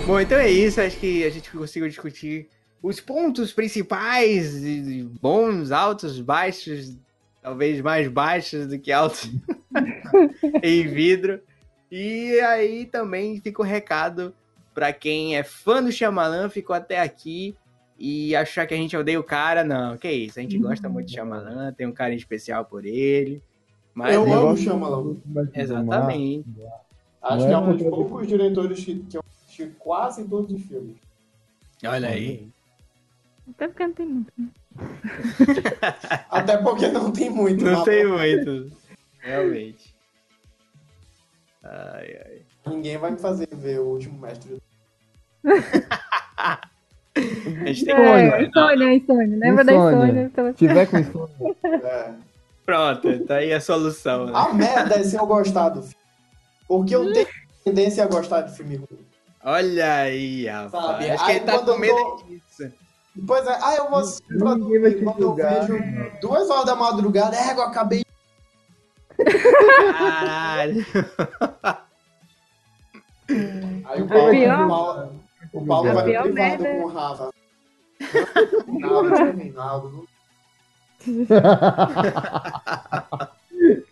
Bom, 0.06 0.20
então 0.20 0.38
é 0.38 0.50
isso. 0.52 0.82
Acho 0.82 0.98
que 0.98 1.24
a 1.24 1.30
gente 1.30 1.50
conseguiu 1.52 1.88
discutir 1.88 2.50
os 2.82 3.00
pontos 3.00 3.54
principais, 3.54 4.62
bons, 5.22 5.72
altos, 5.72 6.20
baixos, 6.20 6.98
talvez 7.42 7.80
mais 7.82 8.08
baixos 8.10 8.68
do 8.68 8.78
que 8.78 8.92
altos 8.92 9.32
em 10.62 10.88
vidro. 10.88 11.40
E 11.90 12.40
aí 12.42 12.86
também 12.86 13.40
fica 13.42 13.62
o 13.62 13.66
recado 13.66 14.34
pra 14.74 14.92
quem 14.94 15.36
é 15.38 15.44
fã 15.44 15.82
do 15.84 15.92
Shyamalan, 15.92 16.50
ficou 16.50 16.76
até 16.76 17.00
aqui 17.00 17.56
e 17.98 18.36
achar 18.36 18.66
que 18.66 18.74
a 18.74 18.78
gente 18.78 18.96
odeia 18.98 19.20
o 19.20 19.24
cara. 19.24 19.64
Não, 19.64 19.98
que 19.98 20.12
isso. 20.12 20.40
A 20.40 20.42
gente 20.42 20.58
gosta 20.58 20.90
muito 20.90 21.08
de 21.08 21.14
Shyamalan, 21.14 21.74
tem 21.74 21.88
um 21.88 21.92
carinho 21.92 22.18
especial 22.18 22.66
por 22.66 22.86
ele. 22.86 23.42
Mas 23.94 24.16
Eu 24.16 24.24
amo 24.32 24.52
o 24.54 24.58
Shyamalan. 24.58 25.16
Exatamente. 25.54 26.46
Acho 27.22 27.46
que 27.46 27.52
é 27.52 27.54
é 27.54 27.58
um 27.58 27.78
dos 27.78 27.88
poucos 27.88 28.28
diretores 28.28 28.84
que, 28.84 29.00
que 29.00 29.18
eu 29.18 29.24
assisti 29.30 29.68
quase 29.80 30.28
todos 30.28 30.52
os 30.52 30.62
filmes. 30.64 30.98
Olha 31.86 32.10
aí. 32.10 32.48
Até 33.50 33.68
porque 33.68 33.86
não 33.86 33.94
tem 33.94 34.06
muito. 34.06 34.34
né? 34.38 34.48
Até 36.30 36.58
porque 36.58 36.88
não 36.88 37.12
tem 37.12 37.30
muito. 37.30 37.64
Não 37.64 37.84
tem 37.84 38.06
muito. 38.06 38.72
Realmente. 39.20 39.94
Ai, 41.64 42.22
ai. 42.26 42.42
Ninguém 42.66 42.98
vai 42.98 43.12
me 43.12 43.18
fazer 43.18 43.48
ver 43.52 43.80
o 43.80 43.86
último 43.86 44.20
mestre. 44.20 44.62
A 45.46 46.60
gente 47.66 47.86
tem 47.86 47.94
É, 47.94 48.38
que. 48.38 48.46
insônia, 48.46 48.94
insônia. 48.96 49.38
Lembra 49.38 49.64
da 49.64 49.74
Insônia. 49.74 50.04
insônia? 50.06 50.24
Então, 50.24 50.48
Se 50.48 50.54
tiver 50.58 50.86
com 50.88 50.98
isso, 50.98 51.30
É. 51.84 52.12
Pronto, 52.66 53.20
tá 53.26 53.36
aí 53.36 53.52
a 53.54 53.60
solução, 53.60 54.26
né? 54.28 54.32
A 54.34 54.54
merda 54.54 54.96
é 54.96 55.04
se 55.04 55.16
eu 55.18 55.26
gostar 55.26 55.70
do 55.70 55.82
filme. 55.82 55.96
Porque 56.68 56.96
eu 56.96 57.12
tenho 57.12 57.28
tendência 57.66 58.04
a 58.04 58.08
gostar 58.08 58.42
de 58.42 58.56
filme 58.56 58.78
ruim. 58.78 59.06
Olha 59.44 59.94
aí, 59.96 60.46
rapaz. 60.48 60.72
Sabe, 60.86 61.10
Acho 61.12 61.26
que 61.26 61.32
aí 61.32 61.38
ele 61.38 61.46
tá 61.46 61.60
com 61.60 61.72
eu 61.72 61.80
medo 61.80 61.96
tô- 61.96 62.24
disso. 62.26 62.74
Depois 63.14 63.46
é, 63.46 63.60
ah, 63.62 63.76
eu 63.78 63.90
vou 63.90 64.00
assistir 64.00 64.38
pra 64.40 64.54
dormir. 64.56 65.04
Quando 65.04 65.18
eu 65.22 65.28
julgar. 65.28 65.68
vejo 65.68 65.78
duas 66.22 66.50
horas 66.50 66.66
da 66.66 66.76
madrugada, 66.76 67.36
é, 67.36 67.52
eu 67.54 67.62
acabei. 67.62 68.04
Caralho. 69.98 70.86
Aí 73.86 74.02
o 74.02 74.08
Paulo, 74.08 74.32
pior. 74.32 74.66
o 74.66 74.68
Paulo, 74.68 75.20
o 75.54 75.66
Paulo 75.66 75.94
vai 75.94 75.96
no 75.96 76.04
privado 76.04 76.34
merda. 76.34 76.64
com 76.64 76.82
o 76.82 76.88
Rafa. 76.88 77.34
Reinaldo, 78.68 79.16
tio 79.16 79.36
Reinaldo. 79.36 80.08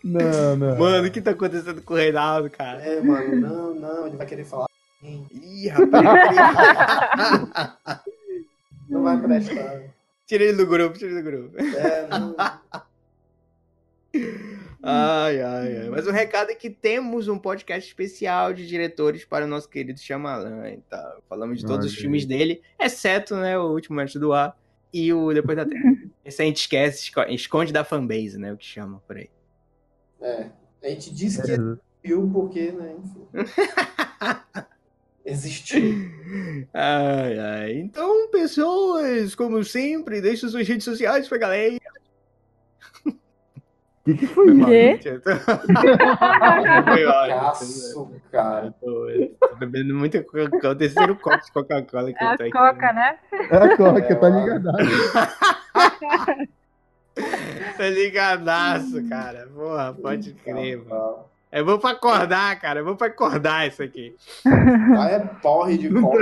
não, 0.04 0.56
não. 0.56 0.78
Mano, 0.78 1.08
o 1.08 1.10
que 1.10 1.20
tá 1.20 1.32
acontecendo 1.32 1.82
com 1.82 1.94
o 1.94 1.96
Reinaldo, 1.96 2.50
cara? 2.50 2.80
É, 2.82 3.00
mano, 3.00 3.36
não, 3.36 3.74
não, 3.74 4.06
ele 4.06 4.16
vai 4.16 4.26
querer 4.26 4.44
falar. 4.44 4.66
Ih, 5.02 5.68
rapaz. 5.68 6.04
Não 8.88 9.02
vai 9.02 9.20
prestar. 9.20 9.82
Tira 10.26 10.44
ele 10.44 10.56
do 10.56 10.66
grupo, 10.66 10.98
tira 10.98 11.10
ele 11.10 11.22
do 11.22 11.30
grupo. 11.30 11.56
É, 11.58 12.08
não. 12.08 12.34
Ai, 14.82 15.40
ai, 15.40 15.76
ai. 15.82 15.88
Mas 15.90 16.06
o 16.06 16.10
recado 16.10 16.50
é 16.50 16.54
que 16.54 16.68
temos 16.68 17.28
um 17.28 17.38
podcast 17.38 17.88
especial 17.88 18.52
de 18.52 18.66
diretores 18.66 19.24
para 19.24 19.44
o 19.44 19.48
nosso 19.48 19.68
querido 19.68 20.00
Shyamalan 20.00 20.70
e 20.70 20.78
tal. 20.90 21.22
Falamos 21.28 21.60
de 21.60 21.66
todos 21.66 21.86
os 21.86 21.92
Ok. 21.92 22.02
filmes 22.02 22.26
dele, 22.26 22.60
exceto, 22.80 23.36
né, 23.36 23.56
o 23.58 23.70
Último 23.72 23.96
Mestre 23.96 24.18
do 24.20 24.32
Ar 24.32 24.56
e 24.92 25.12
o 25.12 25.32
Depois 25.32 25.56
da 25.56 25.64
Terra. 25.64 25.94
Esse 26.24 26.42
a 26.42 26.44
gente 26.44 26.56
esquece, 26.62 27.04
esco- 27.04 27.22
esconde 27.28 27.72
da 27.72 27.84
fanbase, 27.84 28.36
né, 28.38 28.52
o 28.52 28.56
que 28.56 28.64
chama 28.66 29.00
por 29.06 29.16
aí. 29.16 29.30
É. 30.20 30.46
A 30.82 30.88
gente 30.88 31.14
disse 31.14 31.40
que 31.42 31.50
É, 31.52 31.54
existiu 31.54 32.30
porque, 32.32 32.72
né, 32.72 32.96
enfim. 32.98 33.26
Existiu. 35.24 35.80
Ai, 36.74 37.38
ai. 37.38 37.72
Então, 37.78 38.28
pessoas, 38.30 39.36
como 39.36 39.62
sempre, 39.62 40.20
deixem 40.20 40.48
suas 40.48 40.66
redes 40.66 40.84
sociais 40.84 41.28
pra 41.28 41.38
galera. 41.38 41.78
O 44.02 44.04
que, 44.04 44.14
que 44.14 44.26
foi 44.26 44.46
isso? 44.50 44.66
Quê? 44.66 44.98
Eu 45.14 45.22
Caço, 47.28 48.00
Eu 48.00 48.10
cara. 48.32 48.74
tô, 48.80 49.08
eu 49.08 49.28
tô 49.38 49.54
bebendo 49.56 49.94
muita 49.94 50.22
Coca-Cola, 50.24 50.74
o 50.74 50.76
terceiro 50.76 51.14
copo 51.16 51.44
de 51.44 51.52
Coca-Cola 51.52 52.12
que 52.12 52.22
É 52.22 52.26
eu 52.26 52.30
a 52.30 52.36
tô 52.36 52.42
aqui. 52.42 52.52
coca, 52.52 52.92
né? 52.92 53.16
É 53.50 53.56
a 53.56 53.76
Coca, 53.76 53.98
É, 54.00 54.14
tá 54.14 54.28
eu 54.28 54.40
ligado? 54.40 54.72
Tá 57.76 57.88
ligadaço, 57.90 59.06
cara. 59.08 59.46
Porra, 59.54 59.94
pode 60.00 60.32
crer, 60.34 60.78
mano. 60.84 61.16
É 61.50 61.62
bom 61.62 61.78
pra 61.78 61.90
acordar, 61.90 62.58
cara. 62.58 62.80
É 62.80 62.82
bom 62.82 62.96
pra 62.96 63.08
acordar 63.08 63.66
isso 63.68 63.82
aqui. 63.82 64.16
Ah, 64.98 65.08
é 65.10 65.18
porre 65.20 65.76
de 65.78 65.90
coca. 65.90 66.18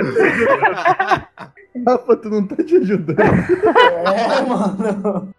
Rafa, 1.87 2.17
tu 2.17 2.29
não 2.31 2.47
tá 2.47 2.57
te 2.57 2.77
ajudando. 2.77 3.21
É, 3.21 4.43
mano. 4.43 5.35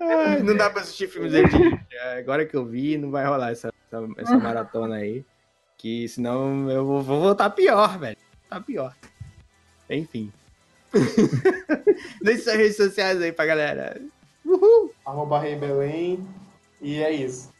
Ai, 0.00 0.42
não 0.42 0.56
dá 0.56 0.68
pra 0.68 0.82
assistir 0.82 1.08
filmes 1.08 1.32
dele 1.32 1.48
de 1.48 1.96
é, 1.96 2.18
Agora 2.18 2.44
que 2.44 2.54
eu 2.54 2.64
vi, 2.64 2.98
não 2.98 3.10
vai 3.10 3.24
rolar 3.24 3.50
essa, 3.50 3.72
essa, 3.90 4.08
essa 4.18 4.38
maratona 4.38 4.96
aí. 4.96 5.24
Que 5.78 6.08
senão 6.08 6.70
eu 6.70 6.84
vou, 6.84 7.02
vou 7.02 7.20
voltar 7.20 7.50
pior, 7.50 7.98
velho. 7.98 8.16
Tá 8.48 8.60
pior. 8.60 8.94
Enfim. 9.88 10.32
Deixe 12.22 12.42
suas 12.42 12.56
redes 12.56 12.76
sociais 12.76 13.20
aí 13.20 13.32
pra 13.32 13.46
galera. 13.46 14.00
Uhul! 14.44 14.92
Arroba 15.04 15.38
Rei 15.40 15.56
Belém. 15.56 16.26
E 16.80 17.02
é 17.02 17.10
isso. 17.10 17.52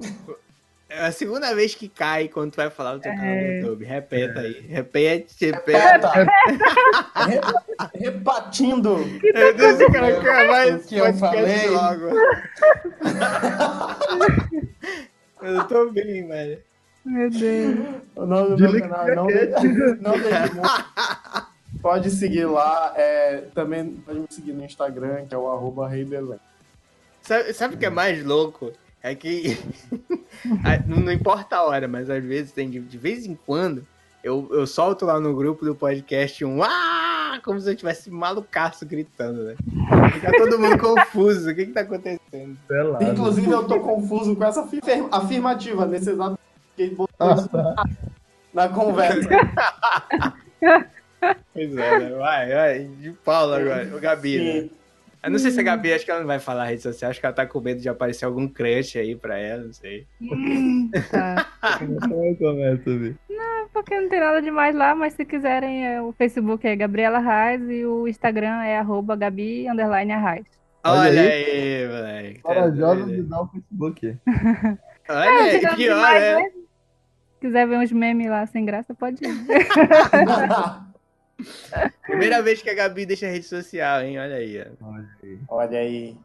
É 0.96 1.06
a 1.06 1.12
segunda 1.12 1.52
vez 1.56 1.74
que 1.74 1.88
cai 1.88 2.28
quando 2.28 2.52
tu 2.52 2.56
vai 2.56 2.70
falar 2.70 2.94
do 2.94 3.00
teu 3.00 3.10
canal 3.10 3.26
do 3.26 3.30
É. 3.40 3.58
YouTube. 3.60 3.84
Repeta 3.84 4.40
aí. 4.40 4.60
Repete, 4.60 5.46
repete. 5.46 5.64
Peta. 5.64 6.08
Re- 6.12 6.28
Repatindo. 7.98 8.98
Meu 8.98 9.54
Deus, 9.56 9.80
esse 9.80 9.90
cara 9.92 10.20
quer 10.20 10.46
mais 10.48 10.84
O 10.84 10.88
que 10.88 10.96
eu 10.96 11.12
falei? 11.14 11.66
logo. 11.68 12.10
eu 15.42 15.64
tô 15.66 15.90
bem, 15.90 16.26
velho. 16.28 16.58
Meu 17.04 17.28
Deus. 17.30 17.76
O 18.16 18.24
nome 18.24 18.56
do 18.56 18.70
meu 18.72 18.80
canal 18.88 19.28
é 19.30 19.46
não, 19.46 19.96
não 20.00 20.12
deixe 20.20 20.54
muito. 20.54 20.94
Pode 21.82 22.08
seguir 22.10 22.46
lá. 22.46 22.94
é, 22.96 23.42
também 23.54 23.90
pode 24.06 24.20
me 24.20 24.26
seguir 24.30 24.52
no 24.52 24.64
Instagram, 24.64 25.26
que 25.26 25.34
é 25.34 25.38
o 25.38 25.50
arroba 25.50 25.90
sabe 27.52 27.74
o 27.74 27.78
que 27.78 27.86
é 27.86 27.90
mais 27.90 28.24
louco? 28.24 28.72
É 29.04 29.14
que. 29.14 29.58
não, 30.88 31.12
importa 31.12 31.56
a 31.56 31.62
hora, 31.62 31.86
mas 31.86 32.08
às 32.08 32.24
vezes 32.24 32.52
tem 32.52 32.70
de, 32.70 32.80
de 32.80 32.96
vez 32.96 33.26
em 33.26 33.34
quando 33.34 33.86
eu, 34.22 34.48
eu 34.50 34.66
solto 34.66 35.04
lá 35.04 35.20
no 35.20 35.36
grupo 35.36 35.62
do 35.62 35.74
podcast 35.74 36.42
um 36.42 36.62
ah, 36.62 37.38
como 37.44 37.60
se 37.60 37.70
eu 37.70 37.76
tivesse 37.76 38.10
malucaço 38.10 38.86
gritando, 38.86 39.44
né? 39.44 39.56
Fica 40.10 40.32
todo 40.38 40.58
mundo 40.58 40.78
confuso. 40.78 41.50
O 41.50 41.54
que 41.54 41.66
que 41.66 41.72
tá 41.72 41.82
acontecendo? 41.82 42.56
Pelado. 42.66 43.04
Inclusive, 43.04 43.50
eu 43.50 43.64
tô 43.64 43.78
confuso 43.80 44.34
com 44.34 44.44
essa 44.44 44.62
afir- 44.62 44.80
afirmativa 45.12 45.84
nesse 45.84 46.08
exato 46.08 46.38
que 46.74 46.82
ele 46.84 46.94
botou 46.94 47.14
Ah, 47.30 47.46
tá. 47.46 47.84
na 48.54 48.68
conversa. 48.70 49.28
Pois 51.54 51.74
é, 51.76 51.98
né? 51.98 52.10
Vai, 52.16 52.52
vai. 52.52 52.84
De 52.84 53.10
Paula 53.24 53.58
agora. 53.58 53.96
O 53.96 54.00
Gabi, 54.00 54.38
né? 54.62 54.68
Eu 55.24 55.30
não 55.30 55.38
sei 55.38 55.50
se 55.50 55.58
a 55.60 55.62
Gabi, 55.62 55.92
acho 55.92 56.04
que 56.04 56.10
ela 56.10 56.20
não 56.20 56.26
vai 56.26 56.38
falar 56.38 56.66
rede 56.66 56.82
social. 56.82 57.10
Acho 57.10 57.18
que 57.18 57.24
ela 57.26 57.34
tá 57.34 57.46
com 57.46 57.60
medo 57.60 57.80
de 57.80 57.88
aparecer 57.88 58.24
algum 58.26 58.46
crush 58.46 58.98
aí 58.98 59.16
pra 59.16 59.38
ela, 59.38 59.64
não 59.64 59.72
sei. 59.72 60.06
Tá. 61.10 61.46
Como 61.78 62.36
começa, 62.36 62.96
Vi? 62.98 63.16
Porque 63.72 63.98
não 64.00 64.08
tem 64.08 64.20
nada 64.20 64.40
demais 64.40 64.74
lá, 64.76 64.94
mas 64.94 65.14
se 65.14 65.24
quiserem, 65.24 65.84
é, 65.86 66.00
o 66.00 66.12
Facebook 66.12 66.64
é 66.66 66.76
Gabriela 66.76 67.18
Reis 67.18 67.62
e 67.68 67.84
o 67.84 68.06
Instagram 68.06 68.62
é 68.62 68.78
arroba 68.78 69.16
Gabi 69.16 69.68
underline 69.68 70.12
Arraes. 70.12 70.46
Olha 70.84 71.00
Olha 71.10 71.20
aí. 71.22 71.28
aí, 71.82 71.88
moleque. 71.88 72.34
tá 72.34 72.42
Corajosa 72.42 73.00
doido. 73.04 73.12
de 73.16 73.22
dar 73.22 73.40
o 73.40 73.46
Facebook. 73.48 74.18
Olha 75.08 75.28
É, 75.56 75.58
pior, 75.58 75.76
demais, 75.76 76.22
né? 76.22 76.34
né? 76.36 76.50
Se 76.50 77.40
quiser 77.40 77.66
ver 77.66 77.78
uns 77.78 77.90
memes 77.92 78.28
lá 78.28 78.46
sem 78.46 78.64
graça, 78.64 78.94
pode 78.94 79.24
ir. 79.24 79.28
Primeira 82.02 82.42
vez 82.42 82.62
que 82.62 82.70
a 82.70 82.74
Gabi 82.74 83.06
deixa 83.06 83.26
a 83.26 83.30
rede 83.30 83.46
social, 83.46 84.02
hein? 84.02 84.18
Olha 84.18 84.36
aí. 84.36 84.60
ó. 84.60 84.86
Olha 84.86 85.08
aí. 85.22 85.38
Olha 85.48 85.78
aí. 85.78 86.16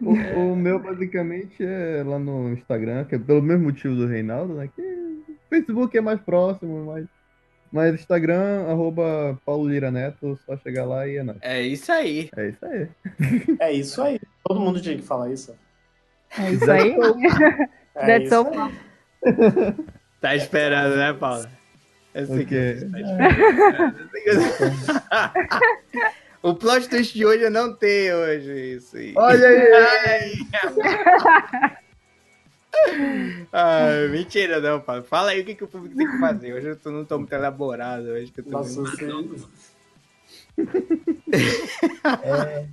O, 0.00 0.12
o 0.52 0.56
meu, 0.56 0.78
basicamente, 0.78 1.56
é 1.64 2.02
lá 2.06 2.18
no 2.18 2.52
Instagram, 2.52 3.04
que 3.04 3.16
é 3.16 3.18
pelo 3.18 3.42
mesmo 3.42 3.64
motivo 3.64 3.96
do 3.96 4.06
Reinaldo, 4.06 4.54
né? 4.54 4.68
Que 4.74 4.80
o 4.80 5.36
Facebook 5.50 5.96
é 5.96 6.00
mais 6.00 6.20
próximo, 6.20 6.84
mas. 6.86 7.06
Mas 7.70 7.94
Instagram, 7.94 8.64
arroba 8.66 9.38
Paulo 9.44 9.68
Lira 9.68 9.90
Neto, 9.90 10.38
só 10.46 10.56
chegar 10.56 10.86
lá 10.86 11.06
e 11.06 11.16
é 11.18 11.22
nóis. 11.22 11.38
É 11.42 11.60
isso 11.60 11.92
aí. 11.92 12.30
É 12.34 12.48
isso 12.48 12.64
aí. 12.64 12.88
É 13.60 13.72
isso 13.72 14.02
aí. 14.02 14.18
Todo 14.42 14.58
mundo 14.58 14.80
tinha 14.80 14.96
que 14.96 15.02
falar 15.02 15.30
isso. 15.30 15.54
É 16.38 16.50
isso 16.50 16.70
aí. 16.70 16.96
É 18.00 18.06
That's 18.06 18.26
isso 18.26 18.34
all. 18.36 18.52
aí. 18.54 19.74
Tá 20.20 20.36
esperando, 20.36 20.96
né, 20.96 21.12
Paula? 21.12 21.50
Esperando. 22.22 22.92
O 26.40 26.54
plot 26.54 26.88
twist 26.88 27.14
de 27.14 27.26
hoje 27.26 27.42
é 27.44 27.50
não 27.50 27.74
ter 27.74 28.14
hoje 28.14 28.76
isso 28.76 28.96
aí. 28.96 29.12
Olha 29.16 29.48
aí! 29.48 29.66
Ai. 30.06 30.32
Ai, 33.52 34.08
mentira 34.08 34.60
não, 34.60 34.80
Paulo. 34.80 35.02
Fala 35.02 35.30
aí 35.30 35.40
o 35.40 35.44
que, 35.44 35.56
que 35.56 35.64
o 35.64 35.68
público 35.68 35.96
tem 35.96 36.08
que 36.08 36.16
fazer. 36.18 36.52
Hoje 36.52 36.68
eu 36.68 36.76
tô, 36.76 36.92
não 36.92 37.04
tô 37.04 37.18
muito 37.18 37.32
elaborado. 37.32 38.04
Hoje 38.04 38.30
que 38.30 38.38
eu 38.40 38.44
tô 38.44 38.52
Nossa, 38.52 38.80
muito... 38.80 39.36
você... 39.36 39.48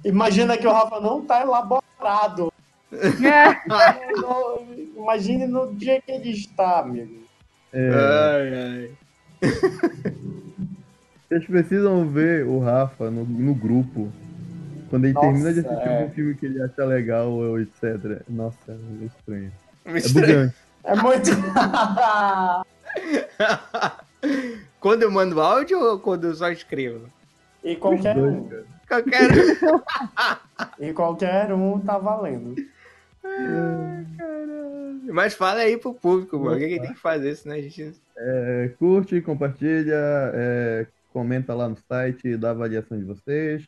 Imagina 0.04 0.58
que 0.58 0.68
o 0.68 0.72
Rafa 0.72 1.00
não 1.00 1.26
tá 1.26 1.42
elaborado. 1.42 2.52
Não, 4.08 4.68
Imagine 4.96 5.48
no 5.48 5.74
dia 5.74 6.00
que 6.02 6.12
ele 6.12 6.32
está, 6.32 6.80
amigo. 6.80 7.24
É, 7.74 7.90
Ai, 7.90 8.54
ai. 8.54 8.92
vocês 11.30 11.46
precisam 11.46 12.08
ver 12.10 12.46
o 12.46 12.60
Rafa 12.60 13.10
no, 13.10 13.24
no 13.26 13.56
grupo. 13.56 14.12
Quando 14.90 15.06
ele 15.06 15.14
Nossa, 15.14 15.28
termina 15.28 15.54
de 15.54 15.60
assistir 15.62 15.88
é. 15.90 16.06
um 16.06 16.10
filme 16.12 16.36
que 16.36 16.46
ele 16.46 16.62
acha 16.62 16.86
legal 16.86 17.32
ou 17.32 17.60
etc. 17.60 18.22
Nossa, 18.30 18.58
é 18.70 18.74
meio 18.74 19.12
estranho. 19.18 19.52
Me 19.86 19.94
É 19.94 19.98
estranho. 19.98 20.28
bugante. 20.28 20.56
É 20.84 20.96
muito. 20.96 21.32
quando 24.80 25.04
eu 25.04 25.12
mando 25.12 25.42
áudio 25.42 25.80
ou 25.80 26.00
quando 26.00 26.28
eu 26.28 26.36
só 26.36 26.50
escrevo? 26.52 27.10
e 27.64 27.76
qualquer 27.76 28.16
Dois, 28.16 28.36
um. 28.36 28.48
cara. 28.48 28.66
Qualquer. 28.88 29.30
E 30.80 30.94
qualquer 30.94 31.52
um 31.52 31.80
tá 31.80 31.98
valendo. 31.98 32.56
Mas 35.12 35.34
fala 35.34 35.62
aí 35.62 35.78
pro 35.78 35.94
público, 35.94 36.38
mano. 36.40 36.56
O 36.56 36.60
que, 36.60 36.68
que 36.68 36.80
tem 36.80 36.94
que 36.94 37.00
fazer, 37.00 37.36
senão 37.36 37.56
a 37.56 37.62
gente. 37.62 37.94
É, 38.18 38.72
curte, 38.80 39.22
compartilha, 39.22 39.96
é, 40.34 40.88
comenta 41.12 41.54
lá 41.54 41.68
no 41.70 41.78
site, 41.78 42.38
dá 42.38 42.52
avaliação 42.52 42.98
de 42.98 43.04
vocês. 43.06 43.64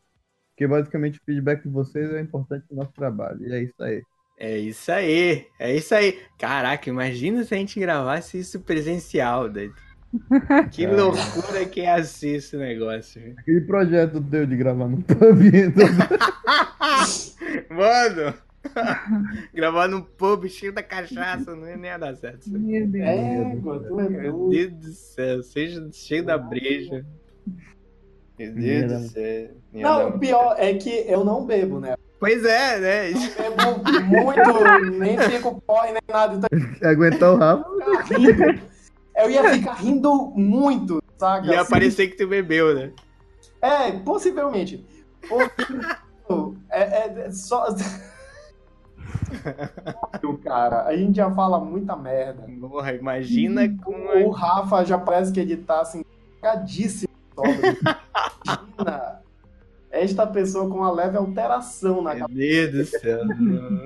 Porque 0.52 0.68
basicamente 0.68 1.20
o 1.20 1.24
feedback 1.24 1.64
de 1.64 1.70
vocês 1.70 2.10
é 2.12 2.20
importante 2.22 2.66
no 2.72 2.78
nosso 2.78 2.92
trabalho. 2.94 3.40
E 3.48 3.54
é 3.54 3.62
isso 3.64 3.84
aí. 3.84 4.02
É 4.40 4.58
isso 4.58 4.92
aí, 4.92 5.48
é 5.60 5.76
isso 5.76 5.94
aí. 5.96 6.20
Caraca, 6.38 6.90
imagina 6.90 7.44
se 7.44 7.54
a 7.54 7.58
gente 7.58 7.80
gravasse 7.80 8.38
isso 8.40 8.60
presencial, 8.62 9.50
doido. 9.50 9.74
Que 10.72 10.86
É. 10.86 10.92
loucura 10.92 11.66
que 11.66 11.82
é 11.82 11.92
assim 11.94 12.30
esse 12.36 12.56
negócio. 12.56 13.22
viu? 13.22 13.36
Aquele 13.38 13.62
projeto 13.62 14.22
teu 14.22 14.46
de 14.46 14.56
gravar 14.56 14.88
no 14.88 15.02
pub. 15.04 15.42
então, 15.54 15.86
Mano, 17.70 18.34
gravar 19.54 19.88
num 19.88 20.02
pub 20.02 20.48
cheio 20.48 20.74
da 20.74 20.84
cachaça 20.84 21.56
não 21.56 21.68
ia 21.68 21.78
nem 21.78 21.92
ia 21.92 21.98
dar 21.98 22.16
certo. 22.16 22.50
Meu 22.50 22.88
Deus. 22.88 23.06
É, 23.06 23.56
tu 23.62 24.00
é 24.00 24.10
Meu. 24.10 24.50
Deus 24.50 24.74
do 24.74 24.92
céu, 24.92 25.44
seja 25.44 25.90
cheio 25.92 26.24
da 26.26 26.38
breja. 26.38 27.06
Meu 28.38 28.54
Deus 28.54 28.92
do 28.92 29.10
céu. 29.10 29.52
Não, 29.74 30.10
o 30.10 30.20
pior 30.20 30.56
é 30.58 30.74
que 30.74 30.90
eu 31.08 31.24
não 31.24 31.46
bebo, 31.46 31.80
né? 31.80 31.96
Pois 32.20 32.44
é, 32.44 32.80
né? 32.80 33.12
Bebo 33.12 34.06
muito, 34.06 34.90
nem 34.98 35.18
fico 35.20 35.62
porre 35.62 35.92
nem 35.92 36.02
nada. 36.10 36.36
Então 36.36 36.50
aguentar 36.90 37.34
o 37.34 37.38
Rafa. 37.38 37.66
eu 37.70 37.80
ia 37.90 38.04
ficar 38.04 38.18
rindo. 38.18 38.62
Eu 39.16 39.30
ia 39.32 39.50
ficar 39.54 39.74
rindo 39.74 40.32
muito, 40.36 41.02
saca? 41.18 41.48
Ia 41.48 41.62
Assim, 41.62 41.72
parecer 41.72 42.08
que 42.08 42.18
tu 42.18 42.28
bebeu, 42.28 42.74
né? 42.74 42.92
É, 43.62 43.92
possivelmente. 43.92 44.86
Porque, 45.28 45.64
é, 46.70 46.82
é- 46.82 47.26
é 47.28 47.32
só. 47.32 47.68
Cara, 50.44 50.84
a 50.86 50.96
gente 50.96 51.16
já 51.18 51.30
fala 51.32 51.60
muita 51.60 51.96
merda. 51.96 52.48
Porra, 52.60 52.94
imagina 52.94 53.68
com 53.84 53.94
O 54.26 54.30
Rafa 54.30 54.84
já 54.86 54.98
parece 54.98 55.32
que 55.32 55.40
ele 55.40 55.58
tá 55.58 55.82
assim, 55.82 56.04
cagadíssimo. 56.42 57.12
sóbrio. 57.36 57.78
Imagina 58.46 59.22
esta 59.90 60.28
pessoa 60.28 60.70
com 60.70 60.78
uma 60.78 60.92
leve 60.92 61.18
alteração 61.18 62.02
na 62.02 62.14
Meu 62.14 62.28
cabeça. 62.28 62.72
Deus 62.72 62.92
do 62.92 63.00
céu. 63.00 63.26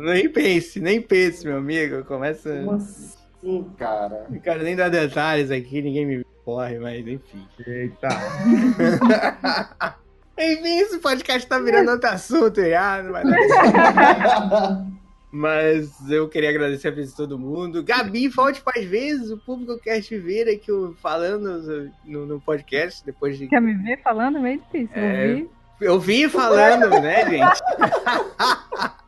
Nem 0.04 0.30
pense, 0.30 0.80
nem 0.80 1.02
pense, 1.02 1.46
meu 1.46 1.58
amigo. 1.58 2.04
Começa. 2.06 2.50
Como 2.58 2.72
assim, 2.74 3.64
cara? 3.78 4.26
Não 4.30 4.40
quero 4.40 4.64
nem 4.64 4.76
dar 4.76 4.90
detalhes 4.90 5.52
aqui, 5.52 5.82
ninguém 5.82 6.06
me 6.06 6.26
corre, 6.44 6.80
mas 6.80 7.08
enfim. 7.08 7.48
Eita. 7.66 8.10
Enfim, 10.44 10.80
esse 10.80 10.98
podcast 10.98 11.48
tá 11.48 11.60
virando 11.60 11.92
outro 11.92 12.10
assunto 12.10 12.66
já, 12.66 13.04
não 13.04 13.12
vai 13.12 13.24
dar. 13.24 14.88
Mas 15.32 16.10
eu 16.10 16.28
queria 16.28 16.50
agradecer 16.50 16.90
a 16.90 16.92
presença 16.92 17.12
de 17.12 17.18
todo 17.18 17.40
mundo. 17.40 17.82
Gabi, 17.82 18.28
volte 18.28 18.62
mais 18.66 18.86
vezes. 18.86 19.32
O 19.32 19.38
público 19.38 19.80
quer 19.80 20.02
te 20.02 20.18
ver 20.18 20.50
aqui 20.50 20.72
falando 21.02 21.90
no, 22.04 22.26
no 22.26 22.42
podcast 22.42 23.06
depois 23.06 23.38
de. 23.38 23.48
Quer 23.48 23.62
me 23.62 23.74
ver 23.76 24.02
falando? 24.04 24.42
Meio 24.42 24.60
difícil. 24.60 24.90
É. 24.94 25.28
ouvir. 25.30 25.50
Eu 25.80 26.00
vi 26.00 26.30
falando, 26.30 26.90
né, 26.90 27.28
gente? 27.30 27.60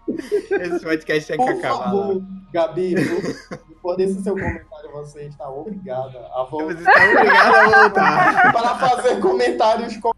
Esse 0.50 0.80
podcast 0.84 1.28
tem 1.28 1.38
que 1.38 1.44
Por 1.46 1.60
acabar. 1.60 1.78
lá. 1.78 1.84
favor, 1.86 2.24
Gabi, 2.52 2.96
por, 3.82 4.00
esse 4.00 4.22
seu 4.24 4.34
comentário, 4.34 4.92
você 4.92 5.24
está 5.24 5.50
obrigada 5.50 6.20
a 6.34 6.44
Você 6.44 6.74
voltar 6.74 6.80
está 6.80 7.20
obrigado 7.20 7.56
a 7.56 7.80
voltar. 7.80 8.54
para 8.54 8.76
fazer 8.76 9.20
comentários 9.20 9.98
com... 9.98 10.12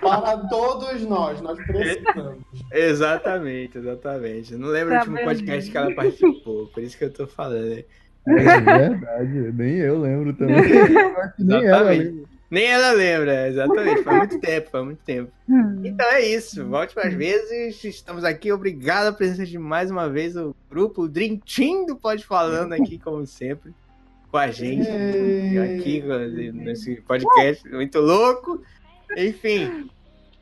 para 0.00 0.38
todos 0.48 1.02
nós. 1.02 1.40
Nós 1.40 1.58
precisamos. 1.64 2.38
Exatamente, 2.72 3.78
exatamente. 3.78 4.52
Eu 4.52 4.58
não 4.58 4.68
lembro 4.68 4.94
Tá 4.94 4.96
o 4.96 5.00
último 5.00 5.24
podcast 5.24 5.70
que 5.70 5.76
ela 5.76 5.94
participou, 5.94 6.66
por 6.68 6.82
isso 6.82 6.96
que 6.96 7.04
eu 7.04 7.12
tô 7.12 7.26
falando. 7.26 7.68
né? 7.76 7.84
É 8.26 8.88
verdade, 8.88 9.52
nem 9.52 9.76
eu 9.78 10.00
lembro 10.00 10.32
também. 10.34 10.56
Nem 11.38 11.64
ela 11.64 11.92
Exatamente. 11.92 12.04
lembra. 12.04 12.30
Nem 12.50 12.66
ela 12.66 12.90
lembra, 12.92 13.48
exatamente. 13.48 14.02
Faz 14.02 14.18
muito 14.18 14.40
tempo, 14.40 14.70
faz 14.70 14.84
muito 14.84 14.98
tempo. 15.04 15.30
Hum. 15.48 15.82
Então 15.84 16.06
é 16.10 16.20
isso. 16.26 16.66
Volte 16.66 16.96
mais 16.96 17.14
vezes. 17.14 17.84
Estamos 17.84 18.24
aqui. 18.24 18.50
Obrigado 18.50 19.06
a 19.06 19.12
presença 19.12 19.46
de 19.46 19.56
mais 19.56 19.88
uma 19.88 20.08
vez 20.08 20.36
o 20.36 20.54
grupo, 20.68 21.02
o 21.02 21.08
Dream 21.08 21.38
Team 21.38 21.86
do 21.86 21.94
Pode 21.94 22.26
Falando 22.26 22.72
aqui, 22.72 22.98
como 22.98 23.24
sempre, 23.24 23.72
com 24.32 24.36
a 24.36 24.48
gente. 24.50 24.88
Aqui 25.58 26.02
nesse 26.52 26.96
podcast 27.02 27.68
muito 27.68 28.00
louco. 28.00 28.60
Enfim. 29.16 29.88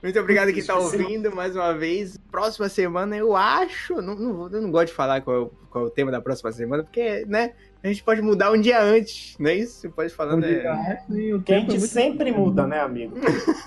Muito 0.03 0.19
obrigado 0.21 0.49
quem 0.51 0.59
está 0.59 0.77
ouvindo 0.79 1.35
mais 1.35 1.57
uma 1.57 1.75
vez. 1.75 2.17
Próxima 2.31 2.69
semana, 2.69 3.17
eu 3.17 3.35
acho. 3.35 4.01
Não, 4.01 4.15
não, 4.15 4.35
vou- 4.35 4.49
eu 4.51 4.63
não 4.63 4.71
gosto 4.71 4.89
de 4.89 4.93
falar 4.95 5.21
qual, 5.23 5.37
é 5.37 5.41
o- 5.41 5.51
qual 5.71 5.85
é 5.85 5.87
o 5.89 5.91
tema 5.91 6.11
da 6.13 6.21
próxima 6.21 6.53
semana, 6.53 6.85
porque, 6.85 7.25
né? 7.27 7.53
A 7.83 7.89
gente 7.89 8.03
pode 8.03 8.21
mudar 8.23 8.53
um 8.53 8.61
dia 8.61 8.81
antes, 8.81 9.37
não 9.39 9.51
é 9.51 9.55
isso? 9.55 9.89
Pode 9.91 10.13
falando. 10.13 10.45
É... 10.45 11.03
Sim, 11.09 11.33
o 11.35 11.43
Que 11.43 11.53
a 11.53 11.57
é 11.57 11.61
gente 11.61 11.71
muito 11.71 11.87
sempre 11.87 12.31
muda, 12.33 12.67
né, 12.67 12.81
amigo? 12.81 13.17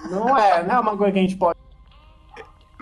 Não 0.10 0.38
é, 0.38 0.64
não 0.64 0.76
é 0.76 0.80
uma 0.80 0.98
coisa 0.98 1.12
que 1.14 1.20
a 1.20 1.22
gente 1.22 1.36
pode. 1.38 1.58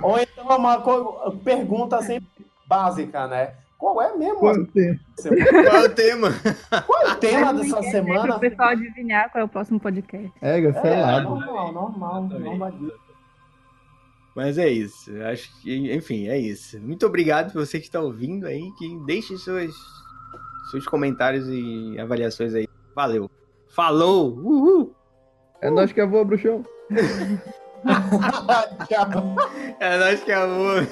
Ou 0.02 0.18
então 0.20 0.52
é 0.52 0.56
uma 0.56 1.32
pergunta 1.44 2.02
sempre 2.02 2.28
básica, 2.68 3.28
né? 3.28 3.54
Qual 3.80 4.02
é 4.02 4.14
mesmo? 4.18 4.40
Qual 4.40 4.56
é 4.56 4.60
o 4.60 4.66
tema? 4.68 5.00
Qual 5.24 5.76
é 5.76 5.86
o 5.86 5.90
tema? 5.90 6.30
Qual 6.86 7.02
é 7.02 7.12
o 7.12 7.16
tema 7.16 7.54
Mas 7.54 7.62
dessa 7.62 7.84
semana? 7.84 8.36
O 8.36 8.40
pessoal 8.40 8.70
adivinhar 8.70 9.32
qual 9.32 9.42
é 9.42 9.46
o 9.46 9.48
próximo 9.48 9.80
podcast. 9.80 10.32
É, 10.42 10.60
É, 10.60 10.74
selado. 10.74 11.30
normal, 11.30 11.72
normal, 11.72 12.24
normal. 12.24 12.74
Mas 14.36 14.58
é 14.58 14.68
isso. 14.68 15.10
Acho 15.24 15.50
que, 15.62 15.94
enfim, 15.94 16.28
é 16.28 16.38
isso. 16.38 16.78
Muito 16.82 17.06
obrigado 17.06 17.54
por 17.54 17.66
você 17.66 17.80
que 17.80 17.86
está 17.86 18.02
ouvindo 18.02 18.46
aí. 18.48 18.70
Que 18.78 18.98
deixe 19.06 19.38
seus, 19.38 19.74
seus 20.72 20.86
comentários 20.86 21.48
e 21.48 21.98
avaliações 21.98 22.54
aí. 22.54 22.68
Valeu. 22.94 23.32
Falou! 23.70 24.34
Uhul! 24.38 24.94
É 25.62 25.70
nós 25.70 25.94
que 25.94 26.02
é 26.02 26.06
voa, 26.06 26.26
bruxão. 26.26 26.66
Tchau. 28.90 29.36
É 29.80 29.98
nós 29.98 30.22
que 30.22 30.34
amor. 30.34 30.86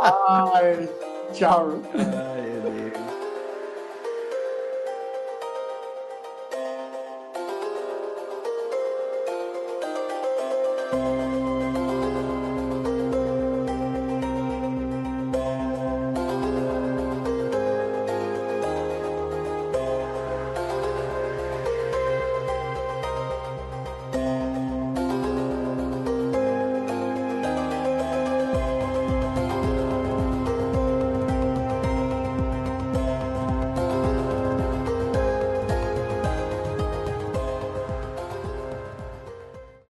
Ai, 0.00 0.88
tchau. 1.32 1.80
Ai, 1.94 2.42
meu 2.42 2.60
Deus. 2.62 2.67